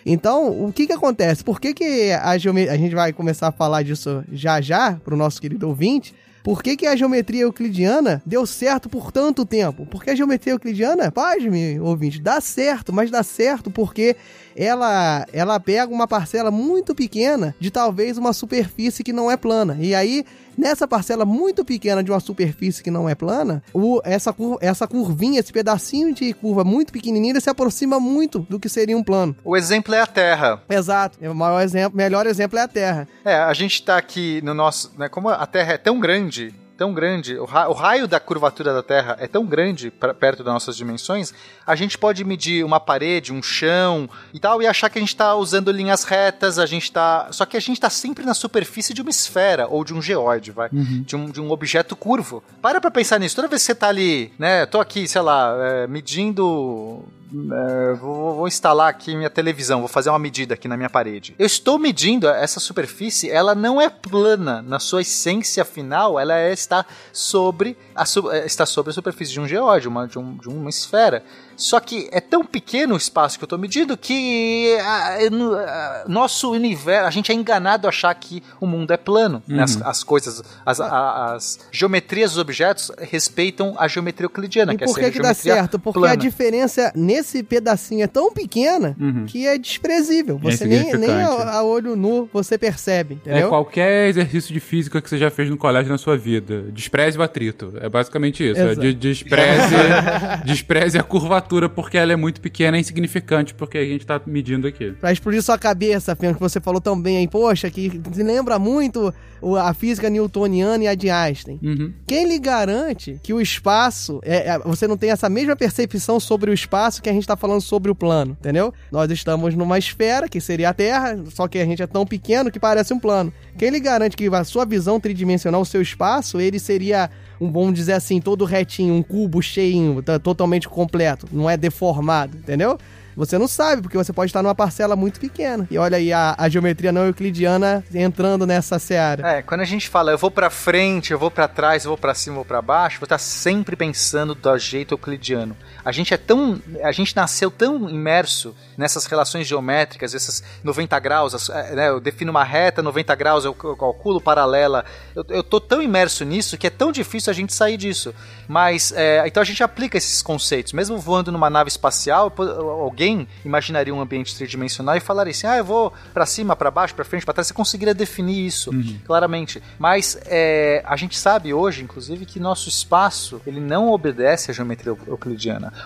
Então, 0.06 0.66
o 0.66 0.72
que 0.72 0.88
que 0.88 0.94
acontece? 0.94 1.44
Por 1.44 1.60
que 1.60 1.74
que 1.74 2.12
a 2.12 2.38
geometria... 2.38 2.74
A 2.74 2.78
gente 2.78 2.96
vai 2.96 3.14
começar 3.14 3.48
a 3.48 3.52
falar 3.52 3.84
disso 3.84 4.24
já 4.32 4.62
já, 4.62 4.94
pro 5.04 5.18
nosso 5.18 5.42
querido 5.42 5.68
ouvinte. 5.68 6.14
Por 6.44 6.64
que 6.64 6.78
que 6.78 6.88
a 6.88 6.96
geometria 6.96 7.42
euclidiana 7.42 8.22
deu 8.26 8.46
certo 8.46 8.90
por 8.90 9.12
tanto 9.12 9.46
tempo? 9.46 9.86
Porque 9.86 10.10
a 10.10 10.16
geometria 10.16 10.54
euclidiana, 10.54 11.12
pasme, 11.12 11.80
ouvinte, 11.80 12.22
dá 12.22 12.40
certo, 12.40 12.94
mas 12.94 13.12
dá 13.12 13.22
certo 13.24 13.70
porque 13.70 14.16
ela, 14.56 15.26
ela 15.34 15.60
pega 15.60 15.94
uma 15.94 16.08
parcela 16.08 16.50
muito 16.50 16.96
pequena 16.96 17.54
de 17.60 17.70
talvez 17.70 18.18
uma 18.18 18.34
superfície 18.34 19.04
que 19.04 19.14
não 19.14 19.30
é 19.30 19.36
plana. 19.36 19.78
E 19.80 19.94
aí, 19.94 20.26
nessa 20.60 20.88
parcela 20.88 21.26
muito 21.26 21.64
pequena 21.64 22.04
de 22.04 22.12
uma 22.12 22.20
superfície 22.20 22.84
que 22.84 22.92
não 22.92 23.08
é 23.08 23.16
plana, 23.16 23.64
o, 23.74 24.02
essa, 24.04 24.34
cur- 24.34 24.58
essa 24.62 24.88
curvinha, 24.88 25.40
esse 25.40 25.52
pedacinho 25.54 26.14
de 26.14 26.34
curva 26.34 26.64
muito 26.64 26.92
pequenininho, 26.92 27.32
ele 27.34 27.42
se 27.42 27.50
aproxima 27.50 28.00
muito 28.00 28.40
do 28.50 28.60
que 28.60 28.68
seria 28.68 28.98
um 28.98 29.04
plano. 29.04 29.36
O 29.44 29.56
exemplo 29.56 29.96
é 29.96 30.02
a 30.02 30.08
Terra. 30.08 30.62
Exato. 30.70 31.18
O 31.28 31.34
maior 31.34 31.62
exemplo, 31.62 31.96
melhor 31.98 32.26
exemplo 32.28 32.60
é 32.60 32.62
a 32.62 32.68
Terra. 32.68 33.08
É, 33.24 33.36
a 33.36 33.54
gente 33.54 33.82
tá 33.84 33.98
aqui 33.98 34.42
no 34.44 34.54
nosso. 34.54 34.92
Né, 34.98 35.08
como 35.08 35.30
a 35.30 35.46
Terra 35.46 35.74
é 35.74 35.78
tão 35.78 36.00
grande, 36.00 36.54
tão 36.80 36.94
grande, 36.94 37.38
o, 37.38 37.44
ra- 37.46 37.68
o 37.68 37.74
raio 37.74 38.08
da 38.08 38.20
curvatura 38.20 38.74
da 38.74 38.82
Terra 38.82 39.18
é 39.20 39.28
tão 39.28 39.46
grande 39.46 39.92
pra- 39.92 40.14
perto 40.14 40.44
das 40.44 40.54
nossas 40.54 40.78
dimensões, 40.78 41.34
a 41.68 41.76
gente 41.76 41.98
pode 41.98 42.24
medir 42.24 42.64
uma 42.64 42.80
parede, 42.80 43.34
um 43.34 43.44
chão 43.44 44.10
e 44.34 44.40
tal, 44.40 44.62
e 44.62 44.66
achar 44.68 44.90
que 44.90 44.98
a 44.98 45.02
gente 45.02 45.16
tá 45.16 45.36
usando 45.36 45.72
linhas 45.72 46.06
retas, 46.06 46.58
a 46.58 46.66
gente 46.66 46.90
tá. 46.92 47.28
Só 47.32 47.46
que 47.46 47.58
a 47.58 47.60
gente 47.60 47.80
tá 47.82 47.90
sempre 47.90 48.26
na 48.26 48.34
superfície 48.34 48.94
de 48.94 49.02
uma 49.02 49.10
esfera 49.12 49.68
ou 49.68 49.84
de 49.84 49.94
um 49.94 50.02
geóide, 50.02 50.52
vai. 50.52 50.70
De, 50.72 51.16
um, 51.16 51.30
de 51.30 51.42
um 51.42 51.52
objeto 51.52 51.96
curvo. 51.96 52.42
Para 52.62 52.80
pra 52.80 52.90
pensar 52.90 53.20
nisso. 53.20 53.36
Toda 53.36 53.48
vez 53.50 53.62
que 53.62 53.66
você 53.68 53.76
tá 53.76 53.90
ali, 53.90 54.32
né? 54.40 54.66
Tô 54.66 54.80
aqui, 54.80 55.08
sei 55.08 55.22
lá, 55.22 55.54
é, 55.60 55.88
medindo 55.88 57.04
é, 57.32 57.94
vou, 57.94 58.36
vou 58.36 58.48
instalar 58.48 58.90
aqui 58.90 59.16
minha 59.16 59.30
televisão, 59.30 59.80
vou 59.80 59.88
fazer 59.88 60.10
uma 60.10 60.20
medida 60.20 60.54
aqui 60.54 60.68
na 60.68 60.76
minha 60.76 60.90
parede. 60.90 61.36
Eu 61.38 61.46
estou 61.46 61.78
medindo 61.78 62.28
essa 62.28 62.60
superfície, 62.60 63.30
ela 63.30 63.54
não 63.54 63.80
é 63.80 63.90
plana 63.90 64.62
na 64.62 64.80
sua 64.80 65.02
essência 65.02 65.64
final, 65.64 66.20
ela 66.20 66.36
é, 66.36 66.52
está 66.52 66.86
sobre 67.14 67.78
a, 67.96 68.04
é, 68.34 68.46
está 68.46 68.66
sobre 68.66 68.90
a 68.92 68.94
superfície 68.94 69.32
de 69.34 69.40
um 69.40 69.48
geóide, 69.48 69.88
uma, 69.88 70.08
de, 70.08 70.18
um- 70.18 70.38
de 70.38 70.50
uma 70.50 70.70
esfera. 70.70 71.24
Só 71.60 71.80
que 71.80 72.08
é 72.12 72.22
tão 72.22 72.46
pequeno 72.46 72.94
o 72.94 72.98
espaço 72.98 73.38
que 73.38 73.44
eu 73.44 73.46
estou 73.46 73.60
medindo 73.60 73.98
que 73.98 74.78
ah, 74.82 75.18
eu 75.22 75.30
não- 75.30 75.54
ah, 75.54 76.06
nosso 76.08 76.52
universo, 76.52 77.06
a 77.08 77.12
gente 77.12 77.32
é 77.32 77.36
enganado 77.36 77.86
a 77.86 77.90
achar 77.90 78.14
que 78.16 78.42
o 78.62 78.66
mundo 78.66 78.92
é 78.92 78.98
plano. 78.98 79.44
né? 79.48 79.64
As, 79.64 79.82
as 79.82 80.04
coisas, 80.04 80.42
as, 80.66 80.80
a- 80.80 81.34
as 81.36 81.60
geometrias 81.72 82.32
dos 82.32 82.40
objetos 82.40 82.92
respeitam 82.98 83.76
a 83.78 83.88
geometria 83.90 84.26
euclidiana. 84.26 84.74
E 84.74 84.78
que 84.78 84.84
é 84.86 84.88
por 84.88 84.98
que 84.98 85.06
a 85.06 85.12
que 85.12 85.20
dá 85.20 85.34
certo? 85.34 85.78
Porque 85.78 86.00
plana. 86.00 86.14
a 86.14 86.16
diferença 86.16 86.92
nesse 86.96 87.44
pedacinho 87.44 88.04
é 88.04 88.08
tão 88.08 88.32
pequena 88.32 88.96
Uhum. 89.00 89.26
que 89.26 89.46
é 89.46 89.58
desprezível. 89.58 90.40
É 90.44 90.52
Você 90.52 90.64
nem, 90.66 90.80
nem 90.80 90.88
insignificante. 90.90 91.42
a, 91.44 91.52
a 91.56 91.64
olho 91.64 91.96
nu 91.98 92.30
você 92.32 92.58
percebe, 92.58 93.16
É 93.26 93.30
entendeu? 93.32 93.50
qualquer 93.50 94.08
exercício 94.08 94.54
de 94.54 94.60
física 94.62 95.02
que 95.02 95.10
você 95.10 95.18
já 95.18 95.30
fez 95.30 95.50
no 95.50 95.58
colégio 95.58 95.92
na 95.92 95.98
sua 95.98 96.18
vida. 96.18 96.62
Despreze 96.72 97.18
o 97.18 97.22
atrito. 97.22 97.74
É 97.82 97.90
basicamente 97.90 98.48
isso. 98.50 98.62
É 98.62 98.76
despreze, 98.94 99.76
despreze 100.46 100.98
a 100.98 101.04
curvatura 101.04 101.49
porque 101.70 101.98
ela 101.98 102.14
é 102.14 102.16
muito 102.16 102.40
pequena 102.42 102.78
e 102.78 102.82
insignificante 102.82 103.54
porque 103.54 103.78
a 103.78 103.86
gente 103.86 104.06
tá 104.06 104.22
medindo 104.26 104.68
aqui. 104.68 104.92
Pra 104.92 105.12
explodir 105.12 105.42
sua 105.42 105.58
cabeça, 105.58 106.16
Fênix, 106.16 106.38
que 106.38 106.42
você 106.42 106.60
falou 106.60 106.80
tão 106.80 107.00
bem 107.00 107.18
aí, 107.18 107.28
poxa, 107.28 107.70
que 107.70 108.02
se 108.14 108.24
lembra 108.24 108.60
muito 108.60 109.14
a 109.58 109.74
física 109.74 110.10
newtoniana 110.10 110.84
e 110.84 110.88
a 110.88 110.96
de 110.96 111.10
Einstein. 111.10 111.60
Uhum. 111.64 111.94
Quem 112.06 112.28
lhe 112.28 112.40
garante 112.40 113.20
que 113.24 113.34
o 113.34 113.42
espaço, 113.42 114.20
é, 114.24 114.50
é, 114.50 114.60
você 114.60 114.88
não 114.88 114.98
tem 114.98 115.12
essa 115.12 115.30
mesma 115.30 115.56
percepção 115.56 116.20
sobre 116.20 116.52
o 116.52 116.54
espaço 116.54 117.02
que 117.02 117.10
a 117.10 117.14
gente 117.14 117.26
tá 117.26 117.38
falando 117.38 117.62
sobre 117.62 117.90
o 117.90 117.96
plano, 117.96 118.36
entendeu? 118.40 118.74
Nós 118.92 119.10
estamos 119.12 119.56
numa 119.56 119.78
esfera, 119.78 120.28
que 120.28 120.42
seria 120.42 120.70
a 120.70 120.74
Terra, 120.74 121.18
só 121.30 121.48
que 121.48 121.58
a 121.58 121.66
gente 121.66 121.82
é 121.82 121.88
tão 121.88 122.06
pequeno 122.06 122.52
que 122.52 122.60
parece 122.60 122.94
um 122.94 123.00
plano. 123.00 123.34
Quem 123.58 123.70
lhe 123.70 123.80
garante 123.80 124.16
que 124.16 124.28
a 124.28 124.44
sua 124.44 124.66
visão 124.66 125.00
tridimensional, 125.00 125.62
o 125.62 125.66
seu 125.66 125.82
espaço, 125.82 126.40
ele 126.40 126.60
seria 126.60 127.10
um, 127.40 127.52
vamos 127.52 127.74
dizer 127.74 127.94
assim, 127.94 128.20
todo 128.20 128.46
retinho, 128.46 128.94
um 128.94 129.04
cubo 129.04 129.42
cheinho, 129.42 130.02
tá, 130.02 130.20
totalmente 130.20 130.68
completo, 130.68 131.28
não 131.32 131.50
é 131.50 131.56
deformado, 131.56 132.38
entendeu? 132.38 132.78
Você 133.20 133.38
não 133.38 133.50
sabe, 133.50 133.82
porque 133.82 133.98
você 133.98 134.14
pode 134.14 134.30
estar 134.30 134.42
numa 134.42 134.56
parcela 134.56 134.96
muito 134.96 135.20
pequena. 135.20 135.68
E 135.70 135.78
olha 135.78 135.98
aí 135.98 136.14
a, 136.14 136.36
a 136.38 136.48
geometria 136.48 136.90
não 136.90 137.06
euclidiana 137.06 137.84
entrando 137.94 138.48
nessa 138.48 138.80
seara. 138.80 139.28
É, 139.28 139.42
quando 139.42 139.60
a 139.60 139.66
gente 139.66 139.90
fala 139.90 140.12
eu 140.12 140.18
vou 140.18 140.32
pra 140.32 140.50
frente, 140.50 141.12
eu 141.12 141.20
vou 141.20 141.30
pra 141.30 141.46
trás, 141.46 141.84
eu 141.84 141.90
vou 141.90 141.98
pra 141.98 142.14
cima, 142.14 142.36
eu 142.36 142.38
vou 142.38 142.46
pra 142.46 142.62
baixo, 142.62 142.98
vou 142.98 143.06
estar 143.06 143.18
sempre 143.18 143.76
pensando 143.76 144.34
do 144.34 144.58
jeito 144.58 144.94
euclidiano. 144.94 145.58
A 145.84 145.92
gente 145.92 146.14
é 146.14 146.18
tão, 146.18 146.62
a 146.84 146.92
gente 146.92 147.16
nasceu 147.16 147.50
tão 147.50 147.90
imerso 147.90 148.56
nessas 148.78 149.06
relações 149.06 149.48
geométricas, 149.48 150.14
esses 150.14 150.44
90 150.64 150.98
graus, 151.00 151.50
é, 151.50 151.76
né, 151.76 151.90
eu 151.90 152.00
defino 152.00 152.32
uma 152.32 152.44
reta, 152.44 152.82
90 152.82 153.16
graus 153.16 153.46
eu, 153.46 153.54
calculo 153.54 154.20
paralela. 154.22 154.84
Eu, 155.16 155.26
eu 155.30 155.44
tô 155.44 155.60
tão 155.60 155.82
imerso 155.82 156.24
nisso 156.26 156.58
que 156.58 156.68
é 156.68 156.70
tão 156.70 156.92
difícil 156.92 157.32
a 157.32 157.34
gente 157.34 157.54
sair 157.54 157.78
disso. 157.78 158.14
Mas 158.48 158.92
é, 158.96 159.24
então 159.28 159.42
a 159.42 159.46
gente 159.46 159.64
aplica 159.64 159.98
esses 159.98 160.22
conceitos, 160.22 160.74
mesmo 160.74 160.98
voando 160.98 161.32
numa 161.32 161.50
nave 161.50 161.70
espacial, 161.70 162.34
alguém 162.38 163.28
imaginaria 163.46 163.94
um 163.94 164.02
ambiente 164.02 164.36
tridimensional 164.36 164.96
e 164.96 165.00
falaria 165.00 165.32
assim: 165.32 165.48
"Ah, 165.48 165.58
eu 165.58 165.66
vou 165.66 165.94
pra 166.14 166.26
cima, 166.26 166.56
pra 166.56 166.72
baixo, 166.72 166.96
pra 166.96 167.06
frente, 167.06 167.26
pra 167.26 167.34
trás". 167.34 167.48
Você 167.48 167.54
conseguiria 167.54 167.94
definir 167.94 168.46
isso 168.46 168.72
claramente. 169.06 169.62
Mas 169.78 170.18
é, 170.26 170.82
a 170.86 170.96
gente 170.96 171.18
sabe 171.18 171.54
hoje, 171.54 171.84
inclusive, 171.84 172.26
que 172.26 172.40
nosso 172.40 172.70
espaço 172.70 173.42
ele 173.46 173.60
não 173.60 173.92
obedece 173.92 174.52
à 174.52 174.54
geometria 174.54 174.90
eu- 174.92 175.00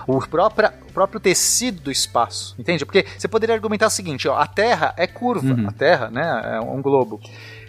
O 0.07 0.19
próprio, 0.19 0.69
o 0.89 0.93
próprio 0.93 1.19
tecido 1.19 1.81
do 1.81 1.91
espaço, 1.91 2.55
entende? 2.57 2.86
Porque 2.86 3.05
você 3.17 3.27
poderia 3.27 3.55
argumentar 3.55 3.88
o 3.88 3.89
seguinte: 3.89 4.27
ó, 4.27 4.38
a 4.38 4.47
Terra 4.47 4.93
é 4.97 5.07
curva, 5.07 5.67
a 5.67 5.71
Terra, 5.71 6.09
né, 6.09 6.55
é 6.55 6.59
um 6.59 6.81
globo. 6.81 7.19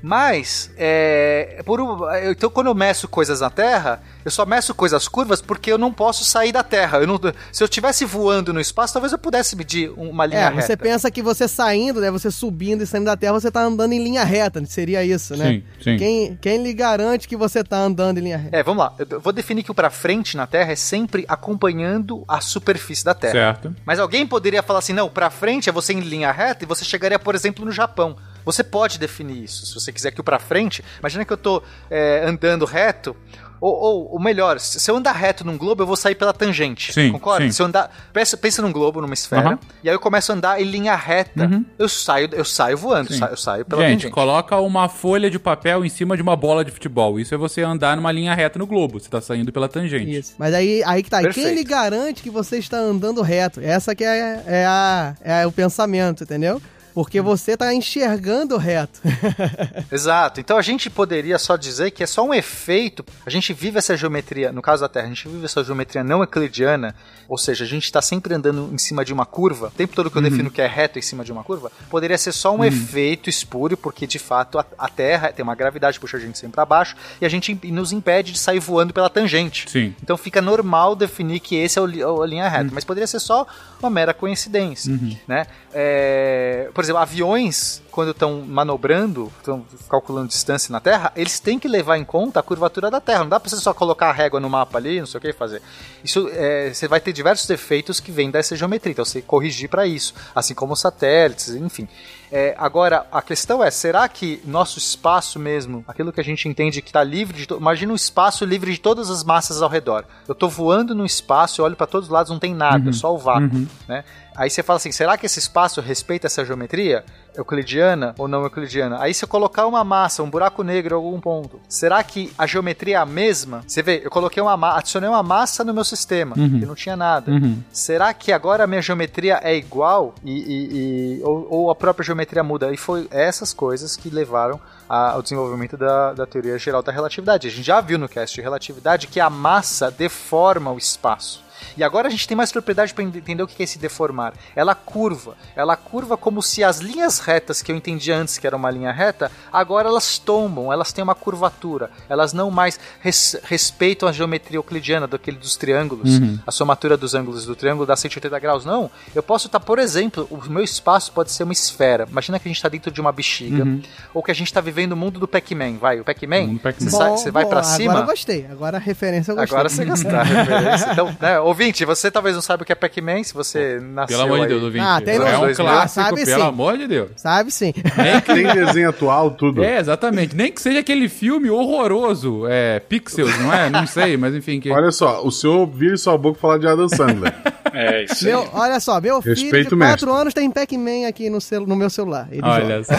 Mas, 0.06 0.70
é, 0.76 1.62
por, 1.64 1.80
um- 1.80 2.04
eu- 2.16 2.32
então 2.32 2.50
quando 2.50 2.66
eu 2.66 2.74
meço 2.74 3.08
coisas 3.08 3.40
na 3.40 3.48
Terra, 3.48 4.02
eu 4.22 4.30
só 4.30 4.44
meço 4.44 4.74
coisas 4.74 5.08
curvas 5.08 5.40
porque 5.40 5.72
eu 5.72 5.78
não 5.78 5.90
posso 5.90 6.26
sair 6.26 6.52
da 6.52 6.62
Terra. 6.62 6.98
Eu 6.98 7.06
não, 7.06 7.18
se 7.50 7.62
eu 7.62 7.64
estivesse 7.64 8.04
voando 8.04 8.52
no 8.52 8.60
espaço, 8.60 8.92
talvez 8.92 9.12
eu 9.14 9.18
pudesse 9.18 9.56
medir 9.56 9.90
uma 9.96 10.26
linha 10.26 10.40
É, 10.40 10.48
reta. 10.50 10.60
você 10.60 10.76
pensa 10.76 11.10
que 11.10 11.22
você 11.22 11.48
saindo, 11.48 12.02
né? 12.02 12.10
Você 12.10 12.30
subindo 12.30 12.82
e 12.82 12.86
saindo 12.86 13.06
da 13.06 13.16
Terra, 13.16 13.32
você 13.32 13.50
tá 13.50 13.62
andando 13.62 13.94
em 13.94 14.04
linha 14.04 14.24
reta. 14.24 14.62
Seria 14.66 15.02
isso, 15.02 15.34
né? 15.38 15.46
Sim, 15.48 15.62
sim. 15.82 15.96
Quem, 15.96 16.36
quem 16.38 16.62
lhe 16.62 16.74
garante 16.74 17.26
que 17.26 17.34
você 17.36 17.64
tá 17.64 17.78
andando 17.78 18.18
em 18.18 18.24
linha 18.24 18.36
reta? 18.36 18.54
É, 18.58 18.62
vamos 18.62 18.84
lá. 18.84 18.92
Eu 18.98 19.18
vou 19.22 19.32
definir 19.32 19.62
que 19.62 19.70
o 19.70 19.74
pra 19.74 19.88
frente 19.88 20.36
na 20.36 20.46
Terra 20.46 20.72
é 20.72 20.76
sempre 20.76 21.24
acompanhando 21.26 22.24
a 22.28 22.42
superfície 22.42 23.02
da 23.06 23.14
Terra. 23.14 23.32
Certo. 23.32 23.74
Mas 23.86 23.98
alguém 23.98 24.26
poderia 24.26 24.62
falar 24.62 24.80
assim: 24.80 24.92
não, 24.92 25.08
pra 25.08 25.30
frente 25.30 25.70
é 25.70 25.72
você 25.72 25.94
em 25.94 26.00
linha 26.00 26.30
reta 26.30 26.62
e 26.62 26.66
você 26.68 26.84
chegaria, 26.84 27.18
por 27.18 27.34
exemplo, 27.34 27.64
no 27.64 27.72
Japão. 27.72 28.16
Você 28.44 28.62
pode 28.64 28.98
definir 28.98 29.42
isso. 29.44 29.66
Se 29.66 29.74
você 29.74 29.92
quiser 29.92 30.10
que 30.10 30.20
o 30.20 30.24
pra 30.24 30.38
frente. 30.38 30.84
Imagina 31.00 31.24
que 31.24 31.32
eu 31.32 31.36
tô 31.36 31.62
é, 31.90 32.24
andando 32.26 32.64
reto. 32.64 33.16
Ou, 33.60 33.72
ou, 33.72 34.12
ou 34.14 34.20
melhor, 34.20 34.60
se 34.60 34.90
eu 34.90 34.96
andar 34.96 35.12
reto 35.12 35.42
num 35.42 35.56
globo, 35.56 35.82
eu 35.82 35.86
vou 35.86 35.96
sair 35.96 36.14
pela 36.14 36.34
tangente. 36.34 36.92
Sim, 36.92 37.12
Concorda? 37.12 37.46
sim. 37.46 37.52
Se 37.52 37.62
eu 37.62 37.66
andar. 37.66 37.90
Pensa, 38.12 38.36
pensa 38.36 38.60
num 38.60 38.70
globo, 38.70 39.00
numa 39.00 39.14
esfera, 39.14 39.40
Aham. 39.50 39.58
e 39.82 39.88
aí 39.88 39.94
eu 39.94 40.00
começo 40.00 40.30
a 40.32 40.34
andar 40.34 40.60
em 40.60 40.64
linha 40.64 40.94
reta. 40.94 41.48
Eu 41.78 41.88
saio, 41.88 42.28
eu 42.32 42.44
saio 42.44 42.76
voando, 42.76 43.10
Sim. 43.10 43.18
sa- 43.20 43.28
eu 43.28 43.36
saio 43.38 43.64
pela 43.64 43.80
Gente, 43.82 44.00
tangente. 44.00 44.12
coloca 44.12 44.60
uma 44.60 44.86
folha 44.90 45.30
de 45.30 45.38
papel 45.38 45.82
em 45.82 45.88
cima 45.88 46.14
de 46.14 46.20
uma 46.22 46.36
bola 46.36 46.62
de 46.62 46.70
futebol. 46.72 47.18
Isso 47.18 47.34
é 47.34 47.38
você 47.38 47.62
andar 47.62 47.96
numa 47.96 48.12
linha 48.12 48.34
reta 48.34 48.58
no 48.58 48.66
globo. 48.66 49.00
Você 49.00 49.08
tá 49.08 49.20
saindo 49.22 49.50
pela 49.50 49.68
tangente. 49.68 50.14
Isso. 50.14 50.34
Mas 50.36 50.52
aí, 50.52 50.82
aí 50.84 51.02
que 51.02 51.08
tá. 51.08 51.20
E 51.22 51.32
Quem 51.32 51.32
Perfeito. 51.44 51.54
lhe 51.56 51.64
garante 51.64 52.22
que 52.22 52.28
você 52.30 52.58
está 52.58 52.76
andando 52.76 53.22
reto? 53.22 53.60
Essa 53.62 53.94
que 53.94 54.04
é, 54.04 54.42
é, 54.46 54.66
a, 54.66 55.14
é 55.22 55.46
o 55.46 55.52
pensamento, 55.52 56.24
entendeu? 56.24 56.60
Porque 56.94 57.20
você 57.20 57.56
tá 57.56 57.74
enxergando 57.74 58.56
reto. 58.56 59.00
Exato. 59.90 60.40
Então 60.40 60.56
a 60.56 60.62
gente 60.62 60.88
poderia 60.88 61.38
só 61.38 61.56
dizer 61.56 61.90
que 61.90 62.04
é 62.04 62.06
só 62.06 62.24
um 62.24 62.32
efeito. 62.32 63.04
A 63.26 63.30
gente 63.30 63.52
vive 63.52 63.78
essa 63.78 63.96
geometria, 63.96 64.52
no 64.52 64.62
caso 64.62 64.82
da 64.82 64.88
Terra, 64.88 65.06
a 65.06 65.08
gente 65.08 65.26
vive 65.28 65.44
essa 65.44 65.64
geometria 65.64 66.04
não 66.04 66.20
euclidiana, 66.20 66.94
ou 67.28 67.36
seja, 67.36 67.64
a 67.64 67.66
gente 67.66 67.84
está 67.84 68.00
sempre 68.00 68.32
andando 68.32 68.70
em 68.72 68.78
cima 68.78 69.04
de 69.04 69.12
uma 69.12 69.26
curva. 69.26 69.68
O 69.68 69.70
tempo 69.70 69.94
todo 69.94 70.10
que 70.10 70.16
eu 70.16 70.22
defino 70.22 70.50
que 70.50 70.62
é 70.62 70.66
reto 70.66 70.98
em 70.98 71.02
cima 71.02 71.24
de 71.24 71.32
uma 71.32 71.42
curva, 71.42 71.72
poderia 71.90 72.16
ser 72.16 72.30
só 72.30 72.54
um 72.54 72.64
efeito 72.64 73.28
espúrio, 73.28 73.76
porque 73.76 74.06
de 74.06 74.18
fato 74.20 74.58
a, 74.58 74.64
a 74.78 74.88
Terra 74.88 75.32
tem 75.32 75.42
uma 75.42 75.54
gravidade 75.54 75.98
puxa 75.98 76.16
a 76.16 76.20
gente 76.20 76.38
sempre 76.38 76.54
para 76.54 76.64
baixo 76.64 76.94
e 77.20 77.26
a 77.26 77.28
gente 77.28 77.58
nos 77.64 77.92
impede 77.92 78.32
de 78.32 78.38
sair 78.38 78.60
voando 78.60 78.92
pela 78.92 79.10
tangente. 79.10 79.68
Sim. 79.68 79.94
Então 80.02 80.16
fica 80.16 80.40
normal 80.40 80.94
definir 80.94 81.40
que 81.40 81.56
esse 81.56 81.78
é 81.78 81.82
o, 81.82 82.22
a 82.22 82.26
linha 82.26 82.48
reta, 82.48 82.70
mas 82.72 82.84
poderia 82.84 83.06
ser 83.06 83.18
só 83.18 83.46
uma 83.80 83.90
mera 83.90 84.14
coincidência, 84.14 84.98
né? 85.26 85.46
É, 85.72 86.68
por 86.72 86.83
exemplo, 86.84 87.00
aviões 87.02 87.82
quando 87.94 88.10
estão 88.10 88.42
manobrando, 88.42 89.32
estão 89.38 89.64
calculando 89.88 90.28
distância 90.28 90.72
na 90.72 90.80
Terra, 90.80 91.12
eles 91.14 91.38
têm 91.38 91.58
que 91.58 91.68
levar 91.68 91.96
em 91.96 92.04
conta 92.04 92.40
a 92.40 92.42
curvatura 92.42 92.90
da 92.90 93.00
Terra. 93.00 93.20
Não 93.20 93.28
dá 93.28 93.38
pra 93.40 93.48
você 93.48 93.56
só 93.56 93.72
colocar 93.72 94.10
a 94.10 94.12
régua 94.12 94.40
no 94.40 94.50
mapa 94.50 94.76
ali, 94.78 94.98
não 94.98 95.06
sei 95.06 95.18
o 95.18 95.20
que 95.20 95.32
fazer. 95.32 95.62
Isso 96.02 96.28
é, 96.32 96.72
você 96.74 96.88
vai 96.88 97.00
ter 97.00 97.12
diversos 97.12 97.46
defeitos 97.46 98.00
que 98.00 98.10
vêm 98.10 98.30
dessa 98.30 98.56
geometria, 98.56 98.92
então 98.92 99.04
você 99.04 99.22
corrigir 99.22 99.68
para 99.68 99.86
isso, 99.86 100.12
assim 100.34 100.54
como 100.54 100.74
satélites, 100.74 101.50
enfim. 101.50 101.88
É, 102.32 102.54
agora, 102.58 103.06
a 103.12 103.22
questão 103.22 103.62
é, 103.62 103.70
será 103.70 104.08
que 104.08 104.42
nosso 104.44 104.76
espaço 104.78 105.38
mesmo, 105.38 105.84
aquilo 105.86 106.12
que 106.12 106.20
a 106.20 106.24
gente 106.24 106.48
entende 106.48 106.82
que 106.82 106.88
está 106.88 107.04
livre 107.04 107.36
de... 107.36 107.46
to- 107.46 107.56
Imagina 107.58 107.92
um 107.92 107.96
espaço 107.96 108.44
livre 108.44 108.72
de 108.72 108.80
todas 108.80 109.08
as 109.08 109.22
massas 109.22 109.62
ao 109.62 109.68
redor. 109.68 110.04
Eu 110.26 110.32
estou 110.32 110.48
voando 110.48 110.94
no 110.96 111.06
espaço, 111.06 111.60
eu 111.60 111.64
olho 111.64 111.76
para 111.76 111.86
todos 111.86 112.08
os 112.08 112.12
lados, 112.12 112.32
não 112.32 112.40
tem 112.40 112.52
nada, 112.52 112.90
é 112.90 112.92
só 112.92 113.14
o 113.14 113.18
vácuo, 113.18 113.68
né? 113.86 114.04
Aí 114.36 114.50
você 114.50 114.64
fala 114.64 114.78
assim, 114.78 114.90
será 114.90 115.16
que 115.16 115.26
esse 115.26 115.38
espaço 115.38 115.80
respeita 115.80 116.26
essa 116.26 116.44
geometria? 116.44 117.04
Euclidiana 117.36 118.14
ou 118.18 118.26
não 118.28 118.42
euclidiana? 118.42 118.98
Aí 119.00 119.12
se 119.14 119.24
eu 119.24 119.28
colocar 119.28 119.66
uma 119.66 119.84
massa, 119.84 120.22
um 120.22 120.30
buraco 120.30 120.62
negro 120.62 120.94
em 120.94 120.96
algum 120.96 121.20
ponto, 121.20 121.60
será 121.68 122.02
que 122.02 122.32
a 122.38 122.46
geometria 122.46 122.96
é 122.96 122.98
a 122.98 123.06
mesma? 123.06 123.62
Você 123.66 123.82
vê, 123.82 124.00
eu 124.04 124.10
coloquei 124.10 124.42
uma 124.42 124.56
ma- 124.56 124.76
adicionei 124.78 125.08
uma 125.08 125.22
massa 125.22 125.64
no 125.64 125.72
meu 125.74 125.84
sistema, 125.84 126.34
que 126.34 126.66
não 126.66 126.74
tinha 126.74 126.96
nada. 126.96 127.30
Será 127.72 128.12
que 128.14 128.32
agora 128.32 128.64
a 128.64 128.66
minha 128.66 128.82
geometria 128.82 129.40
é 129.42 129.54
igual 129.56 130.14
e, 130.24 130.32
e- 130.32 131.18
e- 131.18 131.22
ou, 131.22 131.46
ou 131.50 131.70
a 131.70 131.74
própria 131.74 132.04
geometria 132.04 132.42
muda? 132.42 132.72
E 132.72 132.76
foi 132.76 133.06
essas 133.10 133.52
coisas 133.52 133.96
que 133.96 134.08
levaram 134.10 134.60
a- 134.88 135.12
ao 135.12 135.22
desenvolvimento 135.22 135.76
da, 135.76 136.12
da 136.12 136.26
teoria 136.26 136.58
geral 136.58 136.82
da 136.82 136.92
relatividade. 136.92 137.48
A 137.48 137.50
gente 137.50 137.64
já 137.66 137.80
viu 137.80 137.98
no 137.98 138.08
cast 138.08 138.34
de 138.34 138.40
relatividade 138.42 139.06
que 139.06 139.20
a 139.20 139.28
massa 139.30 139.90
deforma 139.90 140.70
o 140.72 140.78
espaço. 140.78 141.43
E 141.76 141.82
agora 141.84 142.08
a 142.08 142.10
gente 142.10 142.26
tem 142.26 142.36
mais 142.36 142.50
propriedade 142.52 142.92
para 142.94 143.02
entender 143.04 143.42
o 143.42 143.46
que 143.46 143.62
é 143.62 143.64
esse 143.64 143.78
deformar. 143.78 144.32
Ela 144.54 144.74
curva. 144.74 145.36
Ela 145.56 145.76
curva 145.76 146.16
como 146.16 146.42
se 146.42 146.62
as 146.64 146.78
linhas 146.78 147.18
retas 147.18 147.62
que 147.62 147.70
eu 147.72 147.76
entendi 147.76 148.10
antes 148.12 148.38
que 148.38 148.46
era 148.46 148.56
uma 148.56 148.70
linha 148.70 148.92
reta, 148.92 149.30
agora 149.52 149.88
elas 149.88 150.18
tombam, 150.18 150.72
elas 150.72 150.92
têm 150.92 151.02
uma 151.04 151.14
curvatura. 151.14 151.90
Elas 152.08 152.32
não 152.32 152.50
mais 152.50 152.78
res- 153.00 153.36
respeitam 153.44 154.08
a 154.08 154.12
geometria 154.12 154.58
euclidiana 154.58 155.06
daquele 155.06 155.36
dos 155.36 155.56
triângulos, 155.56 156.10
a 156.46 156.50
somatura 156.50 156.96
dos 156.96 157.14
ângulos 157.14 157.44
do 157.46 157.54
triângulo 157.56 157.86
dá 157.86 157.96
180 157.96 158.38
graus. 158.38 158.64
Não. 158.64 158.90
Eu 159.14 159.22
posso 159.22 159.46
estar, 159.46 159.60
por 159.60 159.78
exemplo, 159.78 160.26
o 160.30 160.36
meu 160.50 160.62
espaço 160.62 161.12
pode 161.12 161.30
ser 161.32 161.44
uma 161.44 161.52
esfera. 161.52 162.06
Imagina 162.10 162.38
que 162.38 162.48
a 162.48 162.50
gente 162.50 162.56
está 162.58 162.68
dentro 162.68 162.90
de 162.90 163.00
uma 163.00 163.12
bexiga, 163.12 163.64
ou 164.12 164.22
que 164.22 164.30
a 164.30 164.34
gente 164.34 164.48
está 164.48 164.60
vivendo 164.60 164.92
o 164.92 164.96
mundo 164.96 165.18
do 165.20 165.26
Pac-Man. 165.28 165.78
Vai, 165.78 166.00
o 166.00 166.04
Pac-Man, 166.04 166.58
você 166.78 166.90
sai- 166.90 167.08
Bom, 167.10 167.16
você 167.16 167.30
vai 167.30 167.44
para 167.46 167.60
Agora 167.60 167.76
cima. 167.76 167.94
eu 168.00 168.06
gostei. 168.06 168.46
Agora 168.50 168.76
a 168.76 168.80
referência 168.80 169.32
eu 169.32 169.36
gostei. 169.36 169.54
Agora 169.56 169.68
você 169.68 169.84
referência. 169.84 170.88
Então, 170.94 171.16
né, 171.20 171.38
ouvinte, 171.44 171.84
você 171.84 172.10
talvez 172.10 172.34
não 172.34 172.42
saiba 172.42 172.62
o 172.62 172.66
que 172.66 172.72
é 172.72 172.74
Pac-Man, 172.74 173.22
se 173.24 173.34
você 173.34 173.78
nasceu 173.80 174.18
Pelo 174.18 174.22
amor 174.22 174.36
de 174.38 174.42
aí. 174.44 174.48
Deus, 174.48 174.62
ouvinte. 174.62 174.84
Ah, 174.84 175.00
tem 175.00 175.14
é 175.16 175.38
um 175.38 175.54
clássico, 175.54 176.02
Sabe 176.04 176.24
pelo 176.24 176.40
sim. 176.40 176.46
amor 176.46 176.78
de 176.78 176.86
Deus. 176.86 177.10
Sabe 177.16 177.50
sim. 177.50 177.72
Nem 177.96 178.20
que 178.20 178.34
Tem 178.34 178.46
desenho 178.64 178.88
atual, 178.90 179.30
tudo. 179.30 179.62
É, 179.62 179.78
exatamente. 179.78 180.34
Nem 180.34 180.50
que 180.50 180.60
seja 180.60 180.80
aquele 180.80 181.08
filme 181.08 181.50
horroroso, 181.50 182.46
é, 182.48 182.80
Pixels, 182.80 183.38
não 183.38 183.52
é? 183.52 183.70
Não 183.70 183.86
sei, 183.86 184.16
mas 184.16 184.34
enfim. 184.34 184.60
Que... 184.60 184.70
Olha 184.70 184.90
só, 184.90 185.24
o 185.24 185.30
senhor 185.30 185.66
vira 185.66 185.96
sua 185.96 186.16
boca 186.16 186.38
falar 186.38 186.58
de 186.58 186.66
Adam 186.66 186.88
Sandler. 186.88 187.34
É 187.76 188.04
isso 188.04 188.24
Meu, 188.24 188.48
olha 188.52 188.78
só, 188.78 189.00
meu 189.00 189.20
filho 189.20 189.34
Respeito 189.34 189.70
de 189.70 189.74
o 189.74 189.78
4 189.78 190.06
mestre. 190.06 190.10
anos 190.20 190.34
tem 190.34 190.48
Pac-Man 190.48 191.08
aqui 191.08 191.28
no, 191.28 191.40
celu- 191.40 191.66
no 191.66 191.74
meu 191.74 191.90
celular. 191.90 192.28
Ele 192.30 192.40
joga. 192.40 192.64
Olha 192.64 192.84
só. 192.84 192.92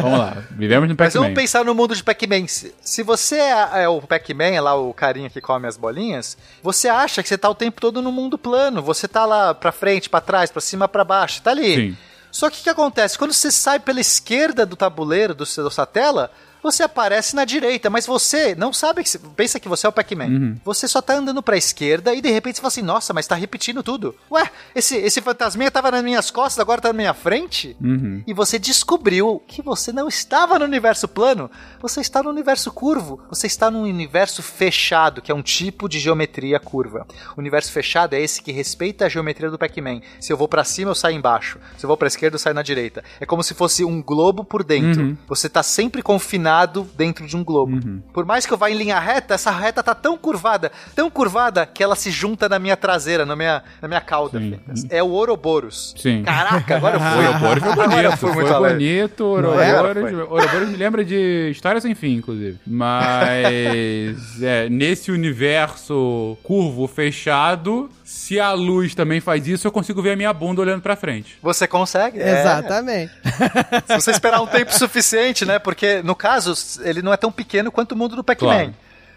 Vamos 0.00 0.18
lá. 0.20 0.36
Vivemos 0.52 0.88
no 0.88 0.94
Mas 0.96 1.08
Pac-Man. 1.12 1.22
vamos 1.24 1.34
pensar 1.40 1.64
no 1.64 1.74
mundo 1.74 1.96
de 1.96 2.04
Pac-Man. 2.04 2.46
Se, 2.46 2.72
se 2.80 3.02
você 3.02 3.36
é, 3.38 3.82
é 3.82 3.88
o 3.88 4.00
Pac-Man, 4.00 4.54
é 4.54 4.60
lá 4.60 4.76
o 4.76 4.94
carinha 4.94 5.28
que 5.28 5.40
come 5.40 5.66
as 5.66 5.76
bolinhas, 5.76 6.38
você 6.62 6.86
acha 6.88 7.24
que 7.24 7.28
você 7.28 7.36
tá 7.36 7.50
o 7.50 7.56
tempo 7.56 7.73
todo 7.80 8.02
no 8.02 8.12
mundo 8.12 8.38
plano. 8.38 8.82
Você 8.82 9.06
tá 9.06 9.24
lá 9.24 9.54
pra 9.54 9.72
frente, 9.72 10.08
pra 10.08 10.20
trás, 10.20 10.50
pra 10.50 10.60
cima, 10.60 10.88
pra 10.88 11.04
baixo. 11.04 11.42
Tá 11.42 11.50
ali. 11.50 11.74
Sim. 11.74 11.96
Só 12.30 12.50
que 12.50 12.60
o 12.60 12.62
que 12.64 12.70
acontece? 12.70 13.16
Quando 13.16 13.32
você 13.32 13.50
sai 13.50 13.78
pela 13.78 14.00
esquerda 14.00 14.66
do 14.66 14.74
tabuleiro 14.74 15.34
do 15.34 15.44
da 15.44 15.70
sua 15.70 15.86
tela, 15.86 16.32
você 16.64 16.82
aparece 16.82 17.36
na 17.36 17.44
direita, 17.44 17.90
mas 17.90 18.06
você 18.06 18.54
não 18.54 18.72
sabe 18.72 19.04
que. 19.04 19.18
Pensa 19.36 19.60
que 19.60 19.68
você 19.68 19.86
é 19.86 19.88
o 19.88 19.92
Pac-Man. 19.92 20.24
Uhum. 20.24 20.56
Você 20.64 20.88
só 20.88 21.02
tá 21.02 21.14
andando 21.14 21.42
pra 21.42 21.58
esquerda 21.58 22.14
e 22.14 22.22
de 22.22 22.30
repente 22.30 22.56
você 22.56 22.62
fala 22.62 22.68
assim: 22.68 22.82
nossa, 22.82 23.12
mas 23.12 23.26
tá 23.26 23.34
repetindo 23.34 23.82
tudo. 23.82 24.14
Ué, 24.30 24.50
esse, 24.74 24.96
esse 24.96 25.20
fantasminha 25.20 25.70
tava 25.70 25.90
nas 25.90 26.02
minhas 26.02 26.30
costas, 26.30 26.58
agora 26.58 26.80
tá 26.80 26.88
na 26.88 26.94
minha 26.94 27.12
frente? 27.12 27.76
Uhum. 27.78 28.22
E 28.26 28.32
você 28.32 28.58
descobriu 28.58 29.42
que 29.46 29.60
você 29.60 29.92
não 29.92 30.08
estava 30.08 30.58
no 30.58 30.64
universo 30.64 31.06
plano, 31.06 31.50
você 31.82 32.00
está 32.00 32.22
no 32.22 32.30
universo 32.30 32.72
curvo. 32.72 33.20
Você 33.28 33.46
está 33.46 33.70
num 33.70 33.82
universo 33.82 34.42
fechado, 34.42 35.20
que 35.20 35.30
é 35.30 35.34
um 35.34 35.42
tipo 35.42 35.86
de 35.86 35.98
geometria 35.98 36.58
curva. 36.58 37.06
O 37.36 37.40
universo 37.40 37.70
fechado 37.70 38.14
é 38.14 38.22
esse 38.22 38.42
que 38.42 38.52
respeita 38.52 39.04
a 39.04 39.08
geometria 39.10 39.50
do 39.50 39.58
Pac-Man. 39.58 40.00
Se 40.18 40.32
eu 40.32 40.36
vou 40.36 40.48
pra 40.48 40.64
cima, 40.64 40.92
eu 40.92 40.94
saio 40.94 41.16
embaixo. 41.16 41.58
Se 41.76 41.84
eu 41.84 41.88
vou 41.88 41.96
pra 41.98 42.08
esquerda, 42.08 42.36
eu 42.36 42.40
saio 42.40 42.54
na 42.54 42.62
direita. 42.62 43.04
É 43.20 43.26
como 43.26 43.42
se 43.42 43.52
fosse 43.52 43.84
um 43.84 44.02
globo 44.02 44.44
por 44.44 44.64
dentro. 44.64 45.02
Uhum. 45.02 45.16
Você 45.28 45.46
tá 45.46 45.62
sempre 45.62 46.02
confinado 46.02 46.53
dentro 46.96 47.26
de 47.26 47.36
um 47.36 47.42
globo. 47.44 47.80
Por 48.12 48.24
mais 48.24 48.46
que 48.46 48.52
eu 48.52 48.56
vá 48.58 48.70
em 48.70 48.74
linha 48.74 48.98
reta, 48.98 49.34
essa 49.34 49.50
reta 49.50 49.82
tá 49.82 49.94
tão 49.94 50.16
curvada, 50.16 50.70
tão 50.94 51.10
curvada, 51.10 51.66
que 51.66 51.82
ela 51.82 51.96
se 51.96 52.10
junta 52.10 52.48
na 52.48 52.58
minha 52.58 52.76
traseira, 52.76 53.26
na 53.26 53.34
minha, 53.34 53.62
na 53.80 53.88
minha 53.88 54.00
cauda. 54.00 54.40
É 54.90 55.02
o 55.02 55.08
Ouroboros. 55.08 55.94
Sim. 55.96 56.22
Caraca, 56.22 56.76
agora 56.76 56.96
eu 56.96 57.00
fui. 57.00 57.24
Ouroboros 57.24 57.62
foi 57.62 57.72
Agora 57.72 57.88
bonito, 57.88 58.16
fui 58.16 58.32
foi 58.32 58.42
muito 58.42 58.54
além. 58.54 58.72
bonito? 58.72 59.24
Ouroboros, 59.24 60.12
Ouroboros 60.30 60.68
me 60.68 60.76
lembra 60.76 61.04
de 61.04 61.48
História 61.50 61.80
Sem 61.80 61.94
Fim, 61.94 62.14
inclusive. 62.16 62.58
Mas, 62.66 64.40
é, 64.42 64.68
nesse 64.68 65.10
universo 65.10 66.36
curvo, 66.42 66.86
fechado, 66.86 67.88
se 68.04 68.38
a 68.38 68.52
luz 68.52 68.94
também 68.94 69.18
faz 69.18 69.48
isso, 69.48 69.66
eu 69.66 69.72
consigo 69.72 70.02
ver 70.02 70.12
a 70.12 70.16
minha 70.16 70.32
bunda 70.32 70.60
olhando 70.60 70.82
pra 70.82 70.94
frente. 70.94 71.38
Você 71.42 71.66
consegue? 71.66 72.20
É. 72.20 72.40
Exatamente. 72.40 73.12
Se 73.86 73.94
você 73.94 74.10
esperar 74.10 74.42
um 74.42 74.46
tempo 74.46 74.72
suficiente, 74.72 75.46
né? 75.46 75.58
Porque, 75.58 76.02
no 76.02 76.14
caso, 76.14 76.52
ele 76.82 77.00
não 77.00 77.12
é 77.12 77.16
tão 77.16 77.32
pequeno 77.32 77.72
quanto 77.72 77.92
o 77.92 77.96
mundo 77.96 78.14
do 78.14 78.22
Pac-Man. 78.22 78.50
Claro. 78.50 78.74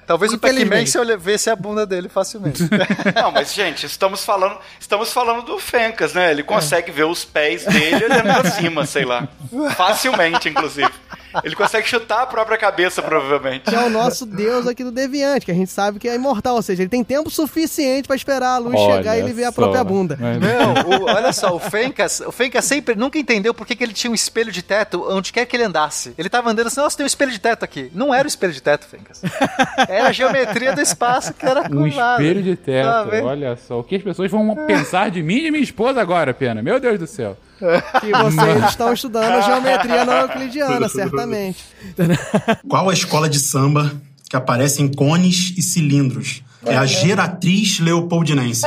Talvez 0.07 0.31
o 0.33 0.37
Pac-Man 0.39 0.85
você 0.85 0.97
olhe- 0.97 1.17
visse 1.17 1.49
a 1.49 1.55
bunda 1.55 1.85
dele 1.85 2.07
facilmente. 2.09 2.63
Não, 3.13 3.31
mas 3.31 3.53
gente, 3.53 3.85
estamos 3.85 4.23
falando, 4.23 4.57
estamos 4.79 5.11
falando 5.13 5.43
do 5.45 5.59
Fencas, 5.59 6.13
né? 6.13 6.31
Ele 6.31 6.43
consegue 6.43 6.91
ver 6.91 7.03
os 7.03 7.25
pés 7.25 7.65
dele 7.65 8.05
olhando 8.05 8.23
pra 8.23 8.49
cima, 8.51 8.85
sei 8.85 9.03
lá. 9.05 9.27
Facilmente, 9.75 10.49
inclusive. 10.49 10.89
Ele 11.43 11.55
consegue 11.55 11.87
chutar 11.87 12.23
a 12.23 12.25
própria 12.25 12.57
cabeça, 12.57 13.01
provavelmente. 13.01 13.65
Que 13.69 13.75
é 13.75 13.79
o 13.79 13.89
nosso 13.89 14.25
deus 14.25 14.65
aqui 14.65 14.83
do 14.83 14.91
Deviante, 14.91 15.45
que 15.45 15.51
a 15.51 15.53
gente 15.53 15.69
sabe 15.69 15.99
que 15.99 16.07
é 16.07 16.15
imortal. 16.15 16.55
Ou 16.55 16.61
seja, 16.61 16.81
ele 16.81 16.89
tem 16.89 17.03
tempo 17.03 17.29
suficiente 17.29 18.07
pra 18.07 18.15
esperar 18.15 18.55
a 18.55 18.57
luz 18.57 18.79
chegar 18.79 19.17
e 19.17 19.19
ele 19.19 19.33
ver 19.33 19.43
a 19.43 19.51
própria 19.51 19.83
bunda. 19.83 20.17
Mas- 20.19 20.39
Não, 20.39 20.73
o- 20.73 21.03
olha 21.05 21.31
só, 21.33 21.53
o 21.53 21.59
Fencas, 21.59 22.21
o 22.21 22.31
Fencas 22.31 22.65
sempre 22.65 22.95
nunca 22.95 23.19
entendeu 23.19 23.53
por 23.53 23.67
que, 23.67 23.75
que 23.75 23.83
ele 23.83 23.93
tinha 23.93 24.09
um 24.09 24.15
espelho 24.15 24.51
de 24.51 24.63
teto 24.63 25.05
onde 25.09 25.31
quer 25.33 25.45
que 25.45 25.55
ele 25.55 25.63
andasse. 25.63 26.13
Ele 26.17 26.29
tava 26.29 26.49
andando 26.49 26.67
assim, 26.67 26.79
nossa, 26.79 26.97
tem 26.97 27.03
um 27.03 27.07
espelho 27.07 27.31
de 27.31 27.39
teto 27.39 27.63
aqui. 27.63 27.91
Não 27.93 28.13
era 28.13 28.25
o 28.25 28.27
espelho 28.27 28.53
de 28.53 28.61
teto, 28.61 28.87
Fencas. 28.87 29.21
Era 29.97 30.07
a 30.09 30.11
geometria 30.11 30.73
do 30.73 30.81
espaço 30.81 31.33
que 31.33 31.45
era 31.45 31.61
Um 31.71 31.81
curvada. 31.81 32.21
espelho 32.23 32.43
de 32.43 32.55
teto, 32.55 32.85
Tá 32.87 33.07
olha 33.23 33.55
só. 33.57 33.79
O 33.79 33.83
que 33.83 33.95
as 33.95 34.03
pessoas 34.03 34.29
vão 34.31 34.55
pensar 34.67 35.09
de 35.11 35.21
mim 35.23 35.37
e 35.37 35.41
de 35.43 35.51
minha 35.51 35.63
esposa 35.63 35.99
agora, 36.01 36.33
Pena? 36.33 36.61
Meu 36.61 36.79
Deus 36.79 36.99
do 36.99 37.07
céu. 37.07 37.37
Que 37.99 38.11
vocês 38.11 38.63
estão 38.69 38.93
estudando 38.93 39.31
a 39.31 39.41
geometria 39.41 40.05
não 40.05 40.13
euclidiana, 40.21 40.87
certamente. 40.89 41.63
Qual 42.69 42.89
a 42.89 42.93
escola 42.93 43.27
de 43.27 43.39
samba 43.39 43.91
que 44.29 44.35
aparece 44.35 44.81
em 44.83 44.87
cones 44.87 45.53
e 45.57 45.61
cilindros? 45.61 46.43
É 46.65 46.75
a 46.75 46.85
Geratriz 46.85 47.79
Leopoldinense. 47.79 48.63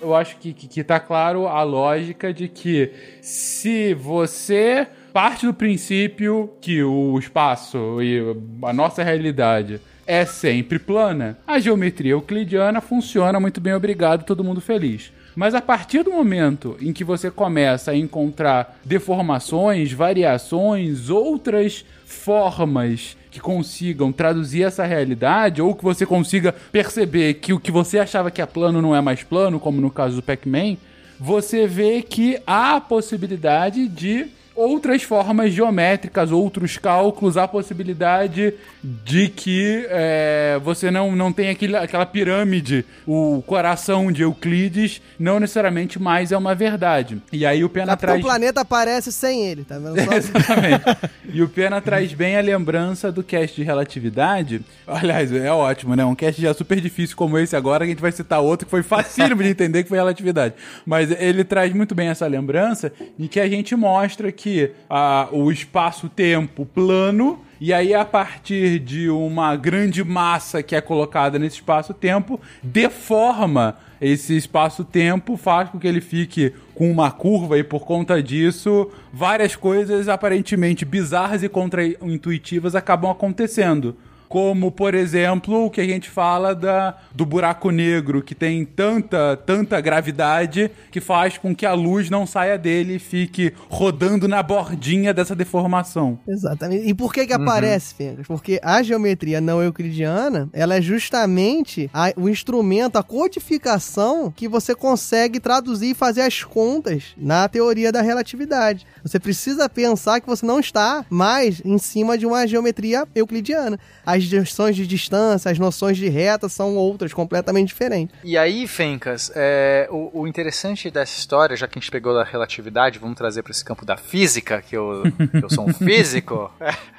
Eu 0.00 0.14
acho 0.14 0.36
que, 0.36 0.52
que, 0.52 0.68
que 0.68 0.84
tá 0.84 1.00
claro 1.00 1.46
a 1.48 1.62
lógica 1.62 2.32
de 2.32 2.48
que 2.48 2.92
se 3.20 3.94
você 3.94 4.86
parte 5.20 5.46
do 5.46 5.52
princípio 5.52 6.48
que 6.60 6.80
o 6.80 7.18
espaço 7.18 8.00
e 8.00 8.20
a 8.62 8.72
nossa 8.72 9.02
realidade 9.02 9.80
é 10.06 10.24
sempre 10.24 10.78
plana, 10.78 11.36
a 11.44 11.58
geometria 11.58 12.12
euclidiana 12.12 12.80
funciona 12.80 13.40
muito 13.40 13.60
bem, 13.60 13.74
obrigado, 13.74 14.22
todo 14.22 14.44
mundo 14.44 14.60
feliz. 14.60 15.10
Mas 15.34 15.56
a 15.56 15.60
partir 15.60 16.04
do 16.04 16.12
momento 16.12 16.76
em 16.80 16.92
que 16.92 17.02
você 17.02 17.32
começa 17.32 17.90
a 17.90 17.96
encontrar 17.96 18.78
deformações, 18.84 19.90
variações, 19.90 21.10
outras 21.10 21.84
formas 22.06 23.16
que 23.28 23.40
consigam 23.40 24.12
traduzir 24.12 24.62
essa 24.62 24.84
realidade, 24.84 25.60
ou 25.60 25.74
que 25.74 25.82
você 25.82 26.06
consiga 26.06 26.54
perceber 26.70 27.34
que 27.34 27.52
o 27.52 27.58
que 27.58 27.72
você 27.72 27.98
achava 27.98 28.30
que 28.30 28.40
é 28.40 28.46
plano 28.46 28.80
não 28.80 28.94
é 28.94 29.00
mais 29.00 29.24
plano, 29.24 29.58
como 29.58 29.80
no 29.80 29.90
caso 29.90 30.14
do 30.14 30.22
Pac-Man, 30.22 30.76
você 31.18 31.66
vê 31.66 32.02
que 32.02 32.40
há 32.46 32.76
a 32.76 32.80
possibilidade 32.80 33.88
de 33.88 34.37
outras 34.58 35.04
formas 35.04 35.52
geométricas, 35.52 36.32
outros 36.32 36.76
cálculos, 36.76 37.36
a 37.36 37.46
possibilidade 37.46 38.54
de 38.82 39.28
que 39.28 39.86
é, 39.88 40.58
você 40.64 40.90
não, 40.90 41.14
não 41.14 41.32
tem 41.32 41.48
aquele, 41.50 41.76
aquela 41.76 42.04
pirâmide, 42.04 42.84
o 43.06 43.40
coração 43.46 44.10
de 44.10 44.22
Euclides 44.22 45.00
não 45.18 45.38
necessariamente 45.38 46.00
mais 46.00 46.32
é 46.32 46.36
uma 46.36 46.56
verdade. 46.56 47.22
E 47.32 47.46
aí 47.46 47.62
o 47.62 47.68
Pena 47.68 47.96
traz... 47.96 48.20
Planeta 48.20 48.62
aparece 48.62 49.12
sem 49.12 49.46
ele, 49.46 49.62
tá 49.62 49.78
vendo? 49.78 50.02
Só- 50.04 50.12
Exatamente. 50.12 50.84
E 51.32 51.40
o 51.40 51.48
Pena 51.48 51.80
traz 51.80 52.12
bem 52.12 52.36
a 52.36 52.40
lembrança 52.40 53.12
do 53.12 53.22
cast 53.22 53.54
de 53.54 53.62
relatividade. 53.62 54.60
Aliás, 54.86 55.32
é 55.32 55.52
ótimo, 55.52 55.94
né? 55.94 56.04
Um 56.04 56.16
cast 56.16 56.40
já 56.42 56.52
super 56.52 56.80
difícil 56.80 57.16
como 57.16 57.38
esse 57.38 57.54
agora, 57.54 57.84
a 57.84 57.86
gente 57.86 58.00
vai 58.02 58.10
citar 58.10 58.40
outro 58.40 58.66
que 58.66 58.70
foi 58.70 58.82
facílimo 58.82 59.40
de 59.42 59.50
entender 59.50 59.84
que 59.84 59.88
foi 59.88 59.98
relatividade. 59.98 60.54
Mas 60.84 61.10
ele 61.12 61.44
traz 61.44 61.72
muito 61.72 61.94
bem 61.94 62.08
essa 62.08 62.26
lembrança 62.26 62.92
em 63.16 63.28
que 63.28 63.38
a 63.38 63.48
gente 63.48 63.76
mostra 63.76 64.32
que 64.32 64.47
ah, 64.88 65.28
o 65.32 65.50
espaço-tempo 65.50 66.66
plano 66.66 67.40
e 67.60 67.72
aí, 67.72 67.92
a 67.92 68.04
partir 68.04 68.78
de 68.78 69.10
uma 69.10 69.56
grande 69.56 70.04
massa 70.04 70.62
que 70.62 70.76
é 70.76 70.80
colocada 70.80 71.40
nesse 71.40 71.56
espaço-tempo, 71.56 72.40
deforma 72.62 73.76
esse 74.00 74.36
espaço-tempo, 74.36 75.36
faz 75.36 75.68
com 75.68 75.78
que 75.78 75.88
ele 75.88 76.00
fique 76.00 76.54
com 76.72 76.88
uma 76.88 77.10
curva, 77.10 77.58
e 77.58 77.64
por 77.64 77.84
conta 77.84 78.22
disso, 78.22 78.88
várias 79.12 79.56
coisas 79.56 80.08
aparentemente 80.08 80.84
bizarras 80.84 81.42
e 81.42 81.48
contra-intuitivas 81.48 82.76
acabam 82.76 83.10
acontecendo. 83.10 83.96
Como, 84.28 84.70
por 84.70 84.94
exemplo, 84.94 85.64
o 85.64 85.70
que 85.70 85.80
a 85.80 85.84
gente 85.86 86.10
fala 86.10 86.54
da, 86.54 86.96
do 87.14 87.24
buraco 87.24 87.70
negro, 87.70 88.22
que 88.22 88.34
tem 88.34 88.64
tanta, 88.64 89.36
tanta 89.36 89.80
gravidade 89.80 90.70
que 90.90 91.00
faz 91.00 91.38
com 91.38 91.54
que 91.54 91.64
a 91.64 91.72
luz 91.72 92.10
não 92.10 92.26
saia 92.26 92.58
dele 92.58 92.96
e 92.96 92.98
fique 92.98 93.52
rodando 93.68 94.28
na 94.28 94.42
bordinha 94.42 95.14
dessa 95.14 95.34
deformação. 95.34 96.18
Exatamente. 96.28 96.86
E 96.88 96.92
por 96.94 97.12
que 97.12 97.20
Uhum. 97.22 97.26
que 97.26 97.32
aparece, 97.32 97.94
Fencas? 97.94 98.26
Porque 98.26 98.60
a 98.62 98.82
geometria 98.82 99.40
não 99.40 99.62
euclidiana, 99.62 100.48
ela 100.52 100.76
é 100.76 100.82
justamente 100.82 101.90
a- 101.92 102.12
o 102.16 102.28
instrumento, 102.28 102.96
a 102.96 103.02
codificação 103.02 104.30
que 104.34 104.46
você 104.46 104.74
consegue 104.74 105.40
traduzir 105.40 105.90
e 105.90 105.94
fazer 105.94 106.20
as 106.22 106.42
contas 106.44 107.14
na 107.16 107.48
teoria 107.48 107.90
da 107.90 108.02
relatividade. 108.02 108.86
Você 109.02 109.18
precisa 109.18 109.68
pensar 109.68 110.20
que 110.20 110.26
você 110.26 110.44
não 110.44 110.60
está 110.60 111.04
mais 111.08 111.62
em 111.64 111.78
cima 111.78 112.16
de 112.18 112.26
uma 112.26 112.46
geometria 112.46 113.06
euclidiana. 113.14 113.78
As 114.24 114.32
noções 114.32 114.76
de 114.76 114.86
distância, 114.86 115.50
as 115.50 115.58
noções 115.58 115.96
de 115.96 116.08
reta 116.08 116.48
são 116.48 116.76
outras, 116.76 117.12
completamente 117.12 117.68
diferentes. 117.68 118.14
E 118.24 118.36
aí, 118.36 118.66
Fencas, 118.66 119.30
é, 119.34 119.88
o, 119.90 120.20
o 120.22 120.26
interessante 120.26 120.90
dessa 120.90 121.18
história, 121.18 121.56
já 121.56 121.66
que 121.68 121.78
a 121.78 121.80
gente 121.80 121.90
pegou 121.90 122.14
da 122.14 122.24
relatividade, 122.24 122.98
vamos 122.98 123.16
trazer 123.16 123.42
para 123.42 123.52
esse 123.52 123.64
campo 123.64 123.84
da 123.84 123.96
física, 123.96 124.62
que 124.62 124.76
eu, 124.76 125.02
que 125.30 125.44
eu 125.44 125.50
sou 125.50 125.68
um 125.68 125.72
físico. 125.72 126.50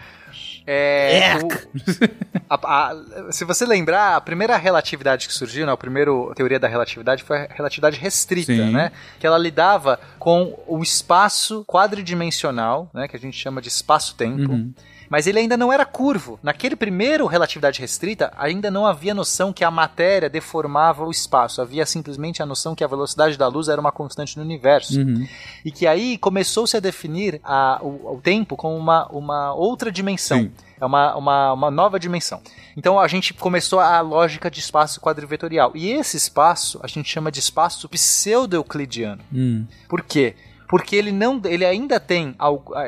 É, 0.72 1.36
o- 1.38 1.48
a- 2.48 2.60
a- 2.92 3.32
se 3.32 3.44
você 3.44 3.66
lembrar, 3.66 4.16
a 4.16 4.22
primeira 4.22 4.56
relatividade 4.56 5.28
que 5.28 5.34
surgiu, 5.34 5.66
né, 5.66 5.72
a 5.72 5.78
primeira 5.78 6.12
teoria 6.36 6.60
da 6.60 6.68
relatividade 6.68 7.24
foi 7.24 7.38
a 7.38 7.48
relatividade 7.50 7.98
restrita, 7.98 8.54
Sim. 8.54 8.72
né? 8.72 8.92
Que 9.20 9.26
ela 9.26 9.38
lidava 9.40 10.00
com 10.20 10.56
o 10.68 10.84
espaço 10.84 11.66
quadridimensional, 11.66 12.88
né, 12.94 13.08
que 13.08 13.16
a 13.16 13.20
gente 13.20 13.36
chama 13.36 13.62
de 13.64 13.68
espaço-tempo. 13.68 14.52
Uhum. 14.52 14.72
Mas 15.10 15.26
ele 15.26 15.40
ainda 15.40 15.58
não 15.58 15.74
era 15.74 15.86
curvo. 15.86 16.40
Naquele 16.44 16.76
primeiro 16.76 17.26
relatividade 17.26 17.80
restrita, 17.80 18.32
ainda 18.38 18.70
não 18.70 18.86
havia 18.86 19.14
noção 19.14 19.52
que 19.52 19.64
a 19.64 19.72
matéria 19.72 20.30
deformava 20.30 21.04
o 21.04 21.12
espaço. 21.12 21.62
Havia 21.62 21.86
simplesmente 21.86 22.44
a 22.44 22.46
noção 22.46 22.76
que 22.76 22.84
a 22.84 22.88
velocidade 22.88 23.38
da 23.38 23.48
luz 23.48 23.68
era 23.68 23.82
uma 23.82 23.92
constante 23.92 24.38
no 24.38 24.44
universo. 24.44 25.00
Uhum. 25.00 25.28
E 25.66 25.72
que 25.72 25.88
aí 25.88 26.18
começou-se 26.18 26.78
a 26.78 26.80
definir 26.80 27.42
a, 27.44 27.80
o, 27.82 28.18
o 28.18 28.22
tempo 28.22 28.56
como 28.56 28.78
uma, 28.78 29.08
uma 29.08 29.54
outra 29.54 29.92
dimensão. 29.92 30.44
Sim. 30.44 30.52
É 30.80 30.86
uma, 30.86 31.16
uma, 31.16 31.54
uma 31.54 31.72
nova 31.72 32.00
dimensão. 32.00 32.42
Então 32.78 33.00
a 33.00 33.08
gente 33.08 33.34
começou 33.34 33.80
a 33.80 34.00
lógica 34.00 34.50
de 34.50 34.60
espaço 34.60 35.02
quadrivetorial. 35.02 35.72
E 35.76 35.90
esse 35.92 36.16
espaço 36.16 36.80
a 36.82 36.88
gente 36.88 37.10
chama 37.10 37.32
de 37.32 37.40
espaço 37.40 37.90
pseudo-euclidiano. 37.90 39.22
Hum. 39.34 39.66
Por 39.90 40.02
quê? 40.04 40.36
Porque 40.70 40.96
ele 40.96 41.12
não, 41.12 41.42
ele 41.46 41.66
ainda 41.66 42.00
tem, 42.00 42.36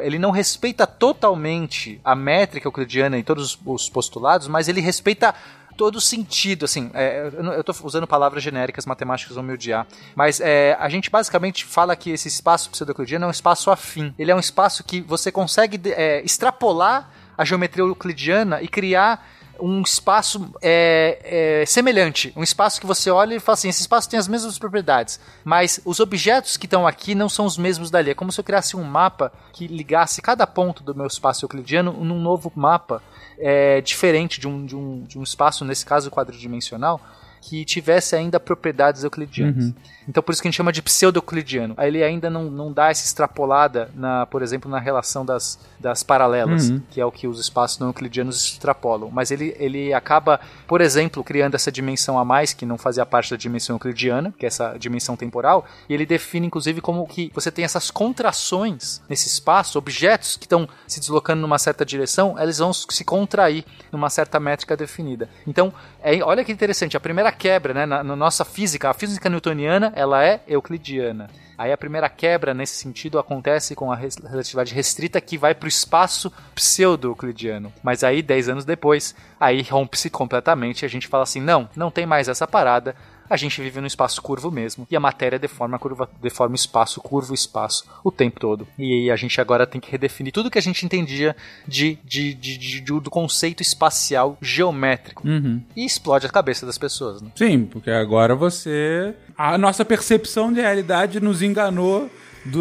ele 0.03 0.19
não 0.19 0.29
respeita 0.31 0.85
totalmente 0.85 1.99
a 2.03 2.15
métrica 2.15 2.67
euclidiana 2.67 3.17
em 3.17 3.23
todos 3.23 3.55
os- 3.55 3.59
os 3.65 3.89
postulados, 3.89 4.47
mas 4.47 4.67
ele 4.67 4.79
respeita 4.79 5.33
todo 5.75 5.95
o 5.95 6.01
sentido, 6.01 6.65
assim, 6.65 6.91
é, 6.93 7.31
eu 7.57 7.63
tô 7.63 7.73
usando 7.83 8.05
palavras 8.05 8.43
genéricas, 8.43 8.85
matemáticas 8.85 9.33
vão 9.35 9.43
me 9.43 9.53
odiar, 9.53 9.87
mas 10.13 10.39
é, 10.39 10.77
a 10.79 10.87
gente 10.89 11.09
basicamente 11.09 11.65
fala 11.65 11.95
que 11.95 12.11
esse 12.11 12.27
espaço 12.27 12.69
pseudo-euclidiano 12.69 13.25
é 13.25 13.27
um 13.27 13.31
espaço 13.31 13.71
afim, 13.71 14.13
ele 14.19 14.29
é 14.29 14.35
um 14.35 14.39
espaço 14.39 14.83
que 14.83 15.01
você 15.01 15.31
consegue 15.31 15.81
é, 15.93 16.21
extrapolar 16.23 17.09
a 17.35 17.43
geometria 17.43 17.83
euclidiana 17.83 18.61
e 18.61 18.67
criar 18.67 19.25
um 19.61 19.81
espaço 19.81 20.51
é, 20.61 21.61
é, 21.61 21.65
semelhante, 21.65 22.33
um 22.35 22.43
espaço 22.43 22.79
que 22.79 22.87
você 22.87 23.11
olha 23.11 23.35
e 23.35 23.39
fala 23.39 23.53
assim, 23.53 23.69
esse 23.69 23.81
espaço 23.81 24.09
tem 24.09 24.19
as 24.19 24.27
mesmas 24.27 24.57
propriedades, 24.57 25.19
mas 25.43 25.79
os 25.85 25.99
objetos 25.99 26.57
que 26.57 26.65
estão 26.65 26.87
aqui 26.87 27.13
não 27.13 27.29
são 27.29 27.45
os 27.45 27.57
mesmos 27.57 27.91
dali. 27.91 28.11
É 28.11 28.15
como 28.15 28.31
se 28.31 28.39
eu 28.39 28.43
criasse 28.43 28.75
um 28.75 28.83
mapa 28.83 29.31
que 29.53 29.67
ligasse 29.67 30.21
cada 30.21 30.47
ponto 30.47 30.83
do 30.83 30.95
meu 30.95 31.07
espaço 31.07 31.45
euclidiano 31.45 31.93
num 31.93 32.19
novo 32.19 32.51
mapa 32.55 33.01
é, 33.37 33.81
diferente 33.81 34.39
de 34.39 34.47
um, 34.47 34.65
de, 34.65 34.75
um, 34.75 35.03
de 35.03 35.19
um 35.19 35.23
espaço, 35.23 35.63
nesse 35.65 35.85
caso 35.85 36.09
quadridimensional, 36.11 37.01
que 37.41 37.65
tivesse 37.65 38.15
ainda 38.15 38.39
propriedades 38.39 39.03
euclidianas. 39.03 39.65
Uhum. 39.65 39.73
Então 40.07 40.21
por 40.21 40.31
isso 40.31 40.41
que 40.41 40.47
a 40.47 40.51
gente 40.51 40.57
chama 40.57 40.71
de 40.71 40.81
pseudo-euclidiano. 40.81 41.73
Aí 41.75 41.87
Ele 41.87 42.03
ainda 42.03 42.29
não, 42.29 42.45
não 42.45 42.71
dá 42.71 42.89
essa 42.89 43.03
extrapolada, 43.03 43.89
na, 43.95 44.25
por 44.27 44.41
exemplo, 44.41 44.69
na 44.69 44.79
relação 44.79 45.25
das, 45.25 45.59
das 45.79 46.03
paralelas, 46.03 46.69
Uhum. 46.69 46.81
que 46.91 47.01
é 47.01 47.05
o 47.05 47.11
que 47.11 47.27
os 47.27 47.39
espaços 47.39 47.79
não 47.79 47.87
euclidianos 47.87 48.45
extrapolam. 48.45 49.09
Mas 49.11 49.31
ele, 49.31 49.55
ele 49.57 49.93
acaba, 49.93 50.39
por 50.67 50.81
exemplo, 50.81 51.23
criando 51.23 51.55
essa 51.55 51.71
dimensão 51.71 52.19
a 52.19 52.25
mais, 52.25 52.53
que 52.53 52.65
não 52.65 52.77
fazia 52.77 53.05
parte 53.05 53.31
da 53.31 53.37
dimensão 53.37 53.75
euclidiana, 53.75 54.33
que 54.37 54.45
é 54.45 54.47
essa 54.47 54.77
dimensão 54.77 55.15
temporal, 55.15 55.65
e 55.89 55.93
ele 55.93 56.05
define, 56.05 56.47
inclusive, 56.47 56.81
como 56.81 57.07
que 57.07 57.31
você 57.33 57.49
tem 57.49 57.65
essas 57.65 57.89
contrações 57.89 59.01
nesse 59.09 59.27
espaço, 59.27 59.77
objetos 59.77 60.37
que 60.37 60.45
estão 60.45 60.67
se 60.87 60.99
deslocando 60.99 61.41
numa 61.41 61.57
certa 61.57 61.85
direção, 61.85 62.37
eles 62.39 62.59
vão 62.59 62.71
se 62.73 63.03
contrair 63.03 63.65
numa 63.91 64.09
certa 64.09 64.39
métrica 64.39 64.77
definida. 64.77 65.29
Então, 65.47 65.73
é, 66.03 66.21
olha 66.23 66.43
que 66.43 66.51
interessante, 66.51 66.95
a 66.97 66.99
primeira 66.99 67.30
quebra, 67.31 67.73
né, 67.73 67.85
na, 67.85 68.03
na 68.03 68.15
nossa 68.15 68.45
física, 68.45 68.89
a 68.89 68.93
física 68.93 69.29
newtoniana, 69.29 69.91
ela 69.95 70.23
é 70.23 70.41
euclidiana. 70.47 71.29
Aí 71.57 71.71
a 71.71 71.77
primeira 71.77 72.09
quebra 72.09 72.55
nesse 72.55 72.73
sentido 72.73 73.19
acontece 73.19 73.75
com 73.75 73.91
a 73.91 73.95
relatividade 73.95 74.73
restrita 74.73 75.21
que 75.21 75.37
vai 75.37 75.53
para 75.53 75.67
o 75.67 75.69
espaço 75.69 76.33
pseudo-euclidiano. 76.55 77.71
Mas 77.83 78.03
aí, 78.03 78.23
10 78.23 78.49
anos 78.49 78.65
depois, 78.65 79.13
aí 79.39 79.61
rompe-se 79.61 80.09
completamente 80.09 80.81
e 80.81 80.85
a 80.87 80.89
gente 80.89 81.07
fala 81.07 81.21
assim: 81.21 81.39
não, 81.39 81.69
não 81.75 81.91
tem 81.91 82.03
mais 82.03 82.27
essa 82.27 82.47
parada. 82.47 82.95
A 83.31 83.37
gente 83.37 83.61
vive 83.61 83.79
num 83.79 83.87
espaço 83.87 84.21
curvo 84.21 84.51
mesmo. 84.51 84.85
E 84.91 84.95
a 84.95 84.99
matéria 84.99 85.39
deforma, 85.39 85.79
curva, 85.79 86.09
deforma 86.21 86.53
espaço, 86.55 86.99
curva 86.99 87.31
o 87.31 87.35
espaço 87.35 87.85
o 88.03 88.11
tempo 88.11 88.39
todo. 88.39 88.67
E 88.77 89.09
a 89.09 89.15
gente 89.15 89.39
agora 89.39 89.65
tem 89.65 89.79
que 89.79 89.89
redefinir 89.89 90.33
tudo 90.33 90.51
que 90.51 90.57
a 90.59 90.61
gente 90.61 90.85
entendia 90.85 91.35
de, 91.67 91.97
de, 92.03 92.33
de- 92.33 92.57
de- 92.57 92.81
do 92.81 93.09
conceito 93.09 93.61
espacial 93.61 94.37
geométrico. 94.41 95.27
Uhum. 95.27 95.61
E 95.75 95.85
explode 95.85 96.25
a 96.25 96.29
cabeça 96.29 96.65
das 96.65 96.77
pessoas, 96.77 97.21
né? 97.21 97.29
Sim, 97.35 97.65
porque 97.65 97.89
agora 97.89 98.35
você. 98.35 99.13
A 99.37 99.57
nossa 99.57 99.85
percepção 99.85 100.51
de 100.51 100.59
realidade 100.61 101.19
nos 101.21 101.41
enganou 101.41 102.09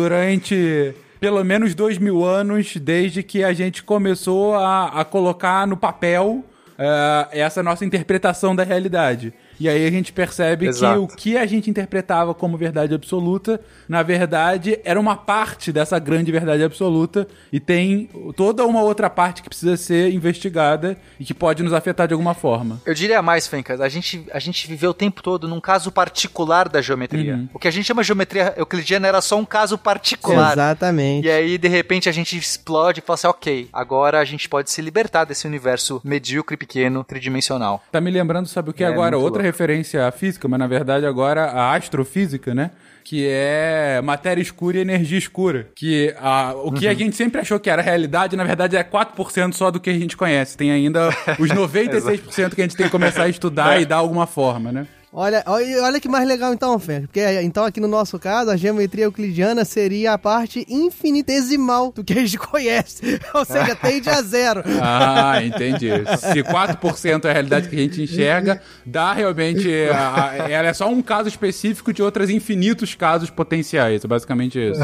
durante 0.04 0.94
pelo 1.18 1.44
menos 1.44 1.74
dois 1.74 1.98
mil 1.98 2.24
anos, 2.24 2.76
desde 2.76 3.22
que 3.22 3.44
a 3.44 3.52
gente 3.52 3.82
começou 3.82 4.54
a, 4.54 5.00
a 5.00 5.04
colocar 5.04 5.66
no 5.66 5.76
papel 5.76 6.42
eh, 6.78 7.28
essa 7.32 7.62
nossa 7.62 7.84
interpretação 7.84 8.56
da 8.56 8.62
realidade. 8.64 9.32
E 9.60 9.68
aí 9.68 9.86
a 9.86 9.90
gente 9.90 10.10
percebe 10.10 10.66
Exato. 10.66 11.06
que 11.06 11.12
o 11.12 11.16
que 11.16 11.36
a 11.36 11.44
gente 11.44 11.68
interpretava 11.68 12.32
como 12.32 12.56
verdade 12.56 12.94
absoluta, 12.94 13.60
na 13.86 14.02
verdade, 14.02 14.80
era 14.84 14.98
uma 14.98 15.14
parte 15.14 15.70
dessa 15.70 15.98
grande 15.98 16.32
verdade 16.32 16.64
absoluta 16.64 17.28
e 17.52 17.60
tem 17.60 18.08
toda 18.34 18.64
uma 18.64 18.82
outra 18.82 19.10
parte 19.10 19.42
que 19.42 19.50
precisa 19.50 19.76
ser 19.76 20.12
investigada 20.12 20.96
e 21.18 21.24
que 21.24 21.34
pode 21.34 21.62
nos 21.62 21.74
afetar 21.74 22.08
de 22.08 22.14
alguma 22.14 22.32
forma. 22.32 22.80
Eu 22.86 22.94
diria 22.94 23.20
mais, 23.20 23.46
Fencas, 23.46 23.82
a 23.82 23.88
gente, 23.88 24.26
a 24.32 24.38
gente 24.38 24.66
viveu 24.66 24.90
o 24.90 24.94
tempo 24.94 25.22
todo 25.22 25.46
num 25.46 25.60
caso 25.60 25.92
particular 25.92 26.66
da 26.66 26.80
geometria. 26.80 27.34
Uhum. 27.34 27.48
O 27.52 27.58
que 27.58 27.68
a 27.68 27.70
gente 27.70 27.84
chama 27.84 28.00
de 28.00 28.06
geometria 28.06 28.54
euclidiana 28.56 29.08
era 29.08 29.20
só 29.20 29.38
um 29.38 29.44
caso 29.44 29.76
particular. 29.76 30.52
Exatamente. 30.52 31.26
E 31.26 31.30
aí, 31.30 31.58
de 31.58 31.68
repente, 31.68 32.08
a 32.08 32.12
gente 32.12 32.36
explode 32.36 33.00
e 33.00 33.02
fala 33.02 33.14
assim, 33.14 33.26
ok, 33.26 33.68
agora 33.72 34.20
a 34.20 34.24
gente 34.24 34.48
pode 34.48 34.70
se 34.70 34.80
libertar 34.80 35.24
desse 35.24 35.46
universo 35.46 36.00
medíocre, 36.02 36.56
pequeno, 36.56 37.04
tridimensional. 37.04 37.82
Tá 37.92 38.00
me 38.00 38.10
lembrando, 38.10 38.46
sabe 38.48 38.70
o 38.70 38.72
que 38.72 38.82
É, 38.82 38.86
agora? 38.86 39.18
Outra 39.18 39.42
louco. 39.42 39.49
Referência 39.50 40.06
à 40.06 40.10
física, 40.10 40.48
mas 40.48 40.58
na 40.58 40.66
verdade 40.66 41.06
agora 41.06 41.46
a 41.46 41.74
astrofísica, 41.74 42.54
né? 42.54 42.70
Que 43.02 43.26
é 43.28 44.00
matéria 44.02 44.40
escura 44.40 44.78
e 44.78 44.80
energia 44.80 45.18
escura. 45.18 45.68
Que 45.74 46.14
a, 46.18 46.54
o 46.54 46.72
que 46.72 46.86
a 46.86 46.94
gente 46.94 47.16
sempre 47.16 47.40
achou 47.40 47.58
que 47.58 47.68
era 47.68 47.82
realidade, 47.82 48.36
na 48.36 48.44
verdade 48.44 48.76
é 48.76 48.84
4% 48.84 49.52
só 49.54 49.70
do 49.70 49.80
que 49.80 49.90
a 49.90 49.94
gente 49.94 50.16
conhece. 50.16 50.56
Tem 50.56 50.70
ainda 50.70 51.08
os 51.38 51.50
96% 51.50 52.54
que 52.54 52.60
a 52.60 52.64
gente 52.64 52.76
tem 52.76 52.86
que 52.86 52.92
começar 52.92 53.24
a 53.24 53.28
estudar 53.28 53.80
e 53.80 53.84
dar 53.84 53.96
alguma 53.96 54.26
forma, 54.26 54.70
né? 54.70 54.86
Olha, 55.12 55.42
olha, 55.46 55.82
olha 55.82 55.98
que 56.00 56.08
mais 56.08 56.26
legal 56.26 56.54
então, 56.54 56.78
Fer. 56.78 57.00
Porque 57.02 57.20
então 57.42 57.64
aqui 57.64 57.80
no 57.80 57.88
nosso 57.88 58.16
caso, 58.16 58.48
a 58.50 58.56
geometria 58.56 59.04
euclidiana 59.06 59.64
seria 59.64 60.12
a 60.12 60.18
parte 60.18 60.64
infinitesimal 60.68 61.90
do 61.92 62.04
que 62.04 62.12
a 62.12 62.16
gente 62.16 62.38
conhece. 62.38 63.18
Ou 63.34 63.44
seja, 63.44 63.74
tende 63.74 64.08
a 64.08 64.22
zero. 64.22 64.62
Ah, 64.80 65.42
entendi. 65.44 65.88
Se 66.18 66.42
4% 66.44 67.24
é 67.24 67.30
a 67.30 67.32
realidade 67.32 67.68
que 67.68 67.74
a 67.74 67.78
gente 67.78 68.02
enxerga, 68.02 68.60
dá 68.86 69.12
realmente. 69.12 69.68
a- 69.92 70.30
a- 70.44 70.50
ela 70.50 70.68
é 70.68 70.72
só 70.72 70.88
um 70.88 71.02
caso 71.02 71.28
específico 71.28 71.92
de 71.92 72.02
outros 72.02 72.30
infinitos 72.30 72.94
casos 72.94 73.30
potenciais. 73.30 74.04
É 74.04 74.08
basicamente 74.08 74.58
isso. 74.58 74.80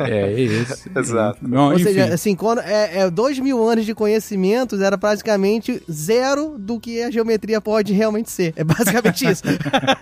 É, 0.00 0.32
é 0.32 0.40
isso. 0.40 0.88
Exato. 0.96 1.38
Não, 1.42 1.66
Ou 1.68 1.74
enfim. 1.74 1.84
seja, 1.84 2.12
assim, 2.12 2.34
quando 2.36 2.60
é, 2.60 2.98
é 3.00 3.10
dois 3.10 3.38
mil 3.38 3.66
anos 3.66 3.84
de 3.86 3.94
conhecimentos, 3.94 4.80
era 4.80 4.96
praticamente 4.98 5.82
zero 5.90 6.56
do 6.58 6.78
que 6.78 7.02
a 7.02 7.10
geometria 7.10 7.60
pode 7.60 7.92
realmente 7.92 8.30
ser. 8.30 8.52
É 8.56 8.62
basicamente 8.64 9.26
isso. 9.30 9.42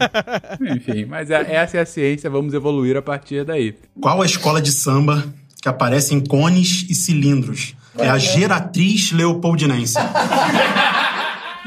Enfim, 0.74 1.04
mas 1.04 1.30
é- 1.30 1.54
essa 1.54 1.76
é 1.76 1.80
a 1.80 1.86
ciência, 1.86 2.28
vamos 2.30 2.54
evoluir 2.54 2.96
a 2.96 3.02
partir 3.02 3.44
daí. 3.44 3.74
Qual 4.00 4.20
a 4.22 4.26
escola 4.26 4.60
de 4.60 4.72
samba 4.72 5.24
que 5.62 5.68
aparece 5.68 6.14
em 6.14 6.20
cones 6.20 6.86
e 6.88 6.94
cilindros? 6.94 7.74
É 7.96 8.08
a 8.08 8.18
Geratriz 8.18 9.10
Leopoldinense. 9.12 9.94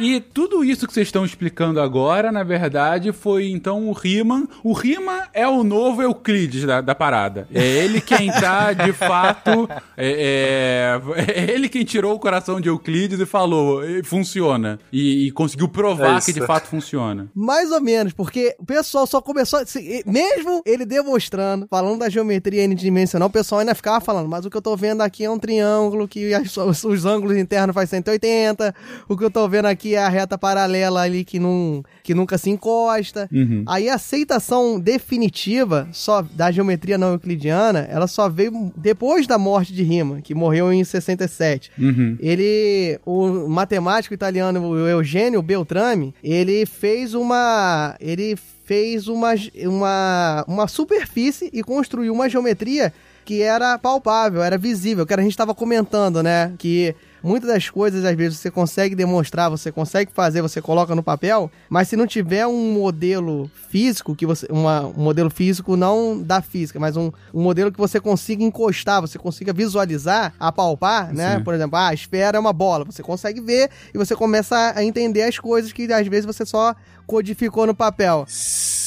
E 0.01 0.19
tudo 0.19 0.63
isso 0.63 0.87
que 0.87 0.93
vocês 0.93 1.07
estão 1.07 1.23
explicando 1.23 1.79
agora, 1.79 2.31
na 2.31 2.43
verdade, 2.43 3.11
foi 3.11 3.49
então 3.51 3.87
o 3.87 3.91
Riemann. 3.91 4.47
O 4.63 4.73
Riemann 4.73 5.21
é 5.33 5.47
o 5.47 5.63
novo 5.63 6.01
Euclides 6.01 6.65
da, 6.65 6.81
da 6.81 6.95
parada. 6.95 7.47
É 7.53 7.63
ele 7.63 8.01
quem 8.01 8.31
tá, 8.31 8.73
de 8.73 8.91
fato. 8.93 9.69
É, 9.95 10.99
é- 11.15 11.21
é 11.31 11.51
ele 11.51 11.69
quem 11.69 11.83
tirou 11.83 12.15
o 12.15 12.19
coração 12.19 12.59
de 12.59 12.69
Euclides 12.69 13.19
e 13.19 13.25
falou: 13.25 13.83
"Eh, 13.83 14.01
funciona. 14.03 14.79
E, 14.91 15.27
e 15.27 15.31
conseguiu 15.31 15.67
provar 15.67 16.17
É 16.17 16.21
que 16.21 16.33
de 16.33 16.45
fato 16.45 16.67
funciona. 16.67 17.27
Mais 17.35 17.71
ou 17.71 17.81
menos, 17.81 18.13
porque 18.13 18.55
o 18.59 18.65
pessoal 18.65 19.05
só 19.05 19.21
começou. 19.21 19.59
a- 19.59 19.65
se- 19.65 20.03
Mesmo 20.05 20.61
ele 20.65 20.85
demonstrando, 20.85 21.67
falando 21.69 21.99
da 21.99 22.09
geometria 22.09 22.63
n-dimensional, 22.63 23.27
o 23.29 23.31
pessoal 23.31 23.59
ainda 23.59 23.75
ficava 23.75 23.99
falando, 24.01 24.27
mas 24.29 24.45
o 24.45 24.49
que 24.49 24.57
eu 24.57 24.61
tô 24.61 24.75
vendo 24.75 25.01
aqui 25.01 25.23
é 25.25 25.29
um 25.29 25.37
triângulo, 25.39 26.07
que 26.07 26.33
as- 26.33 26.55
os, 26.57 26.83
os 26.83 27.05
ângulos 27.05 27.37
internos 27.37 27.73
faz 27.73 27.89
180. 27.89 28.73
O 29.07 29.15
que 29.17 29.23
eu 29.23 29.29
tô 29.31 29.47
vendo 29.47 29.65
aqui 29.67 29.90
é 29.95 29.99
a 29.99 30.09
reta 30.09 30.37
paralela 30.37 31.01
ali 31.01 31.23
que, 31.23 31.39
não, 31.39 31.83
que 32.03 32.13
nunca 32.13 32.37
se 32.37 32.49
encosta. 32.49 33.29
Uhum. 33.31 33.63
Aí 33.67 33.89
a 33.89 33.95
aceitação 33.95 34.79
definitiva 34.79 35.87
só 35.91 36.21
da 36.21 36.51
geometria 36.51 36.97
não 36.97 37.13
euclidiana, 37.13 37.87
ela 37.89 38.07
só 38.07 38.29
veio 38.29 38.71
depois 38.75 39.27
da 39.27 39.37
morte 39.37 39.73
de 39.73 39.83
Riemann, 39.83 40.21
que 40.21 40.35
morreu 40.35 40.71
em 40.71 40.83
67. 40.83 41.71
Uhum. 41.77 42.17
Ele, 42.19 42.99
o 43.05 43.47
matemático 43.47 44.13
italiano 44.13 44.61
o 44.61 44.87
Eugênio 44.87 45.41
Beltrame, 45.41 46.13
ele 46.23 46.65
fez 46.65 47.13
uma, 47.13 47.95
ele 47.99 48.37
fez 48.65 49.07
uma, 49.07 49.33
uma, 49.65 50.45
uma 50.47 50.67
superfície 50.67 51.49
e 51.51 51.61
construiu 51.61 52.13
uma 52.13 52.29
geometria 52.29 52.93
que 53.25 53.41
era 53.41 53.77
palpável, 53.77 54.41
era 54.41 54.57
visível, 54.57 55.05
que 55.05 55.13
a 55.13 55.21
gente 55.21 55.31
estava 55.31 55.53
comentando, 55.53 56.23
né? 56.23 56.53
Que 56.57 56.95
muitas 57.23 57.49
das 57.49 57.69
coisas, 57.69 58.03
às 58.03 58.15
vezes, 58.15 58.39
você 58.39 58.51
consegue 58.51 58.95
demonstrar, 58.95 59.49
você 59.49 59.71
consegue 59.71 60.11
fazer, 60.11 60.41
você 60.41 60.61
coloca 60.61 60.95
no 60.95 61.03
papel, 61.03 61.51
mas 61.69 61.87
se 61.87 61.95
não 61.95 62.07
tiver 62.07 62.45
um 62.47 62.73
modelo 62.73 63.49
físico, 63.69 64.15
que 64.15 64.25
você. 64.25 64.47
Uma, 64.49 64.87
um 64.87 65.01
modelo 65.01 65.29
físico 65.29 65.75
não 65.75 66.21
da 66.21 66.41
física, 66.41 66.79
mas 66.79 66.97
um, 66.97 67.11
um 67.33 67.41
modelo 67.41 67.71
que 67.71 67.77
você 67.77 67.99
consiga 67.99 68.43
encostar, 68.43 69.01
você 69.01 69.17
consiga 69.17 69.53
visualizar, 69.53 70.33
apalpar, 70.39 71.13
né? 71.13 71.37
Sim. 71.37 71.43
Por 71.43 71.53
exemplo, 71.53 71.77
ah, 71.77 71.89
a 71.89 71.93
esfera 71.93 72.37
é 72.37 72.39
uma 72.39 72.53
bola. 72.53 72.85
Você 72.85 73.03
consegue 73.03 73.39
ver 73.41 73.69
e 73.93 73.97
você 73.97 74.15
começa 74.15 74.73
a 74.75 74.83
entender 74.83 75.23
as 75.23 75.39
coisas 75.39 75.71
que 75.71 75.91
às 75.91 76.07
vezes 76.07 76.25
você 76.25 76.45
só 76.45 76.75
codificou 77.05 77.65
no 77.65 77.75
papel. 77.75 78.25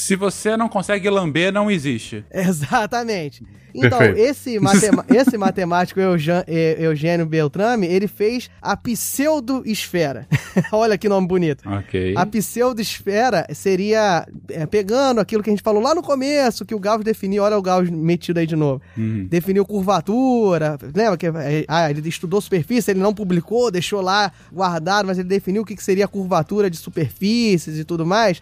Se 0.05 0.17
você 0.17 0.55
não 0.55 0.69
consegue 0.69 1.09
lamber, 1.09 1.51
não 1.51 1.71
existe. 1.71 2.23
Exatamente. 2.31 3.43
Então, 3.75 3.99
Perfeito. 3.99 4.19
esse, 4.31 4.61
matema- 4.61 5.05
esse 5.11 5.37
matemático 5.39 5.99
Eugen- 5.99 6.45
Eugênio 6.79 7.27
Beltrame, 7.27 7.87
ele 7.87 8.07
fez 8.07 8.49
a 8.63 8.77
pseudo-esfera. 8.77 10.29
Olha 10.71 10.97
que 10.97 11.09
nome 11.09 11.27
bonito. 11.27 11.69
Ok. 11.69 12.15
A 12.17 12.25
pseudo-esfera 12.27 13.47
seria, 13.53 14.29
é, 14.51 14.67
pegando 14.67 15.21
aquilo 15.21 15.43
que 15.43 15.51
a 15.51 15.53
gente 15.53 15.63
falou 15.63 15.83
lá 15.83 15.95
no 15.95 16.03
começo, 16.03 16.65
que 16.65 16.75
o 16.75 16.79
Gauss 16.79 17.03
definiu, 17.03 17.43
olha 17.43 17.59
o 17.59 17.63
Gauss 17.63 17.91
metido 17.91 18.39
aí 18.39 18.47
de 18.47 18.55
novo. 18.55 18.81
Uhum. 18.97 19.27
Definiu 19.29 19.65
curvatura, 19.67 20.79
lembra 20.95 21.17
que 21.17 21.27
é, 21.27 21.65
ah, 21.67 21.91
ele 21.91 22.07
estudou 22.09 22.41
superfície, 22.41 22.91
ele 22.93 23.01
não 23.01 23.15
publicou, 23.15 23.71
deixou 23.71 24.01
lá 24.01 24.31
guardado, 24.53 25.07
mas 25.07 25.19
ele 25.19 25.29
definiu 25.29 25.63
o 25.63 25.65
que 25.65 25.83
seria 25.83 26.07
curvatura 26.07 26.71
de 26.71 26.77
superfícies 26.77 27.79
e 27.79 27.85
tudo 27.85 28.07
mais. 28.07 28.41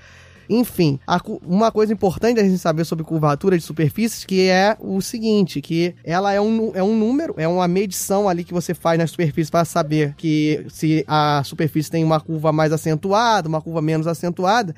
Enfim, 0.48 0.98
a 1.06 1.20
uma 1.47 1.70
coisa 1.70 1.93
importante 1.93 2.40
a 2.40 2.44
gente 2.44 2.59
saber 2.59 2.85
sobre 2.85 3.05
curvatura 3.05 3.56
de 3.56 3.64
superfícies 3.64 4.24
que 4.24 4.48
é 4.48 4.77
o 4.81 5.01
seguinte, 5.01 5.60
que 5.60 5.94
ela 6.05 6.32
é 6.32 6.40
um, 6.40 6.73
é 6.74 6.82
um 6.82 6.97
número, 6.97 7.35
é 7.36 7.47
uma 7.47 7.69
medição 7.69 8.28
ali 8.28 8.44
que 8.44 8.52
você 8.52 8.74
faz 8.74 8.98
na 8.98 9.06
superfície 9.06 9.51
para 9.51 9.64
saber 9.64 10.14
que 10.16 10.64
se 10.69 11.05
a 11.06 11.43
superfície 11.44 11.90
tem 11.90 12.05
uma 12.05 12.20
curva 12.20 12.52
mais 12.52 12.73
acentuada, 12.73 13.48
uma 13.48 13.60
curva 13.60 13.81
menos 13.82 14.06
acentuada. 14.06 14.74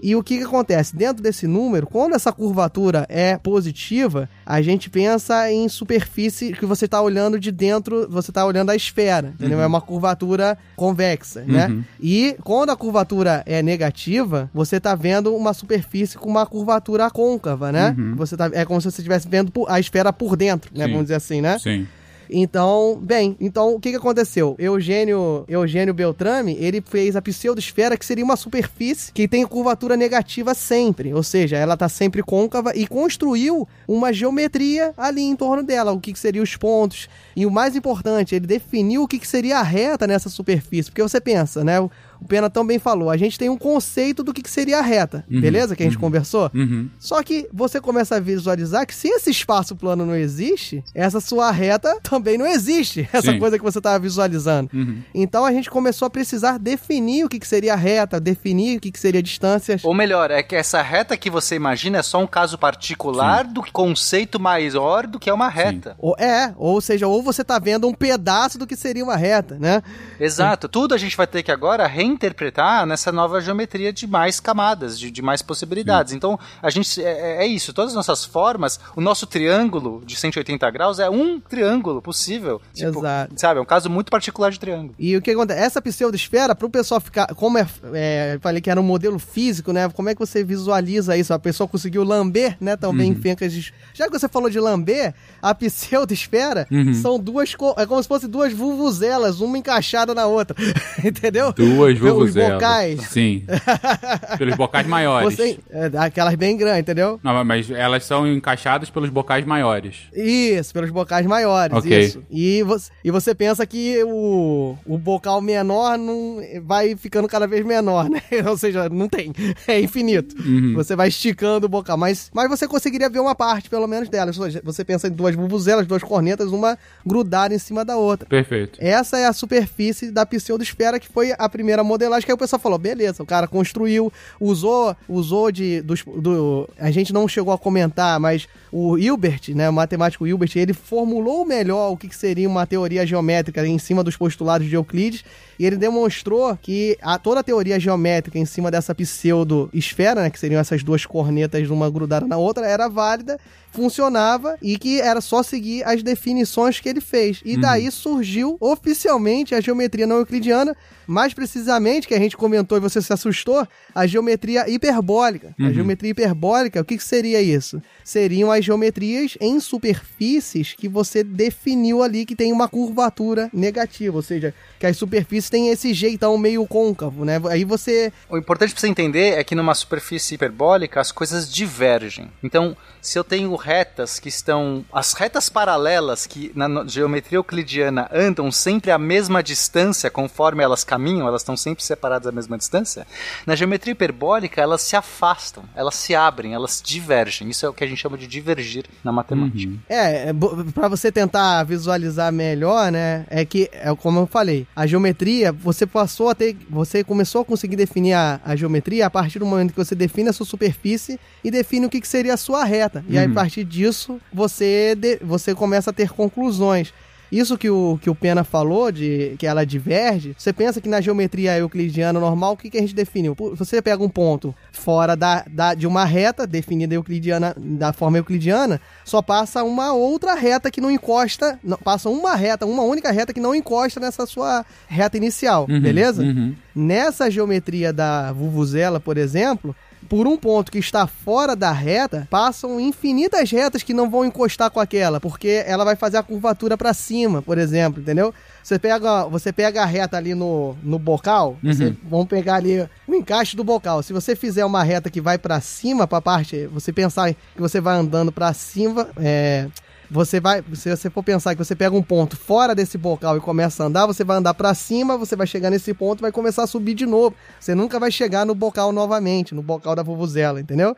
E 0.00 0.14
o 0.14 0.22
que, 0.22 0.38
que 0.38 0.44
acontece? 0.44 0.96
Dentro 0.96 1.22
desse 1.22 1.46
número, 1.46 1.86
quando 1.86 2.14
essa 2.14 2.32
curvatura 2.32 3.06
é 3.08 3.36
positiva, 3.36 4.28
a 4.46 4.62
gente 4.62 4.88
pensa 4.88 5.50
em 5.50 5.68
superfície 5.68 6.52
que 6.52 6.64
você 6.64 6.84
está 6.84 7.00
olhando 7.00 7.38
de 7.38 7.50
dentro, 7.50 8.08
você 8.08 8.30
está 8.30 8.44
olhando 8.44 8.70
a 8.70 8.76
esfera, 8.76 9.34
entendeu? 9.34 9.58
Uhum. 9.58 9.64
É 9.64 9.66
uma 9.66 9.80
curvatura 9.80 10.56
convexa, 10.76 11.44
né? 11.46 11.68
Uhum. 11.68 11.84
E 12.00 12.36
quando 12.44 12.70
a 12.70 12.76
curvatura 12.76 13.42
é 13.46 13.62
negativa, 13.62 14.50
você 14.54 14.76
está 14.76 14.94
vendo 14.94 15.34
uma 15.34 15.52
superfície 15.52 16.16
com 16.16 16.28
uma 16.28 16.46
curvatura 16.46 17.10
côncava, 17.10 17.72
né? 17.72 17.94
Uhum. 17.98 18.14
Você 18.16 18.36
tá, 18.36 18.50
é 18.52 18.64
como 18.64 18.80
se 18.80 18.90
você 18.90 19.00
estivesse 19.00 19.28
vendo 19.28 19.52
a 19.68 19.80
esfera 19.80 20.12
por 20.12 20.36
dentro, 20.36 20.70
né? 20.74 20.84
Sim. 20.84 20.90
Vamos 20.90 21.04
dizer 21.06 21.16
assim, 21.16 21.40
né? 21.40 21.58
Sim. 21.58 21.86
Então, 22.30 22.98
bem, 23.00 23.36
então 23.40 23.74
o 23.74 23.80
que, 23.80 23.90
que 23.90 23.96
aconteceu? 23.96 24.54
Eugênio, 24.58 25.44
Eugênio 25.48 25.94
Beltrame, 25.94 26.56
ele 26.60 26.80
fez 26.80 27.16
a 27.16 27.22
pseudosfera, 27.22 27.96
que 27.96 28.04
seria 28.04 28.24
uma 28.24 28.36
superfície 28.36 29.12
que 29.12 29.26
tem 29.26 29.46
curvatura 29.46 29.96
negativa 29.96 30.54
sempre, 30.54 31.14
ou 31.14 31.22
seja, 31.22 31.56
ela 31.56 31.74
está 31.74 31.88
sempre 31.88 32.22
côncava 32.22 32.72
e 32.74 32.86
construiu 32.86 33.66
uma 33.86 34.12
geometria 34.12 34.92
ali 34.96 35.22
em 35.22 35.36
torno 35.36 35.62
dela, 35.62 35.92
o 35.92 36.00
que, 36.00 36.12
que 36.12 36.18
seriam 36.18 36.42
os 36.42 36.56
pontos. 36.56 37.08
E 37.34 37.46
o 37.46 37.50
mais 37.50 37.76
importante, 37.76 38.34
ele 38.34 38.46
definiu 38.46 39.02
o 39.02 39.08
que, 39.08 39.18
que 39.18 39.26
seria 39.26 39.58
a 39.58 39.62
reta 39.62 40.06
nessa 40.06 40.28
superfície, 40.28 40.90
porque 40.90 41.02
você 41.02 41.20
pensa, 41.20 41.64
né? 41.64 41.78
O 42.20 42.26
Pena 42.26 42.50
também 42.50 42.78
falou, 42.78 43.10
a 43.10 43.16
gente 43.16 43.38
tem 43.38 43.48
um 43.48 43.56
conceito 43.56 44.22
do 44.22 44.32
que, 44.32 44.42
que 44.42 44.50
seria 44.50 44.78
a 44.78 44.82
reta, 44.82 45.24
Uhum, 45.30 45.40
beleza? 45.40 45.76
Que 45.76 45.82
a 45.82 45.86
gente 45.86 45.96
uhum. 45.96 46.02
conversou. 46.02 46.50
Uhum. 46.54 46.88
Só 46.98 47.22
que 47.22 47.48
você 47.52 47.80
começa 47.80 48.16
a 48.16 48.20
visualizar 48.20 48.86
que 48.86 48.94
se 48.94 49.08
esse 49.08 49.30
espaço 49.30 49.76
plano 49.76 50.04
não 50.04 50.14
existe, 50.14 50.82
essa 50.94 51.20
sua 51.20 51.50
reta 51.50 51.98
também 52.02 52.38
não 52.38 52.46
existe. 52.46 53.08
Essa 53.12 53.32
Sim. 53.32 53.38
coisa 53.38 53.58
que 53.58 53.64
você 53.64 53.78
estava 53.78 53.98
visualizando. 53.98 54.70
Uhum. 54.72 55.02
Então 55.14 55.44
a 55.44 55.52
gente 55.52 55.68
começou 55.70 56.06
a 56.06 56.10
precisar 56.10 56.58
definir 56.58 57.24
o 57.24 57.28
que, 57.28 57.38
que 57.38 57.46
seria 57.46 57.72
a 57.72 57.76
reta, 57.76 58.20
definir 58.20 58.78
o 58.78 58.80
que, 58.80 58.90
que 58.90 58.98
seria 58.98 59.22
distâncias. 59.22 59.84
Ou 59.84 59.94
melhor, 59.94 60.30
é 60.30 60.42
que 60.42 60.54
essa 60.54 60.80
reta 60.82 61.16
que 61.16 61.30
você 61.30 61.56
imagina 61.56 61.98
é 61.98 62.02
só 62.02 62.22
um 62.22 62.26
caso 62.26 62.58
particular 62.58 63.44
do 63.44 63.62
conceito 63.72 64.38
maior 64.38 65.06
do 65.06 65.18
que 65.18 65.30
é 65.30 65.32
uma 65.32 65.48
reta. 65.48 65.96
Ou, 65.98 66.14
é, 66.18 66.52
ou 66.56 66.80
seja, 66.80 67.06
ou 67.06 67.22
você 67.22 67.42
está 67.42 67.58
vendo 67.58 67.88
um 67.88 67.94
pedaço 67.94 68.58
do 68.58 68.66
que 68.66 68.76
seria 68.76 69.04
uma 69.04 69.16
reta, 69.16 69.58
né? 69.58 69.82
Exato. 70.20 70.68
Tudo 70.68 70.94
a 70.94 70.98
gente 70.98 71.16
vai 71.16 71.26
ter 71.26 71.42
que 71.42 71.50
agora 71.50 71.86
reinterpretar 72.08 72.86
nessa 72.86 73.12
nova 73.12 73.40
geometria 73.40 73.92
de 73.92 74.06
mais 74.06 74.40
camadas, 74.40 74.98
de, 74.98 75.10
de 75.10 75.22
mais 75.22 75.42
possibilidades. 75.42 76.12
Então, 76.12 76.38
a 76.62 76.70
gente 76.70 77.02
é, 77.02 77.44
é 77.44 77.46
isso. 77.46 77.72
Todas 77.72 77.92
as 77.92 77.96
nossas 77.96 78.24
formas, 78.24 78.80
o 78.96 79.00
nosso 79.00 79.26
triângulo 79.26 80.02
de 80.04 80.16
180 80.16 80.70
graus 80.70 80.98
é 80.98 81.08
um 81.10 81.38
triângulo 81.40 82.00
possível. 82.02 82.60
Tipo, 82.74 82.98
Exato. 83.00 83.34
Sabe? 83.36 83.58
É 83.58 83.62
um 83.62 83.66
caso 83.66 83.88
muito 83.90 84.10
particular 84.10 84.50
de 84.50 84.58
triângulo. 84.58 84.94
E 84.98 85.16
o 85.16 85.22
que 85.22 85.30
acontece? 85.30 85.60
Essa 85.60 85.82
pseudosfera, 85.82 86.54
para 86.54 86.66
o 86.66 86.70
pessoal 86.70 87.00
ficar. 87.00 87.26
Como 87.34 87.58
é, 87.58 87.66
é, 87.94 88.38
falei 88.40 88.60
que 88.60 88.70
era 88.70 88.80
um 88.80 88.84
modelo 88.84 89.18
físico, 89.18 89.72
né? 89.72 89.88
Como 89.90 90.08
é 90.08 90.14
que 90.14 90.20
você 90.20 90.42
visualiza 90.42 91.16
isso? 91.16 91.32
A 91.34 91.38
pessoa 91.38 91.68
conseguiu 91.68 92.04
lamber, 92.04 92.56
né? 92.60 92.76
Também 92.76 93.12
Uhum. 93.12 93.20
fencas 93.20 93.52
de. 93.52 93.72
Já 93.94 94.06
que 94.06 94.18
você 94.18 94.28
falou 94.28 94.48
de 94.50 94.58
lamber, 94.60 95.14
a 95.42 95.54
pseudosfera 95.54 96.66
Uhum. 96.70 96.94
são 96.94 97.18
duas. 97.18 97.54
co- 97.54 97.74
É 97.76 97.86
como 97.86 98.02
se 98.02 98.08
fossem 98.08 98.28
duas 98.28 98.52
vuvuzelas, 98.52 99.40
uma 99.40 99.58
encaixada 99.58 100.14
na 100.14 100.26
outra. 100.26 100.56
Entendeu? 101.04 101.52
Duas 101.52 101.97
Pelos 101.98 102.18
vuvuzelas. 102.18 102.52
bocais. 102.54 103.00
Sim. 103.08 103.44
Pelos 104.38 104.54
bocais 104.56 104.86
maiores. 104.86 105.34
Você, 105.36 105.58
é, 105.70 105.90
aquelas 105.98 106.34
bem 106.34 106.56
grandes, 106.56 106.80
entendeu? 106.80 107.18
Não, 107.22 107.44
mas 107.44 107.70
elas 107.70 108.04
são 108.04 108.26
encaixadas 108.26 108.90
pelos 108.90 109.10
bocais 109.10 109.44
maiores. 109.44 109.96
Isso, 110.14 110.72
pelos 110.72 110.90
bocais 110.90 111.26
maiores, 111.26 111.76
Ok. 111.76 111.98
isso. 111.98 112.22
E 112.30 112.62
você, 112.62 112.90
e 113.04 113.10
você 113.10 113.34
pensa 113.34 113.66
que 113.66 114.02
o, 114.04 114.76
o 114.86 114.98
bocal 114.98 115.40
menor 115.40 115.96
não 115.98 116.40
vai 116.62 116.96
ficando 116.96 117.28
cada 117.28 117.46
vez 117.46 117.64
menor, 117.64 118.08
né? 118.08 118.20
Ou 118.46 118.56
seja, 118.56 118.88
não 118.88 119.08
tem. 119.08 119.32
É 119.66 119.80
infinito. 119.80 120.36
Uhum. 120.40 120.74
Você 120.74 120.94
vai 120.96 121.08
esticando 121.08 121.66
o 121.66 121.68
bocal. 121.68 121.96
Mas, 121.96 122.30
mas 122.32 122.48
você 122.48 122.66
conseguiria 122.66 123.08
ver 123.08 123.20
uma 123.20 123.34
parte, 123.34 123.68
pelo 123.68 123.86
menos, 123.86 124.08
delas. 124.08 124.36
Você 124.36 124.84
pensa 124.84 125.08
em 125.08 125.12
duas 125.12 125.34
vuvuzelas, 125.34 125.86
duas 125.86 126.02
cornetas, 126.02 126.50
uma 126.50 126.78
grudada 127.04 127.54
em 127.54 127.58
cima 127.58 127.84
da 127.84 127.96
outra. 127.96 128.28
Perfeito. 128.28 128.78
Essa 128.80 129.18
é 129.18 129.26
a 129.26 129.32
superfície 129.32 130.10
da 130.10 130.24
pseudosfera, 130.26 130.98
que 130.98 131.08
foi 131.08 131.32
a 131.38 131.48
primeira 131.48 131.82
modelagem, 131.88 132.24
que 132.24 132.30
aí 132.30 132.34
o 132.34 132.38
pessoal 132.38 132.60
falou, 132.60 132.78
beleza, 132.78 133.22
o 133.22 133.26
cara 133.26 133.48
construiu, 133.48 134.12
usou, 134.40 134.94
usou 135.08 135.50
de, 135.50 135.80
dos, 135.80 136.04
do, 136.04 136.68
a 136.78 136.90
gente 136.90 137.12
não 137.12 137.26
chegou 137.26 137.52
a 137.52 137.58
comentar, 137.58 138.20
mas 138.20 138.46
o 138.70 138.96
Hilbert, 138.98 139.40
né, 139.54 139.68
o 139.68 139.72
matemático 139.72 140.26
Hilbert, 140.26 140.52
ele 140.56 140.72
formulou 140.72 141.44
melhor 141.44 141.90
o 141.90 141.96
que 141.96 142.08
que 142.08 142.16
seria 142.16 142.48
uma 142.48 142.66
teoria 142.66 143.06
geométrica 143.06 143.66
em 143.66 143.78
cima 143.78 144.04
dos 144.04 144.16
postulados 144.16 144.68
de 144.68 144.74
Euclides, 144.74 145.24
e 145.58 145.66
ele 145.66 145.76
demonstrou 145.76 146.56
que 146.56 146.96
a, 147.02 147.18
toda 147.18 147.40
a 147.40 147.42
teoria 147.42 147.80
geométrica 147.80 148.38
em 148.38 148.44
cima 148.44 148.70
dessa 148.70 148.94
pseudo-esfera, 148.94 150.22
né, 150.22 150.30
que 150.30 150.38
seriam 150.38 150.60
essas 150.60 150.82
duas 150.82 151.04
cornetas, 151.04 151.68
uma 151.70 151.90
grudada 151.90 152.26
na 152.26 152.36
outra, 152.36 152.66
era 152.66 152.88
válida, 152.88 153.38
funcionava 153.72 154.56
e 154.62 154.78
que 154.78 155.00
era 155.00 155.20
só 155.20 155.42
seguir 155.42 155.82
as 155.84 156.02
definições 156.02 156.80
que 156.80 156.88
ele 156.88 157.00
fez. 157.00 157.40
E 157.44 157.56
daí 157.56 157.90
surgiu 157.90 158.56
oficialmente 158.60 159.54
a 159.54 159.60
geometria 159.60 160.06
não 160.06 160.16
euclidiana, 160.18 160.76
mais 161.06 161.32
precisamente, 161.32 162.06
que 162.06 162.14
a 162.14 162.18
gente 162.18 162.36
comentou 162.36 162.76
e 162.76 162.80
você 162.80 163.00
se 163.00 163.12
assustou, 163.12 163.66
a 163.94 164.06
geometria 164.06 164.68
hiperbólica. 164.68 165.54
A 165.58 165.62
Uhum. 165.64 165.72
geometria 165.72 166.10
hiperbólica, 166.10 166.80
o 166.80 166.84
que, 166.84 166.96
que 166.98 167.02
seria 167.04 167.40
isso? 167.40 167.80
Seriam 168.04 168.50
as 168.50 168.62
geometrias 168.64 169.36
em 169.40 169.58
superfícies 169.58 170.74
que 170.76 170.88
você 170.88 171.24
definiu 171.24 172.02
ali 172.02 172.26
que 172.26 172.36
tem 172.36 172.52
uma 172.52 172.68
curvatura 172.68 173.48
negativa, 173.52 174.16
ou 174.16 174.22
seja, 174.22 174.54
que 174.78 174.86
as 174.86 174.96
superfícies 174.96 175.50
têm 175.50 175.68
esse 175.70 175.92
jeitão 175.94 176.36
meio 176.36 176.66
côncavo, 176.66 177.24
né? 177.24 177.40
Aí 177.48 177.64
você 177.64 178.12
O 178.28 178.36
importante 178.36 178.72
pra 178.72 178.80
você 178.80 178.88
entender 178.88 179.38
é 179.38 179.42
que 179.44 179.54
numa 179.54 179.74
superfície 179.74 180.34
hiperbólica 180.34 181.00
as 181.00 181.10
coisas 181.10 181.50
divergem. 181.50 182.30
Então, 182.42 182.76
se 183.08 183.18
eu 183.18 183.24
tenho 183.24 183.54
retas 183.56 184.18
que 184.18 184.28
estão. 184.28 184.84
As 184.92 185.12
retas 185.14 185.48
paralelas 185.48 186.26
que 186.26 186.52
na 186.54 186.84
geometria 186.86 187.38
euclidiana 187.38 188.08
andam 188.12 188.50
sempre 188.52 188.90
à 188.90 188.98
mesma 188.98 189.42
distância 189.42 190.10
conforme 190.10 190.62
elas 190.62 190.84
caminham, 190.84 191.26
elas 191.26 191.42
estão 191.42 191.56
sempre 191.56 191.82
separadas 191.82 192.26
à 192.26 192.32
mesma 192.32 192.56
distância. 192.58 193.06
Na 193.46 193.54
geometria 193.56 193.92
hiperbólica 193.92 194.60
elas 194.60 194.82
se 194.82 194.94
afastam, 194.96 195.64
elas 195.74 195.94
se 195.94 196.14
abrem, 196.14 196.54
elas 196.54 196.82
divergem. 196.84 197.48
Isso 197.48 197.64
é 197.64 197.68
o 197.68 197.72
que 197.72 197.84
a 197.84 197.86
gente 197.86 197.98
chama 197.98 198.18
de 198.18 198.26
divergir 198.26 198.84
na 199.02 199.10
matemática. 199.12 199.72
É, 199.88 200.28
é 200.28 200.32
bo- 200.32 200.64
pra 200.72 200.88
você 200.88 201.10
tentar 201.10 201.64
visualizar 201.64 202.32
melhor, 202.32 202.92
né? 202.92 203.24
É 203.30 203.44
que, 203.44 203.68
é 203.72 203.94
como 203.94 204.20
eu 204.20 204.26
falei, 204.26 204.66
a 204.76 204.86
geometria, 204.86 205.52
você 205.52 205.86
passou 205.86 206.28
a 206.28 206.34
ter. 206.34 206.56
Você 206.70 207.02
começou 207.02 207.42
a 207.42 207.44
conseguir 207.44 207.76
definir 207.76 208.12
a, 208.14 208.40
a 208.44 208.54
geometria 208.56 209.06
a 209.06 209.10
partir 209.10 209.38
do 209.38 209.46
momento 209.46 209.70
que 209.72 209.76
você 209.84 209.94
define 209.94 210.28
a 210.28 210.32
sua 210.32 210.46
superfície 210.46 211.18
e 211.42 211.50
define 211.50 211.86
o 211.86 211.90
que, 211.90 212.00
que 212.00 212.08
seria 212.08 212.34
a 212.34 212.36
sua 212.36 212.64
reta. 212.64 212.97
E 213.08 213.18
aí, 213.18 213.24
a 213.24 213.28
Uhum. 213.28 213.34
partir 213.34 213.64
disso, 213.64 214.20
você, 214.32 214.94
de- 214.96 215.18
você 215.22 215.54
começa 215.54 215.90
a 215.90 215.92
ter 215.92 216.10
conclusões. 216.10 216.92
Isso 217.30 217.58
que 217.58 217.68
o, 217.68 217.98
que 218.00 218.08
o 218.08 218.14
Pena 218.14 218.42
falou, 218.42 218.90
de 218.90 219.34
que 219.38 219.46
ela 219.46 219.62
diverge, 219.66 220.34
você 220.38 220.50
pensa 220.50 220.80
que 220.80 220.88
na 220.88 220.98
geometria 220.98 221.58
euclidiana 221.58 222.18
normal, 222.18 222.54
o 222.54 222.56
que, 222.56 222.70
que 222.70 222.78
a 222.78 222.80
gente 222.80 222.94
definiu? 222.94 223.36
Pô, 223.36 223.54
Você 223.54 223.82
pega 223.82 224.02
um 224.02 224.08
ponto 224.08 224.54
fora 224.72 225.14
da, 225.14 225.44
da, 225.46 225.74
de 225.74 225.86
uma 225.86 226.06
reta 226.06 226.46
definida 226.46 226.94
euclidiana, 226.94 227.54
da 227.54 227.92
forma 227.92 228.16
euclidiana, 228.16 228.80
só 229.04 229.20
passa 229.20 229.62
uma 229.62 229.92
outra 229.92 230.32
reta 230.36 230.70
que 230.70 230.80
não 230.80 230.90
encosta, 230.90 231.58
não, 231.62 231.76
passa 231.76 232.08
uma 232.08 232.34
reta, 232.34 232.64
uma 232.64 232.82
única 232.82 233.12
reta 233.12 233.34
que 233.34 233.40
não 233.40 233.54
encosta 233.54 234.00
nessa 234.00 234.24
sua 234.24 234.64
reta 234.86 235.18
inicial, 235.18 235.66
Uhum, 235.68 235.82
beleza? 235.82 236.22
uhum. 236.22 236.54
Nessa 236.74 237.30
geometria 237.30 237.92
da 237.92 238.32
Vuvuzela, 238.32 238.98
por 238.98 239.18
exemplo, 239.18 239.76
por 240.08 240.26
um 240.26 240.36
ponto 240.36 240.72
que 240.72 240.78
está 240.78 241.06
fora 241.06 241.54
da 241.54 241.70
reta, 241.70 242.26
passam 242.30 242.80
infinitas 242.80 243.50
retas 243.50 243.82
que 243.82 243.92
não 243.92 244.08
vão 244.08 244.24
encostar 244.24 244.70
com 244.70 244.80
aquela, 244.80 245.20
porque 245.20 245.62
ela 245.66 245.84
vai 245.84 245.96
fazer 245.96 246.16
a 246.16 246.22
curvatura 246.22 246.76
para 246.76 246.94
cima, 246.94 247.42
por 247.42 247.58
exemplo, 247.58 248.00
entendeu? 248.00 248.32
Você 248.62 248.78
pega, 248.78 249.24
você 249.24 249.52
pega 249.52 249.82
a 249.82 249.86
reta 249.86 250.16
ali 250.16 250.34
no, 250.34 250.76
no 250.82 250.98
bocal, 250.98 251.56
você, 251.62 251.86
Uhum. 251.86 251.96
vamos 252.04 252.26
pegar 252.26 252.56
ali 252.56 252.86
o 253.06 253.14
encaixe 253.14 253.56
do 253.56 253.64
bocal. 253.64 254.02
Se 254.02 254.12
você 254.12 254.34
fizer 254.36 254.64
uma 254.64 254.82
reta 254.82 255.10
que 255.10 255.20
vai 255.20 255.38
para 255.38 255.60
cima, 255.60 256.06
para 256.06 256.20
parte, 256.20 256.66
você 256.66 256.92
pensar 256.92 257.32
que 257.32 257.38
você 257.60 257.80
vai 257.80 257.96
andando 257.96 258.30
para 258.32 258.52
cima, 258.52 259.08
é, 259.16 259.68
você 260.10 260.40
vai, 260.40 260.62
se 260.74 260.88
você 260.94 261.10
for 261.10 261.22
pensar 261.22 261.54
que 261.54 261.62
você 261.64 261.74
pega 261.74 261.94
um 261.94 262.02
ponto 262.02 262.36
fora 262.36 262.74
desse 262.74 262.96
bocal 262.96 263.36
e 263.36 263.40
começa 263.40 263.82
a 263.82 263.86
andar, 263.86 264.06
você 264.06 264.24
vai 264.24 264.36
andar 264.38 264.54
pra 264.54 264.72
cima, 264.74 265.16
você 265.18 265.36
vai 265.36 265.46
chegar 265.46 265.70
nesse 265.70 265.92
ponto 265.92 266.20
vai 266.20 266.32
começar 266.32 266.62
a 266.62 266.66
subir 266.66 266.94
de 266.94 267.04
novo. 267.06 267.34
Você 267.60 267.74
nunca 267.74 267.98
vai 268.00 268.10
chegar 268.10 268.46
no 268.46 268.54
bocal 268.54 268.92
novamente, 268.92 269.54
no 269.54 269.62
bocal 269.62 269.94
da 269.94 270.02
vuvuzela, 270.02 270.60
entendeu? 270.60 270.96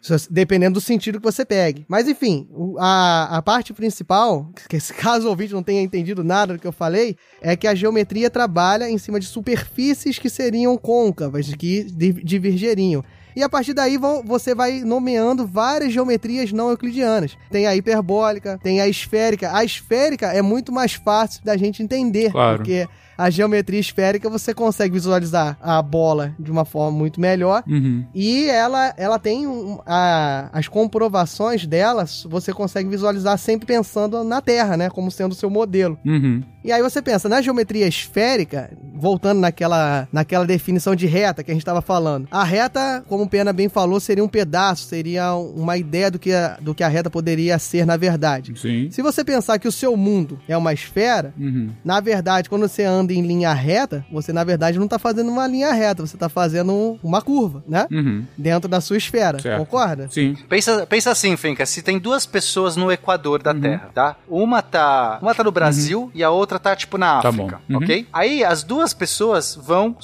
Se- 0.00 0.30
Dependendo 0.30 0.74
do 0.74 0.80
sentido 0.80 1.18
que 1.18 1.24
você 1.24 1.44
pegue. 1.46 1.84
Mas 1.88 2.06
enfim, 2.06 2.46
a, 2.78 3.38
a 3.38 3.42
parte 3.42 3.72
principal, 3.72 4.50
que 4.68 4.78
caso 4.94 5.26
o 5.26 5.30
ouvinte 5.30 5.52
não 5.54 5.62
tenha 5.62 5.80
entendido 5.82 6.22
nada 6.22 6.52
do 6.52 6.58
que 6.60 6.66
eu 6.66 6.72
falei, 6.72 7.16
é 7.40 7.56
que 7.56 7.66
a 7.66 7.74
geometria 7.74 8.28
trabalha 8.28 8.88
em 8.88 8.98
cima 8.98 9.18
de 9.18 9.26
superfícies 9.26 10.18
que 10.18 10.28
seriam 10.28 10.76
côncavas, 10.76 11.54
que 11.54 11.84
di- 11.84 12.12
divergeriam. 12.22 13.02
E 13.36 13.42
a 13.42 13.48
partir 13.48 13.74
daí 13.74 13.96
vão- 13.96 14.22
você 14.22 14.54
vai 14.54 14.80
nomeando 14.80 15.46
várias 15.46 15.92
geometrias 15.92 16.52
não 16.52 16.70
euclidianas. 16.70 17.36
Tem 17.50 17.66
a 17.66 17.74
hiperbólica, 17.74 18.58
tem 18.62 18.80
a 18.80 18.88
esférica. 18.88 19.50
A 19.56 19.64
esférica 19.64 20.26
é 20.32 20.40
muito 20.42 20.72
mais 20.72 20.94
fácil 20.94 21.42
da 21.44 21.56
gente 21.56 21.82
entender, 21.82 22.30
Claro. 22.30 22.58
porque 22.58 22.86
a 23.16 23.30
geometria 23.30 23.80
esférica 23.80 24.28
você 24.30 24.52
consegue 24.54 24.94
visualizar 24.94 25.56
a 25.60 25.80
bola 25.82 26.34
de 26.38 26.50
uma 26.50 26.64
forma 26.64 26.96
muito 26.96 27.20
melhor. 27.20 27.62
Uhum. 27.66 28.04
E 28.14 28.46
ela, 28.46 28.92
ela 28.96 29.18
tem 29.18 29.46
um- 29.46 29.78
a- 29.86 30.48
as 30.52 30.68
comprovações 30.68 31.66
delas, 31.66 32.26
você 32.28 32.52
consegue 32.52 32.88
visualizar 32.88 33.36
sempre 33.38 33.66
pensando 33.66 34.22
na 34.24 34.40
Terra, 34.40 34.76
né? 34.76 34.88
Como 34.90 35.10
sendo 35.10 35.32
o 35.32 35.34
seu 35.34 35.50
modelo. 35.50 35.98
Uhum. 36.04 36.42
E 36.64 36.72
aí 36.72 36.82
você 36.82 37.02
pensa, 37.02 37.28
na 37.28 37.42
geometria 37.42 37.86
esférica, 37.86 38.70
voltando 38.94 39.38
naquela, 39.40 40.08
naquela 40.10 40.46
definição 40.46 40.94
de 40.96 41.06
reta 41.06 41.42
que 41.44 41.50
a 41.50 41.54
gente 41.54 41.60
estava 41.60 41.82
falando, 41.82 42.26
a 42.30 42.42
reta, 42.42 43.04
como 43.06 43.24
o 43.24 43.28
Pena 43.28 43.52
bem 43.52 43.68
falou, 43.68 44.00
seria 44.00 44.24
um 44.24 44.28
pedaço, 44.28 44.84
seria 44.88 45.34
uma 45.34 45.76
ideia 45.76 46.10
do 46.10 46.18
que 46.18 46.32
a, 46.32 46.56
do 46.60 46.74
que 46.74 46.82
a 46.82 46.88
reta 46.88 47.10
poderia 47.10 47.58
ser 47.58 47.84
na 47.84 47.98
verdade. 47.98 48.54
Sim. 48.58 48.88
Se 48.90 49.02
você 49.02 49.22
pensar 49.22 49.58
que 49.58 49.68
o 49.68 49.72
seu 49.72 49.94
mundo 49.96 50.38
é 50.48 50.56
uma 50.56 50.72
esfera, 50.72 51.34
Uhum. 51.38 51.68
na 51.84 52.00
verdade, 52.00 52.48
quando 52.48 52.66
você 52.66 52.82
anda 52.84 53.03
em 53.12 53.22
linha 53.22 53.52
reta, 53.52 54.04
você 54.10 54.32
na 54.32 54.42
verdade 54.44 54.78
não 54.78 54.84
está 54.86 54.98
fazendo 54.98 55.30
uma 55.30 55.46
linha 55.46 55.72
reta, 55.72 56.06
você 56.06 56.16
está 56.16 56.28
fazendo 56.28 56.98
uma 57.02 57.20
curva, 57.22 57.62
né? 57.68 57.86
Uhum. 57.90 58.24
Dentro 58.36 58.68
da 58.68 58.80
sua 58.80 58.96
esfera, 58.96 59.40
Certo. 59.40 59.58
concorda? 59.58 60.08
Sim. 60.10 60.36
Pensa, 60.48 60.86
pensa 60.86 61.10
assim, 61.10 61.36
Finca, 61.36 61.64
se 61.66 61.82
tem 61.82 61.98
duas 61.98 62.26
pessoas 62.26 62.76
no 62.76 62.90
equador 62.92 63.40
Uhum. 63.40 63.44
da 63.44 63.54
Terra, 63.54 63.90
tá? 63.94 64.16
Uma 64.28 64.62
tá, 64.62 65.18
uma 65.22 65.34
tá 65.34 65.42
no 65.44 65.50
Brasil 65.52 66.10
e 66.14 66.22
a 66.22 66.30
outra 66.30 66.58
tá 66.58 66.74
tipo 66.76 66.96
na 66.98 67.20
Tá 67.20 67.28
África, 67.28 67.60
bom. 67.68 67.76
Uhum. 67.78 67.82
ok? 67.84 68.06
Aí 68.12 68.44
as 68.44 68.62
duas 68.62 68.94
pessoas 68.94 69.54
vão 69.60 69.96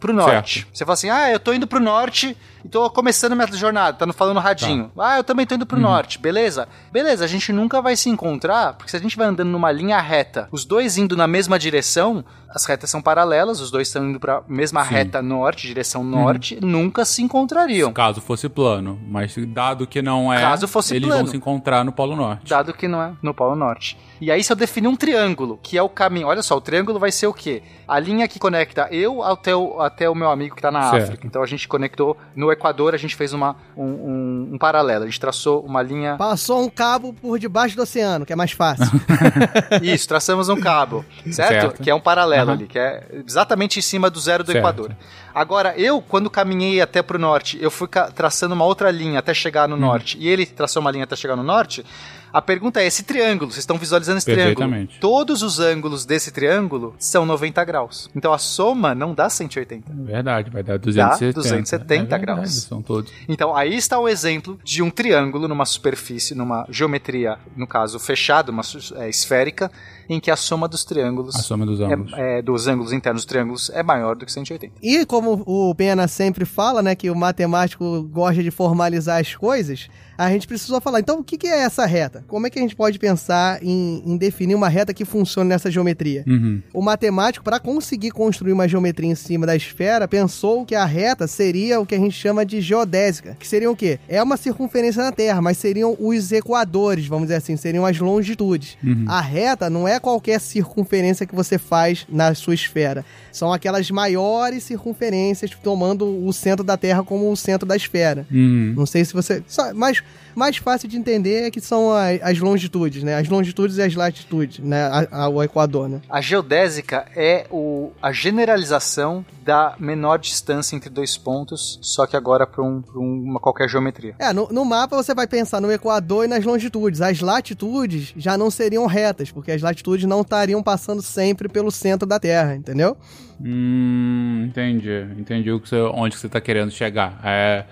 pro 0.00 0.12
norte. 0.12 0.60
Certo. 0.60 0.68
Você 0.76 0.84
fala 0.84 0.94
assim: 0.94 1.10
"Ah, 1.10 1.30
eu 1.30 1.40
tô 1.40 1.52
indo 1.52 1.66
pro 1.66 1.80
norte 1.80 2.36
e 2.64 2.68
tô 2.68 2.88
começando 2.90 3.34
minha 3.34 3.46
jornada", 3.52 3.96
tá 3.96 4.12
falando 4.12 4.40
radinho. 4.40 4.90
Ah, 4.98 5.16
eu 5.18 5.24
também 5.24 5.46
tô 5.46 5.54
indo 5.54 5.62
Uhum. 5.62 5.66
pro 5.66 5.80
norte, 5.80 6.18
beleza? 6.18 6.68
Beleza, 6.92 7.24
a 7.24 7.28
gente 7.28 7.52
nunca 7.52 7.80
vai 7.82 7.96
se 7.96 8.08
encontrar, 8.08 8.74
porque 8.74 8.90
se 8.90 8.96
a 8.96 9.00
gente 9.00 9.16
vai 9.16 9.26
andando 9.26 9.48
numa 9.50 9.70
linha 9.72 10.00
reta, 10.00 10.48
os 10.50 10.64
dois 10.64 10.96
indo 10.98 11.16
na 11.16 11.26
mesma 11.26 11.58
direção, 11.58 12.24
as 12.48 12.64
retas 12.64 12.88
são 12.88 13.02
paralelas, 13.02 13.60
os 13.60 13.70
dois 13.70 13.88
estão 13.88 14.08
indo 14.08 14.18
pra 14.20 14.42
mesma 14.48 14.82
Sim. 14.82 14.88
Uhum. 14.88 14.94
reta 14.96 15.22
norte, 15.22 15.66
direção 15.66 16.02
norte, 16.04 16.58
nunca 16.62 17.04
se 17.04 17.22
encontrariam. 17.22 17.92
Caso 17.92 18.20
fosse 18.20 18.48
plano. 18.48 18.98
Mas 19.08 19.34
dado 19.48 19.86
que 19.86 20.00
não 20.00 20.32
é, 20.32 20.40
Caso 20.40 20.66
fosse 20.66 20.94
eles 20.96 21.06
plano. 21.08 21.24
vão 21.24 21.30
se 21.30 21.36
encontrar 21.36 21.84
no 21.84 21.92
Polo 21.92 22.16
Norte. 22.16 22.48
dado 22.48 22.72
que 22.72 22.88
não 22.88 23.02
é 23.02 23.12
no 23.22 23.34
Polo 23.34 23.54
Norte. 23.56 23.98
E 24.20 24.30
aí, 24.30 24.42
se 24.42 24.50
eu 24.50 24.56
definir 24.56 24.88
um 24.88 24.96
triângulo, 24.96 25.58
que 25.62 25.76
é 25.76 25.82
o 25.82 25.88
caminho. 25.90 26.26
Olha 26.28 26.42
só, 26.42 26.56
o 26.56 26.60
triângulo 26.60 26.98
vai 26.98 27.12
ser 27.12 27.26
o 27.26 27.34
quê? 27.34 27.62
A 27.86 27.98
linha 27.98 28.26
que 28.26 28.38
conecta 28.38 28.88
eu 28.90 29.22
até 29.22 29.54
o, 29.54 29.78
até 29.80 30.08
o 30.08 30.14
meu 30.14 30.30
amigo 30.30 30.56
que 30.56 30.62
tá 30.62 30.70
na 30.70 30.90
Certo. 30.90 31.02
África. 31.04 31.26
Então 31.26 31.42
a 31.42 31.46
gente 31.46 31.68
conectou 31.68 32.16
no 32.34 32.50
Equador, 32.56 32.94
a 32.94 32.98
gente 32.98 33.14
fez 33.14 33.32
uma, 33.32 33.54
um, 33.76 33.84
um, 33.84 34.48
um 34.54 34.58
paralelo. 34.58 35.04
A 35.04 35.06
gente 35.06 35.20
traçou 35.20 35.60
uma 35.60 35.82
linha. 35.82 36.16
Passou 36.16 36.60
um 36.62 36.68
cabo 36.68 37.12
por 37.12 37.38
debaixo 37.38 37.76
do 37.76 37.82
oceano, 37.82 38.26
que 38.26 38.32
é 38.32 38.36
mais 38.36 38.52
fácil. 38.52 38.86
Isso, 39.82 40.08
traçamos 40.08 40.48
um 40.48 40.56
cabo, 40.60 41.04
certo? 41.30 41.60
Certo. 41.60 41.82
Que 41.82 41.90
é 41.90 41.94
um 41.94 42.00
paralelo 42.00 42.50
Aham. 42.50 42.52
ali, 42.52 42.66
que 42.66 42.78
é 42.78 43.06
exatamente 43.26 43.78
em 43.78 43.82
cima 43.82 44.10
do 44.10 44.18
zero 44.18 44.42
do 44.42 44.52
Certo. 44.52 44.58
Equador. 44.58 44.96
Agora, 45.34 45.74
eu, 45.76 46.00
quando 46.00 46.30
caminhei 46.30 46.80
até 46.80 47.02
pro 47.02 47.18
norte, 47.18 47.58
eu 47.60 47.70
fui 47.70 47.88
traçando 48.14 48.54
uma 48.54 48.64
outra 48.64 48.90
linha 48.90 49.18
até 49.18 49.34
chegar 49.34 49.66
Hum. 49.68 49.72
no 49.72 49.76
norte, 49.76 50.16
e 50.18 50.28
ele 50.28 50.46
traçou 50.46 50.80
uma 50.80 50.90
linha 50.90 51.04
até 51.04 51.14
chegar 51.16 51.36
no 51.36 51.42
norte. 51.42 51.84
A 52.32 52.42
pergunta 52.42 52.80
é: 52.80 52.86
esse 52.86 53.02
triângulo, 53.02 53.50
vocês 53.50 53.62
estão 53.62 53.78
visualizando 53.78 54.18
esse 54.18 54.26
triângulo? 54.26 54.56
Perfeitamente. 54.56 55.00
Todos 55.00 55.42
os 55.42 55.58
ângulos 55.58 56.04
desse 56.04 56.30
triângulo 56.30 56.94
são 56.98 57.24
90 57.24 57.64
graus. 57.64 58.10
Então 58.14 58.32
a 58.32 58.38
soma 58.38 58.94
não 58.94 59.14
dá 59.14 59.28
180. 59.30 59.92
Verdade, 60.04 60.50
vai 60.50 60.62
dar 60.62 60.78
270. 60.78 61.32
270 61.34 61.94
É 61.94 61.98
verdade, 62.18 62.20
graus. 62.24 62.50
São 62.62 62.82
todos. 62.82 63.10
Então 63.28 63.54
aí 63.56 63.74
está 63.76 63.98
o 63.98 64.08
exemplo 64.08 64.58
de 64.64 64.82
um 64.82 64.90
triângulo 64.90 65.48
numa 65.48 65.64
superfície, 65.64 66.34
numa 66.34 66.66
geometria, 66.68 67.38
no 67.56 67.66
caso 67.66 67.98
fechada, 67.98 68.50
uma 68.52 68.62
é, 68.96 69.08
esférica, 69.08 69.70
em 70.08 70.20
que 70.20 70.30
a 70.30 70.36
soma 70.36 70.68
dos 70.68 70.84
triângulos, 70.84 71.34
A 71.34 71.38
soma 71.40 71.64
dos 71.66 71.80
ângulos. 71.80 72.12
é- 72.14 72.38
é, 72.38 72.42
dos 72.42 72.66
ângulos 72.66 72.92
internos 72.92 73.22
dos 73.22 73.26
triângulos 73.28 73.70
é 73.70 73.82
maior 73.82 74.14
do 74.16 74.24
que 74.26 74.32
180. 74.32 74.74
E 74.82 75.04
como 75.06 75.42
o 75.46 75.74
Pena 75.74 76.06
sempre 76.08 76.44
fala, 76.44 76.82
né, 76.82 76.94
que 76.94 77.10
o 77.10 77.14
matemático 77.14 78.02
gosta 78.04 78.42
de 78.42 78.50
formalizar 78.50 79.20
as 79.20 79.34
coisas, 79.34 79.88
a 80.16 80.30
gente 80.30 80.46
precisou 80.46 80.80
falar, 80.80 81.00
então 81.00 81.20
o 81.20 81.24
que, 81.24 81.36
que 81.36 81.46
é 81.46 81.62
essa 81.62 81.84
reta? 81.86 82.24
Como 82.26 82.46
é 82.46 82.50
que 82.50 82.58
a 82.58 82.62
gente 82.62 82.76
pode 82.76 82.98
pensar 82.98 83.62
em, 83.62 84.02
em 84.04 84.16
definir 84.16 84.54
uma 84.54 84.68
reta 84.68 84.94
que 84.94 85.04
funcione 85.04 85.48
nessa 85.48 85.70
geometria? 85.70 86.24
Uhum. 86.26 86.62
O 86.72 86.82
matemático, 86.82 87.44
para 87.44 87.60
conseguir 87.60 88.10
construir 88.10 88.52
uma 88.52 88.68
geometria 88.68 89.10
em 89.10 89.14
cima 89.14 89.46
da 89.46 89.56
esfera, 89.56 90.08
pensou 90.08 90.64
que 90.64 90.74
a 90.74 90.84
reta 90.84 91.26
seria 91.26 91.80
o 91.80 91.86
que 91.86 91.94
a 91.94 91.98
gente 91.98 92.14
chama 92.14 92.44
de 92.44 92.60
geodésica, 92.60 93.36
que 93.38 93.46
seriam 93.46 93.72
o 93.72 93.76
quê? 93.76 93.98
É 94.08 94.22
uma 94.22 94.36
circunferência 94.36 95.02
na 95.02 95.12
Terra, 95.12 95.40
mas 95.40 95.58
seriam 95.58 95.96
os 95.98 96.32
equadores, 96.32 97.06
vamos 97.06 97.24
dizer 97.24 97.36
assim, 97.36 97.56
seriam 97.56 97.84
as 97.84 97.98
longitudes. 97.98 98.76
A 99.06 99.20
reta 99.20 99.68
não 99.68 99.86
é 99.86 99.98
qualquer 100.00 100.40
circunferência 100.40 101.26
que 101.26 101.34
você 101.34 101.58
faz 101.58 102.06
na 102.08 102.34
sua 102.34 102.54
esfera. 102.54 103.04
São 103.32 103.52
aquelas 103.52 103.90
maiores 103.90 104.64
circunferências, 104.64 105.50
tomando 105.62 106.26
o 106.26 106.32
centro 106.32 106.64
da 106.64 106.76
Terra 106.76 107.02
como 107.02 107.30
o 107.30 107.36
centro 107.36 107.66
da 107.66 107.76
esfera. 107.76 108.26
Uhum. 108.30 108.74
Não 108.76 108.86
sei 108.86 109.04
se 109.04 109.12
você. 109.12 109.42
Mas 109.74 110.02
mais 110.34 110.58
fácil 110.58 110.86
de 110.88 110.98
entender 110.98 111.44
é 111.44 111.50
que 111.50 111.60
são 111.62 111.90
as 111.92 112.38
longitudes, 112.38 113.02
né? 113.02 113.14
As 113.16 113.26
longitudes 113.28 113.78
e 113.78 113.82
as 113.82 113.94
latitudes, 113.94 114.58
né? 114.58 114.82
A- 114.84 115.24
a- 115.24 115.28
o 115.30 115.42
Equador, 115.42 115.88
né? 115.88 116.00
A 116.10 116.20
geodésica 116.20 117.06
é 117.16 117.46
o, 117.50 117.90
a 118.02 118.12
generalização 118.12 119.24
da 119.44 119.74
menor 119.78 120.18
distância 120.18 120.76
entre 120.76 120.90
dois 120.90 121.16
pontos, 121.16 121.78
só 121.80 122.06
que 122.06 122.16
agora 122.16 122.46
para 122.46 122.62
um, 122.62 122.82
pra 122.82 122.98
uma 123.00 123.40
qualquer 123.40 123.68
geometria. 123.68 124.14
É, 124.18 124.32
no, 124.32 124.48
no 124.50 124.64
mapa 124.64 124.94
você 124.96 125.14
vai 125.14 125.26
pensar 125.26 125.60
no 125.60 125.72
Equador 125.72 126.24
e 126.24 126.28
nas 126.28 126.44
longitudes. 126.44 127.00
As 127.00 127.20
latitudes 127.20 128.12
já 128.16 128.36
não 128.36 128.50
seriam 128.50 128.84
retas, 128.86 129.30
porque 129.30 129.52
as 129.52 129.62
latitudes 129.62 130.04
não 130.06 130.20
estariam 130.20 130.62
passando 130.62 131.00
sempre 131.00 131.48
pelo 131.48 131.70
centro 131.70 132.06
da 132.06 132.18
Terra, 132.20 132.54
entendeu? 132.56 132.96
Hum, 133.40 134.44
entendi. 134.48 135.06
Entendi 135.18 135.50
o 135.50 135.60
que 135.60 135.68
você, 135.68 135.76
onde 135.76 136.14
que 136.14 136.20
você 136.20 136.28
tá 136.28 136.40
querendo 136.40 136.70
chegar. 136.70 137.20
É, 137.24 137.64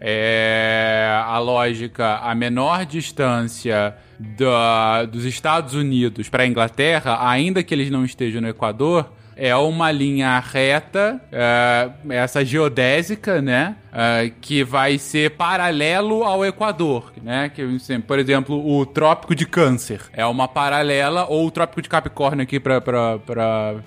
é 0.00 1.22
a 1.26 1.38
lógica, 1.38 2.16
a 2.18 2.34
menor 2.34 2.86
distância 2.86 3.94
da, 4.18 5.04
dos 5.04 5.24
Estados 5.24 5.74
Unidos 5.74 6.28
para 6.28 6.42
a 6.44 6.46
Inglaterra, 6.46 7.18
ainda 7.28 7.62
que 7.62 7.74
eles 7.74 7.90
não 7.90 8.04
estejam 8.04 8.40
no 8.40 8.48
Equador, 8.48 9.12
é 9.36 9.54
uma 9.56 9.90
linha 9.90 10.38
reta, 10.38 11.20
é, 11.32 11.90
essa 12.10 12.44
geodésica, 12.44 13.40
né? 13.40 13.76
é, 13.92 14.30
que 14.40 14.62
vai 14.62 14.98
ser 14.98 15.30
paralelo 15.32 16.22
ao 16.24 16.44
Equador, 16.44 17.12
né? 17.22 17.50
Que, 17.54 17.62
assim, 17.62 18.00
por 18.00 18.18
exemplo, 18.18 18.64
o 18.66 18.86
Trópico 18.86 19.34
de 19.34 19.46
Câncer 19.46 20.00
é 20.12 20.24
uma 20.24 20.46
paralela, 20.46 21.26
ou 21.28 21.46
o 21.46 21.50
Trópico 21.50 21.82
de 21.82 21.88
Capricórnio 21.88 22.42
aqui 22.42 22.60
para 22.60 22.80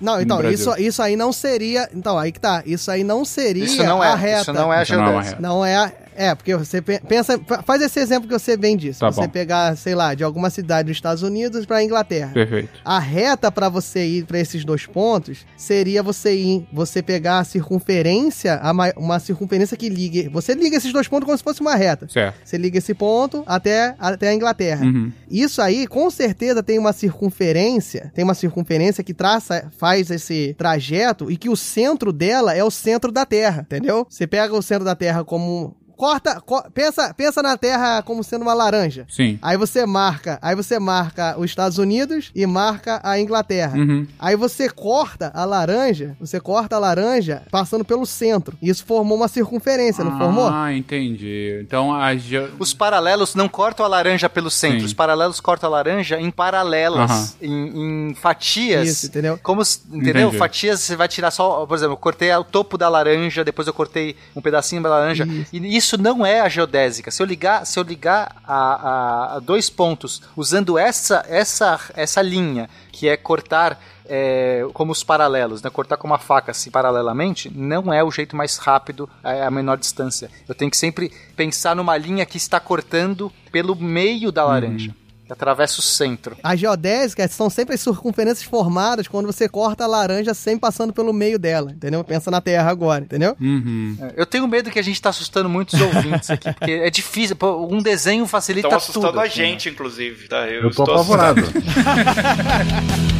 Não, 0.00 0.20
então, 0.20 0.50
isso, 0.50 0.74
isso 0.78 1.02
aí 1.02 1.16
não 1.16 1.32
seria. 1.32 1.88
Então, 1.94 2.18
aí 2.18 2.32
que 2.32 2.40
tá. 2.40 2.62
Isso 2.66 2.90
aí 2.90 3.02
não 3.02 3.24
seria 3.24 3.64
Isso 3.64 3.82
não 3.82 4.02
a 4.02 4.08
é, 4.08 4.14
reta. 4.14 4.40
isso 4.42 4.52
não 4.52 4.72
é 4.72 4.78
a 4.78 4.80
é 4.80 4.84
geodésica. 4.84 5.40
Não 5.40 5.64
é 5.64 5.76
a- 5.76 5.92
É, 6.16 6.34
porque 6.34 6.54
você 6.56 6.80
pe- 6.82 7.00
pensa. 7.08 7.38
fa- 7.46 7.62
Faz 7.62 7.82
esse 7.82 7.98
exemplo 8.00 8.28
que 8.28 8.38
você 8.38 8.56
bem 8.56 8.76
disse. 8.76 9.00
Tá 9.00 9.10
você 9.10 9.22
bom. 9.22 9.28
pegar, 9.28 9.76
sei 9.76 9.94
lá, 9.94 10.14
de 10.14 10.22
alguma 10.24 10.50
cidade 10.50 10.88
dos 10.88 10.96
Estados 10.96 11.22
Unidos 11.22 11.66
pra 11.66 11.82
Inglaterra. 11.82 12.30
Perfeito. 12.32 12.70
A 12.84 12.98
reta 12.98 13.50
pra 13.50 13.68
você 13.68 14.04
ir 14.04 14.24
pra 14.24 14.38
esses 14.38 14.64
dois 14.64 14.86
pontos 14.86 15.44
seria 15.56 16.02
você 16.02 16.34
ir, 16.34 16.66
você 16.72 17.02
pegar 17.02 17.38
a 17.40 17.44
circunferência, 17.44 18.54
a 18.62 18.72
uma 18.96 19.18
circunferência 19.18 19.76
que 19.76 19.88
ligue. 19.88 20.28
Você 20.28 20.54
liga 20.54 20.76
esses 20.76 20.92
dois 20.92 21.08
pontos 21.08 21.26
como 21.26 21.36
se 21.36 21.44
fosse 21.44 21.60
uma 21.60 21.74
reta. 21.74 22.08
Certo. 22.08 22.36
Você 22.44 22.56
liga 22.56 22.78
esse 22.78 22.94
ponto 22.94 23.42
até, 23.46 23.94
até 23.98 24.28
a 24.28 24.34
Inglaterra. 24.34 24.84
Uhum. 24.84 25.12
Isso 25.30 25.60
aí, 25.60 25.86
com 25.86 26.10
certeza, 26.10 26.62
tem 26.62 26.78
uma 26.78 26.92
circunferência, 26.92 28.12
tem 28.14 28.24
uma 28.24 28.34
circunferência 28.34 29.02
que 29.02 29.12
traça, 29.14 29.70
faz 29.78 30.10
esse 30.10 30.54
trajeto 30.56 31.30
e 31.30 31.36
que 31.36 31.48
o 31.48 31.56
centro 31.56 32.12
dela 32.12 32.54
é 32.54 32.62
o 32.62 32.70
centro 32.70 33.10
da 33.10 33.26
Terra, 33.26 33.62
entendeu? 33.66 34.06
Você 34.08 34.26
pega 34.26 34.54
o 34.54 34.62
centro 34.62 34.84
da 34.84 34.94
Terra 34.94 35.24
como 35.24 35.76
corta, 35.96 36.40
co- 36.40 36.64
pensa, 36.72 37.12
pensa 37.14 37.42
na 37.42 37.56
Terra 37.56 38.02
como 38.02 38.22
sendo 38.24 38.42
uma 38.42 38.54
laranja. 38.54 39.06
Sim. 39.08 39.38
Aí 39.40 39.56
você 39.56 39.86
marca, 39.86 40.38
aí 40.42 40.54
você 40.54 40.78
marca 40.78 41.36
os 41.38 41.46
Estados 41.46 41.78
Unidos 41.78 42.30
e 42.34 42.46
marca 42.46 43.00
a 43.02 43.18
Inglaterra. 43.18 43.76
Uhum. 43.78 44.06
Aí 44.18 44.36
você 44.36 44.68
corta 44.68 45.30
a 45.34 45.44
laranja, 45.44 46.16
você 46.20 46.40
corta 46.40 46.76
a 46.76 46.78
laranja 46.78 47.42
passando 47.50 47.84
pelo 47.84 48.04
centro. 48.06 48.56
Isso 48.62 48.84
formou 48.84 49.16
uma 49.16 49.28
circunferência, 49.28 50.02
não 50.04 50.18
formou? 50.18 50.48
Ah, 50.48 50.72
entendi. 50.72 51.60
Então 51.62 51.94
a 51.94 52.14
ge- 52.16 52.48
Os 52.58 52.72
paralelos 52.74 53.34
não 53.34 53.48
cortam 53.48 53.84
a 53.84 53.88
laranja 53.88 54.28
pelo 54.28 54.50
centro, 54.50 54.80
Sim. 54.80 54.86
os 54.86 54.92
paralelos 54.92 55.40
cortam 55.40 55.68
a 55.68 55.72
laranja 55.72 56.20
em 56.20 56.30
paralelas, 56.30 57.36
em, 57.40 58.10
em 58.10 58.14
fatias. 58.14 58.88
Isso, 58.88 59.06
entendeu? 59.06 59.38
Como, 59.42 59.62
entendeu? 59.92 60.28
Entendi. 60.28 60.38
Fatias 60.38 60.80
você 60.80 60.96
vai 60.96 61.08
tirar 61.08 61.30
só, 61.30 61.66
por 61.66 61.74
exemplo, 61.76 61.92
eu 61.94 61.98
cortei 61.98 62.32
o 62.34 62.44
topo 62.44 62.76
da 62.78 62.88
laranja, 62.88 63.44
depois 63.44 63.66
eu 63.68 63.74
cortei 63.74 64.16
um 64.34 64.40
pedacinho 64.40 64.82
da 64.82 64.88
laranja. 64.88 65.26
E 65.52 65.76
isso 65.76 65.83
não 65.92 66.24
é 66.24 66.40
a 66.40 66.48
geodésica. 66.48 67.10
Se 67.10 67.22
eu 67.22 67.26
ligar, 67.26 67.64
se 67.66 67.78
eu 67.78 67.82
ligar 67.82 68.36
a, 68.44 68.54
a- 68.54 69.36
a 69.36 69.38
dois 69.40 69.68
pontos 69.70 70.22
usando 70.36 70.78
essa, 70.78 71.24
essa, 71.28 71.80
essa 71.94 72.20
linha, 72.22 72.68
que 72.92 73.08
é 73.08 73.16
cortar 73.16 73.80
é, 74.06 74.66
como 74.74 74.92
os 74.92 75.02
paralelos, 75.02 75.62
né? 75.62 75.70
cortar 75.70 75.96
com 75.96 76.06
uma 76.06 76.18
faca 76.18 76.50
assim 76.50 76.70
paralelamente, 76.70 77.50
não 77.54 77.92
é 77.92 78.02
o 78.04 78.10
jeito 78.10 78.36
mais 78.36 78.56
rápido 78.58 79.08
é 79.22 79.42
a 79.44 79.50
menor 79.50 79.78
distância. 79.78 80.30
Eu 80.48 80.54
tenho 80.54 80.70
que 80.70 80.76
sempre 80.76 81.10
pensar 81.36 81.74
numa 81.74 81.96
linha 81.96 82.26
que 82.26 82.36
está 82.36 82.60
cortando 82.60 83.32
pelo 83.50 83.74
meio 83.74 84.30
da 84.30 84.44
laranja, 84.44 84.90
que 84.90 85.03
atravessa 85.34 85.80
o 85.80 85.82
centro. 85.82 86.36
As 86.42 86.58
geodésicas 86.58 87.30
são 87.32 87.50
sempre 87.50 87.74
as 87.74 87.80
circunferências 87.80 88.42
formadas 88.46 89.06
quando 89.06 89.26
você 89.26 89.48
corta 89.48 89.84
a 89.84 89.86
laranja 89.86 90.32
sem 90.34 90.58
passando 90.58 90.92
pelo 90.92 91.12
meio 91.12 91.38
dela, 91.38 91.70
entendeu? 91.72 92.02
Pensa 92.02 92.30
na 92.30 92.40
Terra 92.40 92.70
agora, 92.70 93.04
entendeu? 93.04 93.36
Uhum. 93.40 93.96
É, 94.00 94.14
Eu 94.16 94.26
tenho 94.26 94.46
medo 94.48 94.70
que 94.70 94.78
a 94.78 94.82
gente 94.82 94.94
está 94.96 95.10
assustando 95.10 95.48
muitos 95.48 95.80
ouvintes 95.80 96.30
aqui, 96.30 96.52
porque 96.52 96.72
é 96.72 96.90
difícil. 96.90 97.36
Um 97.70 97.82
desenho 97.82 98.26
facilita 98.26 98.68
Estão 98.68 98.78
tudo. 98.80 98.90
assustando 98.90 99.20
a 99.20 99.24
aqui, 99.24 99.40
né? 99.40 99.46
gente, 99.48 99.68
inclusive, 99.68 100.28
tá? 100.28 100.46
Eu 100.48 100.62
tô 100.62 100.68
estou 100.82 100.84
apavorado. 100.94 101.42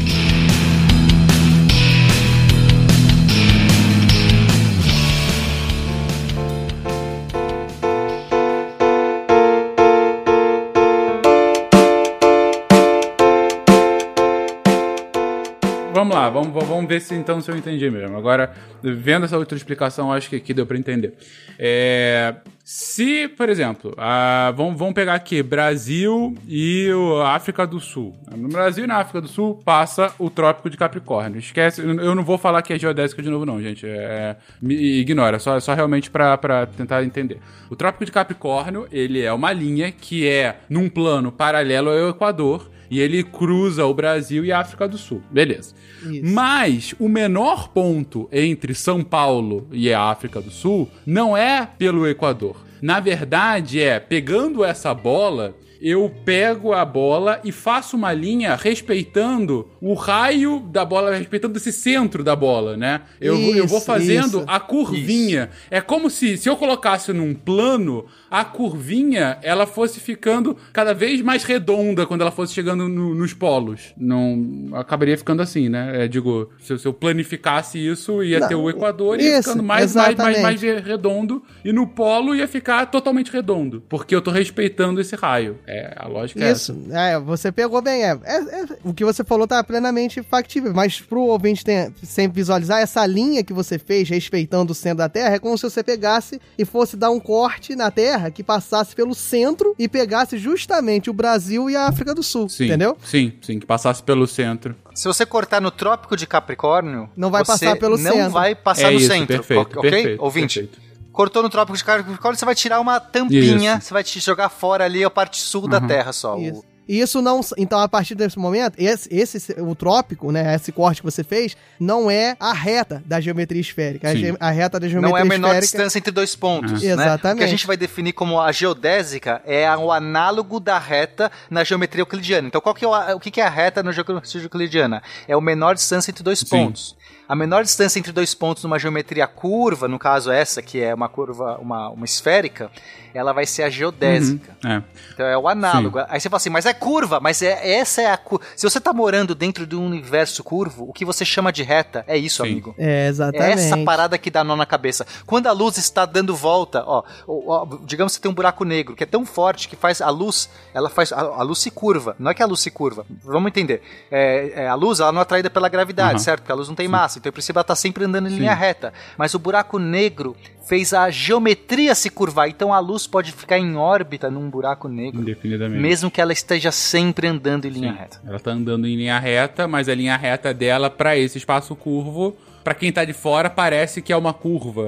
vamos, 16.30 16.52
vamos 16.66 16.86
ver 16.88 17.00
se 17.00 17.14
então 17.14 17.40
se 17.40 17.50
eu 17.50 17.56
entendi 17.56 17.90
mesmo. 17.90 18.16
Agora, 18.16 18.52
vendo 18.82 19.24
essa 19.24 19.36
outra 19.38 19.56
explicação, 19.56 20.12
acho 20.12 20.28
que 20.30 20.36
aqui 20.36 20.52
deu 20.54 20.66
pra 20.66 20.76
entender. 20.78 21.14
É, 21.58 22.34
se, 22.64 23.28
por 23.28 23.48
exemplo, 23.48 23.94
a- 23.96 24.52
vamos, 24.56 24.78
vamos 24.78 24.94
pegar 24.94 25.14
aqui 25.14 25.42
Brasil 25.42 26.34
e 26.48 26.88
África 27.26 27.66
do 27.66 27.78
Sul. 27.78 28.14
No 28.36 28.48
Brasil 28.48 28.84
e 28.84 28.86
na 28.86 28.96
África 28.96 29.20
do 29.20 29.28
Sul 29.28 29.60
passa 29.64 30.12
o 30.18 30.28
Trópico 30.30 30.68
de 30.70 30.76
Capricórnio. 30.76 31.38
Esquece, 31.38 31.80
eu 31.82 32.14
não 32.14 32.24
vou 32.24 32.38
falar 32.38 32.62
que 32.62 32.72
é 32.72 32.78
geodésica 32.78 33.22
de 33.22 33.30
novo, 33.30 33.44
não, 33.46 33.60
gente. 33.62 33.86
É, 33.86 34.36
me 34.60 34.74
ignora, 34.74 35.38
só, 35.38 35.58
só 35.60 35.74
realmente 35.74 36.10
pra 36.10 36.66
tentar 36.76 37.04
entender. 37.04 37.38
O 37.70 37.76
Trópico 37.76 38.04
de 38.04 38.12
Capricórnio, 38.12 38.86
ele 38.90 39.20
é 39.22 39.32
uma 39.32 39.52
linha 39.52 39.92
que 39.92 40.26
é 40.28 40.56
num 40.68 40.88
plano 40.88 41.30
paralelo 41.30 41.90
ao 41.90 42.08
Equador 42.10 42.70
e 42.94 43.00
ele 43.00 43.24
cruza 43.24 43.84
o 43.84 43.92
Brasil 43.92 44.44
e 44.44 44.52
a 44.52 44.60
África 44.60 44.86
do 44.86 44.96
Sul. 44.96 45.20
Beleza. 45.28 45.74
Mas 46.22 46.94
o 47.00 47.08
menor 47.08 47.70
ponto 47.70 48.28
entre 48.30 48.72
São 48.72 49.02
Paulo 49.02 49.66
e 49.72 49.92
a 49.92 50.00
África 50.00 50.40
do 50.40 50.48
Sul 50.48 50.88
não 51.04 51.36
é 51.36 51.66
pelo 51.66 52.06
Equador. 52.06 52.64
Na 52.80 53.00
verdade, 53.00 53.80
é 53.80 53.98
pegando 53.98 54.62
essa 54.62 54.94
bola, 54.94 55.56
eu 55.86 56.10
pego 56.24 56.72
a 56.72 56.82
bola 56.84 57.40
e 57.44 57.52
faço 57.52 57.94
uma 57.94 58.10
linha 58.12 58.56
respeitando 58.56 59.68
o 59.82 59.92
raio 59.92 60.60
da 60.72 60.82
bola, 60.84 61.14
respeitando 61.14 61.58
esse 61.58 61.70
centro 61.70 62.24
da 62.24 62.34
bola, 62.34 62.74
né? 62.76 63.02
Eu, 63.20 63.36
vou- 63.38 63.54
eu 63.54 63.66
vou 63.66 63.76
Isso, 63.78 63.86
fazendo 63.86 64.38
isso. 64.38 64.44
a 64.46 64.58
curvinha. 64.58 65.50
É 65.70 65.80
como 65.82 66.08
se, 66.08 66.38
se 66.38 66.48
eu 66.48 66.56
colocasse 66.56 67.12
num 67.12 67.34
plano, 67.34 68.06
a 68.30 68.44
curvinha 68.44 69.38
ela 69.42 69.66
fosse 69.66 70.00
ficando 70.00 70.56
cada 70.72 70.94
vez 70.94 71.20
mais 71.20 71.44
redonda 71.44 72.06
quando 72.06 72.22
ela 72.22 72.30
fosse 72.30 72.54
chegando 72.54 72.88
no- 72.88 73.14
nos 73.14 73.34
polos. 73.34 73.92
Não 73.96 74.70
acabaria 74.72 75.18
ficando 75.18 75.42
assim, 75.42 75.68
né? 75.68 76.04
É, 76.04 76.08
digo, 76.08 76.50
se, 76.60 76.72
eu- 76.72 76.78
se 76.78 76.86
eu 76.88 76.94
planificasse 76.94 77.78
isso, 77.78 78.22
ia 78.22 78.40
Não, 78.40 78.48
ter 78.48 78.54
o 78.54 78.70
Equador 78.70 79.20
e 79.20 79.24
ia 79.24 79.38
isso, 79.38 79.50
ficando 79.50 79.62
mais, 79.62 79.94
mais, 79.94 80.16
mais, 80.16 80.40
mais 80.40 80.62
redondo. 80.62 81.42
E 81.64 81.72
no 81.72 81.86
polo 81.86 82.34
ia 82.34 82.48
ficar 82.48 82.86
totalmente 82.86 83.30
redondo. 83.30 83.82
Porque 83.88 84.14
eu 84.14 84.22
tô 84.22 84.30
respeitando 84.30 85.00
esse 85.00 85.14
raio. 85.14 85.58
É, 85.66 85.73
a 85.96 86.06
lógica 86.08 86.44
é 86.44 86.48
essa. 86.50 86.72
Isso, 86.72 86.92
é, 86.92 87.18
você 87.18 87.50
pegou 87.52 87.80
bem. 87.82 88.02
É, 88.04 88.18
É- 88.24 88.36
é- 88.62 88.66
o 88.84 88.92
que 88.94 89.04
você 89.04 89.22
falou 89.24 89.46
tá 89.46 89.62
plenamente 89.64 90.22
factível, 90.22 90.72
mas 90.74 91.00
pro 91.00 91.20
ouvinte 91.22 91.64
ter- 91.64 91.92
sempre 92.02 92.36
visualizar, 92.36 92.80
essa 92.80 93.04
linha 93.06 93.42
que 93.44 93.52
você 93.52 93.78
fez 93.78 94.08
respeitando 94.08 94.72
o 94.72 94.74
centro 94.74 94.98
da 94.98 95.08
Terra 95.08 95.34
é 95.34 95.38
como 95.38 95.56
se 95.56 95.62
você 95.64 95.82
pegasse 95.82 96.40
e 96.58 96.64
fosse 96.64 96.96
dar 96.96 97.10
um 97.10 97.20
corte 97.20 97.74
na 97.76 97.90
Terra 97.90 98.30
que 98.30 98.42
passasse 98.42 98.94
pelo 98.94 99.14
centro 99.14 99.74
e 99.78 99.88
pegasse 99.88 100.36
justamente 100.38 101.10
o 101.10 101.12
Brasil 101.12 101.68
e 101.70 101.76
a 101.76 101.86
África 101.88 102.14
do 102.14 102.22
Sul, 102.22 102.48
Sim, 102.48 102.66
entendeu? 102.66 102.96
Sim, 103.04 103.32
sim, 103.42 103.58
que 103.58 103.66
passasse 103.66 104.02
pelo 104.02 104.26
centro. 104.26 104.74
Se 104.94 105.08
você 105.08 105.26
cortar 105.26 105.60
no 105.60 105.70
Trópico 105.70 106.16
de 106.16 106.26
Capricórnio, 106.26 107.08
Não 107.16 107.30
vai 107.30 107.44
você 107.44 107.52
passar 107.66 107.76
pelo 107.78 107.96
não 107.98 108.12
centro. 108.12 108.30
vai 108.30 108.54
passar 108.54 108.88
é 108.88 108.90
no 108.92 108.98
isso, 109.00 109.08
centro, 109.08 109.26
perfeito, 109.26 109.78
ok? 109.78 109.90
perfeito, 109.90 110.22
Ouvinte, 110.22 110.60
perfeito. 110.60 110.83
Cortou 111.14 111.42
no 111.42 111.48
Trópico 111.48 111.78
de 111.78 111.82
Capricórnio, 111.84 112.38
você 112.38 112.44
vai 112.44 112.54
tirar 112.54 112.80
uma 112.80 113.00
tampinha, 113.00 113.76
Isso. 113.76 113.86
você 113.86 113.94
vai 113.94 114.04
te 114.04 114.20
jogar 114.20 114.48
fora 114.50 114.84
ali 114.84 115.02
a 115.02 115.08
parte 115.08 115.40
sul 115.40 115.66
da 115.68 115.78
Uhum. 115.78 115.86
Terra 115.86 116.12
só. 116.12 116.36
Isso. 116.36 116.60
O- 116.60 116.74
E 116.86 117.00
isso 117.00 117.22
não. 117.22 117.40
Então, 117.56 117.80
a 117.80 117.88
partir 117.88 118.14
desse 118.14 118.38
momento, 118.38 118.74
esse, 118.76 119.08
esse 119.10 119.54
o 119.58 119.74
trópico, 119.74 120.30
né? 120.30 120.54
Esse 120.54 120.70
corte 120.70 121.00
que 121.00 121.10
você 121.10 121.24
fez, 121.24 121.56
não 121.80 122.10
é 122.10 122.36
a 122.38 122.52
reta 122.52 123.02
da 123.06 123.18
geometria 123.22 123.58
esférica. 123.62 124.10
A, 124.10 124.14
ge- 124.14 124.36
a 124.38 124.50
reta 124.50 124.78
da 124.78 124.86
geometria 124.86 125.10
Não 125.10 125.16
é 125.16 125.22
a 125.22 125.24
menor 125.24 125.46
esférica. 125.48 125.62
distância 125.78 125.98
entre 125.98 126.10
dois 126.12 126.36
pontos, 126.36 126.82
Ah. 126.84 126.86
né? 126.86 126.92
Exatamente. 126.92 127.36
O 127.36 127.38
que 127.38 127.44
a 127.44 127.48
gente 127.48 127.66
vai 127.66 127.78
definir 127.78 128.12
como 128.12 128.38
a 128.38 128.52
geodésica 128.52 129.40
é 129.46 129.66
a- 129.66 129.78
o 129.78 129.90
análogo 129.90 130.60
da 130.60 130.78
reta 130.78 131.32
na 131.48 131.64
geometria 131.64 132.02
euclidiana. 132.02 132.48
Então, 132.48 132.60
qual 132.60 132.74
que 132.74 132.84
é 132.84 132.88
o, 132.88 133.16
o 133.16 133.20
que 133.20 133.30
que 133.30 133.40
é 133.40 133.46
a 133.46 133.48
reta 133.48 133.82
na 133.82 133.90
geometria 133.90 134.42
euclidiana? 134.42 135.02
É 135.26 135.34
o 135.34 135.40
menor 135.40 135.74
distância 135.74 136.10
entre 136.10 136.22
dois 136.22 136.40
Sim. 136.40 136.46
pontos. 136.50 136.94
A 137.28 137.34
menor 137.34 137.62
distância 137.62 137.98
entre 137.98 138.12
dois 138.12 138.34
pontos 138.34 138.62
numa 138.64 138.78
geometria 138.78 139.26
curva, 139.26 139.88
no 139.88 139.98
caso 139.98 140.30
essa, 140.30 140.60
que 140.60 140.80
é 140.80 140.92
uma 140.94 141.08
curva, 141.08 141.56
uma, 141.58 141.88
uma 141.88 142.04
esférica, 142.04 142.70
ela 143.14 143.32
vai 143.32 143.46
ser 143.46 143.62
a 143.62 143.70
geodésica. 143.70 144.56
É. 144.64 144.82
Então 145.12 145.24
é 145.26 145.38
o 145.38 145.48
análogo. 145.48 146.00
Aí 146.08 146.20
você 146.20 146.28
fala 146.28 146.36
assim, 146.36 146.50
mas 146.50 146.66
é 146.66 146.74
curva, 146.74 147.20
mas 147.20 147.40
é, 147.40 147.76
essa 147.78 148.02
é 148.02 148.10
a 148.10 148.16
curva. 148.16 148.44
Se 148.56 148.68
você 148.68 148.80
tá 148.80 148.92
morando 148.92 149.34
dentro 149.34 149.66
de 149.66 149.74
um 149.76 149.86
universo 149.86 150.42
curvo, 150.44 150.88
o 150.88 150.92
que 150.92 151.04
você 151.04 151.24
chama 151.24 151.52
de 151.52 151.62
reta 151.62 152.04
é 152.06 152.18
isso, 152.18 152.42
Sim. 152.42 152.50
amigo. 152.50 152.74
É, 152.76 153.06
É 153.06 153.08
exatamente. 153.08 153.52
essa 153.52 153.78
parada 153.78 154.18
que 154.18 154.30
dá 154.30 154.42
nó 154.44 154.56
na 154.56 154.66
cabeça. 154.66 155.06
Quando 155.26 155.46
a 155.46 155.52
luz 155.52 155.78
está 155.78 156.04
dando 156.04 156.34
volta, 156.36 156.82
ó, 156.86 157.02
ó, 157.26 157.62
ó, 157.62 157.78
digamos 157.84 158.12
que 158.12 158.16
você 158.18 158.22
tem 158.22 158.30
um 158.30 158.34
buraco 158.34 158.64
negro 158.64 158.94
que 158.94 159.02
é 159.04 159.06
tão 159.06 159.24
forte 159.24 159.68
que 159.68 159.76
faz 159.76 160.00
a 160.02 160.10
luz, 160.10 160.50
ela 160.74 160.90
faz 160.90 161.12
a, 161.12 161.20
a 161.20 161.42
luz 161.42 161.60
se 161.60 161.70
curva. 161.70 162.16
Não 162.18 162.30
é 162.30 162.34
que 162.34 162.42
a 162.42 162.46
luz 162.46 162.60
se 162.60 162.70
curva. 162.70 163.06
Vamos 163.22 163.48
entender. 163.48 163.80
É, 164.10 164.64
é, 164.64 164.68
a 164.68 164.74
luz 164.74 165.00
ela 165.00 165.12
não 165.12 165.20
é 165.20 165.22
atraída 165.22 165.48
pela 165.48 165.68
gravidade, 165.68 166.14
Aham. 166.16 166.18
certo? 166.18 166.40
Porque 166.40 166.52
a 166.52 166.56
luz 166.56 166.68
não 166.68 166.74
tem 166.74 166.88
massa. 166.88 167.13
Então, 167.18 167.30
em 167.30 167.32
princípio, 167.32 167.58
ela 167.58 167.64
tá 167.64 167.74
sempre 167.76 168.04
andando 168.04 168.26
em 168.28 168.30
Sim. 168.30 168.38
linha 168.40 168.54
reta. 168.54 168.92
Mas 169.16 169.34
o 169.34 169.38
buraco 169.38 169.78
negro 169.78 170.36
fez 170.66 170.94
a 170.94 171.10
geometria 171.10 171.94
se 171.94 172.08
curvar. 172.10 172.48
Então 172.48 172.72
a 172.72 172.78
luz 172.78 173.06
pode 173.06 173.32
ficar 173.32 173.58
em 173.58 173.76
órbita 173.76 174.30
num 174.30 174.48
buraco 174.48 174.88
negro, 174.88 175.20
Indefinidamente. 175.20 175.80
mesmo 175.80 176.10
que 176.10 176.20
ela 176.20 176.32
esteja 176.32 176.72
sempre 176.72 177.26
andando 177.26 177.66
em 177.66 177.70
linha 177.70 177.92
Sim. 177.92 177.98
reta. 177.98 178.20
Ela 178.26 178.40
tá 178.40 178.50
andando 178.50 178.86
em 178.86 178.96
linha 178.96 179.18
reta, 179.18 179.68
mas 179.68 179.88
a 179.88 179.94
linha 179.94 180.16
reta 180.16 180.54
dela 180.54 180.88
pra 180.88 181.16
esse 181.16 181.36
espaço 181.38 181.76
curvo, 181.76 182.36
pra 182.62 182.74
quem 182.74 182.90
tá 182.90 183.04
de 183.04 183.12
fora 183.12 183.50
parece 183.50 184.00
que 184.00 184.12
é 184.12 184.16
uma 184.16 184.32
curva, 184.32 184.82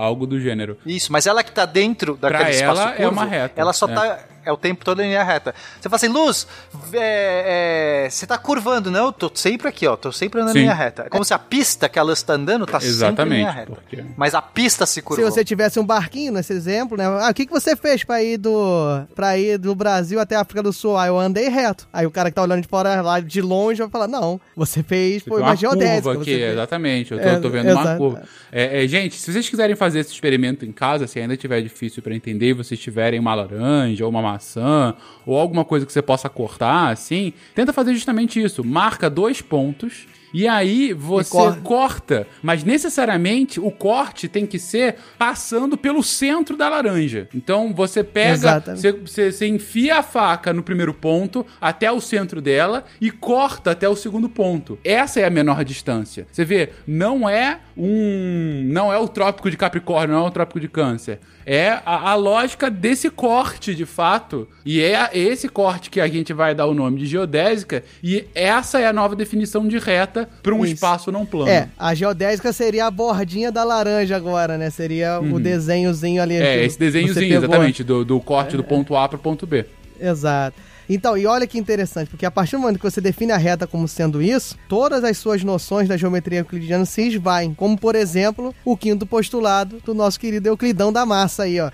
algo 0.00 0.26
do 0.26 0.38
gênero. 0.38 0.76
Isso, 0.84 1.10
mas 1.10 1.26
ela 1.26 1.42
que 1.42 1.50
tá 1.52 1.64
dentro 1.64 2.16
daquele 2.16 2.42
Pra 2.44 2.50
espaço 2.50 2.80
ela, 2.82 2.90
curvo, 2.92 3.02
é 3.02 3.08
uma 3.08 3.24
reta, 3.24 3.60
ela 3.60 3.72
só 3.72 3.86
é. 3.88 3.94
tá 3.94 4.18
é 4.46 4.52
o 4.52 4.56
tempo 4.56 4.84
todo 4.84 5.02
em 5.02 5.08
linha 5.08 5.22
reta. 5.24 5.54
Você 5.80 5.88
fala 5.88 5.96
assim, 5.96 6.08
Luz, 6.08 6.46
é, 6.92 8.04
é, 8.06 8.10
você 8.10 8.26
tá 8.26 8.38
curvando. 8.38 8.90
Não, 8.90 9.06
eu 9.06 9.12
tô 9.12 9.30
sempre 9.34 9.68
aqui, 9.68 9.86
ó. 9.86 9.96
Tô 9.96 10.12
sempre 10.12 10.40
andando 10.40 10.52
Sim. 10.54 10.60
em 10.60 10.62
linha 10.62 10.74
reta. 10.74 11.02
É 11.06 11.08
como 11.08 11.24
se 11.24 11.34
a 11.34 11.38
pista 11.38 11.88
que 11.88 11.98
a 11.98 12.02
Luz 12.02 12.22
tá 12.22 12.34
andando 12.34 12.64
tá 12.66 12.80
sempre 12.80 12.86
em 12.86 12.96
Exatamente. 12.96 13.38
linha 13.38 13.50
reta. 13.50 13.72
Porque... 13.72 14.04
Mas 14.16 14.34
a 14.34 14.40
pista 14.42 14.86
se 14.86 14.94
Se 14.94 15.02
curvou. 15.02 15.30
você 15.30 15.44
tivesse 15.44 15.78
um 15.78 15.84
barquinho 15.84 16.32
nesse 16.32 16.52
exemplo, 16.52 16.96
né? 16.96 17.04
Ah, 17.06 17.28
o 17.30 17.34
que, 17.34 17.44
que 17.46 17.52
você 17.52 17.76
fez 17.76 18.02
pra 18.04 18.22
ir 18.22 18.38
do 18.38 19.02
para 19.14 19.36
ir 19.36 19.58
do 19.58 19.74
Brasil 19.74 20.18
até 20.20 20.36
a 20.36 20.40
África 20.40 20.62
do 20.62 20.72
Sul? 20.72 20.96
Ah, 20.96 21.06
eu 21.06 21.18
andei 21.18 21.48
reto. 21.48 21.86
Aí 21.92 22.06
o 22.06 22.10
cara 22.10 22.30
que 22.30 22.34
tá 22.36 22.42
olhando 22.42 22.62
de 22.62 22.68
fora 22.68 23.00
lá 23.02 23.20
de 23.20 23.42
longe 23.42 23.80
vai 23.80 23.90
falar: 23.90 24.08
"Não, 24.08 24.40
você 24.54 24.82
fez 24.82 25.22
foi 25.22 25.42
uma, 25.42 25.54
geodésica, 25.56 26.02
curva 26.02 26.22
aqui, 26.22 26.40
exatamente. 26.42 27.12
Eu 27.12 27.18
tô, 27.20 27.28
É, 27.28 27.38
tô 27.40 27.50
vendo 27.50 27.70
uma 27.72 27.80
exato. 27.82 27.98
curva. 27.98 28.22
É, 28.52 28.84
é, 28.84 28.88
gente, 28.88 29.16
se 29.16 29.32
vocês 29.32 29.48
quiserem 29.48 29.74
fazer 29.76 30.00
esse 30.00 30.12
experimento 30.12 30.64
em 30.64 30.72
casa, 30.72 31.06
se 31.06 31.18
ainda 31.18 31.36
tiver 31.36 31.60
difícil 31.60 32.02
pra 32.02 32.14
entender, 32.14 32.50
e 32.50 32.52
vocês 32.52 32.78
tiverem 32.80 33.18
uma 33.18 33.34
laranja 33.34 34.04
ou 34.04 34.10
uma 34.10 34.22
maçã 34.36 34.94
ou 35.24 35.36
alguma 35.38 35.64
coisa 35.64 35.84
que 35.84 35.92
você 35.92 36.02
possa 36.02 36.28
cortar, 36.28 36.90
assim, 36.90 37.32
tenta 37.54 37.72
fazer 37.72 37.94
justamente 37.94 38.40
isso. 38.42 38.62
Marca 38.64 39.10
dois 39.10 39.40
pontos. 39.40 40.06
E 40.38 40.46
aí 40.46 40.92
você 40.92 41.30
corta. 41.30 41.60
corta, 41.62 42.26
mas 42.42 42.62
necessariamente 42.62 43.58
o 43.58 43.70
corte 43.70 44.28
tem 44.28 44.44
que 44.44 44.58
ser 44.58 44.96
passando 45.18 45.76
pelo 45.78 46.02
centro 46.02 46.56
da 46.56 46.68
laranja. 46.68 47.26
Então 47.34 47.72
você 47.72 48.04
pega, 48.04 48.36
você, 48.76 48.92
você, 48.92 49.32
você 49.32 49.46
enfia 49.46 49.96
a 49.98 50.02
faca 50.02 50.52
no 50.52 50.62
primeiro 50.62 50.92
ponto 50.92 51.46
até 51.60 51.90
o 51.90 52.00
centro 52.00 52.42
dela 52.42 52.84
e 53.00 53.10
corta 53.10 53.70
até 53.70 53.88
o 53.88 53.96
segundo 53.96 54.28
ponto. 54.28 54.78
Essa 54.84 55.20
é 55.20 55.24
a 55.24 55.30
menor 55.30 55.64
distância. 55.64 56.26
Você 56.30 56.44
vê, 56.44 56.70
não 56.86 57.26
é 57.28 57.60
um, 57.76 58.62
não 58.66 58.92
é 58.92 58.98
o 58.98 59.08
trópico 59.08 59.50
de 59.50 59.56
Capricórnio, 59.56 60.16
não 60.16 60.24
é 60.24 60.28
o 60.28 60.30
trópico 60.30 60.60
de 60.60 60.68
Câncer. 60.68 61.18
É 61.48 61.78
a, 61.86 62.10
a 62.10 62.14
lógica 62.16 62.68
desse 62.68 63.08
corte, 63.08 63.74
de 63.74 63.86
fato. 63.86 64.48
E 64.64 64.82
é 64.82 64.96
a- 64.96 65.10
esse 65.14 65.48
corte 65.48 65.90
que 65.90 66.00
a 66.00 66.08
gente 66.08 66.32
vai 66.32 66.54
dar 66.54 66.66
o 66.66 66.74
nome 66.74 66.98
de 66.98 67.06
geodésica. 67.06 67.84
E 68.02 68.24
essa 68.34 68.80
é 68.80 68.86
a 68.86 68.92
nova 68.92 69.14
definição 69.14 69.66
de 69.68 69.78
reta 69.78 70.25
para 70.42 70.54
um 70.54 70.64
Isso. 70.64 70.74
espaço 70.74 71.10
não 71.10 71.24
plano. 71.26 71.50
É, 71.50 71.68
a 71.78 71.94
geodésica 71.94 72.52
seria 72.52 72.86
a 72.86 72.90
bordinha 72.90 73.50
da 73.50 73.64
laranja 73.64 74.16
agora, 74.16 74.56
né? 74.56 74.70
Seria 74.70 75.20
o 75.20 75.40
desenhozinho 75.40 76.22
ali. 76.22 76.36
Uhum. 76.36 76.42
É, 76.42 76.64
esse 76.64 76.78
desenhozinho, 76.78 77.36
exatamente, 77.36 77.82
do, 77.82 78.04
do 78.04 78.20
corte 78.20 78.56
do 78.56 78.64
ponto 78.64 78.96
A 78.96 79.08
pro 79.08 79.18
ponto 79.18 79.46
B. 79.46 79.64
Exato. 80.00 80.65
Então, 80.88 81.16
e 81.16 81.26
olha 81.26 81.46
que 81.46 81.58
interessante, 81.58 82.08
porque 82.08 82.26
a 82.26 82.30
partir 82.30 82.52
do 82.56 82.60
momento 82.60 82.78
que 82.78 82.84
você 82.90 83.00
define 83.00 83.32
a 83.32 83.36
reta 83.36 83.66
como 83.66 83.86
sendo 83.88 84.22
isso, 84.22 84.56
todas 84.68 85.02
as 85.04 85.16
suas 85.18 85.42
noções 85.42 85.88
da 85.88 85.96
geometria 85.96 86.38
euclidiana 86.40 86.84
se 86.84 87.02
esvaem. 87.08 87.54
Como, 87.54 87.76
por 87.78 87.94
exemplo, 87.94 88.54
o 88.64 88.76
quinto 88.76 89.06
postulado 89.06 89.78
do 89.84 89.94
nosso 89.94 90.18
querido 90.20 90.48
Euclidão 90.48 90.92
da 90.92 91.04
Massa 91.06 91.44
aí, 91.44 91.60
ó. 91.60 91.70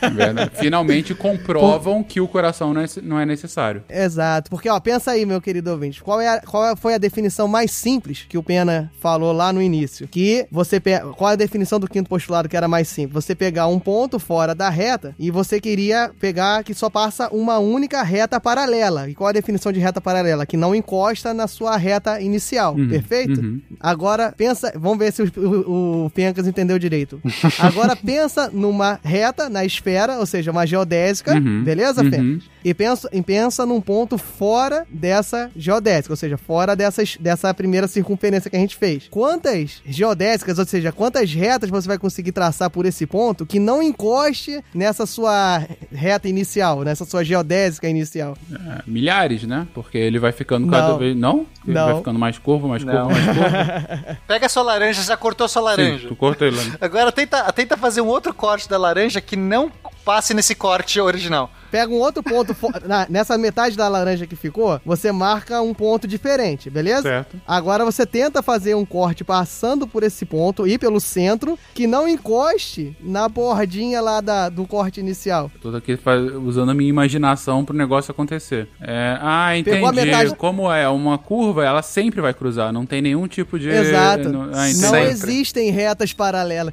É 0.00 0.10
verdade. 0.10 0.50
Finalmente 0.54 1.14
comprovam 1.16 2.02
que 2.02 2.20
o 2.20 2.28
coração 2.28 2.72
não 2.72 2.80
é, 2.80 2.86
não 3.02 3.20
é 3.20 3.26
necessário. 3.26 3.82
Exato. 3.88 4.50
Porque, 4.50 4.68
ó, 4.68 4.78
pensa 4.80 5.10
aí, 5.12 5.24
meu 5.26 5.40
querido 5.40 5.70
ouvinte. 5.70 6.02
Qual, 6.02 6.20
é 6.20 6.28
a- 6.28 6.40
qual 6.40 6.76
foi 6.76 6.94
a 6.94 6.98
definição 6.98 7.46
mais 7.48 7.70
simples 7.70 8.24
que 8.28 8.38
o 8.38 8.42
Pena 8.42 8.90
falou 9.00 9.32
lá 9.32 9.52
no 9.52 9.60
início? 9.62 10.08
Que 10.08 10.46
você. 10.50 10.80
pe- 10.80 11.00
Qual 11.16 11.30
é 11.30 11.34
a 11.34 11.36
definição 11.36 11.78
do 11.78 11.88
quinto 11.88 12.08
postulado 12.08 12.48
que 12.48 12.56
era 12.56 12.68
mais 12.68 12.88
simples? 12.88 13.24
Você 13.24 13.34
pegar 13.34 13.66
um 13.66 13.78
ponto 13.78 14.18
fora 14.18 14.54
da 14.54 14.68
reta 14.70 15.14
e 15.18 15.30
você 15.30 15.60
queria 15.60 16.10
pegar 16.20 16.62
que 16.64 16.74
só 16.74 16.88
passa 16.88 17.28
uma 17.30 17.58
única 17.58 18.02
reta 18.02 18.40
paralela. 18.54 19.08
E 19.08 19.14
qual 19.14 19.28
a 19.28 19.32
definição 19.32 19.72
de 19.72 19.80
reta 19.80 20.00
paralela? 20.00 20.46
Que 20.46 20.56
não 20.56 20.74
encosta 20.74 21.34
na 21.34 21.46
sua 21.46 21.76
reta 21.76 22.20
inicial. 22.20 22.74
Perfeito? 22.74 23.40
uhum. 23.40 23.60
Agora 23.80 24.32
pensa. 24.36 24.72
Vamos 24.76 24.98
ver 24.98 25.12
se 25.12 25.22
o, 25.22 25.32
o, 25.36 26.04
o 26.06 26.10
Pencas 26.10 26.46
entendeu 26.46 26.78
direito. 26.78 27.20
Agora 27.58 27.96
pensa 27.96 28.50
numa 28.52 28.98
reta 29.02 29.48
na 29.48 29.64
esfera, 29.64 30.18
ou 30.18 30.26
seja, 30.26 30.50
uma 30.50 30.66
geodésica. 30.66 31.34
Uhum. 31.34 31.64
Beleza, 31.64 32.02
Uhum. 32.02 32.10
Pencas? 32.10 32.44
E 32.64 32.72
pensa, 32.72 33.08
e 33.12 33.20
pensa 33.22 33.66
num 33.66 33.80
ponto 33.80 34.16
fora 34.16 34.86
dessa 34.90 35.50
geodésica, 35.54 36.12
ou 36.12 36.16
seja, 36.16 36.38
fora 36.38 36.74
dessas, 36.74 37.16
dessa 37.20 37.52
primeira 37.52 37.86
circunferência 37.86 38.48
que 38.50 38.56
a 38.56 38.58
gente 38.58 38.74
fez. 38.76 39.06
Quantas 39.10 39.82
geodésicas, 39.86 40.58
ou 40.58 40.64
seja, 40.64 40.90
quantas 40.90 41.30
retas 41.32 41.68
você 41.68 41.86
vai 41.86 41.98
conseguir 41.98 42.32
traçar 42.32 42.70
por 42.70 42.86
esse 42.86 43.06
ponto 43.06 43.44
que 43.44 43.58
não 43.58 43.82
encoste 43.82 44.62
nessa 44.74 45.04
sua 45.04 45.62
reta 45.92 46.26
inicial, 46.26 46.82
nessa 46.82 47.04
sua 47.04 47.22
geodésica 47.22 47.86
inicial? 47.86 48.36
É, 48.52 48.82
milhares, 48.86 49.42
né? 49.44 49.66
Porque 49.74 49.96
ele 49.98 50.18
vai 50.18 50.32
ficando 50.32 50.68
cada 50.70 50.88
Não. 50.88 50.98
vez. 50.98 51.16
Não? 51.16 51.46
Ele 51.66 51.74
Não. 51.74 51.86
vai 51.86 51.96
ficando 51.96 52.18
mais 52.18 52.38
curvo, 52.38 52.68
mais 52.68 52.82
curvo, 52.84 52.98
Não. 52.98 53.10
mais 53.10 53.24
curvo. 53.24 54.16
Pega 54.26 54.46
a 54.46 54.48
sua 54.48 54.62
laranja, 54.62 55.02
já 55.02 55.16
cortou 55.16 55.44
a 55.44 55.48
sua 55.48 55.62
laranja. 55.62 56.02
Sim, 56.02 56.08
tu 56.08 56.16
corta 56.16 56.44
ele 56.44 56.56
lá. 56.56 56.62
Agora 56.80 57.10
tenta, 57.12 57.52
tenta 57.52 57.76
fazer 57.76 58.00
um 58.00 58.06
outro 58.06 58.34
corte 58.34 58.68
da 58.68 58.76
laranja 58.78 59.20
que 59.20 59.36
não 59.36 59.70
passe 60.04 60.34
nesse 60.34 60.54
corte 60.54 61.00
original. 61.00 61.50
Pega 61.70 61.92
um 61.92 61.98
outro 61.98 62.22
ponto 62.22 62.54
na- 62.86 63.06
nessa 63.10 63.36
metade 63.36 63.76
da 63.76 63.88
laranja 63.88 64.26
que 64.26 64.36
ficou, 64.36 64.80
você 64.84 65.10
marca 65.10 65.60
um 65.60 65.74
ponto 65.74 66.06
diferente, 66.06 66.70
beleza? 66.70 67.02
Certo. 67.02 67.40
Agora 67.46 67.84
você 67.84 68.06
tenta 68.06 68.42
fazer 68.42 68.74
um 68.76 68.84
corte 68.84 69.24
passando 69.24 69.86
por 69.86 70.02
esse 70.04 70.24
ponto 70.24 70.66
e 70.68 70.78
pelo 70.78 71.00
centro 71.00 71.58
que 71.74 71.86
não 71.86 72.06
encoste 72.08 72.96
na 73.00 73.28
bordinha 73.28 74.00
lá 74.00 74.20
da, 74.20 74.48
do 74.48 74.66
corte 74.66 75.00
inicial. 75.00 75.50
Tô 75.60 75.74
aqui 75.74 75.96
faz- 75.96 76.32
usando 76.44 76.70
a 76.70 76.74
minha 76.74 76.88
imaginação 76.90 77.64
pro 77.64 77.76
negócio 77.76 78.10
acontecer. 78.12 78.68
É, 78.80 79.16
ah, 79.20 79.48
Pegou 79.64 79.88
a 79.88 79.92
entendi. 79.92 80.06
metade- 80.10 80.34
Como 80.36 80.70
é 80.70 80.88
uma 80.88 81.18
curva, 81.18 81.64
ela 81.64 81.82
sempre 81.82 82.20
vai 82.20 82.32
cruzar. 82.34 82.72
Não 82.72 82.86
tem 82.86 83.00
nenhum 83.02 83.26
tipo 83.26 83.58
de. 83.58 83.68
Exato. 83.68 84.28
Não, 84.28 84.42
ah, 84.42 84.46
Não. 84.66 84.90
Sempre. 84.90 85.08
existem 85.10 85.70
retas 85.70 86.12
paralelas. 86.12 86.72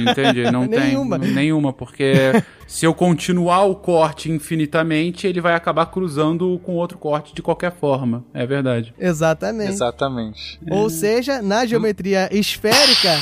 Entendi, 0.00 0.50
não 0.50 0.66
tem. 0.68 0.80
Nenhuma. 0.80 1.18
Nenhuma, 1.18 1.72
porque 1.72 2.42
se 2.66 2.86
eu 2.86 2.94
continuar 2.94 3.64
o 3.64 3.74
corte 3.74 4.30
infinitamente, 4.30 5.26
ele 5.26 5.40
vai 5.40 5.54
acabar 5.54 5.86
cruzando 5.86 6.58
com 6.64 6.74
outro 6.74 6.98
corte 6.98 7.34
de 7.34 7.42
qualquer 7.42 7.72
forma. 7.72 8.24
É 8.32 8.46
verdade. 8.46 8.94
Exatamente. 8.98 9.72
Exatamente. 9.72 10.60
Ou 10.70 10.88
seja, 10.88 11.42
na 11.42 11.66
geometria 11.66 12.28
esférica 12.32 13.18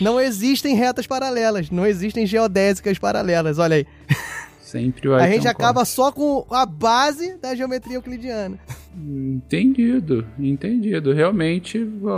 não 0.00 0.20
existem 0.20 0.74
retas 0.74 1.06
paralelas, 1.06 1.70
não 1.70 1.86
existem 1.86 2.26
geodésicas 2.26 2.98
paralelas. 2.98 3.58
Olha 3.58 3.76
aí. 3.76 3.86
Sempre 4.60 5.08
vai 5.08 5.24
A 5.24 5.30
gente 5.30 5.46
um 5.46 5.50
acaba 5.50 5.84
só 5.84 6.10
com 6.10 6.44
a 6.50 6.66
base 6.66 7.36
da 7.36 7.54
geometria 7.54 7.96
euclidiana. 7.96 8.58
Entendido, 8.98 10.26
entendido. 10.38 11.12
Realmente, 11.12 11.86
a- 12.06 12.10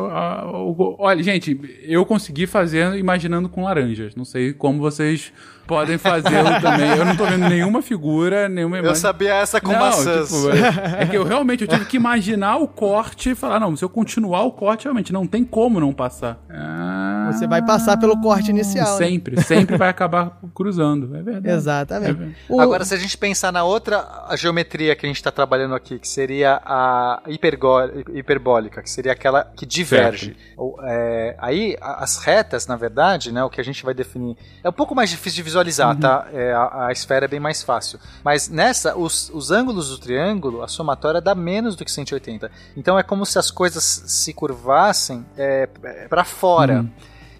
a- 0.43 0.51
o- 0.63 0.97
olha, 0.99 1.23
gente, 1.23 1.61
eu 1.83 2.05
consegui 2.07 2.47
fazer 2.47 2.95
imaginando 2.97 3.49
com 3.49 3.65
laranjas. 3.65 4.15
Não 4.15 4.25
sei 4.25 4.53
como 4.53 4.79
vocês 4.79 5.33
podem 5.67 5.99
fazê-lo 5.99 6.49
também. 6.63 6.97
Eu 6.97 7.05
não 7.05 7.17
tô 7.17 7.27
vendo 7.27 7.49
nenhuma 7.49 7.83
figura, 7.83 8.49
nenhuma 8.49 8.77
Eu 8.77 8.85
imagem. 8.85 9.01
sabia 9.01 9.35
essa 9.35 9.61
com 9.61 9.73
Não, 9.73 9.79
maçãs. 9.81 10.29
tipo, 10.29 10.51
é, 10.51 11.03
é 11.03 11.07
que 11.07 11.17
eu 11.17 11.25
realmente 11.25 11.63
eu 11.63 11.69
tive 11.69 11.85
que 11.85 11.97
imaginar 11.97 12.57
o 12.57 12.69
corte 12.69 13.31
e 13.31 13.35
falar, 13.35 13.59
não, 13.61 13.77
se 13.77 13.85
eu 13.85 13.89
continuar 13.89 14.43
o 14.45 14.53
corte, 14.53 14.85
realmente 14.85 15.13
não 15.13 15.27
tem 15.27 15.45
como 15.45 15.79
não 15.81 15.93
passar. 15.93 16.39
Ah, 16.49 17.31
Você 17.33 17.47
vai 17.47 17.61
passar 17.63 17.99
pelo 17.99 18.19
corte 18.23 18.51
inicial. 18.51 18.99
né? 18.99 19.07
Sempre, 19.07 19.43
sempre 19.43 19.77
vai 19.77 19.91
acabar 19.91 20.39
cruzando. 20.55 21.15
É 21.15 21.23
verdade. 21.23 21.55
Exatamente. 21.55 22.11
É 22.11 22.15
verdade. 22.15 22.37
O- 22.49 22.61
Agora, 22.61 22.85
se 22.87 22.95
a 22.95 22.99
gente 22.99 23.19
pensar 23.19 23.53
na 23.53 23.65
outra 23.65 24.03
geometria 24.37 24.97
que 24.97 25.05
a 25.05 25.09
gente 25.09 25.17
está 25.17 25.31
trabalhando 25.31 25.75
aqui, 25.75 25.99
que 25.99 26.09
seria 26.09 26.59
a 26.69 27.23
hiperbólica, 27.27 28.83
que 28.83 28.91
seria 28.91 29.13
aquela 29.13 29.43
que 29.57 29.65
diverge. 29.65 30.37
Ou, 30.55 30.79
é, 30.83 31.35
aí, 31.39 31.79
as 31.81 32.19
retas, 32.19 32.67
na 32.67 32.77
verdade, 32.77 33.33
né, 33.33 33.43
o 33.43 33.49
que 33.49 33.59
a 33.59 33.65
gente 33.65 33.83
vai 33.83 33.95
definir, 33.95 34.37
é 34.63 34.69
um 34.69 34.73
pouco 34.73 34.95
mais 34.95 35.09
difícil 35.09 35.37
de 35.37 35.43
visualizar, 35.45 35.97
tá? 35.97 36.29
É, 36.31 36.53
a, 36.53 36.89
a 36.89 36.93
esfera 36.93 37.25
é 37.25 37.29
bem 37.29 37.41
mais 37.41 37.63
fácil. 37.63 37.99
Mas 38.23 38.51
nessa, 38.51 38.97
os, 38.99 39.31
os 39.31 39.51
ângulos 39.51 39.89
do 39.89 39.99
triângulo, 39.99 40.63
a 40.63 40.69
somatória 40.69 41.23
dá 41.23 41.35
menos 41.35 41.75
do 41.75 41.85
que 41.87 41.91
180. 41.91 42.51
Então 42.77 42.99
é 42.99 43.03
como 43.03 43.25
se 43.25 43.39
as 43.39 43.51
coisas 43.51 43.83
se 43.83 44.35
curvassem 44.35 45.25
é, 45.39 45.67
para 46.09 46.23
fora. 46.23 46.85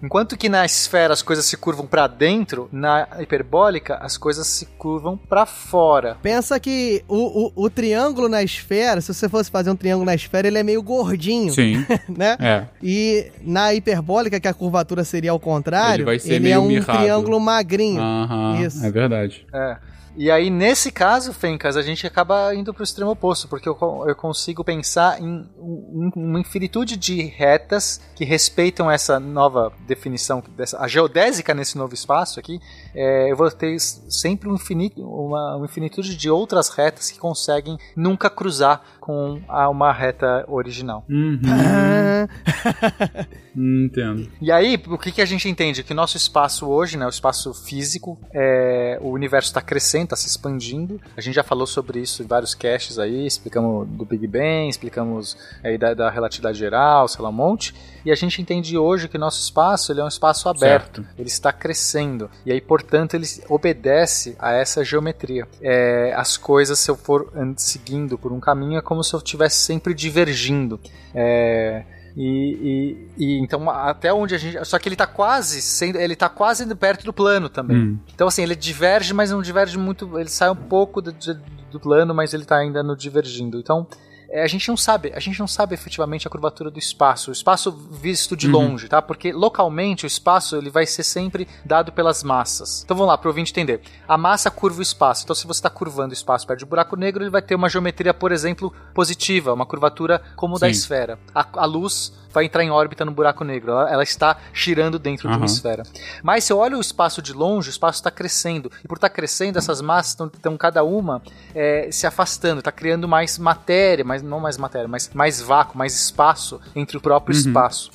Enquanto 0.01 0.37
que 0.37 0.47
na 0.49 0.65
esfera 0.65 1.13
as 1.13 1.21
coisas 1.21 1.45
se 1.45 1.57
curvam 1.57 1.85
para 1.85 2.07
dentro, 2.07 2.69
na 2.71 3.07
hiperbólica 3.19 3.95
as 4.01 4.17
coisas 4.17 4.47
se 4.47 4.65
curvam 4.77 5.17
para 5.17 5.45
fora. 5.45 6.17
Pensa 6.21 6.59
que 6.59 7.03
o, 7.07 7.47
o, 7.47 7.65
o 7.65 7.69
triângulo 7.69 8.29
na 8.29 8.41
esfera, 8.43 9.01
se 9.01 9.13
você 9.13 9.27
fosse 9.27 9.51
fazer 9.51 9.69
um 9.69 9.75
triângulo 9.75 10.05
na 10.05 10.15
esfera, 10.15 10.47
ele 10.47 10.57
é 10.57 10.63
meio 10.63 10.81
gordinho, 10.81 11.53
Sim, 11.53 11.85
né? 12.07 12.37
é. 12.39 12.65
E 12.81 13.31
na 13.41 13.73
hiperbólica, 13.73 14.39
que 14.39 14.47
a 14.47 14.53
curvatura 14.53 15.03
seria 15.03 15.31
ao 15.31 15.39
contrário, 15.39 15.95
Ele 16.03 16.05
vai 16.05 16.19
ser 16.19 16.35
é 16.35 16.39
meio 16.39 16.61
um 16.61 16.67
mirrado. 16.67 16.99
triângulo 16.99 17.39
magrinho. 17.39 18.01
Aham, 18.01 18.61
Isso. 18.61 18.85
é 18.85 18.91
verdade. 18.91 19.45
É. 19.53 19.77
E 20.21 20.29
aí, 20.29 20.49
nesse 20.49 20.91
caso, 20.91 21.31
Fencas, 21.31 21.77
a 21.77 21.81
gente 21.81 22.05
acaba 22.05 22.53
indo 22.53 22.73
para 22.73 22.81
o 22.81 22.83
extremo 22.83 23.09
oposto, 23.11 23.47
porque 23.47 23.69
eu, 23.69 23.77
eu 24.05 24.13
consigo 24.13 24.65
pensar 24.65 25.17
em 25.21 25.47
um- 25.57 26.11
uma 26.13 26.41
infinitude 26.41 26.97
de 26.97 27.21
retas 27.21 28.01
que 28.17 28.25
respeitam 28.25 28.91
essa 28.91 29.17
nova 29.17 29.71
definição, 29.87 30.43
dessa, 30.57 30.77
a 30.77 30.89
geodésica 30.89 31.53
nesse 31.53 31.77
novo 31.77 31.93
espaço 31.93 32.37
aqui, 32.37 32.59
é, 32.93 33.31
eu 33.31 33.37
vou 33.37 33.49
ter 33.49 33.79
sempre 33.79 34.49
um 34.49 34.55
infinito, 34.55 35.01
uma, 35.01 35.55
uma 35.55 35.65
infinitude 35.65 36.13
de 36.17 36.29
outras 36.29 36.67
retas 36.67 37.09
que 37.09 37.17
conseguem 37.17 37.77
nunca 37.95 38.29
cruzar 38.29 38.81
com 39.09 39.41
a, 39.47 39.67
uma 39.67 39.91
reta 39.91 40.45
original. 40.47 41.03
Uhum. 41.09 41.39
Hum, 43.55 43.85
Entendo. 43.85 44.29
E 44.39 44.51
aí, 44.51 44.81
o 44.87 44.97
que, 44.97 45.11
que 45.11 45.21
a 45.21 45.25
gente 45.25 45.49
entende? 45.49 45.83
Que 45.83 45.91
o 45.91 45.95
nosso 45.95 46.15
espaço 46.15 46.67
hoje, 46.67 46.97
né, 46.97 47.05
o 47.05 47.09
espaço 47.09 47.53
físico, 47.53 48.17
é, 48.33 48.97
o 49.01 49.09
universo 49.09 49.49
está 49.49 49.61
crescendo, 49.61 50.05
está 50.05 50.15
se 50.15 50.27
expandindo. 50.27 51.01
A 51.17 51.21
gente 51.21 51.35
já 51.35 51.43
falou 51.43 51.67
sobre 51.67 51.99
isso 51.99 52.23
em 52.23 52.27
vários 52.27 52.53
casts 52.55 52.97
aí, 52.97 53.25
explicamos 53.25 53.87
do 53.87 54.05
Big 54.05 54.25
Bang, 54.27 54.69
explicamos 54.69 55.37
aí 55.63 55.77
da, 55.77 55.93
da 55.93 56.09
relatividade 56.09 56.57
geral, 56.57 57.07
sei 57.07 57.21
lá, 57.21 57.29
um 57.29 57.33
monte. 57.33 57.73
E 58.05 58.11
a 58.11 58.15
gente 58.15 58.41
entende 58.41 58.77
hoje 58.77 59.09
que 59.09 59.17
o 59.17 59.19
nosso 59.19 59.41
espaço 59.41 59.91
ele 59.91 59.99
é 59.99 60.03
um 60.03 60.07
espaço 60.07 60.47
aberto, 60.47 61.05
ele 61.17 61.27
está 61.27 61.51
crescendo. 61.51 62.29
E 62.45 62.51
aí, 62.51 62.61
portanto, 62.61 63.15
ele 63.15 63.25
obedece 63.49 64.35
a 64.39 64.53
essa 64.53 64.85
geometria. 64.85 65.47
É, 65.61 66.13
as 66.15 66.37
coisas, 66.37 66.79
se 66.79 66.89
eu 66.89 66.95
for 66.95 67.31
seguindo 67.57 68.17
por 68.17 68.31
um 68.31 68.39
caminho, 68.39 68.77
é 68.77 68.81
como 68.81 68.98
se 69.03 69.13
eu 69.13 69.17
estivesse 69.19 69.57
sempre 69.57 69.93
divergindo. 69.93 70.79
É, 71.13 71.83
e, 72.17 73.07
e- 73.17 73.23
e 73.25 73.39
então 73.39 73.69
até 73.69 74.11
onde 74.13 74.35
a 74.35 74.37
gente. 74.37 74.63
Só 74.65 74.77
que 74.79 74.89
ele 74.89 74.95
tá 74.95 75.07
quase 75.07 75.61
sendo. 75.61 75.97
Ele 75.97 76.15
tá 76.15 76.27
quase 76.29 76.63
indo 76.63 76.75
perto 76.75 77.03
do 77.05 77.13
plano 77.13 77.47
também. 77.49 77.77
Hum. 77.77 77.99
Então, 78.13 78.27
assim, 78.27 78.41
ele 78.43 78.55
diverge, 78.55 79.13
mas 79.13 79.31
não 79.31 79.41
diverge 79.41 79.77
muito. 79.77 80.19
Ele 80.19 80.29
sai 80.29 80.49
um 80.49 80.55
pouco 80.55 81.01
do, 81.01 81.11
do- 81.11 81.39
do 81.71 81.79
plano, 81.79 82.13
mas 82.15 82.33
ele 82.33 82.45
tá 82.45 82.57
ainda 82.57 82.81
no 82.83 82.95
divergindo. 82.95 83.57
Então. 83.59 83.87
É, 84.31 84.43
a 84.43 84.47
gente 84.47 84.67
não 84.69 84.77
sabe, 84.77 85.11
a 85.13 85.19
gente 85.19 85.39
não 85.39 85.47
sabe 85.47 85.73
efetivamente 85.73 86.27
a 86.27 86.29
curvatura 86.29 86.69
do 86.69 86.79
espaço, 86.79 87.31
o 87.31 87.33
espaço 87.33 87.71
visto 87.71 88.35
de 88.35 88.47
Uhum. 88.47 88.53
longe, 88.53 88.87
tá? 88.87 89.01
Porque 89.01 89.31
localmente 89.31 90.05
o 90.05 90.07
espaço 90.07 90.55
ele 90.55 90.69
vai 90.69 90.85
ser 90.85 91.03
sempre 91.03 91.47
dado 91.65 91.91
pelas 91.91 92.23
massas. 92.23 92.83
Então 92.83 92.95
vamos 92.95 93.09
lá, 93.11 93.17
para 93.17 93.27
o 93.27 93.31
ouvinte 93.31 93.51
entender. 93.51 93.81
A 94.07 94.17
massa 94.17 94.49
curva 94.51 94.79
o 94.79 94.83
espaço. 94.83 95.23
Então 95.23 95.35
se 95.35 95.47
você 95.47 95.59
está 95.59 95.69
curvando 95.69 96.11
o 96.11 96.13
espaço 96.13 96.45
perto 96.45 96.59
de 96.59 96.65
um 96.65 96.69
buraco 96.69 96.95
negro, 96.95 97.23
ele 97.23 97.29
vai 97.29 97.41
ter 97.41 97.55
uma 97.55 97.69
geometria, 97.69 98.13
por 98.13 98.31
exemplo, 98.31 98.73
positiva, 98.93 99.53
uma 99.53 99.65
curvatura 99.65 100.21
como 100.35 100.59
da 100.59 100.67
Sim. 100.67 100.71
esfera. 100.71 101.19
A, 101.33 101.45
a 101.53 101.65
luz 101.65 102.13
vai 102.31 102.45
entrar 102.45 102.63
em 102.63 102.69
órbita 102.69 103.03
no 103.05 103.11
buraco 103.11 103.43
negro, 103.43 103.71
ela, 103.71 103.89
ela 103.89 104.03
está 104.03 104.37
girando 104.53 104.97
dentro 104.99 105.29
de 105.29 105.35
uma 105.35 105.45
esfera. 105.45 105.83
Mas 106.23 106.43
se 106.43 106.53
eu 106.53 106.57
olho 106.57 106.77
o 106.77 106.81
espaço 106.81 107.21
de 107.21 107.33
longe, 107.33 107.69
o 107.69 107.71
espaço 107.71 107.99
está 107.99 108.11
crescendo. 108.11 108.71
E 108.83 108.87
por 108.87 108.95
estar 108.97 109.09
crescendo, 109.09 109.57
essas 109.57 109.81
massas 109.81 110.15
estão 110.33 110.57
cada 110.57 110.83
uma 110.83 111.21
é, 111.55 111.89
se 111.91 112.05
afastando, 112.07 112.59
está 112.59 112.71
criando 112.71 113.07
mais 113.07 113.37
matéria, 113.37 114.03
mas 114.05 114.21
não 114.21 114.39
mais 114.39 114.57
matéria, 114.57 114.87
mas 114.87 115.09
mais 115.13 115.41
vácuo, 115.41 115.77
mais 115.77 115.93
espaço 115.93 116.59
entre 116.75 116.97
o 116.97 117.01
próprio 117.01 117.33
Uhum. 117.35 117.39
espaço. 117.41 117.91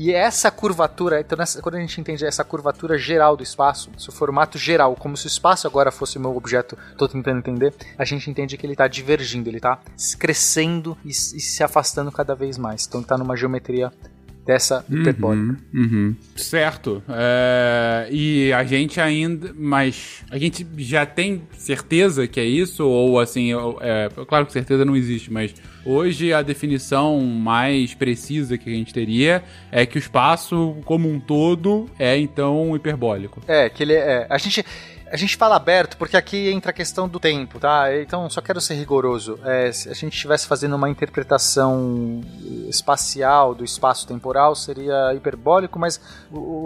E 0.00 0.12
essa 0.12 0.48
curvatura, 0.48 1.20
então 1.20 1.36
nessa- 1.36 1.60
quando 1.60 1.74
a 1.74 1.80
gente 1.80 2.00
entende 2.00 2.24
essa 2.24 2.44
curvatura 2.44 2.96
geral 2.96 3.36
do 3.36 3.42
espaço, 3.42 3.90
seu 3.98 4.12
formato 4.12 4.56
geral, 4.56 4.94
como 4.94 5.16
se 5.16 5.26
o 5.26 5.28
espaço 5.28 5.66
agora 5.66 5.90
fosse 5.90 6.16
o 6.18 6.20
meu 6.20 6.36
objeto, 6.36 6.78
estou 6.92 7.08
tentando 7.08 7.38
entender, 7.38 7.74
a 7.98 8.04
gente 8.04 8.30
entende 8.30 8.56
que 8.56 8.64
ele 8.64 8.74
está 8.74 8.86
divergindo, 8.86 9.50
ele 9.50 9.56
está 9.56 9.76
crescendo 10.16 10.96
e, 11.04 11.08
e 11.08 11.12
se 11.12 11.64
afastando 11.64 12.12
cada 12.12 12.32
vez 12.36 12.56
mais. 12.56 12.86
Então 12.86 13.00
está 13.00 13.18
numa 13.18 13.36
geometria 13.36 13.92
dessa 14.48 14.82
hiperbólica. 14.88 15.58
Uhum, 15.74 15.82
uhum. 15.82 16.16
Certo. 16.34 17.02
É, 17.06 18.08
e 18.10 18.50
a 18.50 18.64
gente 18.64 18.98
ainda. 18.98 19.52
Mas 19.54 20.24
a 20.30 20.38
gente 20.38 20.66
já 20.78 21.04
tem 21.04 21.42
certeza 21.52 22.26
que 22.26 22.40
é 22.40 22.46
isso? 22.46 22.88
Ou 22.88 23.20
assim, 23.20 23.50
é, 23.82 24.08
claro 24.26 24.46
que 24.46 24.52
certeza 24.54 24.86
não 24.86 24.96
existe, 24.96 25.30
mas 25.30 25.54
hoje 25.84 26.32
a 26.32 26.40
definição 26.40 27.20
mais 27.20 27.92
precisa 27.92 28.56
que 28.56 28.70
a 28.70 28.72
gente 28.72 28.94
teria 28.94 29.44
é 29.70 29.84
que 29.84 29.98
o 29.98 30.00
espaço 30.00 30.78
como 30.86 31.10
um 31.10 31.20
todo 31.20 31.90
é 31.98 32.16
então 32.16 32.74
hiperbólico. 32.74 33.42
É, 33.46 33.68
que 33.68 33.82
ele 33.82 33.92
é. 33.92 34.26
A 34.30 34.38
gente. 34.38 34.64
A 35.10 35.16
gente 35.16 35.36
fala 35.36 35.56
aberto 35.56 35.96
porque 35.96 36.16
aqui 36.16 36.50
entra 36.50 36.70
a 36.70 36.74
questão 36.74 37.08
do 37.08 37.18
tempo, 37.18 37.58
tá? 37.58 37.86
Então, 38.00 38.28
só 38.28 38.40
quero 38.40 38.60
ser 38.60 38.74
rigoroso. 38.74 39.38
É, 39.44 39.70
se 39.72 39.88
a 39.88 39.94
gente 39.94 40.14
estivesse 40.14 40.46
fazendo 40.46 40.76
uma 40.76 40.88
interpretação 40.90 42.20
espacial 42.68 43.54
do 43.54 43.64
espaço 43.64 44.06
temporal, 44.06 44.54
seria 44.54 45.14
hiperbólico, 45.14 45.78
mas 45.78 46.00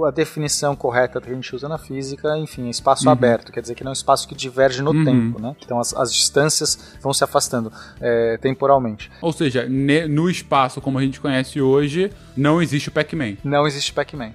a 0.07 0.11
definição 0.11 0.75
correta 0.75 1.21
que 1.21 1.31
a 1.31 1.35
gente 1.35 1.55
usa 1.55 1.69
na 1.69 1.79
física, 1.79 2.37
enfim, 2.39 2.67
é 2.67 2.71
espaço 2.71 3.07
Uhum. 3.07 3.13
aberto, 3.13 3.53
quer 3.53 3.61
dizer 3.61 3.75
que 3.75 3.85
não 3.85 3.91
é 3.91 3.93
um 3.93 3.95
espaço 3.95 4.27
que 4.27 4.35
diverge 4.35 4.83
no 4.83 4.91
Uhum. 4.93 5.05
tempo, 5.05 5.41
né? 5.41 5.55
Então, 5.65 5.79
as, 5.79 5.95
as 5.95 6.13
distâncias 6.13 6.97
vão 7.01 7.13
se 7.13 7.23
afastando 7.25 7.73
é, 8.01 8.37
temporalmente. 8.39 9.11
Ou 9.21 9.33
seja, 9.33 9.67
no 9.69 10.29
espaço 10.29 10.81
como 10.81 10.99
a 10.99 11.03
gente 11.03 11.21
conhece 11.21 11.61
hoje, 11.61 12.11
não 12.37 12.61
existe 12.61 12.89
o 12.89 12.93
Pac-Man. 12.93 13.37
Não 13.45 13.67
existe 13.67 13.93
Pac-Man. 13.93 14.33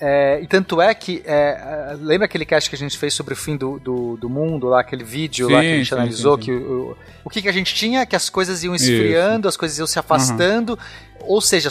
É, 0.00 0.40
e 0.42 0.46
tanto 0.46 0.80
é 0.80 0.94
que. 0.94 1.22
é, 1.24 1.92
é, 1.92 1.96
lembra 1.98 2.26
aquele 2.26 2.44
cast 2.44 2.68
que 2.68 2.76
a 2.76 2.78
gente 2.78 2.98
fez 2.98 3.14
sobre 3.14 3.34
o 3.34 3.36
fim 3.36 3.56
do, 3.56 3.78
do, 3.78 4.16
do 4.16 4.28
mundo, 4.28 4.68
lá, 4.68 4.80
aquele 4.80 5.04
vídeo 5.04 5.48
lá 5.48 5.60
que 5.60 5.66
a 5.66 5.70
Sim, 5.70 5.76
gente 5.78 5.88
sim, 5.88 5.94
analisou? 5.94 6.36
sim, 6.36 6.42
sim. 6.42 6.46
Que 6.46 6.52
o, 6.52 6.90
o, 6.90 6.96
o 7.24 7.30
que, 7.30 7.42
que 7.42 7.48
a 7.48 7.52
gente 7.52 7.74
tinha? 7.74 8.04
Que 8.04 8.14
as 8.14 8.28
coisas 8.28 8.62
iam 8.62 8.74
Isso. 8.74 8.90
esfriando, 8.90 9.48
as 9.48 9.56
coisas 9.56 9.78
iam 9.78 9.86
se 9.86 9.98
afastando. 9.98 10.78
Ou 11.26 11.40
seja, 11.40 11.68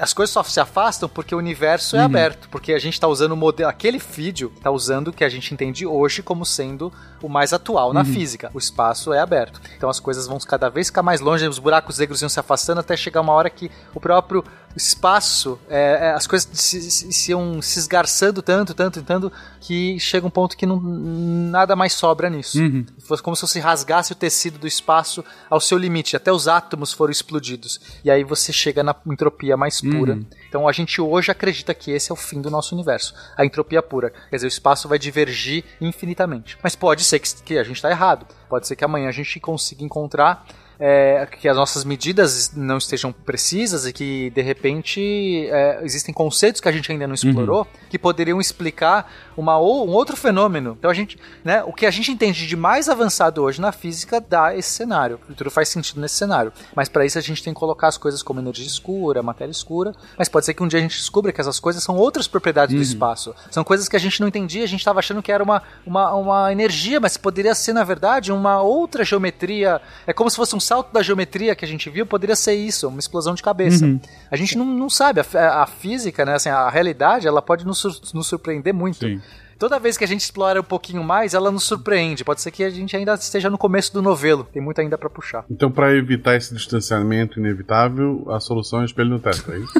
as 0.00 0.12
coisas 0.12 0.32
só 0.32 0.42
se 0.42 0.58
afastam 0.60 1.08
porque 1.08 1.34
o 1.34 1.38
universo 1.38 1.96
é 1.96 2.00
Uhum. 2.00 2.04
aberto. 2.04 2.48
Porque 2.48 2.72
a 2.72 2.78
gente 2.78 2.94
está 2.94 3.06
usando 3.08 3.32
o 3.32 3.36
modelo. 3.36 3.68
Aquele 3.70 3.98
vídeo 3.98 4.52
está 4.56 4.70
usando 4.70 5.08
o 5.08 5.12
que 5.12 5.24
a 5.24 5.28
gente 5.28 5.52
entende 5.54 5.86
hoje 5.86 6.22
como 6.22 6.44
sendo 6.44 6.92
o 7.22 7.28
mais 7.28 7.52
atual 7.52 7.92
na 7.92 8.00
Uhum. 8.00 8.06
física. 8.06 8.50
O 8.54 8.58
espaço 8.58 9.12
é 9.12 9.20
aberto. 9.20 9.60
Então 9.76 9.88
as 9.88 10.00
coisas 10.00 10.26
vão 10.26 10.38
cada 10.38 10.68
vez 10.68 10.88
ficar 10.88 11.02
mais 11.02 11.20
longe, 11.20 11.46
os 11.46 11.58
buracos 11.58 11.98
negros 11.98 12.20
iam 12.22 12.28
se 12.28 12.38
afastando 12.40 12.80
até 12.80 12.96
chegar 12.96 13.20
uma 13.20 13.32
hora 13.32 13.48
que 13.50 13.70
o 13.94 14.00
próprio 14.00 14.44
espaço, 14.76 15.58
é, 15.68 16.08
é, 16.08 16.10
as 16.12 16.26
coisas 16.26 16.48
se, 16.52 16.80
se, 16.90 17.12
se 17.12 17.30
iam 17.32 17.60
se 17.60 17.78
esgarçando 17.78 18.40
tanto, 18.42 18.72
tanto, 18.74 19.02
tanto, 19.02 19.32
que 19.60 19.98
chega 19.98 20.26
um 20.26 20.30
ponto 20.30 20.56
que 20.56 20.64
não, 20.66 20.80
nada 20.80 21.74
mais 21.76 21.92
sobra 21.92 22.30
nisso. 22.30 22.58
Uhum. 22.60 22.86
Fosse 23.00 23.22
como 23.22 23.34
se 23.36 23.42
você 23.42 23.60
rasgasse 23.60 24.12
o 24.12 24.14
tecido 24.14 24.58
do 24.58 24.66
espaço 24.66 25.24
ao 25.50 25.60
seu 25.60 25.76
limite, 25.76 26.16
até 26.16 26.32
os 26.32 26.46
átomos 26.48 26.92
foram 26.92 27.10
explodidos. 27.10 27.80
E 28.04 28.10
aí 28.10 28.24
você 28.24 28.52
chega 28.52 28.82
na 28.88 29.12
entropia 29.12 29.56
mais 29.56 29.80
pura. 29.80 30.14
Uhum. 30.14 30.26
Então 30.48 30.68
a 30.68 30.72
gente 30.72 31.00
hoje 31.00 31.30
acredita 31.30 31.74
que 31.74 31.90
esse 31.90 32.10
é 32.10 32.12
o 32.12 32.16
fim 32.16 32.40
do 32.40 32.50
nosso 32.50 32.74
universo, 32.74 33.14
a 33.36 33.44
entropia 33.44 33.82
pura. 33.82 34.10
Quer 34.30 34.36
dizer, 34.36 34.46
o 34.46 34.48
espaço 34.48 34.88
vai 34.88 34.98
divergir 34.98 35.64
infinitamente. 35.80 36.58
Mas 36.62 36.74
pode 36.74 37.04
ser 37.04 37.18
que, 37.18 37.42
que 37.42 37.58
a 37.58 37.64
gente 37.64 37.76
está 37.76 37.90
errado. 37.90 38.26
Pode 38.48 38.66
ser 38.66 38.76
que 38.76 38.84
amanhã 38.84 39.08
a 39.08 39.12
gente 39.12 39.38
consiga 39.40 39.84
encontrar 39.84 40.46
é, 40.80 41.26
que 41.40 41.48
as 41.48 41.56
nossas 41.56 41.84
medidas 41.84 42.52
não 42.54 42.78
estejam 42.78 43.12
precisas 43.12 43.86
e 43.86 43.92
que 43.92 44.30
de 44.30 44.42
repente 44.42 45.48
é, 45.50 45.80
existem 45.82 46.14
conceitos 46.14 46.60
que 46.60 46.68
a 46.68 46.72
gente 46.72 46.90
ainda 46.90 47.06
não 47.06 47.14
explorou 47.14 47.66
que 47.90 47.98
poderiam 47.98 48.40
explicar 48.40 49.10
uma 49.36 49.58
ou, 49.58 49.88
um 49.88 49.92
outro 49.92 50.16
fenômeno. 50.16 50.76
Então 50.78 50.90
a 50.90 50.94
gente, 50.94 51.18
né, 51.44 51.62
o 51.64 51.72
que 51.72 51.86
a 51.86 51.90
gente 51.90 52.10
entende 52.10 52.46
de 52.46 52.56
mais 52.56 52.88
avançado 52.88 53.42
hoje 53.42 53.60
na 53.60 53.72
física 53.72 54.20
dá 54.20 54.54
esse 54.54 54.70
cenário. 54.70 55.18
Tudo 55.36 55.50
faz 55.50 55.68
sentido 55.68 56.00
nesse 56.00 56.16
cenário. 56.16 56.52
Mas 56.74 56.88
para 56.88 57.04
isso 57.04 57.18
a 57.18 57.20
gente 57.20 57.42
tem 57.42 57.52
que 57.52 57.58
colocar 57.58 57.88
as 57.88 57.98
coisas 57.98 58.22
como 58.22 58.40
energia 58.40 58.66
escura, 58.66 59.22
matéria 59.22 59.50
escura. 59.50 59.94
Mas 60.16 60.28
pode 60.28 60.46
ser 60.46 60.54
que 60.54 60.62
um 60.62 60.68
dia 60.68 60.78
a 60.78 60.82
gente 60.82 60.96
descubra 60.96 61.32
que 61.32 61.40
essas 61.40 61.58
coisas 61.58 61.82
são 61.82 61.96
outras 61.96 62.28
propriedades 62.28 62.74
do 62.74 62.82
espaço. 62.82 63.34
São 63.50 63.64
coisas 63.64 63.88
que 63.88 63.96
a 63.96 64.00
gente 64.00 64.20
não 64.20 64.28
entendia. 64.28 64.64
A 64.64 64.68
gente 64.68 64.80
estava 64.80 64.98
achando 64.98 65.22
que 65.22 65.32
era 65.32 65.42
uma, 65.42 65.62
uma, 65.84 66.14
uma 66.14 66.52
energia, 66.52 67.00
mas 67.00 67.16
poderia 67.16 67.54
ser 67.54 67.72
na 67.72 67.84
verdade 67.84 68.32
uma 68.32 68.60
outra 68.60 69.04
geometria. 69.04 69.80
É 70.06 70.12
como 70.12 70.30
se 70.30 70.36
fosse 70.36 70.54
um 70.54 70.60
salto 70.68 70.92
da 70.92 71.02
geometria 71.02 71.56
que 71.56 71.64
a 71.64 71.68
gente 71.68 71.88
viu. 71.88 72.04
Poderia 72.04 72.36
ser 72.36 72.54
isso, 72.54 72.88
uma 72.88 72.98
explosão 72.98 73.34
de 73.34 73.42
cabeça. 73.42 73.86
Uhum. 73.86 73.98
A 74.30 74.36
gente 74.36 74.56
não, 74.56 74.66
não 74.66 74.90
sabe. 74.90 75.20
A, 75.20 75.62
a 75.62 75.66
física, 75.66 76.24
né, 76.24 76.34
assim, 76.34 76.50
a 76.50 76.68
realidade, 76.68 77.26
ela 77.26 77.40
pode 77.40 77.66
nos, 77.66 78.12
nos 78.12 78.26
surpreender 78.26 78.74
muito. 78.74 78.98
Sim. 78.98 79.20
Toda 79.58 79.78
vez 79.80 79.96
que 79.96 80.04
a 80.04 80.06
gente 80.06 80.20
explora 80.20 80.60
um 80.60 80.64
pouquinho 80.64 81.02
mais, 81.02 81.34
ela 81.34 81.50
nos 81.50 81.64
surpreende. 81.64 82.22
Pode 82.24 82.40
ser 82.40 82.52
que 82.52 82.62
a 82.62 82.70
gente 82.70 82.96
ainda 82.96 83.14
esteja 83.14 83.50
no 83.50 83.58
começo 83.58 83.92
do 83.92 84.00
novelo. 84.00 84.46
Tem 84.52 84.62
muito 84.62 84.80
ainda 84.80 84.96
pra 84.96 85.10
puxar. 85.10 85.44
Então, 85.50 85.68
pra 85.68 85.92
evitar 85.92 86.36
esse 86.36 86.54
distanciamento 86.54 87.40
inevitável, 87.40 88.24
a 88.30 88.38
solução 88.38 88.82
é 88.82 88.84
espelho 88.84 89.10
no 89.10 89.18
teto, 89.18 89.50
é 89.50 89.58
isso? 89.58 89.72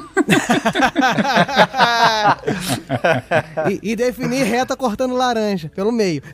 e, 3.82 3.92
e 3.92 3.96
definir 3.96 4.42
reta 4.42 4.76
cortando 4.76 5.14
laranja 5.14 5.70
pelo 5.74 5.92
meio. 5.92 6.22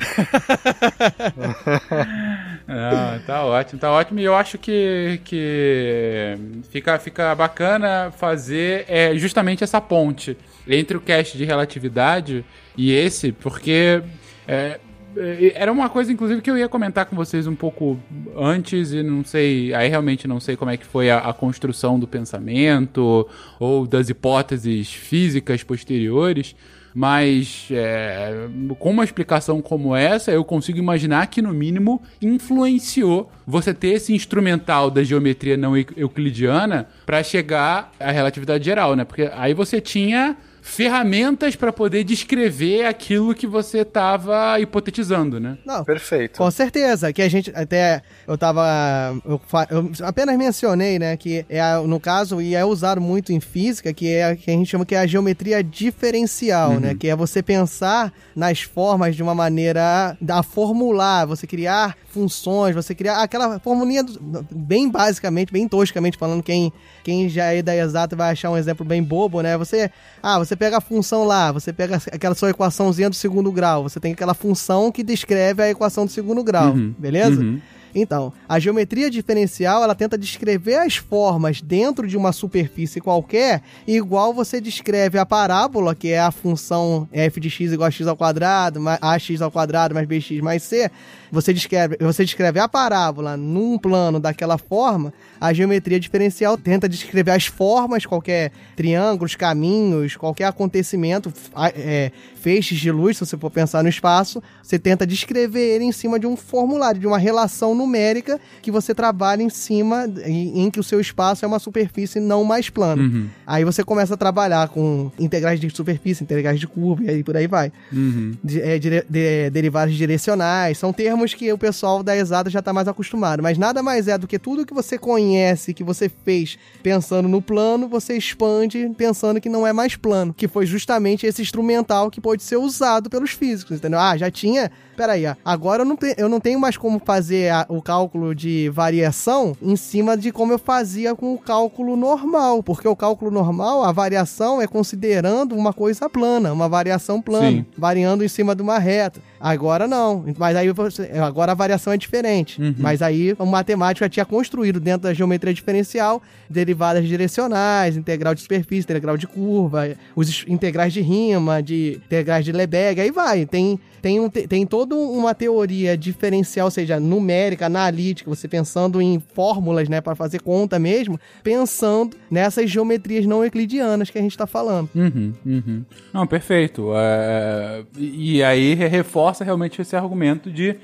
Ah, 2.67 3.21
tá 3.27 3.45
ótimo, 3.45 3.79
tá 3.79 3.91
ótimo. 3.91 4.21
E 4.21 4.25
eu 4.25 4.35
acho 4.35 4.57
que, 4.57 5.21
que 5.23 6.35
fica, 6.71 6.99
fica 6.99 7.35
bacana 7.35 8.11
fazer 8.17 8.87
é, 8.89 9.15
justamente 9.17 9.63
essa 9.63 9.83
ponte 9.83 10.35
entre 10.67 10.97
o 10.97 11.01
cast 11.01 11.37
de 11.37 11.45
relatividade 11.45 12.43
e 12.77 12.93
esse, 12.93 13.33
porque 13.33 14.03
é, 14.47 14.81
é, 15.17 15.53
era 15.55 15.73
uma 15.73 15.89
coisa, 15.89 16.13
inclusive, 16.13 16.43
que 16.43 16.51
eu 16.51 16.59
ia 16.59 16.69
comentar 16.69 17.07
com 17.07 17.15
vocês 17.17 17.47
um 17.47 17.55
pouco 17.55 17.99
antes 18.37 18.93
e 18.93 19.03
não 19.03 19.25
sei, 19.25 19.73
aí 19.75 19.89
realmente 19.89 20.27
não 20.27 20.41
sei 20.41 20.57
como 20.57 20.71
é 20.71 20.77
que 20.77 20.85
foi 20.85 21.11
a, 21.11 21.19
a 21.19 21.33
construção 21.33 21.99
do 21.99 22.07
pensamento 22.07 23.29
ou 23.59 23.87
das 23.87 24.09
hipóteses 24.09 24.93
físicas 24.93 25.63
posteriores. 25.63 26.55
Mas 26.97 27.67
é, 27.73 28.47
com 28.79 28.91
uma 28.93 29.03
explicação 29.03 29.61
como 29.61 29.97
essa, 29.97 30.31
eu 30.31 30.45
consigo 30.45 30.79
imaginar 30.79 31.27
que, 31.27 31.43
no 31.43 31.53
mínimo, 31.53 32.01
influenciou 32.23 33.33
você 33.45 33.75
ter 33.75 33.95
esse 33.95 34.15
instrumental 34.15 34.93
da 34.93 35.03
geometria 35.03 35.57
não 35.57 35.77
eu- 35.77 35.87
euclidiana 35.97 36.87
para 37.05 37.21
chegar 37.25 37.91
à 37.99 38.13
relatividade 38.13 38.65
geral, 38.65 38.95
né? 38.95 39.05
Porque 39.05 39.29
aí 39.35 39.53
você 39.53 39.81
tinha 39.81 40.37
ferramentas 40.67 41.55
para 41.55 41.71
poder 41.71 42.03
descrever 42.05 42.87
aquilo 42.87 43.35
que 43.35 43.47
você 43.47 43.81
estava 43.81 44.59
hipotetizando, 44.59 45.39
né? 45.39 45.59
Não, 45.65 45.85
Perfeito. 45.85 46.39
Com 46.39 46.51
certeza, 46.51 47.13
que 47.13 47.21
a 47.21 47.29
gente 47.29 47.53
até 47.55 48.01
eu 48.27 48.39
tava 48.39 49.15
eu, 49.27 49.41
eu 49.71 49.91
apenas 50.03 50.37
mencionei, 50.39 50.99
né, 50.99 51.19
que 51.19 51.45
é 51.51 51.77
no 51.87 52.01
caso 52.01 52.41
e 52.41 52.55
é 52.55 52.65
usado 52.65 52.99
muito 52.99 53.31
em 53.31 53.41
física, 53.41 53.93
que 53.93 54.09
é 54.09 54.25
a 54.25 54.37
que 54.37 54.51
a 54.51 54.55
gente 54.55 54.71
chama 54.71 54.87
que 54.87 54.95
é 54.95 55.01
a 55.01 55.07
geometria 55.07 55.63
diferencial, 55.63 56.81
né, 56.81 56.95
que 56.95 57.09
é 57.09 57.15
você 57.15 57.43
pensar 57.43 58.11
nas 58.35 58.63
formas 58.63 59.15
de 59.15 59.23
uma 59.23 59.35
maneira 59.35 60.17
a 60.27 60.43
formular, 60.43 61.27
você 61.27 61.47
criar 61.47 61.95
funções, 62.15 62.75
você 62.75 62.95
criar 62.95 63.23
aquela 63.23 63.59
formulinha 63.59 64.03
do- 64.03 64.47
bem 64.51 64.89
basicamente, 64.89 65.53
bem 65.53 65.69
toscamente 65.69 66.17
falando, 66.17 66.43
quem 66.43 66.73
quem 67.03 67.29
já 67.29 67.53
é 67.53 67.61
da 67.61 67.77
exata 67.77 68.17
vai 68.17 68.31
achar 68.33 68.51
um 68.51 68.57
exemplo 68.57 68.87
bem 68.87 69.03
bobo, 69.03 69.43
né? 69.43 69.59
Você, 69.59 69.91
ah, 70.23 70.39
você 70.39 70.57
pega 70.57 70.79
a 70.79 70.81
função 70.81 71.25
lá, 71.25 71.53
você 71.53 71.71
pega 71.73 71.97
aquela 72.11 72.35
sua 72.35 72.49
equaçãozinha 72.51 73.11
do 73.11 73.17
segundo 73.17 73.53
grau, 73.53 73.83
você 73.83 74.01
tem 74.01 74.13
aquela 74.13 74.33
função 74.33 74.91
que 74.91 75.03
descreve 75.03 75.63
a 75.63 75.69
equação 75.69 76.07
do 76.07 76.11
segundo 76.13 76.43
grau, 76.43 76.73
Uhum. 76.73 76.95
beleza? 76.99 77.43
Uhum. 77.43 77.61
Então, 77.97 78.33
a 78.49 78.59
geometria 78.59 79.09
diferencial, 79.09 79.85
ela 79.85 79.95
tenta 79.95 80.19
descrever 80.19 80.79
as 80.79 80.97
formas 80.97 81.61
dentro 81.63 82.09
de 82.09 82.17
uma 82.17 82.33
superfície 82.33 83.01
qualquer, 83.01 83.63
igual 83.87 84.35
você 84.35 84.61
descreve 84.61 85.17
a 85.17 85.25
parábola, 85.25 85.95
que 85.95 86.09
é 86.09 86.19
a 86.19 86.33
função 86.33 87.09
f 87.13 87.39
de 87.39 87.49
x 87.49 87.71
igual 87.73 87.87
a 87.87 87.91
x 87.93 88.09
ao 88.09 88.17
quadrado, 88.17 88.81
mais 88.81 88.99
ax 89.01 89.41
ao 89.41 89.49
quadrado 89.49 89.95
mais 89.95 90.09
bx 90.09 90.41
mais 90.43 90.65
c. 90.65 90.91
Você 91.31 91.53
descreve, 91.53 91.97
você 92.01 92.25
descreve 92.25 92.59
a 92.61 92.69
parábola 92.69 93.37
num 93.37 93.79
plano 93.79 94.21
daquela 94.21 94.59
forma, 94.59 95.13
a 95.41 95.53
geometria 95.53 95.99
diferencial 96.01 96.57
tenta 96.57 96.89
descrever 96.89 97.31
as 97.33 97.47
formas, 97.47 98.07
qualquer 98.07 98.53
triângulos, 98.77 99.35
caminhos, 99.35 100.17
qualquer 100.17 100.45
acontecimento, 100.47 101.33
é, 101.77 102.11
feixes 102.37 102.79
de 102.79 102.91
luz, 102.91 103.17
se 103.17 103.27
você 103.27 103.37
for 103.37 103.51
pensar 103.51 103.83
no 103.83 103.89
espaço, 103.89 104.43
você 104.63 104.79
tenta 104.79 105.07
descrever 105.07 105.77
ele 105.77 105.85
em 105.85 105.93
cima 105.93 106.19
de 106.19 106.27
um 106.27 106.37
formulário, 106.37 107.01
de 107.01 107.07
uma 107.07 107.19
relação 107.19 107.75
numérica 107.75 108.39
que 108.63 108.71
você 108.71 108.95
trabalha 108.95 109.43
em 109.43 109.49
cima, 109.51 110.07
em, 110.27 110.63
em 110.65 110.71
que 110.71 110.79
o 110.79 110.83
seu 110.83 111.01
espaço 111.01 111.45
é 111.45 111.49
uma 111.49 111.59
superfície 111.59 112.21
não 112.21 112.45
mais 112.45 112.69
plana. 112.69 113.03
Uhum. 113.03 113.29
Aí 113.47 113.65
você 113.65 113.83
começa 113.83 114.15
a 114.15 114.17
trabalhar 114.17 114.69
com 114.69 115.11
integrais 115.19 115.59
de 115.59 115.69
superfície, 115.71 116.23
integrais 116.23 116.61
de 116.61 116.67
curva, 116.67 117.05
e 117.05 117.11
aí 117.11 117.23
por 117.25 117.37
aí 117.37 117.47
vai. 117.47 117.73
Uhum. 117.93 118.35
De- 118.43 118.61
é, 118.61 118.79
dire- 118.79 119.05
de- 119.09 119.51
derivadas 119.51 119.95
direcionais, 119.95 120.77
são 120.79 120.93
termos 120.93 121.24
que 121.33 121.51
o 121.53 121.57
pessoal 121.57 122.03
da 122.03 122.17
exata 122.17 122.51
já 122.51 122.59
está 122.59 122.73
mais 122.73 122.89
acostumado, 122.89 123.43
mas 123.43 123.57
nada 123.57 123.83
mais 123.83 124.09
é 124.09 124.19
do 124.19 124.27
que 124.27 124.39
tudo 124.39 124.67
que 124.67 124.75
você 124.75 124.99
conhece, 124.99 125.73
que 125.73 125.85
você 125.85 126.11
fez 126.25 126.59
pensando 126.83 127.29
no 127.29 127.41
plano, 127.41 127.89
você 127.89 128.17
expande 128.17 128.91
pensando 128.99 129.41
que 129.41 129.49
não 129.49 129.67
é 129.67 129.73
mais 129.73 129.97
plano, 129.97 130.35
que 130.35 130.49
foi 130.49 130.67
justamente 130.67 131.27
esse 131.27 131.41
instrumental 131.41 132.11
que 132.11 132.21
pode 132.21 132.43
ser 132.43 132.57
usado 132.57 133.09
pelos 133.09 133.31
físicos, 133.31 133.77
entendeu? 133.79 133.99
Ah, 134.01 134.17
já 134.17 134.31
tinha. 134.31 134.71
Peraí, 134.97 135.27
ó, 135.27 135.35
agora 135.45 135.83
eu 135.83 135.87
não, 135.87 135.97
te- 135.97 136.15
eu 136.17 136.29
não 136.29 136.39
tenho 136.39 136.59
mais 136.61 136.77
como 136.77 137.01
fazer 137.05 137.51
a- 137.51 137.67
o 137.69 137.81
cálculo 137.83 138.33
de 138.35 138.69
variação 138.71 139.57
em 139.61 139.75
cima 139.77 140.17
de 140.17 140.31
como 140.31 140.53
eu 140.53 140.59
fazia 140.59 141.15
com 141.17 141.35
o 141.35 141.39
cálculo 141.39 141.97
normal, 141.97 142.63
porque 142.63 142.87
o 142.87 142.95
cálculo 142.95 143.31
normal, 143.31 143.83
a 143.83 143.91
variação 143.91 144.63
é 144.63 144.67
considerando 144.69 145.55
uma 145.57 145.73
coisa 145.73 146.09
plana, 146.09 146.53
uma 146.53 146.69
variação 146.69 147.21
plana 147.21 147.51
Sim. 147.51 147.67
variando 147.77 148.25
em 148.25 148.29
cima 148.29 148.55
de 148.55 148.63
uma 148.63 148.79
reta. 148.79 149.21
Agora 149.47 149.87
não. 149.87 150.25
Mas 150.39 150.57
aí 150.57 150.71
você, 150.73 151.03
agora 151.23 151.53
a 151.53 151.55
variação 151.55 151.93
é 151.93 151.99
diferente. 151.99 152.61
Uhum. 152.63 152.75
Mas 152.79 153.03
aí 153.03 153.37
o 153.39 153.45
matemático 153.45 154.03
já 154.03 154.09
tinha 154.09 154.25
construído 154.25 154.81
dentro 154.81 155.03
da 155.03 155.13
geometria 155.13 155.53
diferencial 155.53 156.23
derivadas 156.49 157.07
direcionais, 157.07 157.95
integral 157.95 158.35
de 158.35 158.41
superfície, 158.41 158.85
integral 158.87 159.19
de 159.19 159.27
curva, 159.27 159.91
os 160.17 160.45
integrais 160.49 160.95
de 160.95 161.03
rima, 161.03 161.63
de 161.63 162.01
integrais 162.07 162.43
de 162.45 162.53
Lebesgue, 162.53 163.03
aí 163.03 163.11
vai. 163.11 163.45
Tem 163.45 163.79
tem, 164.01 164.21
um, 164.21 164.29
te- 164.29 164.47
tem 164.47 164.67
toda 164.67 164.95
uma 164.95 165.35
teoria 165.35 165.97
diferencial, 165.97 166.67
ou 166.67 166.71
seja, 166.71 167.01
numérica, 167.01 167.65
analítica, 167.65 168.29
você 168.29 168.47
pensando 168.47 169.01
em 169.01 169.19
fórmulas, 169.33 169.89
né, 169.89 169.99
para 170.03 170.15
fazer 170.15 170.43
conta 170.43 170.79
mesmo, 170.79 171.19
pensando 171.43 172.15
nessas 172.31 172.69
geometrias 172.71 173.25
não 173.25 173.43
euclidianas 173.43 174.11
que 174.11 174.19
a 174.19 174.21
gente 174.21 174.33
está 174.33 174.47
falando. 174.47 174.91
Uhum, 174.95 175.33
uhum. 175.47 175.85
Não, 176.13 176.27
perfeito. 176.27 176.91
É, 176.95 177.83
e 177.97 178.43
aí 178.43 178.75
re- 178.75 178.89
reforça 179.35 179.45
realmente 179.45 179.83
esse 179.83 179.97
argumento 179.97 180.51
de 180.51 180.77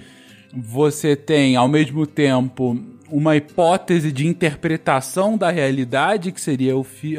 você 0.53 1.15
tem, 1.15 1.55
ao 1.57 1.69
mesmo 1.69 2.07
tempo, 2.07 2.77
uma 3.09 3.37
hipótese 3.37 4.11
de 4.11 4.27
interpretação 4.27 5.37
da 5.39 5.51
realidade, 5.51 6.33
que 6.33 6.41
seria 6.41 6.75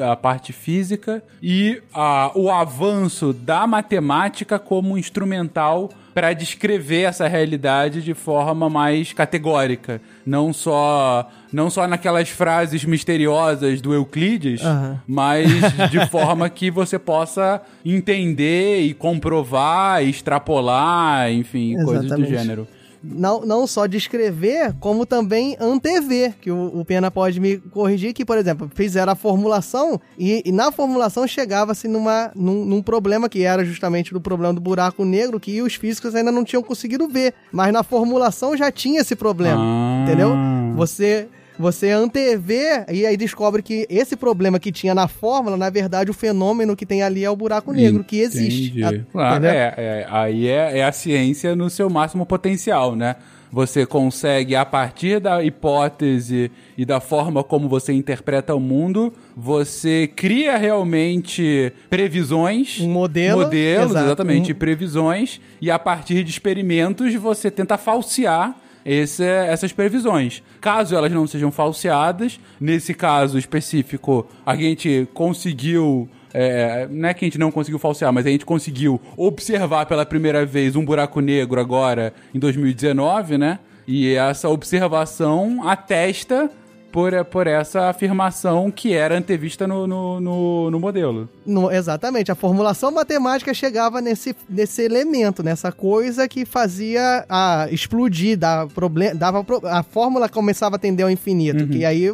a 0.09 0.15
parte 0.15 0.51
física, 0.51 1.23
e 1.41 1.81
a- 1.93 2.31
o 2.35 2.49
avanço 2.49 3.31
da 3.33 3.65
matemática 3.65 4.59
como 4.59 4.97
instrumental 4.97 5.89
para 6.13 6.33
descrever 6.33 7.03
essa 7.03 7.27
realidade 7.27 8.01
de 8.01 8.13
forma 8.13 8.69
mais 8.69 9.13
categórica, 9.13 10.01
não 10.25 10.51
só 10.53 11.29
não 11.51 11.69
só 11.69 11.85
naquelas 11.87 12.29
frases 12.29 12.85
misteriosas 12.85 13.81
do 13.81 13.93
Euclides, 13.93 14.61
Aham. 14.63 14.99
mas 15.07 15.47
de 15.91 16.05
forma 16.07 16.49
que 16.49 16.71
você 16.71 16.97
possa 16.97 17.61
entender 17.85 18.81
e 18.81 18.93
comprovar, 18.93 20.03
e 20.03 20.09
extrapolar, 20.09 21.31
enfim, 21.31 21.75
coisas 21.75 22.05
do 22.05 22.05
Exatamente. 22.05 22.29
gênero. 22.29 22.67
Não, 23.03 23.41
não 23.41 23.65
só 23.65 23.85
descrever, 23.87 24.73
como 24.79 25.05
também 25.05 25.55
antever, 25.59 26.33
que 26.39 26.51
o, 26.51 26.79
o 26.79 26.85
Pena 26.85 27.09
pode 27.09 27.39
me 27.39 27.57
corrigir, 27.57 28.13
que, 28.13 28.23
por 28.23 28.37
exemplo, 28.37 28.69
fizeram 28.75 29.11
a 29.13 29.15
formulação 29.15 29.99
e, 30.17 30.41
e 30.45 30.51
na 30.51 30.71
formulação 30.71 31.27
chegava-se 31.27 31.87
numa, 31.87 32.31
num, 32.35 32.63
num 32.65 32.81
problema 32.81 33.27
que 33.27 33.43
era 33.43 33.65
justamente 33.65 34.13
do 34.13 34.21
problema 34.21 34.53
do 34.53 34.61
buraco 34.61 35.03
negro, 35.03 35.39
que 35.39 35.61
os 35.61 35.75
físicos 35.75 36.13
ainda 36.15 36.31
não 36.31 36.43
tinham 36.43 36.61
conseguido 36.63 37.07
ver, 37.07 37.33
mas 37.51 37.73
na 37.73 37.83
formulação 37.83 38.55
já 38.55 38.71
tinha 38.71 39.01
esse 39.01 39.15
problema, 39.15 39.61
Ah. 39.61 40.03
entendeu? 40.05 40.31
Você... 40.75 41.27
Você 41.61 41.91
antevê 41.91 42.83
e 42.91 43.05
aí 43.05 43.15
descobre 43.15 43.61
que 43.61 43.85
esse 43.89 44.15
problema 44.15 44.59
que 44.59 44.71
tinha 44.71 44.93
na 44.95 45.07
fórmula, 45.07 45.55
na 45.55 45.69
verdade, 45.69 46.09
o 46.09 46.13
fenômeno 46.13 46.75
que 46.75 46.85
tem 46.85 47.03
ali 47.03 47.23
é 47.23 47.29
o 47.29 47.35
buraco 47.35 47.71
negro, 47.71 48.03
que 48.03 48.19
existe. 48.19 48.79
Entendi. 48.79 48.83
A- 48.83 49.11
Claro, 49.11 49.45
é, 49.45 49.73
é, 49.77 50.07
aí 50.09 50.47
é, 50.47 50.79
é 50.79 50.83
a 50.83 50.91
ciência 50.91 51.55
no 51.55 51.69
seu 51.69 51.89
máximo 51.89 52.25
potencial, 52.25 52.95
né? 52.95 53.15
Você 53.53 53.85
consegue, 53.85 54.55
a 54.55 54.63
partir 54.65 55.19
da 55.19 55.43
hipótese 55.43 56.49
e 56.77 56.85
da 56.85 57.01
forma 57.01 57.43
como 57.43 57.67
você 57.67 57.91
interpreta 57.91 58.55
o 58.55 58.59
mundo, 58.61 59.13
você 59.35 60.07
cria 60.15 60.55
realmente 60.57 61.71
previsões. 61.89 62.79
Um 62.79 62.89
modelo, 62.89 63.41
Modelos, 63.41 63.91
exato. 63.91 64.05
exatamente, 64.05 64.51
Um- 64.53 64.55
previsões. 64.55 65.41
E 65.61 65.69
a 65.69 65.77
partir 65.77 66.23
de 66.23 66.29
experimentos, 66.31 67.13
você 67.15 67.51
tenta 67.51 67.77
falsear 67.77 68.55
esse- 68.85 69.23
essas 69.23 69.71
previsões. 69.71 70.41
Caso 70.59 70.95
elas 70.95 71.11
não 71.11 71.25
sejam 71.27 71.51
falseadas, 71.51 72.39
nesse 72.59 72.93
caso 72.93 73.37
específico, 73.37 74.27
a 74.45 74.55
gente 74.55 75.07
conseguiu. 75.13 76.09
é, 76.33 76.87
não 76.89 77.09
é 77.09 77.13
que 77.13 77.25
a 77.25 77.27
gente 77.27 77.37
não 77.37 77.51
conseguiu 77.51 77.77
falsear, 77.77 78.13
mas 78.13 78.25
a 78.25 78.29
gente 78.29 78.45
conseguiu 78.45 79.01
observar 79.17 79.85
pela 79.85 80.05
primeira 80.05 80.45
vez 80.45 80.77
um 80.77 80.85
buraco 80.85 81.19
negro 81.19 81.59
agora 81.59 82.13
em 82.33 82.39
2019, 82.39 83.37
né? 83.37 83.59
E 83.85 84.15
essa 84.15 84.47
observação 84.47 85.67
atesta 85.67 86.49
por, 86.91 87.23
por 87.25 87.47
essa 87.47 87.89
afirmação 87.89 88.69
que 88.69 88.93
era 88.93 89.17
antevista 89.17 89.67
no, 89.67 89.87
no, 89.87 90.19
no, 90.19 90.71
no 90.71 90.79
modelo. 90.79 91.29
No- 91.45 91.71
exatamente, 91.71 92.31
a 92.31 92.35
formulação 92.35 92.91
matemática 92.91 93.53
chegava 93.53 94.01
nesse, 94.01 94.35
nesse 94.49 94.81
elemento, 94.83 95.41
nessa 95.41 95.71
coisa 95.71 96.27
que 96.27 96.45
fazia 96.45 97.25
a 97.29 97.67
explodir, 97.71 98.37
dava 98.37 98.67
dava 99.15 99.45
a 99.69 99.83
fórmula 99.83 100.27
começava 100.27 100.75
a 100.75 100.79
tender 100.79 101.05
ao 101.05 101.11
infinito, 101.11 101.67
que 101.67 101.85
aí 101.85 102.13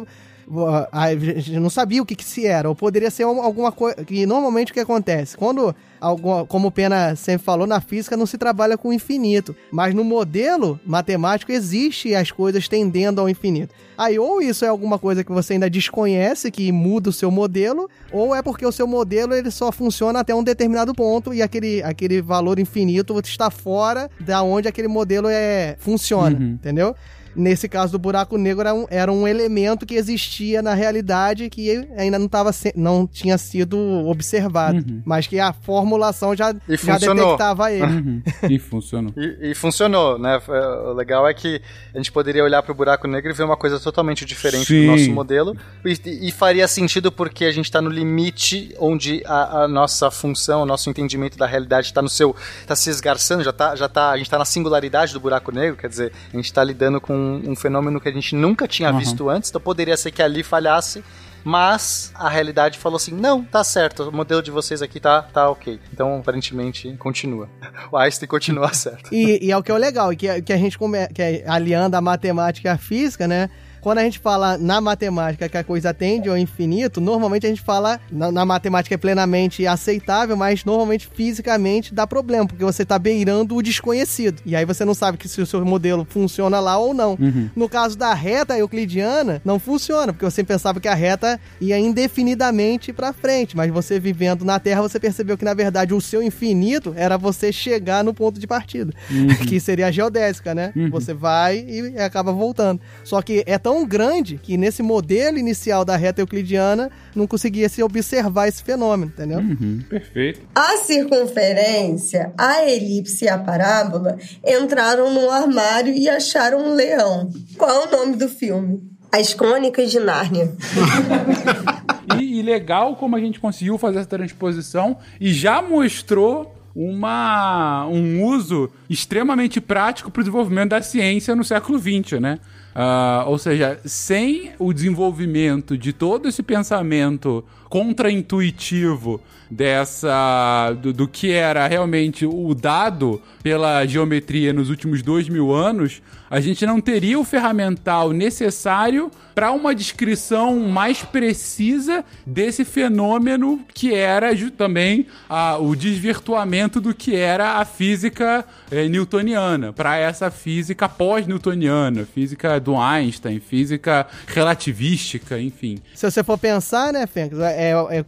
a 0.92 1.14
gente 1.14 1.58
não 1.58 1.70
sabia 1.70 2.02
o 2.02 2.06
que, 2.06 2.14
que 2.14 2.24
se 2.24 2.46
era, 2.46 2.68
ou 2.68 2.74
poderia 2.74 3.10
ser 3.10 3.26
um- 3.26 3.42
alguma 3.42 3.70
coisa 3.72 4.04
que 4.04 4.24
normalmente 4.26 4.70
o 4.70 4.74
que 4.74 4.80
acontece 4.80 5.36
quando 5.36 5.74
alguma, 6.00 6.44
como 6.46 6.68
o 6.68 6.70
Pena 6.70 7.14
sempre 7.16 7.44
falou 7.44 7.66
na 7.66 7.80
física 7.80 8.16
não 8.16 8.26
se 8.26 8.38
trabalha 8.38 8.78
com 8.78 8.88
o 8.88 8.92
infinito, 8.92 9.54
mas 9.70 9.94
no 9.94 10.04
modelo 10.04 10.78
matemático 10.86 11.52
existe 11.52 12.14
as 12.14 12.30
coisas 12.30 12.68
tendendo 12.68 13.20
ao 13.20 13.28
infinito. 13.28 13.74
Aí 13.96 14.16
ou 14.18 14.40
isso 14.40 14.64
é 14.64 14.68
alguma 14.68 14.96
coisa 14.98 15.24
que 15.24 15.32
você 15.32 15.54
ainda 15.54 15.68
desconhece 15.68 16.50
que 16.52 16.70
muda 16.70 17.10
o 17.10 17.12
seu 17.12 17.30
modelo, 17.32 17.90
ou 18.12 18.34
é 18.34 18.40
porque 18.40 18.64
o 18.64 18.70
seu 18.72 18.86
modelo 18.86 19.34
ele 19.34 19.50
só 19.50 19.72
funciona 19.72 20.20
até 20.20 20.32
um 20.34 20.42
determinado 20.44 20.94
ponto 20.94 21.34
e 21.34 21.42
aquele, 21.42 21.82
aquele 21.82 22.22
valor 22.22 22.58
infinito 22.60 23.18
está 23.18 23.50
fora 23.50 24.08
da 24.20 24.42
onde 24.42 24.68
aquele 24.68 24.86
modelo 24.88 25.28
é 25.28 25.76
funciona, 25.80 26.36
entendeu? 26.52 26.94
Nesse 27.38 27.68
caso 27.68 27.92
do 27.92 27.98
buraco 28.00 28.36
negro 28.36 28.60
era 28.62 28.74
um, 28.74 28.86
era 28.90 29.12
um 29.12 29.26
elemento 29.28 29.86
que 29.86 29.94
existia 29.94 30.60
na 30.60 30.74
realidade 30.74 31.48
que 31.48 31.86
ainda 31.96 32.18
não, 32.18 32.26
tava 32.28 32.52
se- 32.52 32.72
não 32.74 33.06
tinha 33.06 33.38
sido 33.38 33.78
observado, 34.08 34.84
mas 35.04 35.26
que 35.28 35.38
a 35.38 35.52
formulação 35.52 36.34
já, 36.34 36.52
E 36.68 36.76
já 36.76 36.98
detectava 36.98 37.70
ele. 37.72 37.84
Uhum. 37.84 38.22
E 38.50 38.58
funcionou. 38.58 39.12
E, 39.16 39.50
e 39.50 39.54
funcionou, 39.54 40.18
né? 40.18 40.40
O 40.48 40.92
legal 40.94 41.28
é 41.28 41.32
que 41.32 41.60
a 41.94 41.98
gente 41.98 42.10
poderia 42.10 42.42
olhar 42.42 42.62
pro 42.62 42.74
buraco 42.74 43.06
negro 43.06 43.30
e 43.30 43.34
ver 43.34 43.44
uma 43.44 43.56
coisa 43.56 43.78
totalmente 43.78 44.24
diferente 44.24 44.66
Sim. 44.66 44.86
do 44.86 44.92
nosso 44.92 45.10
modelo. 45.12 45.56
E, 45.84 46.28
e 46.28 46.32
faria 46.32 46.66
sentido 46.66 47.12
porque 47.12 47.44
a 47.44 47.52
gente 47.52 47.66
está 47.66 47.80
no 47.80 47.88
limite 47.90 48.74
onde 48.80 49.22
a, 49.24 49.62
a 49.62 49.68
nossa 49.68 50.10
função, 50.10 50.62
o 50.62 50.66
nosso 50.66 50.90
entendimento 50.90 51.38
da 51.38 51.46
realidade 51.46 51.86
está 51.86 52.02
no 52.02 52.08
seu. 52.08 52.34
está 52.62 52.74
se 52.74 52.90
esgarçando, 52.90 53.44
já 53.44 53.52
tá, 53.52 53.76
já 53.76 53.88
tá. 53.88 54.10
A 54.10 54.16
gente 54.16 54.26
está 54.26 54.38
na 54.38 54.44
singularidade 54.44 55.12
do 55.12 55.20
buraco 55.20 55.52
negro, 55.52 55.76
quer 55.76 55.88
dizer, 55.88 56.12
a 56.32 56.36
gente 56.36 56.46
está 56.46 56.64
lidando 56.64 57.00
com 57.00 57.27
um 57.46 57.54
fenômeno 57.56 58.00
que 58.00 58.08
a 58.08 58.12
gente 58.12 58.34
nunca 58.34 58.66
tinha 58.68 58.90
Uhum. 58.90 58.98
visto 58.98 59.28
antes, 59.28 59.50
então 59.50 59.60
poderia 59.60 59.96
ser 59.96 60.10
que 60.10 60.22
ali 60.22 60.42
falhasse. 60.42 61.02
Mas 61.44 62.12
a 62.16 62.28
realidade 62.28 62.78
falou 62.78 62.96
assim: 62.96 63.12
não, 63.12 63.44
tá 63.44 63.62
certo, 63.62 64.08
o 64.08 64.12
modelo 64.12 64.42
de 64.42 64.50
vocês 64.50 64.82
aqui 64.82 64.98
tá, 65.00 65.22
tá 65.22 65.48
ok. 65.48 65.78
Então, 65.92 66.18
aparentemente, 66.18 66.92
continua. 66.98 67.48
O 67.92 67.96
Einstein 67.96 68.28
continua 68.28 68.72
certo. 68.74 69.14
E, 69.14 69.46
e 69.46 69.50
é 69.50 69.56
o 69.56 69.62
que 69.62 69.70
é 69.70 69.74
o 69.74 69.78
legal, 69.78 70.12
e 70.12 70.16
que, 70.16 70.42
que 70.42 70.52
a 70.52 70.56
gente 70.56 70.76
come, 70.76 71.06
que 71.08 71.22
é 71.22 71.44
aliando 71.48 71.96
a 71.96 72.00
matemática 72.00 72.68
e 72.68 72.72
a 72.72 72.76
física, 72.76 73.26
né? 73.28 73.48
Quando 73.88 74.00
a 74.00 74.04
gente 74.04 74.18
fala 74.18 74.58
na 74.58 74.82
matemática 74.82 75.48
que 75.48 75.56
a 75.56 75.64
coisa 75.64 75.94
tende 75.94 76.28
ao 76.28 76.36
infinito, 76.36 77.00
normalmente 77.00 77.46
a 77.46 77.48
gente 77.48 77.62
fala 77.62 77.98
na, 78.12 78.30
na 78.30 78.44
matemática 78.44 78.94
é 78.94 78.98
plenamente 78.98 79.66
aceitável, 79.66 80.36
mas 80.36 80.62
normalmente 80.62 81.08
fisicamente 81.10 81.94
dá 81.94 82.06
problema, 82.06 82.46
porque 82.46 82.62
você 82.62 82.82
está 82.82 82.98
beirando 82.98 83.56
o 83.56 83.62
desconhecido. 83.62 84.42
E 84.44 84.54
aí 84.54 84.66
você 84.66 84.84
não 84.84 84.92
sabe 84.92 85.16
que 85.16 85.26
se 85.26 85.40
o 85.40 85.46
seu 85.46 85.64
modelo 85.64 86.06
funciona 86.06 86.60
lá 86.60 86.76
ou 86.76 86.92
não. 86.92 87.16
Uhum. 87.18 87.48
No 87.56 87.66
caso 87.66 87.96
da 87.96 88.12
reta 88.12 88.58
euclidiana, 88.58 89.40
não 89.42 89.58
funciona, 89.58 90.12
porque 90.12 90.26
você 90.26 90.44
pensava 90.44 90.80
que 90.80 90.88
a 90.88 90.92
reta 90.92 91.40
ia 91.58 91.78
indefinidamente 91.78 92.92
para 92.92 93.14
frente, 93.14 93.56
mas 93.56 93.72
você 93.72 93.98
vivendo 93.98 94.44
na 94.44 94.60
Terra, 94.60 94.82
você 94.82 95.00
percebeu 95.00 95.38
que 95.38 95.46
na 95.46 95.54
verdade 95.54 95.94
o 95.94 96.00
seu 96.02 96.22
infinito 96.22 96.92
era 96.94 97.16
você 97.16 97.50
chegar 97.50 98.04
no 98.04 98.12
ponto 98.12 98.38
de 98.38 98.46
partida, 98.46 98.92
que 99.48 99.58
seria 99.58 99.86
a 99.86 99.90
geodésica, 99.90 100.54
né? 100.54 100.74
Você 100.90 101.14
vai 101.14 101.64
e 101.66 101.98
acaba 101.98 102.32
voltando. 102.32 102.82
Só 103.02 103.22
que 103.22 103.42
é 103.46 103.56
tão 103.56 103.77
grande 103.86 104.38
que 104.42 104.56
nesse 104.56 104.82
modelo 104.82 105.38
inicial 105.38 105.84
da 105.84 105.96
reta 105.96 106.20
euclidiana 106.20 106.90
não 107.14 107.26
conseguia 107.26 107.68
se 107.68 107.82
observar 107.82 108.48
esse 108.48 108.62
fenômeno, 108.62 109.12
entendeu? 109.14 109.38
Uhum. 109.38 109.82
Perfeito. 109.88 110.40
A 110.54 110.76
circunferência, 110.78 112.32
a 112.36 112.64
elipse 112.64 113.24
e 113.24 113.28
a 113.28 113.38
parábola 113.38 114.18
entraram 114.46 115.12
num 115.12 115.30
armário 115.30 115.92
e 115.92 116.08
acharam 116.08 116.58
um 116.58 116.74
leão. 116.74 117.30
Qual 117.56 117.70
é 117.70 117.86
o 117.86 117.90
nome 117.90 118.16
do 118.16 118.28
filme? 118.28 118.80
As 119.10 119.32
Crônicas 119.32 119.90
de 119.90 119.98
Nárnia. 119.98 120.52
E, 122.18 122.38
e 122.38 122.42
legal 122.42 122.96
como 122.96 123.16
a 123.16 123.20
gente 123.20 123.38
conseguiu 123.38 123.76
fazer 123.76 123.98
essa 123.98 124.08
transposição 124.08 124.96
e 125.20 125.32
já 125.32 125.60
mostrou 125.60 126.54
uma, 126.74 127.86
um 127.86 128.22
uso 128.24 128.70
extremamente 128.88 129.60
prático 129.60 130.10
para 130.10 130.20
o 130.20 130.22
desenvolvimento 130.22 130.70
da 130.70 130.80
ciência 130.80 131.34
no 131.34 131.42
século 131.42 131.78
XX, 131.78 132.20
né? 132.20 132.38
Ah, 132.80 133.24
ou 133.26 133.36
seja, 133.38 133.80
sem 133.84 134.52
o 134.56 134.72
desenvolvimento 134.72 135.76
de 135.76 135.92
todo 135.92 136.28
esse 136.28 136.44
pensamento 136.44 137.44
contraintuitivo 137.68 139.20
dessa 139.50 140.76
do, 140.80 140.92
do 140.92 141.08
que 141.08 141.32
era 141.32 141.66
realmente 141.66 142.24
o 142.24 142.54
dado 142.54 143.20
pela 143.42 143.84
geometria 143.84 144.52
nos 144.52 144.70
últimos 144.70 145.02
dois 145.02 145.28
mil 145.28 145.52
anos, 145.52 146.02
a 146.30 146.40
gente 146.40 146.66
não 146.66 146.80
teria 146.80 147.18
o 147.18 147.24
ferramental 147.24 148.12
necessário 148.12 149.10
para 149.34 149.50
uma 149.52 149.74
descrição 149.74 150.58
mais 150.60 151.02
precisa 151.02 152.04
desse 152.26 152.64
fenômeno 152.64 153.60
que 153.72 153.94
era 153.94 154.28
também 154.50 155.06
ah, 155.28 155.56
o 155.58 155.74
desvirtuamento 155.74 156.80
do 156.80 156.94
que 156.94 157.16
era 157.16 157.52
a 157.54 157.64
física 157.64 158.44
eh, 158.70 158.88
newtoniana 158.88 159.72
para 159.72 159.96
essa 159.96 160.30
física 160.30 160.88
pós-newtoniana, 160.88 162.04
física 162.04 162.58
do 162.68 162.76
Einstein, 162.76 163.40
física 163.40 164.06
relativística, 164.26 165.40
enfim. 165.40 165.78
Se 165.94 166.10
você 166.10 166.22
for 166.22 166.36
pensar, 166.36 166.92
né, 166.92 167.06
Fênix, 167.06 167.38
é, 167.38 167.72
é, 167.72 168.04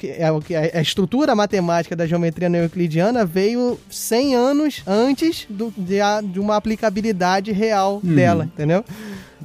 é 0.73 0.79
a 0.79 0.83
estrutura 0.83 1.35
matemática 1.35 1.97
da 1.97 2.07
geometria 2.07 2.49
neoeuclidiana 2.49 3.25
veio 3.25 3.79
100 3.89 4.35
anos 4.35 4.83
antes 4.87 5.47
do- 5.49 5.73
de, 5.77 6.01
a- 6.01 6.21
de 6.21 6.39
uma 6.39 6.57
aplicabilidade 6.57 7.53
real 7.53 8.01
dela, 8.03 8.45
entendeu? 8.45 8.85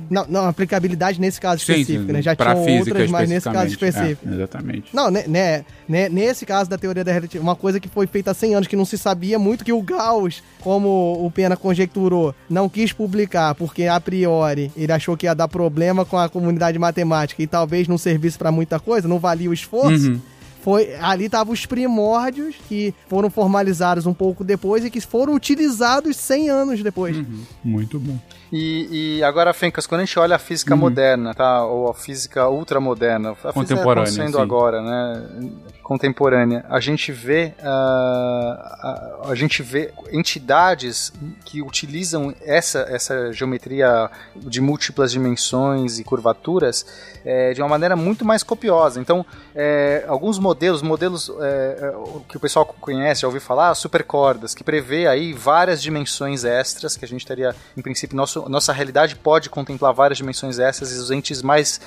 Não, 0.10 0.26
não, 0.28 0.48
aplicabilidade 0.48 1.20
nesse 1.20 1.40
caso 1.40 1.62
específico, 1.62 2.12
né? 2.12 2.22
Já 2.22 2.36
tinham 2.36 2.80
outras, 2.80 3.10
mas 3.10 3.30
nesse 3.30 3.50
caso 3.50 3.68
especificamente. 3.68 4.12
específico. 4.14 4.30
É, 4.30 4.34
exatamente. 4.34 4.96
Não, 4.96 5.12
né, 5.12 5.24
né, 5.28 5.66
né, 5.88 6.10
nesse 6.10 6.46
caso 6.46 6.70
da 6.70 6.78
teoria 6.78 7.04
da 7.04 7.12
relatividade, 7.12 7.44
uma 7.44 7.56
coisa 7.56 7.80
que 7.80 7.88
foi 7.88 8.08
feita 8.08 8.32
há 8.32 8.34
100 8.34 8.56
anos 8.56 8.68
que 8.68 8.76
não 8.76 8.86
se 8.86 8.98
sabia 8.98 9.40
muito, 9.40 9.66
que 9.66 9.74
o 9.74 9.82
Gauss, 9.82 10.44
como 10.62 11.26
o 11.26 11.32
Pena 11.32 11.56
conjecturou, 11.58 12.34
não 12.50 12.70
quis 12.70 12.92
publicar, 12.92 13.56
porque 13.56 13.86
a 13.86 14.00
priori 14.00 14.72
ele 14.76 14.92
achou 14.92 15.18
que 15.18 15.26
ia 15.26 15.34
dar 15.34 15.48
problema 15.48 16.06
com 16.06 16.18
a 16.18 16.30
comunidade 16.30 16.78
matemática 16.78 17.42
e 17.42 17.48
talvez 17.48 17.88
não 17.88 17.98
servisse 17.98 18.38
para 18.38 18.52
muita 18.52 18.80
coisa, 18.80 19.08
não 19.08 19.20
valia 19.20 19.50
o 19.50 19.54
esforço. 19.54 20.12
Uhum. 20.12 20.22
Foi, 20.66 20.96
ali 20.96 21.26
estavam 21.26 21.54
os 21.54 21.64
primórdios 21.68 22.56
que 22.68 22.92
foram 23.08 23.30
formalizados 23.30 24.08
um 24.08 24.14
pouco 24.16 24.44
depois 24.44 24.84
e 24.84 24.90
que 24.90 25.00
foram 25.00 25.36
utilizados 25.36 26.18
100 26.18 26.50
anos 26.50 26.82
depois. 26.82 27.16
Muito 27.64 28.00
bom. 28.00 28.18
E, 28.52 29.18
e 29.18 29.24
agora, 29.24 29.54
Fencas, 29.54 29.88
quando 29.88 30.02
a 30.02 30.06
gente 30.06 30.18
olha 30.20 30.36
a 30.36 30.40
física 30.40 30.74
Uhum. 30.74 30.80
moderna, 30.80 31.34
tá? 31.34 31.66
Ou 31.66 31.90
a 31.90 31.94
física 31.94 32.48
ultramoderna, 32.48 33.32
a 33.32 33.36
física 33.36 33.54
Contemporânea, 33.54 34.04
acontecendo 34.04 34.36
sim. 34.38 34.42
agora, 34.42 34.82
né? 34.82 35.24
Contemporânea, 35.86 36.66
a 36.68 36.80
gente 36.80 37.12
vê 37.12 37.54
ah, 37.62 39.20
a, 39.24 39.30
a 39.30 39.36
gente 39.36 39.62
vê 39.62 39.94
entidades 40.12 41.14
que 41.46 41.62
utilizam 41.62 42.34
essa, 42.42 42.88
essa 42.90 43.32
geometria 43.32 44.10
de 44.36 44.62
múltiplas 44.62 45.12
dimensões 45.12 46.00
e 46.00 46.04
curvaturas 46.04 46.84
eh, 47.24 47.54
de 47.54 47.62
uma 47.62 47.70
maneira 47.70 47.96
muito 47.96 48.26
mais 48.26 48.42
copiosa. 48.42 49.00
Então, 49.00 49.24
eh, 49.54 50.04
alguns 50.08 50.40
modelos, 50.40 50.82
modelos 50.82 51.30
o 51.30 52.22
que 52.28 52.38
o 52.38 52.40
pessoal 52.40 52.66
conhece, 52.66 53.22
já 53.22 53.28
ouviu 53.28 53.42
falar, 53.42 53.76
supercordas, 53.76 54.56
que 54.56 54.64
prevê 54.64 55.06
aí 55.06 55.34
várias 55.34 55.84
dimensões 55.84 56.44
extras, 56.44 56.98
que 56.98 57.06
a 57.06 57.08
gente 57.08 57.28
teria, 57.28 57.56
em 57.78 57.82
princípio, 57.84 58.18
nosso, 58.18 58.50
nossa 58.50 58.74
realidade 58.74 59.16
pode 59.16 59.52
contemplar 59.52 59.94
várias 59.94 60.18
dimensões 60.18 60.58
extras 60.58 60.92
e 60.92 60.98
os 60.98 61.12
entes 61.12 61.44
mais 61.44 61.80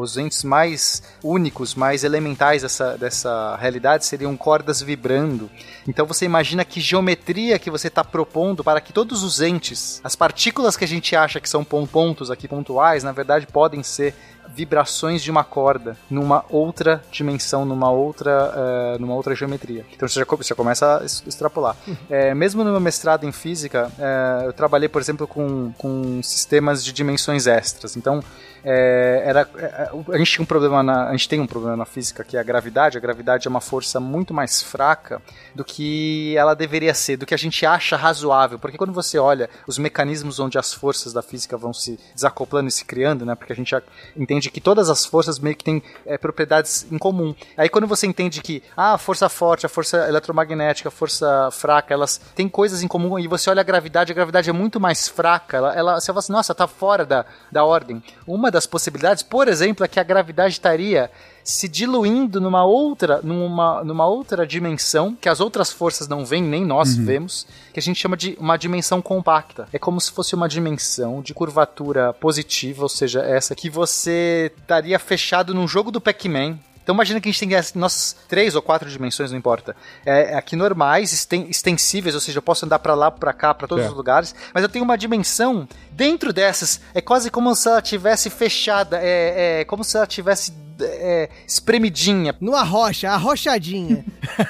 os 0.00 0.16
entes 0.16 0.42
mais 0.42 1.02
únicos, 1.22 1.76
mais 1.76 2.02
elementais 2.02 2.63
dessa, 2.64 2.96
dessa 2.98 3.56
realidade 3.56 4.04
seriam 4.06 4.36
cordas 4.36 4.80
vibrando. 4.82 5.50
Então 5.86 6.06
você 6.06 6.24
imagina 6.24 6.64
que 6.64 6.80
geometria 6.80 7.58
que 7.58 7.70
você 7.70 7.88
está 7.88 8.02
propondo 8.02 8.64
para 8.64 8.80
que 8.80 8.92
todos 8.92 9.22
os 9.22 9.40
entes, 9.40 10.00
as 10.02 10.16
partículas 10.16 10.76
que 10.76 10.84
a 10.84 10.88
gente 10.88 11.14
acha 11.14 11.40
que 11.40 11.48
são 11.48 11.62
pon- 11.62 11.86
pontos 11.86 12.30
aqui 12.30 12.48
pontuais, 12.48 13.04
na 13.04 13.12
verdade 13.12 13.46
podem 13.46 13.82
ser 13.82 14.14
vibrações 14.54 15.22
de 15.22 15.30
uma 15.30 15.42
corda 15.42 15.96
numa 16.10 16.44
outra 16.50 17.02
dimensão, 17.10 17.64
numa 17.64 17.90
outra, 17.90 18.52
eh, 18.54 18.96
numa 19.00 19.14
outra 19.14 19.34
geometria. 19.34 19.84
Então 19.94 20.06
você 20.08 20.20
já, 20.20 20.26
você 20.26 20.54
começa 20.54 21.00
a 21.00 21.04
extrapolar. 21.04 21.76
Eh, 22.10 22.34
mesmo 22.34 22.62
no 22.62 22.70
meu 22.70 22.80
mestrado 22.80 23.24
em 23.24 23.32
física, 23.32 23.90
eh, 23.98 24.42
eu 24.46 24.52
trabalhei, 24.52 24.88
por 24.88 25.00
exemplo, 25.00 25.26
com, 25.26 25.72
com 25.78 26.22
sistemas 26.22 26.84
de 26.84 26.92
dimensões 26.92 27.46
extras. 27.46 27.96
Então 27.96 28.22
é, 28.64 29.22
era, 29.26 29.48
é, 29.58 29.90
a 30.14 30.16
gente 30.16 30.32
tinha 30.32 30.42
um 30.42 30.46
problema 30.46 30.82
na, 30.82 31.08
a 31.08 31.12
gente 31.12 31.28
tem 31.28 31.38
um 31.38 31.46
problema 31.46 31.76
na 31.76 31.84
física 31.84 32.24
que 32.24 32.36
é 32.36 32.40
a 32.40 32.42
gravidade. 32.42 32.96
A 32.96 33.00
gravidade 33.00 33.46
é 33.46 33.50
uma 33.50 33.60
força 33.60 34.00
muito 34.00 34.32
mais 34.32 34.62
fraca 34.62 35.20
do 35.54 35.62
que 35.62 36.34
ela 36.36 36.54
deveria 36.54 36.94
ser, 36.94 37.18
do 37.18 37.26
que 37.26 37.34
a 37.34 37.36
gente 37.36 37.66
acha 37.66 37.96
razoável. 37.96 38.58
Porque 38.58 38.78
quando 38.78 38.92
você 38.92 39.18
olha 39.18 39.50
os 39.66 39.76
mecanismos 39.76 40.40
onde 40.40 40.58
as 40.58 40.72
forças 40.72 41.12
da 41.12 41.20
física 41.20 41.58
vão 41.58 41.74
se 41.74 42.00
desacoplando 42.14 42.68
e 42.68 42.72
se 42.72 42.86
criando, 42.86 43.26
né? 43.26 43.34
Porque 43.34 43.52
a 43.52 43.56
gente 43.56 43.74
entende 44.16 44.50
que 44.50 44.60
todas 44.60 44.88
as 44.88 45.04
forças 45.04 45.38
meio 45.38 45.54
que 45.54 45.64
têm 45.64 45.82
é, 46.06 46.16
propriedades 46.16 46.86
em 46.90 46.96
comum. 46.96 47.34
Aí 47.58 47.68
quando 47.68 47.86
você 47.86 48.06
entende 48.06 48.40
que 48.40 48.62
ah, 48.74 48.94
a 48.94 48.98
força 48.98 49.28
forte, 49.28 49.66
a 49.66 49.68
força 49.68 50.08
eletromagnética, 50.08 50.88
a 50.88 50.92
força 50.92 51.50
fraca, 51.52 51.92
elas 51.92 52.18
têm 52.34 52.48
coisas 52.48 52.82
em 52.82 52.88
comum 52.88 53.18
e 53.18 53.28
você 53.28 53.50
olha 53.50 53.60
a 53.60 53.64
gravidade, 53.64 54.10
a 54.10 54.14
gravidade 54.14 54.48
é 54.48 54.52
muito 54.52 54.80
mais 54.80 55.06
fraca. 55.06 55.58
Ela, 55.58 55.74
ela 55.74 56.00
você 56.00 56.06
fala 56.06 56.18
assim, 56.20 56.32
nossa, 56.32 56.54
tá 56.54 56.66
fora 56.66 57.04
da, 57.04 57.26
da 57.52 57.62
ordem. 57.64 58.02
Uma 58.26 58.53
das 58.54 58.66
possibilidades, 58.66 59.22
por 59.22 59.48
exemplo, 59.48 59.84
é 59.84 59.88
que 59.88 59.98
a 59.98 60.04
gravidade 60.04 60.54
estaria 60.54 61.10
se 61.42 61.68
diluindo 61.68 62.40
numa 62.40 62.64
outra, 62.64 63.20
numa, 63.22 63.82
numa 63.82 64.06
outra 64.06 64.46
dimensão 64.46 65.14
que 65.20 65.28
as 65.28 65.40
outras 65.40 65.70
forças 65.72 66.06
não 66.06 66.24
veem, 66.24 66.42
nem 66.42 66.64
nós 66.64 66.94
vemos, 66.96 67.46
que 67.72 67.80
a 67.80 67.82
gente 67.82 68.00
chama 68.00 68.16
de 68.16 68.36
uma 68.40 68.56
dimensão 68.56 69.02
compacta. 69.02 69.68
É 69.72 69.78
como 69.78 70.00
se 70.00 70.12
fosse 70.12 70.34
uma 70.34 70.48
dimensão 70.48 71.20
de 71.20 71.34
curvatura 71.34 72.12
positiva, 72.14 72.84
ou 72.84 72.88
seja, 72.88 73.20
essa 73.20 73.54
que 73.54 73.68
você 73.68 74.52
estaria 74.56 74.98
fechado 74.98 75.52
num 75.52 75.66
jogo 75.66 75.90
do 75.90 76.00
Pac-Man. 76.00 76.58
Então 76.84 76.94
imagina 76.94 77.18
que 77.20 77.28
a 77.28 77.32
gente 77.32 77.40
tem 77.48 77.56
as 77.56 77.72
nossas 77.74 78.14
três 78.28 78.54
ou 78.54 78.60
quatro 78.62 78.88
dimensões, 78.88 79.30
não 79.32 79.38
importa. 79.38 79.74
É, 80.04 80.36
aqui 80.36 80.54
normais, 80.54 81.12
esten- 81.12 81.46
extensíveis, 81.48 82.14
ou 82.14 82.20
seja, 82.20 82.38
eu 82.38 82.42
posso 82.42 82.64
andar 82.66 82.78
pra 82.78 82.94
lá, 82.94 83.10
pra 83.10 83.32
cá, 83.32 83.52
pra 83.54 83.66
todos 83.66 83.82
Certo. 83.84 83.92
os 83.92 83.96
lugares, 83.96 84.34
mas 84.52 84.62
eu 84.62 84.68
tenho 84.68 84.84
uma 84.84 84.96
dimensão 84.98 85.66
dentro 85.90 86.30
dessas, 86.32 86.80
é 86.94 87.00
quase 87.00 87.30
como 87.30 87.54
se 87.56 87.66
ela 87.68 87.80
tivesse 87.80 88.28
fechada, 88.28 89.00
é, 89.02 89.60
é 89.60 89.64
como 89.64 89.82
se 89.82 89.96
ela 89.96 90.06
tivesse 90.06 90.50
é, 90.80 91.28
espremidinha. 91.46 92.34
Numa 92.40 92.62
rocha, 92.62 93.10
arrochadinha. 93.10 94.04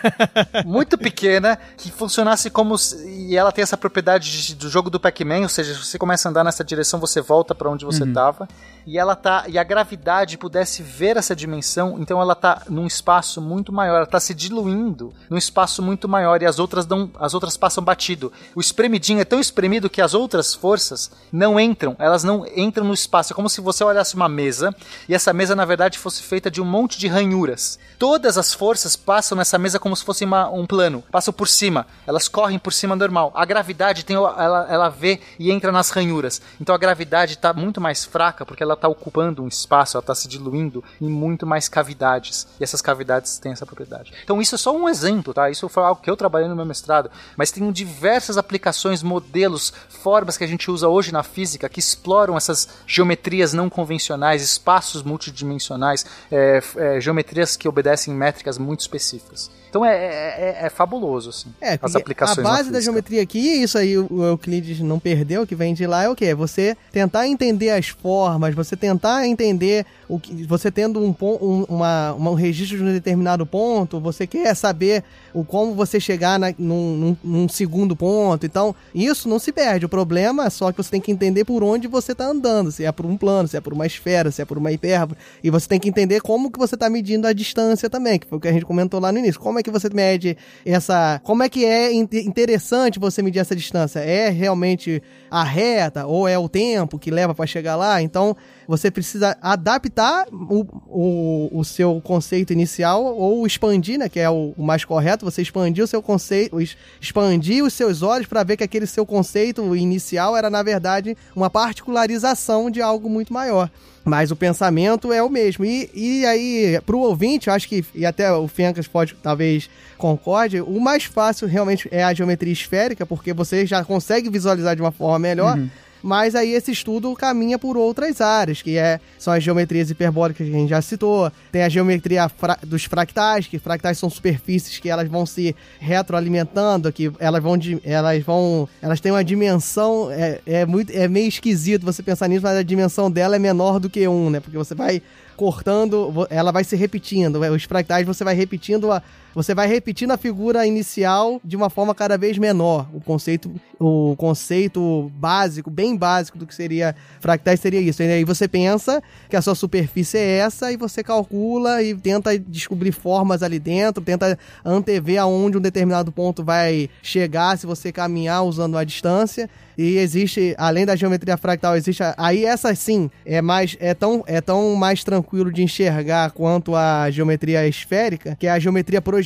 muito 0.64 0.96
pequena 0.98 1.58
que 1.76 1.90
funcionasse 1.90 2.50
como 2.50 2.76
se- 2.78 3.04
e 3.06 3.36
ela 3.36 3.52
tem 3.52 3.62
essa 3.62 3.76
propriedade 3.76 4.46
de- 4.46 4.54
do 4.54 4.68
jogo 4.68 4.90
do 4.90 5.00
Pac-Man, 5.00 5.42
ou 5.42 5.48
seja, 5.48 5.74
se 5.74 5.84
você 5.84 5.98
começa 5.98 6.28
a 6.28 6.30
andar 6.30 6.44
nessa 6.44 6.64
direção, 6.64 7.00
você 7.00 7.20
volta 7.20 7.54
pra 7.54 7.68
onde 7.70 7.84
você 7.84 8.04
tava. 8.06 8.48
E 8.86 8.98
ela 8.98 9.16
tá 9.16 9.44
e 9.48 9.58
a 9.58 9.64
gravidade 9.64 10.36
pudesse 10.36 10.82
ver 10.82 11.16
essa 11.16 11.34
dimensão, 11.34 11.96
então 11.98 12.20
ela 12.20 12.34
tá 12.34 12.62
num 12.68 12.86
espaço 12.86 13.40
muito 13.40 13.72
maior, 13.72 13.96
ela 13.96 14.06
tá 14.06 14.20
se 14.20 14.34
diluindo 14.34 15.12
num 15.30 15.38
espaço 15.38 15.80
muito 15.82 16.06
maior 16.06 16.42
e 16.42 16.46
as 16.46 16.58
outras 16.58 16.86
não, 16.86 17.10
as 17.18 17.32
outras 17.32 17.56
passam 17.56 17.82
batido. 17.82 18.30
O 18.54 18.60
espremidinho 18.60 19.20
é 19.20 19.24
tão 19.24 19.40
espremido 19.40 19.88
que 19.88 20.02
as 20.02 20.12
outras 20.12 20.54
forças 20.54 21.10
não 21.32 21.58
entram, 21.58 21.96
elas 21.98 22.24
não 22.24 22.44
entram 22.54 22.84
no 22.84 22.92
espaço. 22.92 23.32
É 23.32 23.36
como 23.36 23.48
se 23.48 23.60
você 23.62 23.82
olhasse 23.82 24.14
uma 24.14 24.28
mesa 24.28 24.74
e 25.08 25.14
essa 25.14 25.32
mesa 25.32 25.56
na 25.56 25.64
verdade 25.64 25.98
fosse 25.98 26.13
feita 26.22 26.50
de 26.50 26.60
um 26.60 26.64
monte 26.64 26.98
de 26.98 27.08
ranhuras. 27.08 27.78
Todas 27.98 28.36
as 28.36 28.52
forças 28.52 28.96
passam 28.96 29.36
nessa 29.38 29.58
mesa 29.58 29.78
como 29.78 29.96
se 29.96 30.04
fosse 30.04 30.24
uma- 30.24 30.48
um 30.50 30.66
plano, 30.66 31.02
passam 31.10 31.32
por 31.32 31.48
cima, 31.48 31.86
elas 32.06 32.28
correm 32.28 32.58
por 32.58 32.72
cima 32.72 32.94
normal. 32.96 33.32
A 33.34 33.44
gravidade 33.44 34.04
tem 34.04 34.16
ela, 34.16 34.66
ela 34.68 34.88
vê 34.88 35.20
e 35.38 35.50
entra 35.50 35.72
nas 35.72 35.90
ranhuras. 35.90 36.40
Então 36.60 36.74
a 36.74 36.78
gravidade 36.78 37.34
está 37.34 37.52
muito 37.52 37.80
mais 37.80 38.04
fraca 38.04 38.44
porque 38.44 38.62
ela 38.62 38.74
está 38.74 38.88
ocupando 38.88 39.42
um 39.42 39.48
espaço, 39.48 39.96
ela 39.96 40.02
está 40.02 40.14
se 40.14 40.28
diluindo 40.28 40.82
em 41.00 41.08
muito 41.08 41.46
mais 41.46 41.68
cavidades. 41.68 42.46
E 42.60 42.64
essas 42.64 42.82
cavidades 42.82 43.38
têm 43.38 43.52
essa 43.52 43.64
propriedade. 43.66 44.12
Então 44.22 44.40
isso 44.42 44.54
é 44.54 44.58
só 44.58 44.74
um 44.76 44.88
exemplo, 44.88 45.32
tá? 45.32 45.48
Isso 45.50 45.68
foi 45.68 45.82
algo 45.84 46.02
que 46.02 46.10
eu 46.10 46.16
trabalhei 46.16 46.48
no 46.48 46.56
meu 46.56 46.66
mestrado, 46.66 47.10
mas 47.36 47.50
tem 47.50 47.70
diversas 47.72 48.36
aplicações, 48.36 49.02
modelos, 49.02 49.72
formas 49.88 50.36
que 50.36 50.44
a 50.44 50.46
gente 50.48 50.70
usa 50.70 50.88
hoje 50.88 51.12
na 51.12 51.22
física 51.22 51.68
que 51.68 51.80
exploram 51.80 52.36
essas 52.36 52.68
geometrias 52.86 53.52
não 53.52 53.70
convencionais, 53.70 54.42
espaços 54.42 55.02
multidimensionais, 55.02 56.03
é, 56.30 56.60
é, 56.76 57.00
geometrias 57.00 57.56
que 57.56 57.68
obedecem 57.68 58.12
métricas 58.14 58.58
muito 58.58 58.80
específicas. 58.80 59.50
Então 59.70 59.84
é, 59.84 59.92
é- 59.92 60.58
é- 60.62 60.66
é 60.66 60.70
fabuloso, 60.70 61.30
assim, 61.30 61.52
É, 61.60 61.76
as 61.82 61.96
aplicações 61.96 62.38
a 62.46 62.48
base 62.48 62.70
da 62.70 62.80
geometria 62.80 63.20
aqui, 63.20 63.40
isso 63.40 63.76
aí 63.76 63.98
o 63.98 64.22
Euclides 64.24 64.78
não 64.78 65.00
perdeu, 65.00 65.44
que 65.44 65.56
vem 65.56 65.74
de 65.74 65.84
lá, 65.84 66.04
é 66.04 66.08
o 66.08 66.14
quê? 66.14 66.26
É 66.26 66.34
Você 66.34 66.76
tentar 66.92 67.26
entender 67.26 67.70
as 67.70 67.88
formas, 67.88 68.54
você 68.54 68.76
tentar 68.76 69.26
entender 69.26 69.84
o 70.08 70.18
que. 70.18 70.44
Você 70.44 70.70
tendo 70.70 71.00
um, 71.00 71.14
um, 71.22 71.64
uma, 71.68 72.14
um 72.14 72.34
registro 72.34 72.76
de 72.78 72.82
um 72.84 72.92
determinado 72.92 73.44
ponto, 73.46 73.98
você 74.00 74.26
quer 74.26 74.54
saber 74.54 75.02
o 75.32 75.44
como 75.44 75.74
você 75.74 75.98
chegar 75.98 76.38
na- 76.38 76.54
num, 76.58 76.96
num- 76.96 77.16
num 77.24 77.48
segundo 77.48 77.96
ponto. 77.96 78.44
Então, 78.46 78.74
isso 78.94 79.28
não 79.28 79.38
se 79.38 79.52
perde. 79.52 79.86
O 79.86 79.88
problema 79.88 80.46
é 80.46 80.50
só 80.50 80.70
que 80.70 80.76
você 80.82 80.90
tem 80.90 81.00
que 81.00 81.10
entender 81.10 81.44
por 81.44 81.62
onde 81.62 81.88
você 81.88 82.12
está 82.12 82.26
andando. 82.26 82.70
Se 82.70 82.84
é 82.84 82.92
por 82.92 83.06
um 83.06 83.16
plano, 83.16 83.48
se 83.48 83.56
é 83.56 83.60
por 83.60 83.72
uma 83.72 83.86
esfera, 83.86 84.30
se 84.30 84.40
é 84.42 84.44
por 84.44 84.58
uma 84.58 84.70
hipérbole. 84.72 85.18
E 85.42 85.50
você 85.50 85.68
tem 85.68 85.80
que 85.80 85.88
entender 85.88 86.20
como 86.20 86.50
que 86.50 86.58
você 86.58 86.74
está 86.74 86.88
medindo 86.90 87.26
a 87.26 87.32
distância 87.32 87.88
também, 87.90 88.18
que 88.18 88.26
foi 88.26 88.38
o 88.38 88.40
que 88.40 88.48
a 88.48 88.52
gente 88.52 88.64
comentou 88.64 89.00
lá 89.00 89.10
no 89.10 89.18
início. 89.18 89.40
Como 89.40 89.58
é 89.58 89.62
que 89.62 89.70
você 89.70 89.88
mede 89.92 90.36
essa. 90.64 91.20
Como 91.24 91.42
é 91.42 91.48
que 91.48 91.64
é 91.64 91.92
in- 91.92 92.08
interessante 92.12 92.98
você 92.98 93.22
medir 93.22 93.38
essa 93.40 93.54
distância? 93.56 94.00
É 94.00 94.28
realmente 94.30 95.02
a 95.30 95.42
reta 95.44 96.06
ou 96.06 96.26
é 96.28 96.38
o 96.38 96.48
tempo 96.48 96.98
que 96.98 97.10
leva 97.10 97.34
para 97.34 97.46
chegar 97.46 97.76
lá? 97.76 98.00
Então 98.02 98.36
você 98.66 98.90
precisa 98.90 99.36
adaptar 99.40 100.26
o, 100.32 100.66
o, 100.86 101.58
o 101.60 101.64
seu 101.64 102.00
conceito 102.02 102.52
inicial 102.52 103.04
ou 103.04 103.46
expandir, 103.46 103.98
né? 103.98 104.08
Que 104.08 104.20
é 104.20 104.30
o, 104.30 104.54
o 104.56 104.62
mais 104.62 104.84
correto. 104.84 105.24
Você 105.24 105.42
expandir 105.42 105.84
o 105.84 105.86
seu 105.86 106.02
conceito, 106.02 106.56
expandir 107.00 107.64
os 107.64 107.72
seus 107.72 108.02
olhos 108.02 108.26
para 108.26 108.42
ver 108.42 108.56
que 108.56 108.64
aquele 108.64 108.86
seu 108.86 109.04
conceito 109.04 109.74
inicial 109.76 110.36
era 110.36 110.50
na 110.50 110.62
verdade 110.62 111.16
uma 111.34 111.50
particularização 111.50 112.70
de 112.70 112.80
algo 112.80 113.08
muito 113.08 113.32
maior. 113.32 113.70
Mas 114.04 114.30
o 114.30 114.36
pensamento 114.36 115.12
é 115.12 115.22
o 115.22 115.30
mesmo. 115.30 115.64
E, 115.64 115.90
e 115.94 116.26
aí, 116.26 116.78
pro 116.84 116.98
ouvinte, 116.98 117.48
eu 117.48 117.54
acho 117.54 117.66
que, 117.66 117.82
e 117.94 118.04
até 118.04 118.30
o 118.30 118.46
Fencas 118.46 118.86
pode 118.86 119.14
talvez 119.22 119.70
concorde, 119.96 120.60
o 120.60 120.78
mais 120.78 121.04
fácil 121.04 121.48
realmente 121.48 121.88
é 121.90 122.04
a 122.04 122.12
geometria 122.12 122.52
esférica, 122.52 123.06
porque 123.06 123.32
você 123.32 123.64
já 123.64 123.82
consegue 123.82 124.28
visualizar 124.28 124.76
de 124.76 124.82
uma 124.82 124.92
forma 124.92 125.18
melhor. 125.18 125.58
Mas 126.06 126.34
aí 126.34 126.50
esse 126.52 126.70
estudo 126.70 127.14
caminha 127.14 127.58
por 127.58 127.78
outras 127.78 128.20
áreas, 128.20 128.60
que 128.60 128.76
é, 128.76 129.00
são 129.18 129.32
as 129.32 129.42
geometrias 129.42 129.88
hiperbólicas 129.88 130.46
que 130.46 130.54
a 130.54 130.58
gente 130.58 130.68
já 130.68 130.82
citou, 130.82 131.32
tem 131.50 131.62
a 131.62 131.68
geometria 131.70 132.28
fra- 132.28 132.58
dos 132.62 132.84
fractais, 132.84 133.46
que 133.46 133.58
fractais 133.58 133.96
são 133.96 134.10
superfícies 134.10 134.78
que 134.78 134.90
elas 134.90 135.08
vão 135.08 135.24
se 135.24 135.56
retroalimentando, 135.80 136.92
que 136.92 137.10
elas 137.18 137.42
vão, 137.42 137.58
elas 137.82 138.22
vão, 138.22 138.68
elas 138.82 139.00
têm 139.00 139.12
uma 139.12 139.24
dimensão, 139.24 140.10
é, 140.10 140.40
é, 140.44 140.66
muito, 140.66 140.90
é 140.94 141.08
meio 141.08 141.26
esquisito 141.26 141.86
você 141.86 142.02
pensar 142.02 142.28
nisso, 142.28 142.42
mas 142.42 142.58
a 142.58 142.62
dimensão 142.62 143.10
dela 143.10 143.36
é 143.36 143.38
menor 143.38 143.80
do 143.80 143.88
que 143.88 144.06
um, 144.06 144.28
né? 144.28 144.40
Porque 144.40 144.58
você 144.58 144.74
vai 144.74 145.00
cortando, 145.36 146.26
ela 146.28 146.52
vai 146.52 146.64
se 146.64 146.76
repetindo, 146.76 147.40
os 147.40 147.64
fractais 147.64 148.06
você 148.06 148.22
vai 148.22 148.34
repetindo 148.34 148.92
a, 148.92 149.02
você 149.34 149.54
vai 149.54 149.66
repetindo 149.66 150.12
a 150.12 150.16
figura 150.16 150.66
inicial 150.66 151.40
de 151.44 151.56
uma 151.56 151.68
forma 151.68 151.94
cada 151.94 152.16
vez 152.16 152.38
menor. 152.38 152.88
O 152.92 153.00
conceito, 153.00 153.50
o 153.78 154.14
conceito 154.16 155.10
básico, 155.16 155.70
bem 155.70 155.96
básico 155.96 156.38
do 156.38 156.46
que 156.46 156.54
seria 156.54 156.94
fractais 157.20 157.60
seria 157.60 157.80
isso. 157.80 158.02
E 158.02 158.06
aí 158.06 158.24
você 158.24 158.46
pensa 158.46 159.02
que 159.28 159.36
a 159.36 159.42
sua 159.42 159.54
superfície 159.54 160.18
é 160.18 160.38
essa 160.38 160.72
e 160.72 160.76
você 160.76 161.02
calcula 161.02 161.82
e 161.82 161.94
tenta 161.94 162.38
descobrir 162.38 162.92
formas 162.92 163.42
ali 163.42 163.58
dentro, 163.58 164.02
tenta 164.02 164.38
antever 164.64 165.18
aonde 165.18 165.58
um 165.58 165.60
determinado 165.60 166.12
ponto 166.12 166.44
vai 166.44 166.88
chegar 167.02 167.58
se 167.58 167.66
você 167.66 167.90
caminhar 167.90 168.44
usando 168.44 168.78
a 168.78 168.84
distância. 168.84 169.48
E 169.76 169.96
existe, 169.96 170.54
além 170.56 170.86
da 170.86 170.94
geometria 170.94 171.36
fractal, 171.36 171.76
existe 171.76 172.02
aí 172.16 172.44
essa 172.44 172.72
sim 172.74 173.10
é 173.26 173.42
mais 173.42 173.76
é 173.80 173.92
tão 173.92 174.22
é 174.26 174.40
tão 174.40 174.74
mais 174.76 175.02
tranquilo 175.02 175.52
de 175.52 175.62
enxergar 175.62 176.30
quanto 176.30 176.76
a 176.76 177.10
geometria 177.10 177.66
esférica, 177.66 178.36
que 178.38 178.46
é 178.46 178.50
a 178.50 178.58
geometria 178.58 179.02
projetiva, 179.02 179.23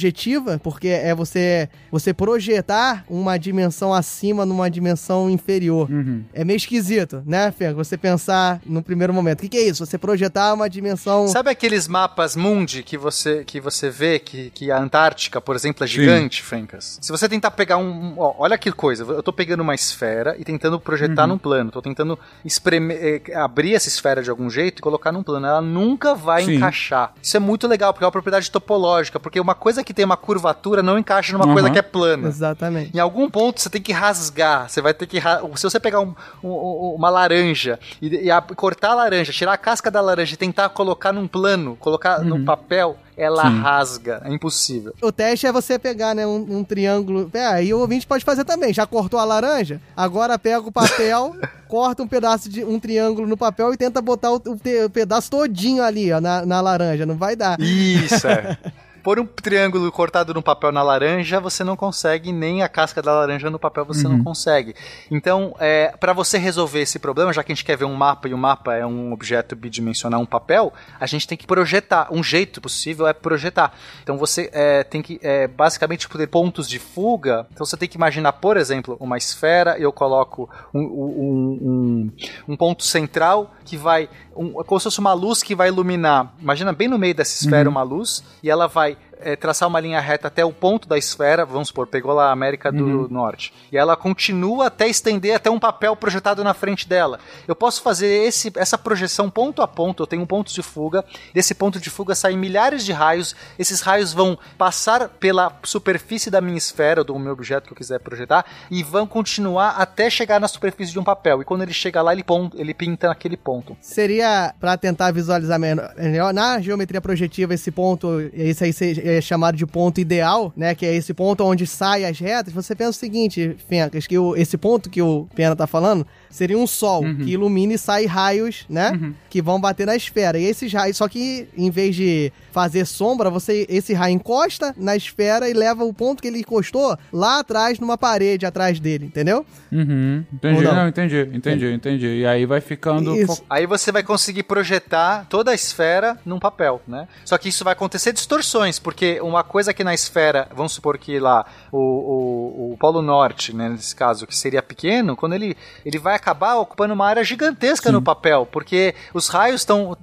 porque 0.62 0.88
é 0.88 1.14
você 1.14 1.68
você 1.90 2.12
projetar 2.14 3.04
uma 3.08 3.38
dimensão 3.38 3.92
acima 3.92 4.44
numa 4.44 4.70
dimensão 4.70 5.30
inferior. 5.30 5.88
É 6.32 6.44
meio 6.44 6.56
esquisito, 6.56 7.22
né, 7.26 7.50
Fê? 7.50 7.72
Você 7.72 7.96
pensar 7.96 8.60
no 8.64 8.82
primeiro 8.82 9.12
momento. 9.12 9.38
O 9.38 9.42
que, 9.42 9.48
que 9.48 9.56
é 9.56 9.62
isso? 9.62 9.84
Você 9.84 9.98
projetar 9.98 10.54
uma 10.54 10.68
dimensão 10.68 11.28
Sabe 11.28 11.50
aqueles 11.50 11.88
mapas 11.88 12.36
mundi 12.36 12.82
que 12.82 12.96
você, 12.96 13.44
que 13.44 13.60
você 13.60 13.90
vê 13.90 14.18
que, 14.18 14.50
que 14.50 14.70
a 14.70 14.78
Antártica, 14.78 15.40
por 15.40 15.56
exemplo, 15.56 15.84
é 15.84 15.86
gigante, 15.86 16.42
Fencas? 16.42 16.98
Se 17.00 17.10
você 17.10 17.28
tentar 17.28 17.50
pegar 17.50 17.76
um. 17.76 18.14
ó, 18.18 18.34
olha 18.38 18.58
que 18.58 18.70
coisa, 18.70 19.04
eu 19.04 19.22
tô 19.22 19.32
pegando 19.32 19.60
uma 19.60 19.74
esfera 19.74 20.36
e 20.38 20.44
tentando 20.44 20.78
projetar 20.78 21.26
num 21.26 21.38
plano. 21.38 21.70
Tô 21.70 21.82
tentando 21.82 22.18
espremer, 22.44 23.22
eh, 23.26 23.34
abrir 23.34 23.74
essa 23.74 23.88
esfera 23.88 24.22
de 24.22 24.30
algum 24.30 24.48
jeito 24.50 24.78
e 24.78 24.82
colocar 24.82 25.12
num 25.12 25.22
plano. 25.22 25.46
Ela 25.46 25.60
nunca 25.60 26.14
vai 26.14 26.44
Sim. 26.44 26.56
encaixar. 26.56 27.14
Isso 27.22 27.36
é 27.36 27.40
muito 27.40 27.66
legal, 27.66 27.92
porque 27.92 28.04
é 28.04 28.06
uma 28.06 28.12
propriedade 28.12 28.50
topológica. 28.50 29.18
Porque 29.18 29.40
uma 29.40 29.54
coisa 29.54 29.82
que 29.82 29.87
tem 29.94 30.04
uma 30.04 30.16
curvatura 30.16 30.82
não 30.82 30.98
encaixa 30.98 31.32
numa 31.32 31.46
Uhum. 31.46 31.52
coisa 31.54 31.70
que 31.70 31.78
é 31.78 31.82
plana. 31.82 32.28
Exatamente. 32.28 32.96
Em 32.96 33.00
algum 33.00 33.28
ponto 33.30 33.60
você 33.60 33.68
tem 33.70 33.80
que 33.82 33.92
rasgar. 33.92 34.68
Você 34.68 34.80
vai 34.80 34.92
ter 34.94 35.06
que. 35.06 35.20
Se 35.56 35.62
você 35.62 35.80
pegar 35.80 36.00
um- 36.00 36.14
um- 36.42 36.94
uma 36.96 37.10
laranja 37.10 37.78
e, 38.00 38.24
e 38.26 38.30
a- 38.30 38.40
cortar 38.40 38.90
a 38.90 38.94
laranja, 38.94 39.32
tirar 39.32 39.52
a 39.52 39.58
casca 39.58 39.90
da 39.90 40.00
laranja 40.00 40.34
e 40.34 40.36
tentar 40.36 40.68
colocar 40.70 41.12
num 41.12 41.26
plano, 41.26 41.76
colocar 41.76 42.20
no 42.24 42.44
papel, 42.44 42.96
ela 43.16 43.42
Sim. 43.42 43.60
rasga. 43.60 44.22
É 44.24 44.32
impossível. 44.32 44.94
O 45.02 45.10
teste 45.10 45.46
é 45.46 45.52
você 45.52 45.78
pegar, 45.78 46.14
né, 46.14 46.26
um, 46.26 46.58
um 46.58 46.64
triângulo. 46.64 47.28
É, 47.34 47.46
aí 47.46 47.74
o 47.74 47.80
ouvinte 47.80 48.06
pode 48.06 48.24
fazer 48.24 48.44
também. 48.44 48.72
Já 48.72 48.86
cortou 48.86 49.18
a 49.18 49.24
laranja? 49.24 49.80
Agora 49.96 50.38
pega 50.38 50.60
o 50.60 50.72
papel, 50.72 51.34
corta 51.66 52.02
um 52.02 52.06
pedaço 52.08 52.48
de 52.48 52.64
um 52.64 52.78
triângulo 52.78 53.26
no 53.26 53.36
papel 53.36 53.72
e 53.72 53.76
tenta 53.76 54.00
botar 54.00 54.30
o, 54.32 54.36
o 54.46 54.58
o 54.84 54.90
pedaço 54.90 55.30
todinho 55.30 55.82
ali, 55.82 56.12
ó, 56.12 56.20
na, 56.20 56.44
na 56.46 56.60
laranja. 56.60 57.04
Não 57.06 57.16
vai 57.16 57.34
dar. 57.34 57.58
Isso, 57.60 58.26
é. 58.26 58.56
Pôr 59.02 59.18
um 59.18 59.26
triângulo 59.26 59.90
cortado 59.90 60.34
no 60.34 60.42
papel 60.42 60.70
na 60.72 60.82
laranja, 60.82 61.40
você 61.40 61.64
não 61.64 61.76
consegue, 61.76 62.32
nem 62.32 62.62
a 62.62 62.68
casca 62.68 63.00
da 63.00 63.12
laranja 63.12 63.48
no 63.50 63.58
papel 63.58 63.84
você 63.84 64.06
não 64.08 64.22
consegue. 64.22 64.74
Então, 65.10 65.54
é, 65.58 65.94
para 65.98 66.12
você 66.12 66.38
resolver 66.38 66.80
esse 66.80 66.98
problema, 66.98 67.32
já 67.32 67.42
que 67.42 67.52
a 67.52 67.54
gente 67.54 67.64
quer 67.64 67.76
ver 67.76 67.84
um 67.84 67.94
mapa 67.94 68.28
e 68.28 68.34
o 68.34 68.38
mapa 68.38 68.74
é 68.74 68.84
um 68.84 69.12
objeto 69.12 69.54
bidimensional, 69.56 70.20
um 70.20 70.26
papel, 70.26 70.72
a 71.00 71.06
gente 71.06 71.26
tem 71.26 71.38
que 71.38 71.46
projetar. 71.46 72.08
Um 72.12 72.22
jeito 72.22 72.60
possível 72.60 73.06
é 73.06 73.12
projetar. 73.12 73.72
Então 74.02 74.18
você 74.18 74.50
é, 74.52 74.82
tem 74.84 75.00
que, 75.02 75.18
é, 75.22 75.46
basicamente, 75.48 76.08
poder 76.08 76.26
pontos 76.26 76.68
de 76.68 76.78
fuga. 76.78 77.46
Então 77.52 77.64
você 77.64 77.76
tem 77.76 77.88
que 77.88 77.96
imaginar, 77.96 78.32
por 78.34 78.56
exemplo, 78.56 78.96
uma 79.00 79.16
esfera, 79.16 79.78
eu 79.78 79.92
coloco 79.92 80.48
um, 80.74 80.80
um- 80.80 81.58
um- 81.62 82.12
um 82.48 82.56
ponto 82.56 82.82
central 82.84 83.52
que 83.64 83.76
vai. 83.76 84.08
Um, 84.38 84.52
como 84.52 84.78
se 84.78 84.84
fosse 84.84 85.00
uma 85.00 85.12
luz 85.12 85.42
que 85.42 85.52
vai 85.52 85.66
iluminar. 85.66 86.32
Imagina 86.40 86.72
bem 86.72 86.86
no 86.86 86.96
meio 86.96 87.12
dessa 87.12 87.44
esfera 87.44 87.68
uma 87.68 87.82
luz, 87.82 88.22
e 88.40 88.48
ela 88.48 88.68
vai 88.68 88.96
é, 89.20 89.36
traçar 89.36 89.68
uma 89.68 89.80
linha 89.80 90.00
reta 90.00 90.28
até 90.28 90.44
o 90.44 90.52
ponto 90.52 90.88
da 90.88 90.96
esfera, 90.98 91.44
vamos 91.44 91.68
supor, 91.68 91.86
pegou 91.86 92.12
lá 92.12 92.28
a 92.28 92.32
América 92.32 92.70
do 92.72 93.08
Norte, 93.08 93.52
e 93.72 93.76
ela 93.76 93.96
continua 93.96 94.66
até 94.66 94.88
estender 94.88 95.34
até 95.34 95.50
um 95.50 95.58
papel 95.58 95.94
projetado 95.96 96.42
na 96.44 96.54
frente 96.54 96.88
dela. 96.88 97.18
Eu 97.46 97.54
posso 97.56 97.82
fazer 97.82 98.06
esse, 98.26 98.52
essa 98.56 98.76
projeção 98.78 99.30
ponto 99.30 99.62
a 99.62 99.68
ponto, 99.68 100.02
eu 100.02 100.06
tenho 100.06 100.22
um 100.22 100.26
ponto 100.26 100.52
de 100.52 100.62
fuga, 100.62 101.04
desse 101.34 101.54
ponto 101.54 101.78
de 101.80 101.90
fuga 101.90 102.14
saem 102.14 102.36
milhares 102.38 102.84
de 102.84 102.92
raios, 102.92 103.34
esses 103.58 103.80
raios 103.80 104.12
vão 104.12 104.38
passar 104.56 105.08
pela 105.08 105.52
superfície 105.62 106.30
da 106.30 106.40
minha 106.40 106.58
esfera, 106.58 107.02
do 107.04 107.18
meu 107.18 107.32
objeto 107.32 107.66
que 107.66 107.72
eu 107.72 107.76
quiser 107.76 107.98
projetar, 108.00 108.44
e 108.70 108.82
vão 108.82 109.06
continuar 109.06 109.70
até 109.70 110.08
chegar 110.10 110.40
na 110.40 110.48
superfície 110.48 110.92
de 110.92 110.98
um 110.98 111.04
papel, 111.04 111.42
e 111.42 111.44
quando 111.44 111.62
ele 111.62 111.72
chega 111.72 112.00
lá, 112.02 112.12
ele, 112.12 112.22
pon- 112.24 112.50
ele 112.54 112.74
pinta 112.74 113.08
naquele 113.08 113.36
ponto. 113.36 113.76
Seria, 113.80 114.54
pra 114.60 114.76
tentar 114.76 115.12
visualizar 115.12 115.58
melhor, 115.58 115.92
melhor, 115.96 116.32
na 116.32 116.60
geometria 116.60 117.00
projetiva, 117.00 117.54
esse 117.54 117.70
ponto, 117.70 118.20
esse 118.32 118.64
aí, 118.64 118.72
seja- 118.72 119.02
é 119.08 119.20
chamado 119.20 119.56
de 119.56 119.66
ponto 119.66 120.00
ideal, 120.00 120.52
né? 120.56 120.74
Que 120.74 120.86
é 120.86 120.94
esse 120.94 121.14
ponto 121.14 121.44
onde 121.44 121.66
saem 121.66 122.06
as 122.06 122.18
retas. 122.18 122.52
Você 122.52 122.74
pensa 122.74 122.90
o 122.90 122.94
seguinte, 122.94 123.56
Fencas, 123.68 124.06
que 124.06 124.18
o, 124.18 124.36
esse 124.36 124.56
ponto 124.56 124.90
que 124.90 125.02
o 125.02 125.26
Pena 125.34 125.56
tá 125.56 125.66
falando 125.66 126.06
seria 126.30 126.58
um 126.58 126.66
sol 126.66 127.02
Uhum. 127.04 127.16
que 127.16 127.30
ilumina 127.32 127.74
e 127.74 127.78
sai 127.78 128.06
raios, 128.06 128.64
né? 128.68 129.12
Que 129.30 129.40
vão 129.40 129.60
bater 129.60 129.86
na 129.86 129.94
esfera. 129.96 130.38
E 130.38 130.44
esses 130.44 130.72
raios, 130.72 130.96
só 130.96 131.08
que 131.08 131.48
em 131.56 131.70
vez 131.70 131.94
de 131.94 132.32
fazer 132.52 132.84
sombra, 132.86 133.30
você 133.30 133.66
esse 133.68 133.92
raio 133.94 134.14
encosta 134.14 134.74
na 134.76 134.96
esfera 134.96 135.48
e 135.48 135.52
leva 135.52 135.84
o 135.84 135.92
ponto 135.94 136.20
que 136.20 136.28
ele 136.28 136.40
encostou 136.40 136.96
lá 137.12 137.38
atrás 137.40 137.78
numa 137.78 137.96
parede 137.96 138.44
atrás 138.46 138.80
dele, 138.80 139.06
entendeu? 139.06 139.44
Uhum. 139.70 140.24
Entendi, 140.32 140.62
não? 140.64 140.74
não, 140.74 140.88
entendi, 140.88 141.28
entendi, 141.32 141.72
entendi. 141.72 142.06
E 142.06 142.26
aí 142.26 142.46
vai 142.46 142.60
ficando. 142.60 143.14
Isso. 143.16 143.44
Aí 143.48 143.66
você 143.66 143.92
vai 143.92 144.02
conseguir 144.02 144.42
projetar 144.42 145.26
toda 145.28 145.50
a 145.50 145.54
esfera 145.54 146.18
num 146.24 146.38
papel, 146.38 146.80
né? 146.86 147.06
Só 147.24 147.36
que 147.38 147.48
isso 147.48 147.62
vai 147.64 147.74
acontecer 147.74 148.12
distorções, 148.12 148.78
porque 148.78 149.20
uma 149.20 149.44
coisa 149.44 149.72
que 149.72 149.84
na 149.84 149.94
esfera, 149.94 150.48
vamos 150.54 150.72
supor 150.72 150.98
que 150.98 151.18
lá 151.20 151.46
o, 151.70 151.78
o, 151.78 152.72
o 152.72 152.76
Polo 152.78 153.02
Norte, 153.02 153.54
né, 153.54 153.68
nesse 153.68 153.94
caso, 153.94 154.26
que 154.26 154.36
seria 154.36 154.62
pequeno, 154.62 155.14
quando 155.16 155.34
ele, 155.34 155.56
ele 155.84 155.98
vai 155.98 156.14
acabar 156.18 156.56
ocupando 156.56 156.94
uma 156.94 157.06
área 157.06 157.24
gigantesca 157.24 157.90
no 157.92 158.02
papel, 158.02 158.46
porque 158.50 158.94
os 159.14 159.28
raios 159.28 159.62
estão 159.62 159.96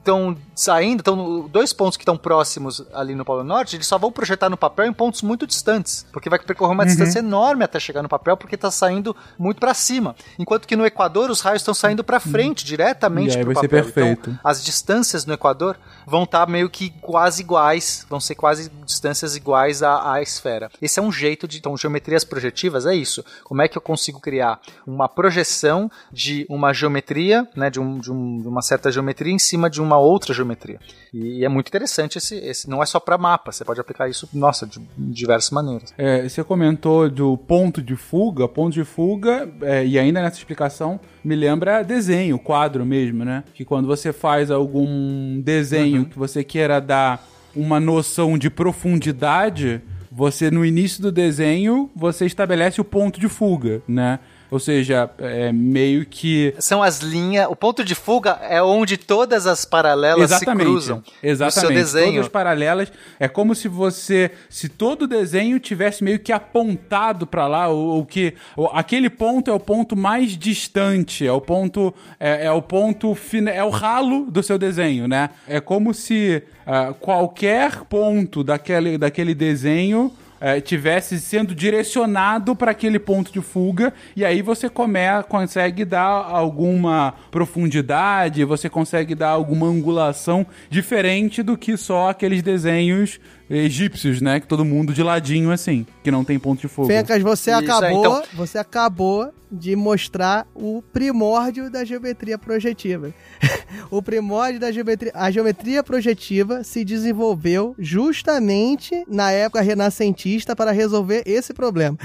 saindo, 0.56 1.00
estão 1.00 1.48
dois 1.50 1.74
pontos 1.74 1.98
que 1.98 2.04
estão 2.04 2.18
próximos 2.18 2.84
ali 2.94 3.14
no 3.16 3.26
Polo 3.26 3.44
Norte, 3.44 3.76
eles 3.76 3.88
só 3.88 3.98
vão 3.98 4.12
projetar 4.12 4.50
no 4.50 4.58
papel 4.58 4.86
em 4.86 4.94
pontos 4.94 5.22
muito 5.22 5.46
distantes, 5.46 6.06
porque 6.12 6.30
vai 6.30 6.40
percorrer 6.40 6.74
uma 6.74 6.86
distância 6.86 7.20
enorme 7.20 7.64
até 7.64 7.80
chegar 7.80 8.02
no 8.02 8.10
papel, 8.10 8.38
porque 8.38 8.56
está 8.56 8.72
saindo 8.72 9.16
muito 9.38 9.60
para 9.60 9.74
cima. 9.74 10.16
Enquanto 10.40 10.68
que 10.68 10.76
no 10.76 10.86
Equador 10.86 11.30
os 11.30 11.42
raios 11.42 11.62
estão 11.62 11.74
saindo 11.74 12.04
para 12.04 12.20
frente, 12.20 12.66
diretamente 12.66 13.36
E 13.36 13.38
aí 13.38 13.44
pro 13.44 13.54
vai 13.54 13.62
ser 13.62 13.68
papel. 13.68 13.84
perfeito. 13.84 14.30
Então, 14.30 14.40
as 14.44 14.64
distâncias 14.64 15.26
no 15.26 15.34
Equador 15.34 15.78
vão 16.06 16.24
estar 16.24 16.48
meio 16.48 16.70
que 16.70 16.90
quase 17.02 17.42
iguais, 17.42 18.06
vão 18.10 18.20
ser 18.20 18.36
quase 18.36 18.72
distâncias 18.86 19.36
iguais 19.36 19.84
à, 19.84 20.14
à 20.14 20.22
esfera. 20.22 20.70
Esse 20.82 21.00
é 21.00 21.04
um 21.04 21.12
jeito 21.12 21.48
de. 21.48 21.58
Então, 21.58 21.76
geometrias 21.78 22.24
projetivas 22.24 22.86
é 22.86 22.96
isso. 22.96 23.24
Como 23.44 23.62
é 23.62 23.68
que 23.68 23.78
eu 23.78 23.82
consigo 23.82 24.20
criar 24.20 24.60
uma 24.86 25.10
projeção 25.10 25.90
de 26.12 26.46
uma 26.50 26.74
geometria, 26.74 27.48
né, 27.56 27.70
de, 27.70 27.80
um, 27.80 28.00
de, 28.00 28.12
um- 28.12 28.42
de 28.42 28.48
uma 28.48 28.62
certa 28.62 28.92
geometria 28.92 29.34
em 29.34 29.40
cima 29.40 29.70
de 29.70 29.82
uma 29.82 29.98
outra 29.98 30.34
geometria? 30.34 30.80
E, 31.14 31.44
é 31.46 31.50
muito 31.50 31.68
interessante 31.68 32.18
esse. 32.18 32.36
esse 32.38 32.70
não 32.70 32.82
é 32.82 32.86
só 32.86 33.00
para 33.00 33.18
mapa, 33.18 33.52
você 33.52 33.64
pode 33.66 33.80
aplicar 33.80 34.10
isso, 34.10 34.30
nossa, 34.34 34.66
de, 34.66 34.80
diversas 34.98 35.52
maneiras. 35.52 35.94
É, 35.98 36.28
você 36.28 36.44
comentou 36.44 37.10
do 37.10 37.38
ponto 37.38 37.82
de 37.82 37.96
fuga. 37.96 38.48
Ponto 38.48 38.74
de 38.74 38.84
fuga, 38.84 39.50
é, 39.62 39.86
e 39.86 39.98
ainda 40.00 40.22
nessa 40.22 40.38
explicação, 40.38 41.00
me 41.24 41.36
lembra 41.36 41.84
desenho, 41.84 42.38
quadro 42.38 42.86
mesmo, 42.86 43.24
né? 43.26 43.44
Que 43.54 43.66
quando 43.66 43.88
você 43.88 44.12
faz 44.14 44.52
algum 44.52 45.42
desenho 45.42 46.06
que 46.06 46.18
você 46.18 46.44
queira 46.44 46.80
dar 46.80 47.26
uma 47.56 47.80
noção 47.80 48.38
de 48.38 48.50
profundidade, 48.50 49.82
você 50.12 50.50
no 50.50 50.66
início 50.66 51.02
do 51.02 51.12
desenho, 51.12 51.90
você 51.96 52.26
estabelece 52.26 52.80
o 52.80 52.84
ponto 52.86 53.20
de 53.20 53.28
fuga, 53.28 53.82
né? 53.88 54.20
Ou 54.56 54.60
seja, 54.60 55.10
é 55.20 55.52
meio 55.52 56.06
que 56.06 56.56
São 56.60 56.82
as 56.82 57.00
linhas. 57.02 57.46
O 57.50 57.58
ponto 57.58 57.84
de 57.84 57.94
fuga 57.94 58.40
é 58.42 58.64
onde 58.64 58.96
todas 58.96 59.46
as 59.46 59.66
paralelas 59.66 60.32
se 60.32 60.46
cruzam. 60.46 61.04
Exatamente. 61.22 61.56
No 61.56 61.62
seu 61.68 61.70
desenho. 61.70 62.14
Todas 62.14 62.30
paralelas. 62.30 62.90
É 63.20 63.28
como 63.28 63.54
se 63.54 63.68
você. 63.68 64.32
Se 64.50 64.70
todo 64.70 65.02
o 65.02 65.08
desenho 65.08 65.60
tivesse 65.60 66.06
meio 66.06 66.20
que 66.20 66.32
apontado 66.32 67.28
pra 67.28 67.48
lá, 67.48 67.68
ou, 67.68 67.98
ou 67.98 68.06
que. 68.06 68.34
ou 68.56 68.68
aquele 68.68 69.10
ponto 69.10 69.52
é 69.52 69.54
o 69.54 69.60
ponto 69.60 69.94
mais 69.94 70.38
distante. 70.38 71.28
É 71.28 71.32
o 71.34 71.42
ponto. 71.42 71.94
É, 72.18 72.46
é 72.46 72.52
o 72.54 72.62
ponto. 72.62 73.14
fina- 73.14 73.52
É 73.52 73.62
o 73.62 73.70
ralo 73.70 74.32
do 74.32 74.42
seu 74.42 74.58
desenho, 74.58 75.06
né? 75.06 75.32
É 75.50 75.60
como 75.60 75.94
se 75.94 76.42
ah, 76.66 76.94
qualquer 76.98 77.82
ponto 77.90 78.42
daquele, 78.42 78.98
daquele 78.98 79.36
desenho. 79.36 80.14
Eh, 80.40 80.60
tivesse 80.62 81.20
sendo 81.20 81.56
direcionado 81.56 82.56
para 82.56 82.72
aquele 82.72 83.00
ponto 83.00 83.32
de 83.32 83.42
fuga 83.42 83.94
e 84.16 84.26
aí 84.26 84.42
você 84.42 84.70
come, 84.70 85.00
consegue 85.28 85.86
dar 85.86 86.04
alguma 86.04 87.14
profundidade, 87.32 88.44
você 88.44 88.70
consegue 88.70 89.16
dar 89.16 89.30
alguma 89.30 89.68
angulação 89.68 90.46
diferente 90.70 91.42
do 91.42 91.58
que 91.58 91.78
só 91.78 92.10
aqueles 92.10 92.42
desenhos 92.42 93.20
egípcios, 93.50 94.22
né? 94.22 94.40
Que 94.40 94.48
todo 94.48 94.66
mundo 94.66 94.94
de 94.94 95.04
ladinho 95.04 95.52
assim, 95.52 95.86
que 96.06 96.12
não 96.12 96.24
tem 96.24 96.38
ponto 96.38 96.62
de 96.62 96.68
fuga. 96.68 96.88
Fencas, 96.88 97.22
você 97.24 97.50
Isso, 97.50 97.60
acabou, 97.60 98.00
então- 98.00 98.24
você 98.36 98.58
acabou 98.60 99.34
de 99.52 99.76
mostrar 99.76 100.48
o 100.54 100.84
primórdio 100.94 101.70
da 101.70 101.84
geometria 101.84 102.38
projetiva. 102.38 103.14
o 103.90 104.02
primórdio 104.02 104.60
da 104.60 104.72
geometria, 104.72 105.12
a 105.16 105.32
geometria 105.32 105.84
projetiva 105.84 106.64
se 106.64 106.84
desenvolveu 106.84 107.76
justamente 107.78 109.04
na 109.08 109.32
época 109.32 109.62
renascentista 109.62 110.56
para 110.56 110.72
resolver 110.72 111.24
esse 111.26 111.54
problema. 111.54 111.98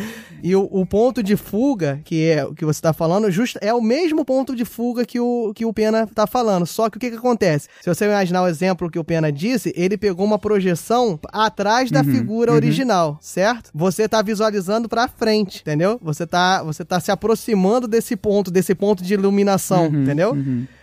E 0.43 0.55
o, 0.55 0.69
o 0.71 0.87
ponto 0.87 1.23
de 1.23 1.37
fuga, 1.37 2.01
que 2.05 2.27
é 2.27 2.45
o 2.45 2.55
que 2.55 2.65
você 2.65 2.79
está 2.79 2.93
falando, 2.93 3.31
just, 3.31 3.57
é 3.61 3.75
o 3.75 3.81
mesmo 3.81 4.25
ponto 4.25 4.55
de 4.55 4.65
fuga 4.65 5.05
que 5.05 5.19
o, 5.19 5.53
que 5.55 5.67
o 5.67 5.73
Pena 5.73 6.05
está 6.05 6.27
falando. 6.27 6.67
Só 6.67 6.89
que 6.89 6.97
o 6.97 7.01
que, 7.01 7.11
que 7.11 7.17
acontece? 7.17 7.69
Se 7.81 7.89
você 7.93 8.05
imaginar 8.05 8.43
o 8.43 8.49
exemplo 8.49 8.91
que 8.91 8.99
o 8.99 9.05
Pena 9.05 9.33
disse, 9.33 9.73
ele 9.77 9.99
pegou 9.99 10.25
uma 10.25 10.39
projeção 10.39 11.19
atrás 11.33 11.91
da 11.91 12.05
figura 12.05 12.53
original, 12.53 13.19
certo? 13.21 13.71
Você 13.75 13.90
tá 14.09 14.23
visualizando 14.23 14.89
pra 14.89 15.09
frente, 15.09 15.61
entendeu? 15.61 15.99
Você 16.03 16.27
tá, 16.27 16.63
você 16.63 16.85
tá 16.85 16.99
se 17.01 17.11
aproximando 17.11 17.87
desse 17.89 18.17
ponto, 18.17 18.51
desse 18.51 18.75
ponto 18.75 19.03
de 19.03 19.15
iluminação, 19.15 19.87
entendeu? 19.87 20.37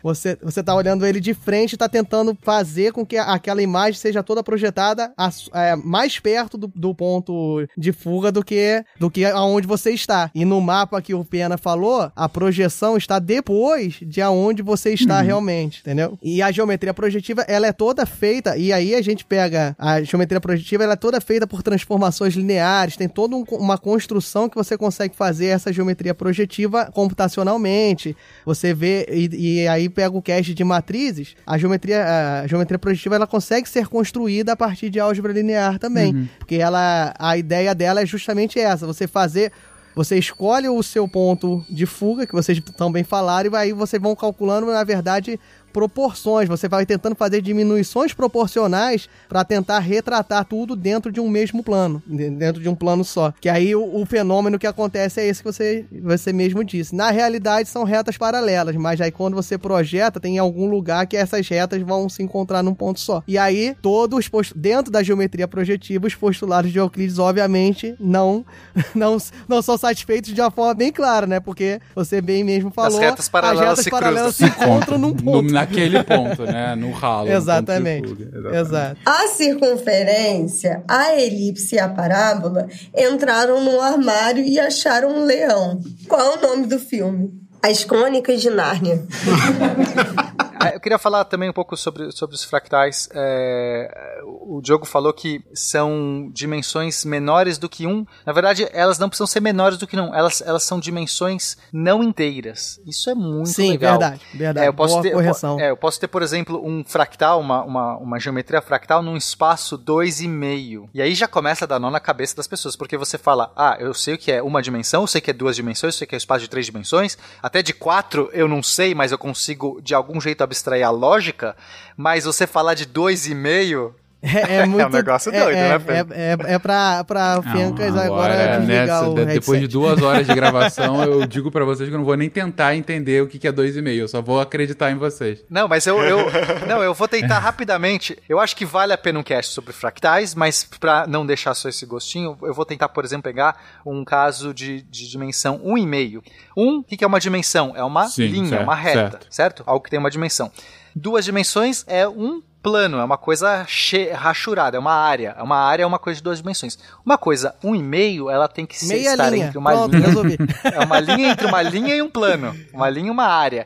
Você, 0.07 0.37
você 0.41 0.63
tá 0.63 0.73
olhando 0.73 1.05
ele 1.05 1.19
de 1.19 1.33
frente 1.33 1.73
e 1.73 1.77
tá 1.77 1.89
tentando 1.89 2.37
fazer 2.41 2.93
com 2.93 3.05
que 3.05 3.17
aquela 3.17 3.61
imagem 3.61 3.99
seja 3.99 4.23
toda 4.23 4.41
projetada 4.41 5.11
a- 5.17 5.29
é, 5.53 5.75
mais 5.75 6.17
perto 6.17 6.57
do, 6.57 6.71
do 6.73 6.95
ponto 6.95 7.67
de 7.77 7.91
fuga 7.91 8.31
do 8.31 8.41
que, 8.41 8.83
do 8.97 9.11
que 9.11 9.25
aonde 9.25 9.67
você 9.67 9.91
está. 9.91 10.31
E 10.33 10.45
no 10.45 10.61
mapa 10.61 11.01
que 11.01 11.13
o 11.13 11.25
Pena 11.25 11.57
falou, 11.57 12.09
a 12.15 12.29
projeção 12.29 12.95
está 12.95 13.19
depois 13.19 13.95
de 14.01 14.21
aonde 14.21 14.61
você 14.61 14.93
está 14.93 15.19
realmente, 15.21 15.81
entendeu? 15.81 16.17
E 16.23 16.41
a 16.41 16.51
geometria 16.51 16.93
projetiva, 16.93 17.41
ela 17.41 17.67
é 17.67 17.73
toda 17.73 18.05
feita, 18.05 18.55
e 18.57 18.71
aí 18.71 18.95
a 18.95 19.01
gente 19.01 19.25
pega 19.25 19.75
a 19.77 20.01
geometria 20.01 20.39
projetiva, 20.39 20.83
ela 20.85 20.93
é 20.93 20.97
toda 20.97 21.19
feita 21.19 21.45
por 21.45 21.61
transformações 21.61 22.33
lineares, 22.33 22.95
tem 22.95 23.09
toda 23.09 23.35
um- 23.35 23.43
uma 23.51 23.77
construção 23.77 24.47
que 24.47 24.55
você 24.55 24.77
consegue 24.77 25.15
fazer 25.15 25.47
essa 25.47 25.73
geometria 25.73 26.15
projetiva 26.15 26.89
computacionalmente. 26.93 28.15
Você 28.45 28.73
vê, 28.73 29.05
e, 29.11 29.61
e 29.63 29.67
aí 29.67 29.89
pega 29.97 30.15
o 30.15 30.21
cast 30.21 30.53
de 30.53 30.63
matrizes, 30.63 31.35
a 31.43 31.57
geometria, 31.57 32.41
a 32.43 32.45
geometria 32.45 32.77
projetiva, 32.77 33.15
ela 33.15 33.25
consegue 33.25 33.67
ser 33.67 33.87
construída 33.87 34.51
a 34.51 34.55
partir 34.55 34.91
de 34.91 34.99
álgebra 34.99 35.33
linear 35.33 35.79
também. 35.79 36.29
Porque 36.37 36.57
ela, 36.57 37.15
a 37.17 37.35
ideia 37.35 37.73
dela 37.73 37.99
é 38.03 38.05
justamente 38.05 38.59
essa, 38.59 38.85
você 38.85 39.07
fazer 39.07 39.51
você 39.95 40.15
escolhe 40.15 40.69
o 40.69 40.83
seu 40.83 41.07
ponto 41.07 41.65
de 41.67 41.87
fuga, 41.87 42.27
que 42.27 42.33
vocês 42.33 42.61
também 42.77 43.03
falaram, 43.03 43.51
e 43.51 43.55
aí 43.55 43.73
vocês 43.73 43.99
vão 43.99 44.15
calculando, 44.15 44.67
na 44.67 44.83
verdade, 44.83 45.39
proporções. 45.77 46.49
Você 46.49 46.67
vai 46.67 46.85
tentando 46.87 47.15
fazer 47.15 47.39
diminuições 47.39 48.11
proporcionais 48.13 49.07
para 49.29 49.43
tentar 49.45 49.77
retratar 49.79 50.43
tudo 50.45 50.75
dentro 50.75 51.11
de 51.11 51.19
um 51.19 51.29
mesmo 51.29 51.63
plano, 51.63 52.01
de- 52.07 52.31
dentro 52.31 52.59
de 52.61 52.67
um 52.67 52.73
plano 52.73 53.03
só. 53.03 53.31
Que 53.39 53.47
aí 53.47 53.75
o, 53.75 54.01
o 54.01 54.05
fenômeno 54.05 54.57
que 54.57 54.65
acontece 54.65 55.21
é 55.21 55.27
esse 55.27 55.43
que 55.43 55.51
você, 55.51 55.85
você 56.01 56.33
mesmo 56.33 56.63
disse. 56.63 56.95
Na 56.95 57.11
realidade, 57.11 57.69
são 57.69 57.83
retas 57.83 58.17
paralelas, 58.17 58.75
mas 58.75 58.99
aí 58.99 59.11
quando 59.11 59.35
você 59.35 59.55
projeta, 59.57 60.19
tem 60.19 60.39
algum 60.39 60.67
lugar 60.67 61.05
que 61.05 61.15
essas 61.15 61.47
retas 61.47 61.81
vão 61.83 62.09
se 62.09 62.23
encontrar 62.23 62.63
num 62.63 62.73
ponto 62.73 62.99
só. 62.99 63.21
E 63.27 63.37
aí, 63.37 63.75
todos 63.81 64.29
dentro 64.55 64.91
da 64.91 65.03
geometria 65.03 65.47
projetiva, 65.47 66.07
os 66.07 66.15
postulados 66.15 66.71
de 66.71 66.79
Euclides, 66.79 67.19
obviamente, 67.19 67.95
não, 67.99 68.43
não, 68.95 69.17
não 69.47 69.61
são 69.61 69.77
satisfeitos 69.77 70.33
de 70.33 70.41
uma 70.41 70.49
forma 70.49 70.73
bem 70.73 70.91
clara, 70.91 71.27
né? 71.27 71.39
Porque 71.39 71.79
você 71.95 72.19
bem 72.21 72.43
mesmo 72.43 72.71
falou, 72.71 72.99
retas 72.99 73.29
paralelas 73.29 73.61
as 73.61 73.69
retas 73.69 73.83
se 73.83 73.89
paralelas 73.91 74.35
se 74.35 74.49
cruzam. 74.49 74.67
encontram 74.67 74.97
num 74.97 75.13
ponto. 75.15 75.43
No- 75.53 75.66
naquele 75.67 76.03
ponto, 76.03 76.43
né? 76.43 76.75
No 76.75 76.91
ralo. 76.91 77.29
Exatamente. 77.29 78.07
fuga. 78.07 78.23
Exatamente. 78.23 78.57
Exato. 78.57 78.97
A 79.05 79.27
circunferência, 79.27 80.83
a 80.87 81.15
elipse 81.15 81.75
e 81.75 81.79
a 81.79 81.89
parábola 81.89 82.67
entraram 82.95 83.63
num 83.63 83.79
armário 83.81 84.43
e 84.43 84.59
acharam 84.59 85.09
um 85.09 85.25
leão. 85.25 85.79
Qual 86.07 86.21
é 86.21 86.37
o 86.37 86.41
nome 86.41 86.67
do 86.67 86.79
filme? 86.79 87.31
As 87.61 87.83
Crônicas 87.83 88.41
de 88.41 88.49
Nárnia. 88.49 89.03
Ah, 90.67 90.73
Eu 90.75 90.79
queria 90.79 90.97
falar 90.97 91.25
também 91.25 91.49
um 91.49 91.53
pouco 91.53 91.75
sobre, 91.77 92.11
sobre 92.11 92.35
os 92.35 92.43
fractais. 92.43 93.09
É, 93.13 94.21
o 94.25 94.61
Diogo 94.61 94.85
falou 94.85 95.13
que 95.13 95.43
são 95.53 96.29
dimensões 96.33 97.03
menores 97.05 97.57
do 97.57 97.67
que 97.69 97.85
um. 97.87 98.05
Na 98.25 98.33
verdade, 98.33 98.67
elas 98.71 98.99
não 98.99 99.09
precisam 99.09 99.27
ser 99.27 99.39
menores 99.41 99.77
do 99.77 99.85
que 99.87 99.97
um. 99.99 100.13
Elas, 100.13 100.41
elas 100.41 100.63
são 100.63 100.79
dimensões 100.79 101.57
não 101.71 102.03
inteiras. 102.03 102.79
Isso 102.85 103.09
é 103.09 103.15
muito 103.15 103.49
Sim, 103.49 103.71
legal. 103.71 103.99
verdade, 103.99 104.21
verdade. 104.33 104.65
É, 104.65 104.69
eu 104.69 104.73
posso 104.73 104.93
Boa 104.93 105.03
ter, 105.03 105.09
eu 105.09 105.13
correção. 105.17 105.59
é, 105.59 105.69
eu 105.69 105.77
posso 105.77 105.99
ter, 105.99 106.07
por 106.07 106.21
exemplo, 106.21 106.61
um 106.65 106.83
fractal, 106.83 107.39
uma, 107.39 107.63
uma, 107.63 107.97
uma 107.97 108.19
geometria 108.19 108.61
fractal 108.61 109.01
num 109.01 109.15
espaço 109.17 109.77
2,5. 109.77 110.89
E 110.93 111.01
aí 111.01 111.13
já 111.15 111.27
começa 111.27 111.65
a 111.65 111.67
dar 111.67 111.79
nó 111.79 111.89
na 111.89 111.99
cabeça 111.99 112.35
das 112.35 112.47
pessoas, 112.47 112.75
porque 112.75 112.97
você 112.97 113.17
fala, 113.17 113.51
ah, 113.55 113.77
eu 113.79 113.93
sei 113.93 114.15
o 114.15 114.17
que 114.17 114.31
é 114.31 114.41
uma 114.41 114.61
dimensão, 114.61 115.03
eu 115.03 115.07
sei 115.07 115.21
que 115.21 115.31
é 115.31 115.33
duas 115.33 115.55
dimensões, 115.55 115.93
eu 115.93 115.97
sei 115.99 116.07
que 116.07 116.15
é 116.15 116.17
um 116.17 116.19
espaço 116.19 116.41
de 116.41 116.49
três 116.49 116.65
dimensões, 116.65 117.17
até 117.41 117.61
de 117.61 117.73
quatro 117.73 118.29
eu 118.33 118.47
não 118.47 118.61
sei, 118.63 118.93
mas 118.95 119.11
eu 119.11 119.17
consigo 119.17 119.79
de 119.81 119.93
algum 119.93 120.19
jeito 120.19 120.43
abstrair 120.43 120.56
a 120.83 120.89
lógica, 120.89 121.55
mas 121.95 122.25
você 122.25 122.45
falar 122.47 122.73
de 122.73 122.85
2,5 122.85 123.93
É, 124.21 124.55
é 124.57 124.65
muito. 124.67 124.87
um 124.87 124.89
negócio 124.89 125.31
doido, 125.31 125.49
é, 125.49 125.53
né, 125.53 125.75
é, 125.75 125.79
Pedro? 125.79 126.13
é, 126.13 126.51
é, 126.51 126.53
é 126.55 126.59
pra, 126.59 127.03
pra 127.03 127.41
Fencas 127.43 127.95
agora, 127.95 128.57
desligar 128.57 128.87
nessa, 128.87 129.07
o 129.09 129.13
de- 129.13 129.25
depois 129.25 129.59
de 129.61 129.67
duas 129.67 130.01
horas 130.01 130.25
de 130.25 130.33
gravação, 130.33 131.03
eu 131.05 131.25
digo 131.27 131.51
pra 131.51 131.63
vocês 131.63 131.87
que 131.87 131.93
eu 131.93 131.99
não 131.99 132.05
vou 132.05 132.15
nem 132.17 132.29
tentar 132.29 132.75
entender 132.75 133.21
o 133.21 133.27
que 133.27 133.37
que 133.37 133.47
é 133.47 133.51
dois 133.51 133.77
e 133.77 133.81
meio. 133.81 134.01
Eu 134.01 134.07
só 134.07 134.21
vou 134.21 134.39
acreditar 134.41 134.89
em 134.91 134.95
vocês. 134.95 135.43
Não, 135.49 135.67
mas 135.67 135.85
eu, 135.85 136.01
eu- 136.01 136.25
não, 136.67 136.81
eu 136.81 136.93
vou 136.93 137.07
tentar 137.07 137.39
rapidamente. 137.39 138.17
Eu 138.27 138.39
acho 138.39 138.55
que 138.55 138.65
vale 138.65 138.91
a 138.91 138.97
pena 138.97 139.19
um 139.19 139.23
cast 139.23 139.53
sobre 139.53 139.71
fractais, 139.71 140.33
mas 140.33 140.63
pra 140.79 141.05
não 141.07 141.25
deixar 141.25 141.53
só 141.53 141.69
esse 141.69 141.85
gostinho, 141.85 142.35
eu 142.41 142.53
vou 142.53 142.65
tentar, 142.65 142.89
por 142.89 143.05
exemplo, 143.05 143.23
pegar 143.23 143.55
um 143.85 144.03
caso 144.03 144.53
de, 144.53 144.81
de 144.81 145.07
dimensão 145.09 145.59
1,5. 145.59 146.21
Um, 146.57 146.79
o 146.79 146.83
que 146.83 146.97
que 146.97 147.03
é 147.03 147.07
uma 147.07 147.19
dimensão? 147.19 147.73
É 147.75 147.83
uma 147.83 148.07
Sim, 148.07 148.27
linha, 148.27 148.49
certo, 148.49 148.63
uma 148.63 148.75
reta, 148.75 148.99
certo. 149.11 149.27
certo. 149.29 149.63
Algo 149.65 149.83
que 149.83 149.89
tem 149.91 149.99
uma 149.99 150.09
dimensão. 150.09 150.51
Duas 150.95 151.23
dimensões 151.23 151.83
é 151.87 152.07
um 152.07 152.41
plano, 152.69 152.97
é 152.99 153.03
uma 153.03 153.17
coisa 153.17 153.63
che- 153.65 154.11
rachurada, 154.11 154.75
é 154.75 154.79
uma 154.79 154.93
área. 154.93 155.33
É 155.37 155.41
uma 155.43 155.57
área 155.57 155.83
é 155.83 155.85
uma 155.85 155.97
coisa 155.99 156.17
de 156.17 156.23
duas 156.23 156.39
dimensões. 156.39 156.77
Uma 157.05 157.17
coisa 157.17 157.55
1,5, 157.63 158.29
ela 158.29 158.47
tem 158.47 158.65
que 158.65 158.77
ser, 158.77 158.93
Meia 158.95 159.11
estar 159.11 159.29
linha. 159.29 159.45
entre 159.45 159.57
uma 159.57 159.71
Pronto, 159.71 159.95
linha 159.95 160.07
resolvi. 160.07 160.37
é 160.63 160.79
uma 160.83 160.99
linha 160.99 161.31
entre 161.31 161.45
uma 161.47 161.61
linha 161.61 161.95
e 161.95 162.01
um 162.01 162.09
plano. 162.09 162.53
Uma 162.73 162.89
linha 162.89 163.07
e 163.07 163.11
uma 163.11 163.25
área. 163.25 163.65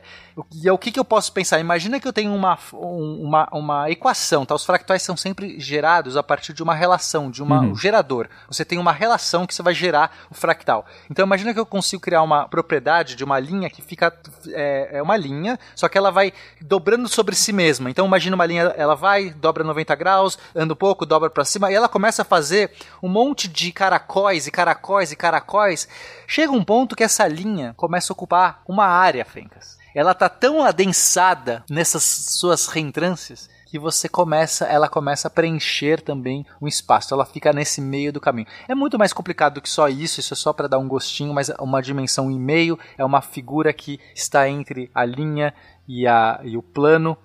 E 0.54 0.66
é 0.66 0.72
o 0.72 0.78
que, 0.78 0.90
que 0.90 0.98
eu 0.98 1.04
posso 1.04 1.30
pensar? 1.32 1.58
Imagina 1.60 2.00
que 2.00 2.08
eu 2.08 2.12
tenho 2.12 2.32
uma, 2.34 2.58
um- 2.72 3.22
uma, 3.24 3.48
uma 3.52 3.90
equação, 3.90 4.46
tá? 4.46 4.54
Os 4.54 4.64
fractais 4.64 5.02
são 5.02 5.14
sempre 5.16 5.60
gerados 5.60 6.16
a 6.16 6.22
partir 6.22 6.52
de 6.54 6.62
uma 6.62 6.74
relação, 6.74 7.30
de 7.30 7.42
uma, 7.42 7.60
Uhum. 7.60 7.70
um 7.72 7.76
gerador. 7.76 8.28
Você 8.48 8.64
tem 8.64 8.78
uma 8.78 8.92
relação 8.92 9.46
que 9.46 9.54
você 9.54 9.62
vai 9.62 9.74
gerar 9.74 10.10
o 10.30 10.34
fractal. 10.34 10.86
Então 11.10 11.26
imagina 11.26 11.52
que 11.52 11.60
eu 11.60 11.66
consigo 11.66 12.00
criar 12.00 12.22
uma 12.22 12.48
propriedade 12.48 13.14
de 13.14 13.24
uma 13.24 13.38
linha 13.38 13.68
que 13.68 13.82
fica. 13.82 14.10
É, 14.48 14.88
é 14.98 15.02
uma 15.02 15.16
linha, 15.18 15.58
só 15.74 15.86
que 15.88 15.98
ela 15.98 16.10
vai 16.10 16.32
dobrando 16.62 17.08
sobre 17.08 17.34
si 17.34 17.52
mesma. 17.52 17.90
Então 17.90 18.06
imagina 18.06 18.34
uma 18.34 18.46
linha, 18.46 18.62
ela 18.76 18.91
vai, 18.94 19.30
dobra 19.30 19.64
90 19.64 19.94
graus, 19.94 20.38
anda 20.54 20.74
um 20.74 20.76
pouco, 20.76 21.06
dobra 21.06 21.30
para 21.30 21.44
cima, 21.44 21.70
e 21.70 21.74
ela 21.74 21.88
começa 21.88 22.22
a 22.22 22.24
fazer 22.24 22.72
um 23.02 23.08
monte 23.08 23.48
de 23.48 23.72
caracóis 23.72 24.46
e 24.46 24.50
caracóis 24.50 25.12
e 25.12 25.16
caracóis. 25.16 25.88
Chega 26.26 26.52
um 26.52 26.64
ponto 26.64 26.96
que 26.96 27.04
essa 27.04 27.26
linha 27.26 27.74
começa 27.76 28.12
a 28.12 28.14
ocupar 28.14 28.62
uma 28.66 28.86
área, 28.86 29.24
Fencas. 29.24 29.78
Ela 29.94 30.14
tá 30.14 30.28
tão 30.28 30.62
adensada 30.62 31.64
nessas 31.68 32.02
suas 32.02 32.66
reentrâncias 32.66 33.50
que 33.72 33.78
você 33.78 34.06
começa, 34.06 34.66
ela 34.66 34.86
começa 34.86 35.28
a 35.28 35.30
preencher 35.30 36.02
também 36.02 36.44
um 36.60 36.68
espaço. 36.68 37.14
Ela 37.14 37.24
fica 37.24 37.54
nesse 37.54 37.80
meio 37.80 38.12
do 38.12 38.20
caminho. 38.20 38.46
É 38.68 38.74
muito 38.74 38.98
mais 38.98 39.14
complicado 39.14 39.54
do 39.54 39.62
que 39.62 39.68
só 39.70 39.88
isso, 39.88 40.20
isso 40.20 40.34
é 40.34 40.36
só 40.36 40.52
para 40.52 40.68
dar 40.68 40.78
um 40.78 40.86
gostinho, 40.86 41.32
mas 41.32 41.50
uma 41.58 41.80
dimensão 41.80 42.30
e 42.30 42.38
meio 42.38 42.78
é 42.98 43.04
uma 43.04 43.22
figura 43.22 43.72
que 43.72 43.98
está 44.14 44.46
entre 44.46 44.90
a 44.94 45.06
linha 45.06 45.54
e, 45.88 46.06
a, 46.06 46.38
e 46.44 46.54
o 46.54 46.62
plano. 46.62 47.16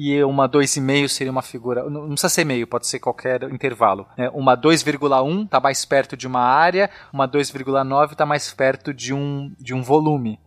E 0.00 0.22
uma 0.22 0.48
2,5 0.48 1.08
seria 1.08 1.32
uma 1.32 1.42
figura. 1.42 1.90
Não 1.90 2.10
precisa 2.10 2.28
ser 2.28 2.44
meio, 2.44 2.68
pode 2.68 2.86
ser 2.86 3.00
qualquer 3.00 3.42
intervalo. 3.52 4.06
né? 4.16 4.30
Uma 4.32 4.56
2,1 4.56 5.44
está 5.44 5.58
mais 5.58 5.84
perto 5.84 6.16
de 6.16 6.24
uma 6.24 6.38
área, 6.38 6.88
uma 7.12 7.26
2,9 7.26 8.12
está 8.12 8.24
mais 8.24 8.52
perto 8.52 8.94
de 8.94 9.12
um, 9.12 9.52
de 9.58 9.74
um 9.74 9.82
volume. 9.82 10.38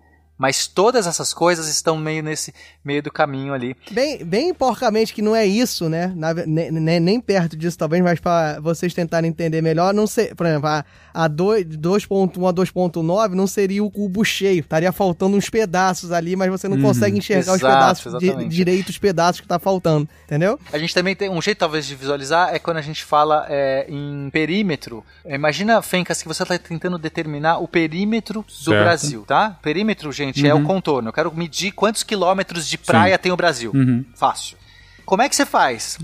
Mas 0.42 0.66
todas 0.66 1.06
essas 1.06 1.36
coisas 1.36 1.68
estão 1.68 1.96
meio 1.98 2.24
nesse 2.24 2.52
meio 2.84 3.04
do 3.04 3.12
caminho 3.12 3.54
ali. 3.54 3.76
Bem, 3.92 4.26
bem 4.26 4.52
porcamente 4.56 5.14
que 5.14 5.22
não 5.22 5.36
é 5.36 5.46
isso, 5.46 5.88
né? 5.88 6.12
Na 6.16 6.34
ve- 6.34 6.48
ne- 6.48 6.72
ne- 6.72 7.00
nem 7.00 7.22
perto 7.22 7.56
disso, 7.56 7.78
talvez, 7.78 8.02
mas 8.04 8.20
para 8.20 8.60
vocês 8.60 8.92
tentarem 8.92 9.30
entender 9.30 9.62
melhor, 9.62 9.94
não 9.94 10.08
sei. 10.08 10.34
Por 10.34 10.48
exemplo, 10.48 10.68
a, 10.68 10.84
a 11.14 11.28
dois- 11.28 11.64
2.1 11.68 12.48
a 12.48 12.52
2.9 12.52 13.36
não 13.36 13.46
seria 13.46 13.84
o 13.84 13.92
cubo 13.92 14.26
cheio. 14.26 14.62
Estaria 14.62 14.92
faltando 14.92 15.38
uns 15.38 15.48
pedaços 15.48 16.12
ali, 16.12 16.36
mas 16.36 16.50
você 16.50 16.68
não 16.68 16.78
Uhum. 16.78 16.82
consegue 16.86 17.20
enxergar 17.20 17.54
os 17.54 17.60
Exato, 17.60 17.74
pedaços 18.10 18.20
di- 18.20 18.48
direito 18.50 18.90
os 18.90 18.98
pedaços 18.98 19.42
que 19.42 19.48
tá 19.48 19.60
faltando. 19.60 20.10
Entendeu? 20.26 20.60
A 20.74 20.80
gente 20.80 20.92
também 20.96 21.16
tem 21.16 21.30
um 21.30 21.40
jeito, 21.40 21.60
talvez, 21.60 21.86
de 21.86 21.94
visualizar 21.96 22.50
é 22.52 22.58
quando 22.58 22.78
a 22.78 22.82
gente 22.82 23.04
fala 23.04 23.46
é, 23.48 23.86
em 23.88 24.28
perímetro. 24.32 25.06
Imagina, 25.24 25.84
Fencas, 25.84 26.20
que 26.20 26.28
você 26.28 26.42
está 26.42 26.58
tentando 26.58 26.98
determinar 26.98 27.60
o 27.60 27.68
perímetro 27.68 28.42
do 28.42 28.52
Certo. 28.72 28.84
Brasil, 28.84 29.24
tá? 29.28 29.60
Perímetro, 29.62 30.12
gente, 30.12 30.31
é 30.46 30.54
o 30.54 30.64
contorno. 30.64 31.10
Eu 31.10 31.14
quero 31.14 31.34
medir 31.36 31.72
quantos 31.72 32.04
quilômetros 32.04 32.68
de 32.68 32.78
praia 32.78 33.18
tem 33.18 33.32
o 33.32 33.38
Brasil. 33.38 33.72
Uhum. 33.74 34.06
Fácil. 34.16 34.58
Como 35.06 35.22
é 35.22 35.30
que 35.30 35.36
você 35.36 35.46
faz? 35.46 35.98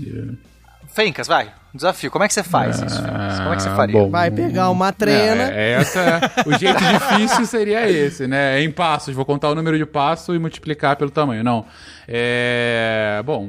Fencas, 0.92 1.26
vai. 1.26 1.52
Desafio. 1.72 2.10
Como 2.10 2.24
é 2.24 2.28
que 2.28 2.34
você 2.34 2.42
faz 2.42 2.76
isso, 2.80 3.02
Fencas? 3.02 3.38
Como 3.38 3.52
é 3.52 3.56
que 3.56 3.62
você 3.62 3.68
Ah, 3.68 3.76
faria? 3.76 3.92
bom. 4.00 4.10
Vai 4.10 4.30
pegar 4.30 4.70
uma 4.70 4.90
trena. 4.92 5.44
É, 5.52 5.54
é 5.54 5.72
essa, 5.74 6.20
o 6.46 6.58
jeito 6.58 6.78
difícil 6.82 7.46
seria 7.46 7.88
esse, 7.88 8.26
né? 8.26 8.58
É 8.58 8.62
em 8.62 8.70
passos. 8.70 9.14
Vou 9.14 9.24
contar 9.24 9.50
o 9.50 9.54
número 9.54 9.76
de 9.76 9.84
passos 9.84 10.34
e 10.34 10.38
multiplicar 10.38 10.96
pelo 10.96 11.10
tamanho. 11.10 11.44
Não. 11.44 11.66
É. 12.08 13.22
Bom, 13.24 13.48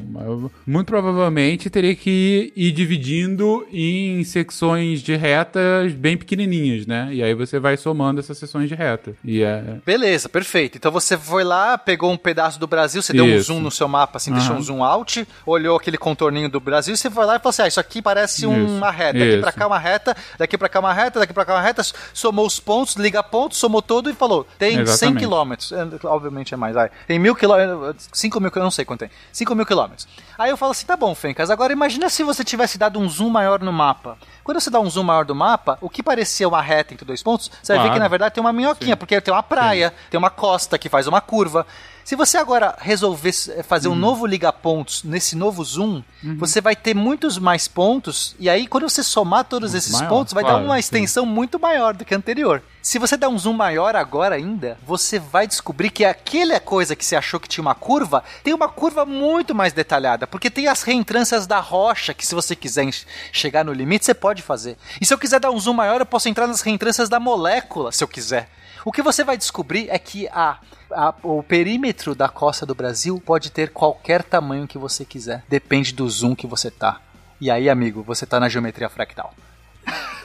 muito 0.67 0.87
provavelmente 0.87 1.69
teria 1.69 1.95
que 1.95 2.51
ir 2.55 2.71
dividindo 2.71 3.65
em 3.71 4.23
secções 4.23 5.01
de 5.01 5.15
retas 5.15 5.93
bem 5.93 6.17
pequenininhas, 6.17 6.85
né? 6.85 7.09
E 7.11 7.23
aí 7.23 7.33
você 7.33 7.59
vai 7.59 7.77
somando 7.77 8.19
essas 8.19 8.37
seções 8.37 8.67
de 8.67 8.75
reta. 8.75 9.13
E 9.23 9.41
é. 9.41 9.77
Beleza, 9.85 10.27
perfeito. 10.27 10.77
Então 10.77 10.91
você 10.91 11.17
foi 11.17 11.43
lá, 11.43 11.77
pegou 11.77 12.11
um 12.11 12.17
pedaço 12.17 12.59
do 12.59 12.67
Brasil, 12.67 13.01
você 13.01 13.13
deu 13.13 13.25
um 13.25 13.35
Isso. 13.35 13.45
zoom 13.53 13.61
no 13.61 13.71
seu 13.71 13.87
mapa, 13.87 14.17
assim, 14.17 14.33
deixou 14.33 14.55
um 14.55 14.61
zoom 14.61 14.83
out, 14.83 15.25
olhou 15.45 15.77
aquele 15.77 15.97
contorninho 15.97 16.49
do 16.49 16.59
Brasil, 16.59 16.93
e 16.93 16.97
você 16.97 17.09
foi 17.09 17.25
lá 17.25 17.35
e 17.35 17.39
falou 17.39 17.49
assim: 17.51 17.61
ah, 17.61 17.67
isso 17.67 17.79
aqui 17.79 18.01
parece 18.01 18.41
Isso, 18.41 18.49
uma 18.49 18.91
reta. 18.91 19.19
Daqui 19.19 19.31
isso. 19.31 19.41
pra 19.41 19.51
cá 19.51 19.67
uma 19.67 19.79
reta, 19.79 20.17
daqui 20.37 20.57
pra 20.57 20.69
cá 20.69 20.79
uma 20.79 20.93
reta, 20.93 21.19
daqui 21.19 21.33
pra 21.33 21.45
cá 21.45 21.53
uma 21.55 21.61
reta, 21.61 21.81
somou 22.13 22.45
os 22.45 22.59
pontos, 22.59 22.95
liga 22.95 23.23
pontos, 23.23 23.57
somou 23.57 23.81
todo 23.81 24.09
e 24.09 24.13
falou: 24.13 24.45
tem 24.57 24.73
100 24.73 24.81
Exatamente. 24.81 25.19
quilômetros. 25.19 25.71
É, 25.71 25.87
Obviamente 26.03 26.53
é 26.53 26.57
mais, 26.57 26.73
vai. 26.75 26.89
Tem 27.07 27.19
mil 27.19 27.35
quilômetros, 27.35 28.09
5 28.11 28.39
mil, 28.39 28.48
eu 28.57 28.63
não 28.63 28.71
sei 28.71 28.85
quanto 28.85 29.01
tem. 29.01 29.11
5 29.31 29.53
mil 29.53 29.65
quilômetros. 29.65 30.07
Aí 30.37 30.49
eu 30.49 30.57
falo 30.57 30.71
assim: 30.71 30.85
tá 30.85 30.97
bom, 30.97 31.13
Fencas, 31.13 31.49
agora 31.49 31.71
imagina 31.73 32.09
se 32.09 32.23
você 32.23 32.43
tivesse 32.43 32.77
dado 32.77 32.99
um 32.99 33.07
zoom 33.07 33.29
maior 33.29 33.59
no 33.59 33.71
mapa. 33.71 34.17
Quando 34.43 34.59
você 34.59 34.69
dá 34.69 34.79
um 34.79 34.89
zoom 34.89 35.03
maior 35.03 35.25
do 35.25 35.35
mapa, 35.35 35.77
o 35.81 35.89
que 35.89 36.01
parecia 36.01 36.47
uma 36.47 36.61
reta 36.61 36.93
entre 36.93 37.05
dois 37.05 37.21
pontos, 37.21 37.51
você 37.61 37.75
vai 37.75 37.87
ver 37.87 37.93
que 37.93 37.99
na 37.99 38.07
verdade 38.07 38.33
tem 38.33 38.41
uma 38.41 38.53
minhoquinha, 38.53 38.97
porque 38.97 39.21
tem 39.21 39.33
uma 39.33 39.43
praia, 39.43 39.93
tem 40.09 40.17
uma 40.17 40.29
costa 40.29 40.77
que 40.77 40.89
faz 40.89 41.05
uma 41.05 41.21
curva. 41.21 41.67
Se 42.09 42.15
você 42.15 42.39
agora 42.39 42.75
resolver 42.79 43.29
s- 43.29 43.61
fazer 43.61 43.87
um 43.87 43.91
Uhum. 43.91 43.97
novo 43.99 44.25
liga-pontos 44.25 45.03
nesse 45.03 45.35
novo 45.35 45.63
zoom, 45.63 46.01
você 46.39 46.59
vai 46.59 46.75
ter 46.75 46.95
muitos 46.95 47.37
mais 47.37 47.67
pontos, 47.67 48.35
e 48.39 48.49
aí 48.49 48.65
quando 48.65 48.89
você 48.89 49.03
somar 49.03 49.43
todos 49.43 49.75
esses 49.75 49.91
maior, 49.93 50.09
pontos, 50.09 50.33
vai 50.33 50.43
claro, 50.43 50.57
dar 50.57 50.63
uma 50.65 50.73
sim. 50.73 50.79
extensão 50.79 51.23
muito 51.23 51.59
maior 51.59 51.93
do 51.93 52.03
que 52.03 52.15
a 52.15 52.17
anterior. 52.17 52.63
Se 52.81 52.97
você 52.97 53.15
der 53.15 53.27
um 53.27 53.37
zoom 53.37 53.53
maior 53.53 53.95
agora 53.95 54.33
ainda, 54.33 54.75
você 54.87 55.19
vai 55.19 55.45
descobrir 55.45 55.91
que 55.91 56.03
aquela 56.03 56.59
coisa 56.59 56.95
que 56.95 57.05
você 57.05 57.15
achou 57.15 57.39
que 57.39 57.47
tinha 57.47 57.61
uma 57.61 57.75
curva, 57.75 58.23
tem 58.43 58.55
uma 58.55 58.67
curva 58.67 59.05
muito 59.05 59.53
mais 59.53 59.71
detalhada, 59.71 60.25
porque 60.25 60.49
tem 60.49 60.67
as 60.67 60.81
reentrâncias 60.81 61.45
da 61.45 61.59
rocha, 61.59 62.11
que 62.11 62.25
se 62.25 62.33
você 62.33 62.55
quiser 62.55 62.89
chegar 63.31 63.63
no 63.63 63.71
limite, 63.71 64.03
você 64.05 64.15
pode 64.15 64.41
fazer. 64.41 64.79
E 64.99 65.05
se 65.05 65.13
eu 65.13 65.17
quiser 65.19 65.39
dar 65.39 65.51
um 65.51 65.59
zoom 65.59 65.73
maior, 65.73 66.01
eu 66.01 66.07
posso 66.07 66.27
entrar 66.27 66.47
nas 66.47 66.61
reentrâncias 66.61 67.07
da 67.07 67.19
molécula, 67.19 67.91
se 67.91 68.03
eu 68.03 68.07
quiser. 68.07 68.49
O 68.83 68.91
que 68.91 69.03
você 69.03 69.23
vai 69.23 69.37
descobrir 69.37 69.87
é 69.91 69.99
que 69.99 70.27
a, 70.29 70.57
a- 70.91 71.13
o 71.23 71.41
perímetro 71.43 72.13
da 72.15 72.27
costa 72.29 72.65
do 72.65 72.75
Brasil 72.75 73.21
pode 73.25 73.51
ter 73.51 73.69
qualquer 73.71 74.23
tamanho 74.23 74.67
que 74.67 74.77
você 74.77 75.05
quiser. 75.05 75.43
Depende 75.47 75.93
do 75.93 76.09
zoom 76.09 76.35
que 76.35 76.47
você 76.47 76.69
tá. 76.71 77.01
E 77.39 77.49
aí, 77.49 77.69
amigo, 77.69 78.03
você 78.03 78.25
tá 78.25 78.39
na 78.39 78.49
geometria 78.49 78.89
fractal. 78.89 79.33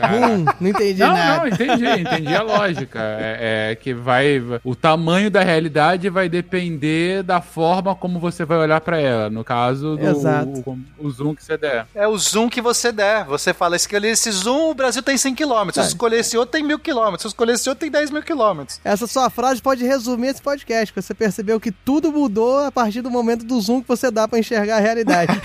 Hum, 0.01 0.45
não 0.61 0.70
entendi 0.70 1.01
Não, 1.01 1.12
nada. 1.12 1.39
não, 1.39 1.49
entendi, 1.49 1.86
entendi 1.86 2.35
a 2.35 2.43
lógica. 2.43 2.99
É, 3.01 3.70
é 3.70 3.74
que 3.77 3.95
vai. 3.95 4.43
O 4.65 4.74
tamanho 4.74 5.31
da 5.31 5.43
realidade 5.43 6.09
vai 6.11 6.28
depender 6.28 7.23
da 7.23 7.41
forma 7.41 7.95
como 7.95 8.19
você 8.19 8.45
vai 8.45 8.59
olhar 8.59 8.81
pra 8.81 8.99
ela. 8.99 9.31
No 9.31 9.45
caso 9.45 9.97
do 9.97 10.05
Exato. 10.07 10.62
o, 10.66 10.78
o 11.07 11.11
zoom 11.11 11.35
que 11.35 11.45
você 11.45 11.57
der. 11.57 11.86
É 11.95 12.09
o 12.09 12.19
zoom 12.19 12.49
que 12.49 12.61
você 12.61 12.91
der. 12.91 13.24
Você 13.27 13.55
fala, 13.55 13.77
escolher 13.77 14.09
esse 14.09 14.31
zoom, 14.32 14.70
o 14.70 14.74
Brasil 14.74 15.03
tem 15.03 15.16
100 15.16 15.35
km. 15.36 15.70
Se 15.73 15.78
eu 15.81 15.85
escolher 15.85 16.19
esse 16.20 16.36
outro, 16.36 16.53
tem 16.53 16.62
1000 16.65 16.78
km. 16.81 17.16
Se 17.19 17.27
eu 17.27 17.28
escolher 17.28 17.53
esse 17.53 17.69
outro, 17.69 17.81
tem 17.82 17.91
10 17.91 18.11
mil 18.11 18.23
km. 18.23 18.65
Essa 18.85 19.07
sua 19.07 19.31
frase 19.31 19.62
pode 19.62 19.85
resumir 19.85 20.28
esse 20.28 20.43
podcast. 20.43 20.93
que 20.93 21.01
Você 21.01 21.15
percebeu 21.15 21.61
que 21.61 21.70
tudo 21.70 22.11
mudou 22.12 22.65
a 22.66 22.73
partir 22.73 23.01
do 23.01 23.11
momento 23.11 23.45
do 23.45 23.61
zoom 23.61 23.81
que 23.81 23.89
você 23.89 24.11
dá 24.11 24.27
pra 24.27 24.39
enxergar 24.41 24.77
a 24.78 24.81
realidade. 24.81 25.32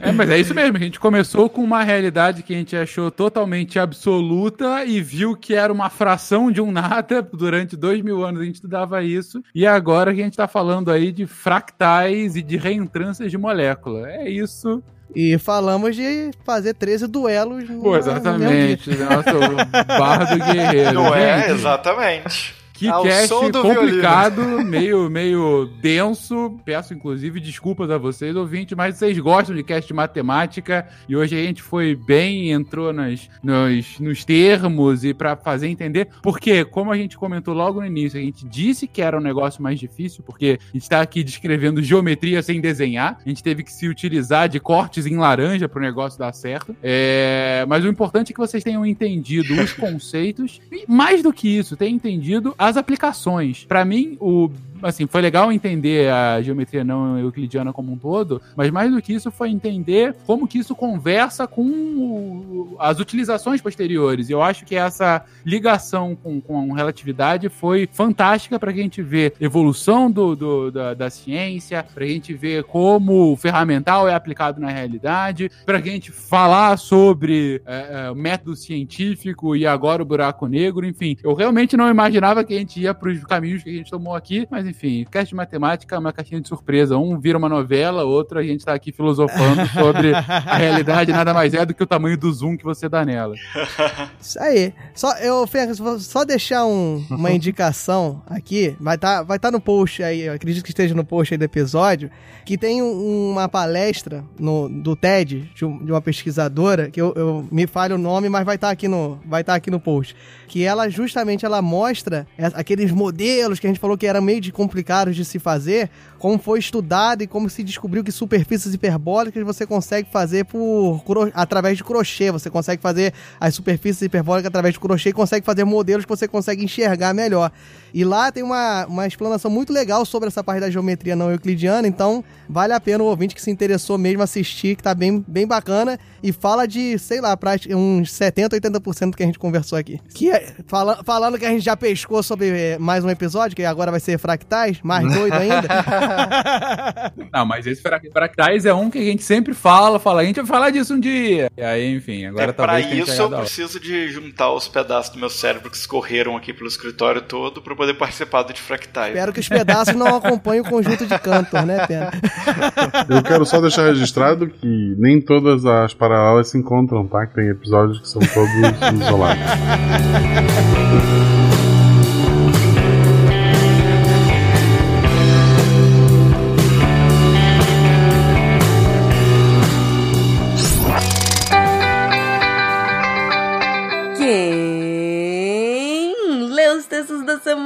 É, 0.00 0.12
mas 0.12 0.30
é 0.30 0.38
isso 0.38 0.54
mesmo. 0.54 0.76
A 0.76 0.80
gente 0.80 1.00
começou 1.00 1.48
com 1.48 1.62
uma 1.62 1.82
realidade 1.82 2.42
que 2.42 2.54
a 2.54 2.56
gente 2.56 2.76
achou 2.76 2.95
totalmente 3.10 3.78
absoluta 3.78 4.84
e 4.84 5.00
viu 5.00 5.36
que 5.36 5.54
era 5.54 5.72
uma 5.72 5.90
fração 5.90 6.50
de 6.50 6.60
um 6.60 6.70
nada. 6.70 7.22
Durante 7.32 7.76
dois 7.76 8.02
mil 8.02 8.24
anos 8.24 8.40
a 8.40 8.44
gente 8.44 8.56
estudava 8.56 9.02
isso. 9.02 9.42
E 9.54 9.66
agora 9.66 10.14
que 10.14 10.20
a 10.20 10.24
gente 10.24 10.36
tá 10.36 10.48
falando 10.48 10.90
aí 10.90 11.12
de 11.12 11.26
fractais 11.26 12.36
e 12.36 12.42
de 12.42 12.56
reentrâncias 12.56 13.30
de 13.30 13.38
molécula. 13.38 14.08
É 14.10 14.28
isso. 14.28 14.82
e 15.14 15.38
falamos 15.38 15.94
de 15.96 16.30
fazer 16.44 16.74
13 16.74 17.06
duelos 17.06 17.68
no 17.68 17.82
Pô, 17.82 17.90
no 17.92 17.96
exatamente. 17.98 18.90
Nossa, 18.96 19.36
o 19.36 19.98
bardo 19.98 20.36
guerreiro. 20.44 20.94
Não 20.94 21.14
é? 21.14 21.50
Exatamente. 21.50 22.54
Que 22.76 22.88
Ao 22.88 23.02
cast 23.02 23.32
complicado, 23.52 24.42
meio, 24.62 25.08
meio 25.08 25.70
denso. 25.80 26.58
Peço, 26.62 26.92
inclusive, 26.92 27.40
desculpas 27.40 27.90
a 27.90 27.96
vocês, 27.96 28.36
ouvintes, 28.36 28.76
mas 28.76 28.96
vocês 28.96 29.18
gostam 29.18 29.56
de 29.56 29.62
cast 29.62 29.88
de 29.88 29.94
matemática 29.94 30.86
e 31.08 31.16
hoje 31.16 31.34
a 31.34 31.42
gente 31.42 31.62
foi 31.62 31.94
bem, 31.94 32.52
entrou 32.52 32.92
nas, 32.92 33.30
nos, 33.42 33.98
nos 33.98 34.24
termos 34.26 35.04
e 35.04 35.14
para 35.14 35.36
fazer 35.36 35.68
entender. 35.68 36.08
Porque, 36.22 36.66
como 36.66 36.92
a 36.92 36.96
gente 36.98 37.16
comentou 37.16 37.54
logo 37.54 37.80
no 37.80 37.86
início, 37.86 38.20
a 38.20 38.22
gente 38.22 38.46
disse 38.46 38.86
que 38.86 39.00
era 39.00 39.16
um 39.16 39.22
negócio 39.22 39.62
mais 39.62 39.80
difícil, 39.80 40.22
porque 40.22 40.58
a 40.60 40.72
gente 40.76 40.88
tá 40.88 41.00
aqui 41.00 41.24
descrevendo 41.24 41.82
geometria 41.82 42.42
sem 42.42 42.60
desenhar. 42.60 43.18
A 43.24 43.28
gente 43.28 43.42
teve 43.42 43.62
que 43.62 43.72
se 43.72 43.88
utilizar 43.88 44.50
de 44.50 44.60
cortes 44.60 45.06
em 45.06 45.16
laranja 45.16 45.66
para 45.66 45.78
o 45.78 45.82
negócio 45.82 46.18
dar 46.18 46.34
certo. 46.34 46.76
É, 46.82 47.64
mas 47.66 47.84
o 47.84 47.88
importante 47.88 48.32
é 48.32 48.34
que 48.34 48.40
vocês 48.40 48.62
tenham 48.62 48.84
entendido 48.84 49.54
os 49.54 49.72
conceitos 49.74 50.60
e, 50.70 50.84
mais 50.86 51.22
do 51.22 51.32
que 51.32 51.48
isso, 51.48 51.74
tenham 51.74 51.96
entendido 51.96 52.54
as 52.66 52.76
aplicações. 52.76 53.64
Para 53.64 53.84
mim, 53.84 54.16
o 54.20 54.50
assim, 54.82 55.06
foi 55.06 55.20
legal 55.20 55.50
entender 55.52 56.10
a 56.10 56.40
geometria 56.42 56.84
não 56.84 57.18
euclidiana 57.18 57.72
como 57.72 57.92
um 57.92 57.98
todo, 57.98 58.40
mas 58.56 58.70
mais 58.70 58.90
do 58.90 59.00
que 59.02 59.12
isso 59.14 59.30
foi 59.30 59.50
entender 59.50 60.14
como 60.26 60.46
que 60.46 60.58
isso 60.58 60.74
conversa 60.74 61.46
com 61.46 62.76
as 62.78 62.98
utilizações 63.00 63.60
posteriores. 63.60 64.28
Eu 64.30 64.42
acho 64.42 64.64
que 64.64 64.76
essa 64.76 65.24
ligação 65.44 66.16
com, 66.16 66.40
com 66.40 66.72
relatividade 66.72 67.48
foi 67.48 67.88
fantástica 67.92 68.58
para 68.58 68.70
a 68.70 68.74
gente 68.74 69.02
ver 69.02 69.34
evolução 69.40 70.10
do, 70.10 70.34
do- 70.36 70.70
da, 70.70 70.94
da 70.94 71.10
ciência, 71.10 71.84
para 71.94 72.04
a 72.04 72.08
gente 72.08 72.34
ver 72.34 72.64
como 72.64 73.32
o 73.32 73.36
ferramental 73.36 74.08
é 74.08 74.14
aplicado 74.14 74.60
na 74.60 74.68
realidade, 74.70 75.50
para 75.64 75.78
a 75.78 75.80
gente 75.80 76.10
falar 76.12 76.76
sobre 76.76 77.62
é, 77.66 78.08
é, 78.10 78.14
método 78.14 78.54
científico 78.56 79.54
e 79.56 79.66
agora 79.66 80.02
o 80.02 80.06
buraco 80.06 80.46
negro, 80.46 80.86
enfim. 80.86 81.16
Eu 81.22 81.34
realmente 81.34 81.76
não 81.76 81.88
imaginava 81.90 82.44
que 82.44 82.54
a 82.54 82.58
gente 82.58 82.80
ia 82.80 82.94
para 82.94 83.10
os 83.10 83.22
caminhos 83.24 83.62
que 83.62 83.70
a 83.70 83.72
gente 83.72 83.90
tomou 83.90 84.14
aqui, 84.14 84.46
mas 84.50 84.66
enfim, 84.66 84.75
cast 85.10 85.28
de 85.30 85.34
matemática 85.34 85.94
é 85.96 85.98
uma 85.98 86.12
caixinha 86.12 86.40
de 86.40 86.48
surpresa. 86.48 86.96
Um 86.98 87.18
vira 87.18 87.38
uma 87.38 87.48
novela, 87.48 88.04
outro 88.04 88.38
a 88.38 88.42
gente 88.42 88.64
tá 88.64 88.74
aqui 88.74 88.92
filosofando 88.92 89.66
sobre 89.72 90.12
a 90.14 90.56
realidade, 90.56 91.12
nada 91.12 91.32
mais 91.32 91.54
é 91.54 91.64
do 91.64 91.74
que 91.74 91.82
o 91.82 91.86
tamanho 91.86 92.16
do 92.16 92.32
zoom 92.32 92.56
que 92.56 92.64
você 92.64 92.88
dá 92.88 93.04
nela. 93.04 93.34
Isso 94.20 94.38
aí. 94.40 94.72
Só, 94.94 95.12
eu, 95.18 95.46
Ferraz, 95.46 95.78
vou 95.78 95.98
só 95.98 96.24
deixar 96.24 96.64
um- 96.66 97.04
uma 97.10 97.30
indicação 97.32 98.22
aqui. 98.26 98.76
Vai 98.80 98.96
estar 98.96 99.22
vai 99.22 99.38
tá 99.38 99.50
no 99.50 99.60
post 99.60 100.02
aí, 100.02 100.22
eu 100.22 100.34
acredito 100.34 100.62
que 100.64 100.70
esteja 100.70 100.94
no 100.94 101.04
post 101.04 101.32
aí 101.34 101.38
do 101.38 101.44
episódio, 101.44 102.10
que 102.44 102.56
tem 102.58 102.82
um- 102.82 103.30
uma 103.32 103.48
palestra 103.48 104.24
no, 104.38 104.68
do 104.68 104.94
TED, 104.96 105.50
de, 105.54 105.64
um- 105.64 105.84
de 105.84 105.90
uma 105.92 106.00
pesquisadora, 106.00 106.90
que 106.90 107.00
eu, 107.00 107.12
eu- 107.16 107.46
me 107.50 107.66
falha 107.66 107.94
o 107.94 107.98
nome, 107.98 108.28
mas 108.28 108.44
vai 108.44 108.56
estar 108.56 108.70
aqui 108.70 108.88
no 108.88 109.18
vai 109.24 109.42
tá 109.44 109.54
aqui 109.54 109.70
no 109.70 109.80
post. 109.80 110.14
Que 110.48 110.62
ela 110.62 110.88
justamente 110.88 111.44
ela 111.44 111.60
mostra 111.60 112.26
aqueles 112.54 112.90
modelos 112.92 113.58
que 113.58 113.66
a 113.66 113.70
gente 113.70 113.80
falou 113.80 113.96
que 113.98 114.06
eram 114.06 114.22
meio 114.22 114.40
de 114.40 114.52
complicados 114.56 115.14
de 115.14 115.24
se 115.24 115.38
fazer, 115.38 115.90
como 116.18 116.38
foi 116.38 116.58
estudado 116.58 117.22
e 117.22 117.26
como 117.26 117.48
se 117.50 117.62
descobriu 117.62 118.02
que 118.02 118.10
superfícies 118.10 118.72
hiperbólicas 118.72 119.44
você 119.44 119.66
consegue 119.66 120.08
fazer 120.10 120.46
por 120.46 121.02
através 121.34 121.76
de 121.76 121.84
crochê. 121.84 122.30
Você 122.30 122.48
consegue 122.48 122.80
fazer 122.80 123.12
as 123.38 123.54
superfícies 123.54 124.00
hiperbólicas 124.02 124.48
através 124.48 124.72
de 124.74 124.80
crochê 124.80 125.10
e 125.10 125.12
consegue 125.12 125.44
fazer 125.44 125.64
modelos 125.64 126.04
que 126.04 126.08
você 126.08 126.26
consegue 126.26 126.64
enxergar 126.64 127.12
melhor. 127.12 127.52
E 127.92 128.04
lá 128.04 128.32
tem 128.32 128.42
uma, 128.42 128.86
uma 128.86 129.06
explanação 129.06 129.50
muito 129.50 129.72
legal 129.72 130.04
sobre 130.04 130.28
essa 130.28 130.42
parte 130.42 130.60
da 130.60 130.70
geometria 130.70 131.14
não 131.14 131.30
euclidiana, 131.30 131.86
então 131.86 132.24
vale 132.48 132.72
a 132.72 132.80
pena 132.80 133.02
o 133.04 133.06
ouvinte 133.06 133.34
que 133.34 133.40
se 133.42 133.50
interessou 133.50 133.96
mesmo 133.96 134.22
assistir, 134.22 134.76
que 134.76 134.82
tá 134.82 134.94
bem, 134.94 135.24
bem 135.26 135.46
bacana 135.46 135.98
e 136.22 136.32
fala 136.32 136.66
de, 136.66 136.98
sei 136.98 137.20
lá, 137.20 137.38
uns 137.70 138.12
70, 138.12 138.56
80% 138.60 139.10
do 139.10 139.16
que 139.16 139.22
a 139.22 139.26
gente 139.26 139.38
conversou 139.38 139.78
aqui. 139.78 140.00
Que 140.14 140.30
é- 140.30 140.54
fala- 140.66 141.02
falando 141.04 141.38
que 141.38 141.44
a 141.44 141.50
gente 141.50 141.62
já 141.64 141.76
pescou 141.76 142.22
sobre 142.22 142.48
eh, 142.48 142.78
mais 142.78 143.04
um 143.04 143.10
episódio, 143.10 143.54
que 143.56 143.64
agora 143.64 143.90
vai 143.90 144.00
ser 144.00 144.18
fractais, 144.46 144.80
mais 144.82 145.12
doido 145.12 145.34
ainda. 145.34 145.68
Não, 147.32 147.44
mas 147.44 147.66
esse 147.66 147.82
fra- 147.82 148.00
fractais 148.12 148.64
é 148.64 148.72
um 148.72 148.88
que 148.88 148.98
a 148.98 149.02
gente 149.02 149.22
sempre 149.22 149.52
fala, 149.52 149.98
fala, 149.98 150.22
a 150.22 150.24
gente 150.24 150.36
vai 150.36 150.46
falar 150.46 150.70
disso 150.70 150.94
um 150.94 151.00
dia. 151.00 151.50
E 151.56 151.62
aí, 151.62 151.94
enfim, 151.94 152.26
agora 152.26 152.50
é, 152.50 152.52
pra 152.52 152.66
talvez 152.66 152.86
tenha 152.88 153.02
isso 153.02 153.20
eu 153.20 153.30
preciso 153.30 153.80
de 153.80 154.08
juntar 154.08 154.52
os 154.52 154.68
pedaços 154.68 155.12
do 155.12 155.18
meu 155.18 155.28
cérebro 155.28 155.70
que 155.70 155.76
escorreram 155.76 156.36
aqui 156.36 156.52
pelo 156.52 156.68
escritório 156.68 157.20
todo 157.22 157.60
pra 157.60 157.74
poder 157.74 157.94
participar 157.94 158.42
do 158.42 158.52
de 158.52 158.60
fractais. 158.60 159.14
Espero 159.14 159.32
que 159.32 159.40
os 159.40 159.48
pedaços 159.48 159.94
não 159.94 160.16
acompanhem 160.16 160.62
o 160.62 160.64
conjunto 160.64 161.06
de 161.06 161.18
cantor, 161.18 161.66
né, 161.66 161.86
Pena? 161.86 162.10
Eu 163.08 163.22
quero 163.22 163.44
só 163.44 163.60
deixar 163.60 163.86
registrado 163.86 164.48
que 164.48 164.94
nem 164.98 165.20
todas 165.20 165.64
as 165.64 165.92
paralelas 165.92 166.50
se 166.50 166.58
encontram, 166.58 167.06
tá? 167.06 167.26
Que 167.26 167.34
tem 167.34 167.48
episódios 167.48 168.00
que 168.00 168.08
são 168.08 168.22
todos 168.22 169.00
isolados. 169.02 169.42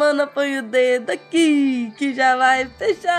semana 0.01 0.27
põe 0.27 0.59
o 0.59 0.63
dedo 0.63 1.11
aqui, 1.11 1.93
que 1.99 2.15
já 2.15 2.35
vai 2.35 2.65
fechar. 2.79 3.13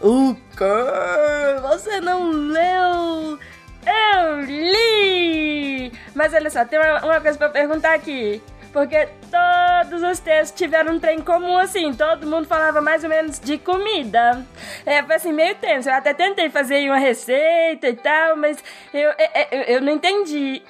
O 0.00 0.34
quê? 0.34 1.60
Você 1.62 2.00
não 2.00 2.30
leu? 2.30 3.38
Eu 3.86 4.40
li! 4.40 5.92
Mas 6.16 6.34
olha 6.34 6.50
só, 6.50 6.64
tem 6.64 6.80
uma, 6.80 7.04
uma 7.04 7.20
coisa 7.20 7.38
pra 7.38 7.48
perguntar 7.48 7.94
aqui. 7.94 8.42
Porque 8.72 9.08
todos 9.30 10.02
os 10.02 10.18
textos 10.18 10.58
tiveram 10.58 10.94
um 10.94 10.98
trem 10.98 11.20
comum 11.22 11.56
assim, 11.56 11.94
todo 11.94 12.26
mundo 12.26 12.48
falava 12.48 12.80
mais 12.80 13.04
ou 13.04 13.08
menos 13.08 13.38
de 13.38 13.58
comida. 13.58 14.44
É, 14.84 15.00
foi 15.04 15.14
assim, 15.14 15.32
meio 15.32 15.54
tenso. 15.54 15.88
Eu 15.88 15.94
até 15.94 16.12
tentei 16.12 16.50
fazer 16.50 16.88
uma 16.88 16.98
receita 16.98 17.88
e 17.88 17.94
tal, 17.94 18.36
mas 18.36 18.58
eu, 18.92 19.10
eu, 19.10 19.14
eu, 19.52 19.62
eu 19.76 19.80
não 19.80 19.92
entendi. 19.92 20.60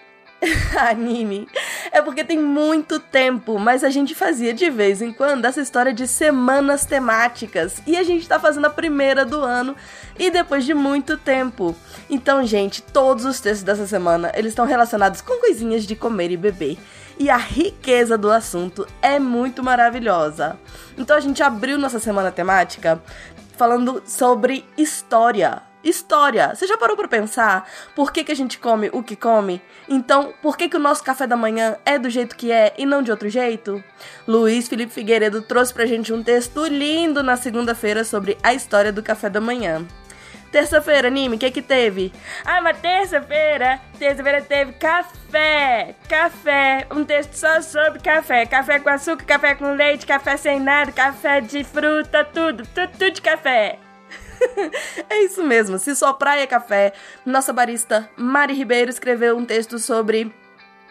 Anime. 0.78 1.48
É 1.90 2.02
porque 2.02 2.24
tem 2.24 2.38
muito 2.38 2.98
tempo, 3.00 3.58
mas 3.58 3.82
a 3.82 3.90
gente 3.90 4.14
fazia 4.14 4.52
de 4.52 4.68
vez 4.70 5.00
em 5.00 5.12
quando 5.12 5.44
essa 5.44 5.60
história 5.60 5.92
de 5.92 6.06
semanas 6.06 6.84
temáticas. 6.84 7.80
E 7.86 7.96
a 7.96 8.02
gente 8.02 8.28
tá 8.28 8.38
fazendo 8.38 8.66
a 8.66 8.70
primeira 8.70 9.24
do 9.24 9.40
ano 9.40 9.74
e 10.18 10.30
depois 10.30 10.64
de 10.64 10.74
muito 10.74 11.16
tempo. 11.16 11.74
Então, 12.08 12.44
gente, 12.46 12.82
todos 12.82 13.24
os 13.24 13.40
textos 13.40 13.64
dessa 13.64 13.86
semana, 13.86 14.32
eles 14.34 14.52
estão 14.52 14.66
relacionados 14.66 15.20
com 15.20 15.40
coisinhas 15.40 15.84
de 15.84 15.96
comer 15.96 16.30
e 16.30 16.36
beber. 16.36 16.78
E 17.18 17.30
a 17.30 17.36
riqueza 17.36 18.18
do 18.18 18.30
assunto 18.30 18.86
é 19.00 19.18
muito 19.18 19.62
maravilhosa. 19.62 20.58
Então 20.98 21.16
a 21.16 21.20
gente 21.20 21.42
abriu 21.42 21.78
nossa 21.78 21.98
semana 21.98 22.30
temática 22.30 23.02
falando 23.56 24.02
sobre 24.04 24.66
história. 24.76 25.62
História. 25.88 26.52
Você 26.52 26.66
já 26.66 26.76
parou 26.76 26.96
pra 26.96 27.06
pensar 27.06 27.70
por 27.94 28.12
que, 28.12 28.24
que 28.24 28.32
a 28.32 28.34
gente 28.34 28.58
come 28.58 28.90
o 28.92 29.04
que 29.04 29.14
come? 29.14 29.62
Então, 29.88 30.34
por 30.42 30.56
que, 30.56 30.68
que 30.68 30.76
o 30.76 30.80
nosso 30.80 31.04
café 31.04 31.28
da 31.28 31.36
manhã 31.36 31.76
é 31.84 31.96
do 31.96 32.10
jeito 32.10 32.34
que 32.34 32.50
é 32.50 32.74
e 32.76 32.84
não 32.84 33.02
de 33.02 33.12
outro 33.12 33.28
jeito? 33.28 33.82
Luiz 34.26 34.66
Felipe 34.66 34.92
Figueiredo 34.92 35.42
trouxe 35.42 35.72
pra 35.72 35.86
gente 35.86 36.12
um 36.12 36.24
texto 36.24 36.66
lindo 36.66 37.22
na 37.22 37.36
segunda-feira 37.36 38.02
sobre 38.02 38.36
a 38.42 38.52
história 38.52 38.92
do 38.92 39.00
café 39.00 39.30
da 39.30 39.40
manhã. 39.40 39.86
Terça-feira, 40.50 41.06
anime, 41.06 41.36
o 41.36 41.38
que 41.38 41.52
que 41.52 41.62
teve? 41.62 42.12
Ah, 42.44 42.60
mas 42.60 42.80
terça-feira, 42.80 43.80
terça-feira 43.96 44.42
teve 44.42 44.72
café, 44.72 45.94
café, 46.08 46.86
um 46.90 47.04
texto 47.04 47.34
só 47.34 47.60
sobre 47.60 48.00
café, 48.00 48.44
café 48.44 48.80
com 48.80 48.88
açúcar, 48.88 49.24
café 49.24 49.54
com 49.54 49.74
leite, 49.74 50.04
café 50.04 50.36
sem 50.36 50.58
nada, 50.58 50.90
café 50.90 51.40
de 51.40 51.62
fruta, 51.62 52.24
tudo, 52.24 52.66
tudo, 52.74 52.90
tudo 52.90 53.10
de 53.12 53.22
café. 53.22 53.85
é 55.08 55.24
isso 55.24 55.42
mesmo, 55.42 55.78
se 55.78 55.94
sua 55.94 56.14
praia 56.14 56.42
é 56.42 56.46
café, 56.46 56.92
nossa 57.24 57.52
barista 57.52 58.08
Mari 58.16 58.54
Ribeiro 58.54 58.90
escreveu 58.90 59.36
um 59.36 59.44
texto 59.44 59.78
sobre 59.78 60.32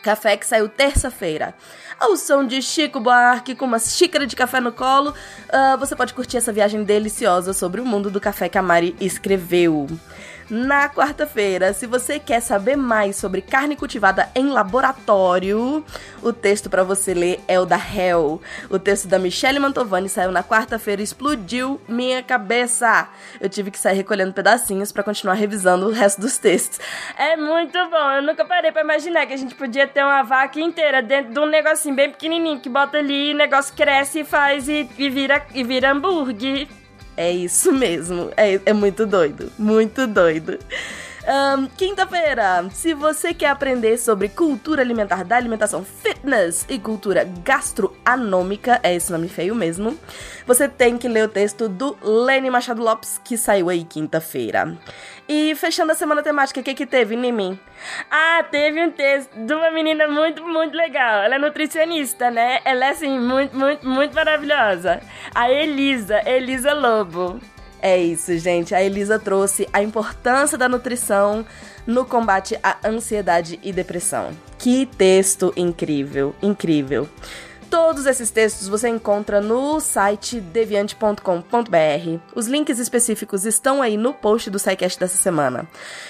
café 0.03 0.37
que 0.37 0.45
saiu 0.45 0.69
terça-feira. 0.69 1.55
Ao 1.99 2.15
som 2.15 2.45
de 2.45 2.61
Chico 2.61 2.99
Buarque 2.99 3.55
com 3.55 3.65
uma 3.65 3.79
xícara 3.79 4.27
de 4.27 4.35
café 4.35 4.59
no 4.61 4.71
colo, 4.71 5.15
ah, 5.49 5.75
você 5.77 5.95
pode 5.95 6.13
curtir 6.13 6.37
essa 6.37 6.53
viagem 6.53 6.83
deliciosa 6.83 7.53
sobre 7.53 7.81
o 7.81 7.85
mundo 7.85 8.11
do 8.11 8.21
café 8.21 8.47
que 8.47 8.57
a 8.57 8.61
Mari 8.61 8.95
escreveu. 9.01 9.87
Na 10.47 10.87
quarta-feira, 10.87 11.73
se 11.73 11.87
você 11.87 12.19
quer 12.19 12.39
saber 12.39 12.75
mais 12.75 13.15
sobre 13.15 13.41
carne 13.41 13.75
cultivada 13.75 14.29
em 14.35 14.49
laboratório, 14.49 15.83
o 16.21 16.31
texto 16.31 16.69
para 16.69 16.83
você 16.83 17.15
ler 17.15 17.39
é 17.47 17.59
o 17.59 17.65
da 17.65 17.77
Hell. 17.77 18.39
O 18.69 18.77
texto 18.77 19.07
da 19.07 19.17
Michelle 19.17 19.59
Mantovani 19.59 20.07
saiu 20.07 20.31
na 20.31 20.43
quarta-feira 20.43 21.01
e 21.01 21.03
explodiu 21.03 21.81
minha 21.87 22.21
cabeça. 22.21 23.09
Eu 23.41 23.49
tive 23.49 23.71
que 23.71 23.79
sair 23.79 23.95
recolhendo 23.95 24.33
pedacinhos 24.33 24.91
para 24.91 25.01
continuar 25.01 25.33
revisando 25.33 25.87
o 25.87 25.91
resto 25.91 26.21
dos 26.21 26.37
textos. 26.37 26.79
É 27.17 27.35
muito 27.35 27.77
bom. 27.89 28.11
Eu 28.11 28.21
nunca 28.21 28.45
parei 28.45 28.71
para 28.71 28.83
imaginar 28.83 29.25
que 29.25 29.33
a 29.33 29.37
gente 29.37 29.55
podia 29.55 29.87
ter 29.87 30.03
uma 30.03 30.21
vaca 30.21 30.59
inteira 30.59 31.01
dentro 31.01 31.33
de 31.33 31.39
um 31.39 31.47
negocinho 31.47 31.95
bem 31.95 32.11
pequenininho 32.11 32.59
que 32.59 32.69
bota 32.69 32.99
ali, 32.99 33.33
o 33.33 33.37
negócio 33.37 33.73
cresce 33.75 34.19
e 34.19 34.23
faz 34.23 34.69
e, 34.69 34.87
e 34.95 35.09
vira 35.09 35.43
e 35.55 35.63
vira 35.63 35.91
hambúrguer. 35.91 36.67
É 37.17 37.31
isso 37.31 37.71
mesmo. 37.71 38.31
É, 38.35 38.59
é 38.65 38.73
muito 38.73 39.05
doido. 39.05 39.51
Muito 39.57 40.05
doido. 40.07 40.59
Ahn, 41.27 41.67
Quinta-feira, 41.75 42.69
se 42.71 42.93
você 42.93 43.33
quer 43.33 43.49
aprender 43.49 43.97
sobre 43.97 44.29
cultura 44.29 44.83
alimentar 44.83 45.23
da 45.23 45.35
alimentação 45.35 45.83
fitness 45.83 46.65
e 46.69 46.77
cultura 46.77 47.27
gastroanômica, 47.43 48.79
é 48.83 48.93
esse 48.93 49.11
nome 49.11 49.27
feio 49.27 49.55
mesmo, 49.55 49.97
você 50.45 50.69
tem 50.69 50.99
que 50.99 51.07
ler 51.07 51.25
o 51.25 51.27
texto 51.27 51.67
do 51.67 51.97
Lenny 52.03 52.51
Machado 52.51 52.83
Lopes, 52.83 53.19
que 53.23 53.37
saiu 53.37 53.69
aí 53.69 53.83
quinta-feira. 53.83 54.77
E 55.27 55.55
fechando 55.55 55.91
a 55.91 55.95
semana 55.95 56.21
temática, 56.21 56.59
o 56.59 56.63
que 56.63 56.75
que 56.75 56.85
teve, 56.85 57.15
Nimi? 57.15 57.59
Ah, 58.11 58.45
teve 58.51 58.79
um 58.79 58.91
texto 58.91 59.31
de 59.35 59.53
uma 59.53 59.71
menina 59.71 60.07
muito, 60.07 60.43
muito 60.47 60.77
legal. 60.77 61.23
Ela 61.23 61.35
é 61.35 61.39
nutricionista, 61.39 62.29
né? 62.29 62.59
Ela 62.63 62.85
é, 62.85 62.89
assim, 62.89 63.19
muito, 63.19 63.57
muito, 63.57 63.87
muito 63.87 64.13
maravilhosa. 64.13 65.01
A 65.33 65.49
Elisa, 65.49 66.21
Elisa 66.29 66.73
Lobo. 66.73 67.39
É 67.85 67.99
isso, 67.99 68.35
gente. 68.39 68.73
A 68.73 68.81
Elisa 68.81 69.19
trouxe 69.19 69.69
a 69.71 69.79
importância 69.79 70.57
da 70.57 70.67
nutrição 70.67 71.45
no 71.85 72.03
combate 72.03 72.57
à 72.63 72.77
ansiedade 72.83 73.59
e 73.61 73.71
depressão. 73.71 74.31
Que 74.57 74.87
texto 74.87 75.53
incrível, 75.55 76.33
incrível. 76.41 77.07
Todos 77.69 78.07
esses 78.07 78.31
textos 78.31 78.67
você 78.67 78.87
encontra 78.89 79.39
no 79.39 79.79
site 79.79 80.39
deviante.com.br. 80.39 82.19
Os 82.33 82.47
links 82.47 82.79
específicos 82.79 83.45
estão 83.45 83.83
aí 83.83 83.97
no 83.97 84.15
post 84.15 84.49
do 84.49 84.57
SciCast 84.57 84.99
dessa 84.99 85.17
semana. 85.17 85.67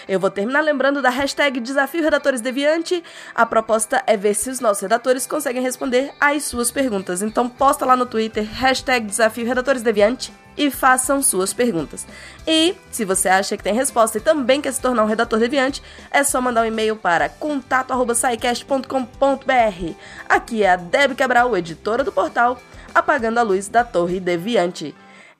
Eu 0.08 0.18
vou 0.18 0.30
terminar 0.30 0.62
lembrando 0.62 1.02
da 1.02 1.10
hashtag 1.10 1.60
Desafio 1.60 2.04
Redatores 2.04 2.40
Deviante. 2.40 3.04
A 3.34 3.46
proposta 3.46 4.02
é 4.08 4.16
ver 4.16 4.34
se 4.34 4.50
os 4.50 4.62
nossos 4.62 4.82
redatores 4.82 5.28
conseguem 5.28 5.62
responder 5.62 6.14
às 6.22 6.46
suas 6.46 6.72
perguntas. 6.72 7.22
Então 7.22 7.50
posta 7.50 7.86
lá 7.86 7.98
no 7.98 8.06
Twitter, 8.06 8.50
hashtag 8.50 9.06
Desafio 9.06 9.46
Redatores 9.46 9.82
Deviante 9.82 10.32
e 10.57 10.72
façam 10.72 11.22
suas 11.22 11.53
perguntas. 11.53 12.06
E, 12.48 12.76
se 12.91 13.06
você 13.06 13.30
acha 13.30 13.56
que 13.57 13.64
tem 13.64 13.73
resposta 13.73 14.18
e 14.18 14.22
também 14.22 14.61
quer 14.61 14.72
se 14.72 14.82
tornar 14.82 15.03
um 15.03 15.07
redator 15.07 15.40
deviante, 15.40 15.82
é 16.11 16.23
só 16.23 16.40
mandar 16.40 16.61
um 16.64 16.65
e-mail 16.65 16.95
para 16.95 17.27
contato@saicast.com.br. 17.30 19.94
Aqui 20.30 20.64
é 20.64 20.72
a 20.72 20.76
Deb 20.76 21.15
Cabral, 21.15 21.57
editora 21.57 22.03
do 22.03 22.11
portal, 22.11 22.61
apagando 22.94 23.40
a 23.40 23.44
luz 23.44 23.68
da 23.68 23.84
Torre 23.84 24.19
Deviante. 24.19 24.94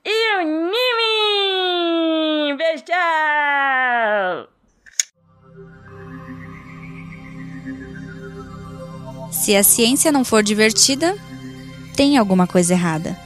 E 0.04 0.36
o 0.36 0.40
Nimi! 0.42 2.56
Beijo, 2.56 2.82
tchau! 2.84 4.48
Se 9.32 9.54
a 9.54 9.62
ciência 9.62 10.10
não 10.10 10.24
for 10.24 10.42
divertida, 10.42 11.14
tem 11.94 12.16
alguma 12.16 12.46
coisa 12.46 12.72
errada. 12.72 13.25